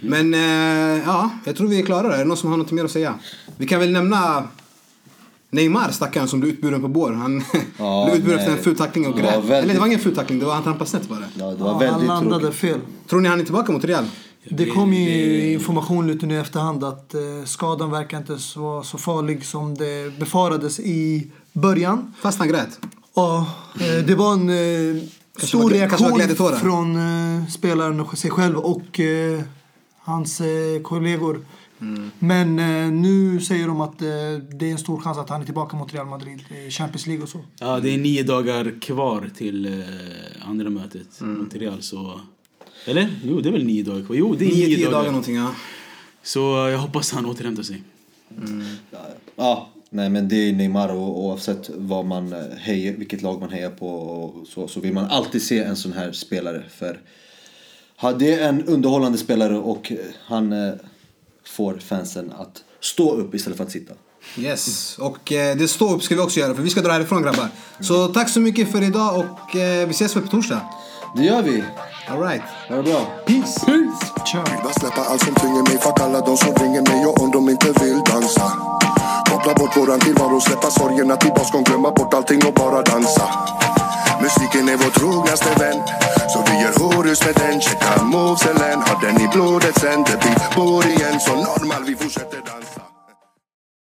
Men 0.00 0.34
eh, 0.34 1.02
ja, 1.06 1.30
jag 1.44 1.56
tror 1.56 1.68
vi 1.68 1.80
är 1.80 1.86
klara. 1.86 2.14
Är 2.14 2.18
det 2.18 2.24
någon 2.24 2.36
som 2.36 2.50
har 2.50 2.56
något 2.56 2.70
mer 2.70 2.84
att 2.84 2.90
säga? 2.90 3.14
Vi 3.56 3.66
kan 3.66 3.80
väl 3.80 3.92
nämna 3.92 4.48
Neymar 5.52 5.90
stackaren 5.90 6.28
som 6.28 6.40
blev 6.40 6.52
utburen 6.52 6.82
på 6.82 6.88
bår. 6.88 7.12
Han 7.12 7.44
Ja, 7.78 8.04
blev 8.04 8.16
utburen 8.16 8.36
nej. 8.36 8.44
efter 8.46 8.56
en 8.58 8.64
ful 8.64 8.76
tackling 8.76 9.06
och 9.06 9.18
grät. 9.18 9.34
väldigt- 9.34 9.50
Eller 9.52 9.74
det 9.74 9.80
var 9.80 9.86
ingen 9.86 9.98
ful 10.00 10.14
tackling, 10.16 10.38
det 10.38 10.46
var 10.46 10.54
han 10.54 10.62
trampade 10.62 10.90
snett 10.90 11.08
bara. 11.08 11.18
Ja, 11.38 11.46
det 11.46 11.56
var 11.56 11.66
Ja, 11.66 11.70
han 11.72 11.78
väldigt 11.78 12.08
landade 12.08 12.40
tråkigt. 12.40 12.58
fel. 12.60 12.80
Tror 13.08 13.20
ni 13.20 13.28
han 13.28 13.40
är 13.40 13.44
tillbaka 13.44 13.72
mot 13.72 13.84
Real? 13.84 14.04
Det 14.48 14.66
kom 14.66 14.92
ju 14.94 15.52
information 15.52 16.06
lite 16.06 16.26
nu 16.26 16.34
i 16.34 16.38
efterhand 16.38 16.84
att 16.84 17.14
eh, 17.14 17.20
skadan 17.44 17.90
verkar 17.90 18.18
inte 18.18 18.38
vara 18.56 18.82
så 18.82 18.98
farlig 18.98 19.44
som 19.44 19.74
det 19.74 20.18
befarades 20.18 20.80
i 20.80 21.30
början. 21.52 22.14
Fast 22.20 22.38
han 22.38 22.48
grät. 22.48 22.80
Ja, 23.14 23.46
eh, 23.80 24.04
det 24.06 24.14
var 24.14 24.32
en 24.32 24.48
eh, 24.50 25.02
stor 25.42 25.62
var- 25.62 25.70
reaktion 25.70 26.20
från 26.60 26.96
spelaren 27.50 28.00
och 28.00 28.18
sig 28.18 28.30
själv 28.30 28.56
och 28.58 29.00
hans 30.04 30.42
kollegor. 30.82 31.40
Mm. 31.82 32.10
Men 32.18 32.58
eh, 32.58 32.92
nu 32.92 33.40
säger 33.40 33.66
de 33.66 33.80
att 33.80 34.02
eh, 34.02 34.08
det 34.50 34.66
är 34.68 34.72
en 34.72 34.78
stor 34.78 35.00
chans 35.00 35.18
att 35.18 35.28
han 35.28 35.40
är 35.40 35.44
tillbaka 35.44 35.76
mot 35.76 35.94
Real 35.94 36.06
Madrid 36.06 36.40
i 36.66 36.70
Champions 36.70 37.06
League 37.06 37.22
och 37.22 37.28
så. 37.28 37.40
Ja, 37.58 37.80
det 37.80 37.94
är 37.94 37.98
nio 37.98 38.22
dagar 38.22 38.80
kvar 38.80 39.30
till 39.36 39.66
eh, 39.66 40.48
andra 40.48 40.70
mötet 40.70 41.20
mot 41.20 41.54
Real. 41.54 41.82
Så... 41.82 42.20
Eller? 42.86 43.08
Jo, 43.24 43.40
det 43.40 43.48
är 43.48 43.52
väl 43.52 43.64
nio 43.64 43.82
dagar 43.82 44.04
kvar. 44.06 44.16
Jo, 44.16 44.34
det 44.38 44.44
är 44.44 44.48
Nio, 44.48 44.66
nio, 44.66 44.76
tio 44.76 44.84
dagar. 44.84 44.98
dagar 44.98 45.10
någonting 45.10 45.36
ja. 45.36 45.54
Så 46.22 46.40
jag 46.40 46.78
hoppas 46.78 47.12
han 47.12 47.26
återhämtar 47.26 47.62
sig. 47.62 47.82
Ja, 48.90 48.98
ja, 49.36 49.68
nej 49.90 50.10
men 50.10 50.28
det 50.28 50.36
är 50.36 50.52
Neymar 50.52 50.88
och 50.88 51.24
oavsett 51.24 51.70
vad 51.76 52.04
man 52.04 52.32
eh, 52.32 52.38
hejar, 52.58 52.92
vilket 52.92 53.22
lag 53.22 53.40
man 53.40 53.50
hejar 53.50 53.70
på 53.70 53.88
och 53.88 54.46
så, 54.46 54.68
så 54.68 54.80
vill 54.80 54.92
man 54.92 55.04
alltid 55.04 55.42
se 55.42 55.58
en 55.58 55.76
sån 55.76 55.92
här 55.92 56.12
spelare. 56.12 56.62
För 56.70 57.00
det 58.18 58.34
är 58.34 58.48
en 58.48 58.64
underhållande 58.64 59.18
spelare 59.18 59.58
och 59.58 59.92
eh, 59.92 59.98
han 60.24 60.52
eh, 60.52 60.72
får 61.44 61.78
fansen 61.78 62.32
att 62.38 62.64
stå 62.80 63.14
upp 63.14 63.34
istället 63.34 63.56
för 63.56 63.64
att 63.64 63.70
sitta. 63.70 63.94
Yes, 64.36 64.98
och 64.98 65.32
eh, 65.32 65.56
det 65.56 65.68
stå 65.68 65.94
upp 65.94 66.02
ska 66.02 66.14
vi 66.14 66.20
också 66.20 66.40
göra 66.40 66.54
för 66.54 66.62
vi 66.62 66.70
ska 66.70 66.80
dra 66.80 66.92
härifrån 66.92 67.22
grabbar. 67.22 67.48
Så 67.80 68.08
tack 68.08 68.28
så 68.28 68.40
mycket 68.40 68.72
för 68.72 68.82
idag 68.82 69.18
och 69.18 69.56
eh, 69.56 69.86
vi 69.86 69.90
ses 69.90 70.16
väl 70.16 70.22
på 70.22 70.28
torsdag. 70.28 70.60
Det 71.16 71.22
gör 71.24 71.42
vi. 71.42 71.64
Alright. 72.08 72.42
Ha 72.68 72.76
det 72.76 72.82
bra. 72.82 73.06
Peace. 73.26 73.60
Kör. 74.32 74.44
Vill 74.50 74.62
bara 74.62 74.72
släppa 74.72 75.00
allt 75.00 75.24
som 75.24 75.34
tynger 75.34 75.62
mig 75.62 75.78
Fuck 75.78 76.00
alla 76.00 76.20
de 76.20 76.36
som 76.36 76.54
ringer 76.54 76.82
mig 76.90 77.06
och 77.06 77.22
om 77.22 77.30
de 77.30 77.48
inte 77.48 77.66
vill 77.66 78.00
dansa 78.12 78.52
Koppla 79.30 79.54
bort 79.54 79.76
våran 79.76 80.00
tillvaro, 80.00 80.40
släppa 80.40 80.70
sorgerna 80.70 81.16
till 81.16 81.30
baskon 81.30 81.64
Glömma 81.64 81.90
bort 81.90 82.14
allting 82.14 82.40
och 82.46 82.54
bara 82.54 82.82
dansa 82.82 83.22
Musiken 84.22 84.68
är 84.68 84.76
vår 84.76 84.90
trognaste 84.90 85.50
vän. 85.60 85.82
Så 86.28 86.44
vi 86.46 86.62
gör 86.62 86.74
horus 86.78 87.24
med 87.26 87.34
den. 87.34 87.60
Checka 87.60 88.04
moveselen 88.04 88.78
har 88.86 89.00
den 89.00 89.20
i 89.20 89.28
blodet 89.28 89.78
sen? 89.80 90.04
Det 90.04 90.18
blir 90.20 90.56
bor 90.56 90.86
igen. 90.86 91.20
Så 91.20 91.34
normal, 91.34 91.84
vi 91.84 91.96
fortsätter 91.96 92.36
dansa. 92.36 92.91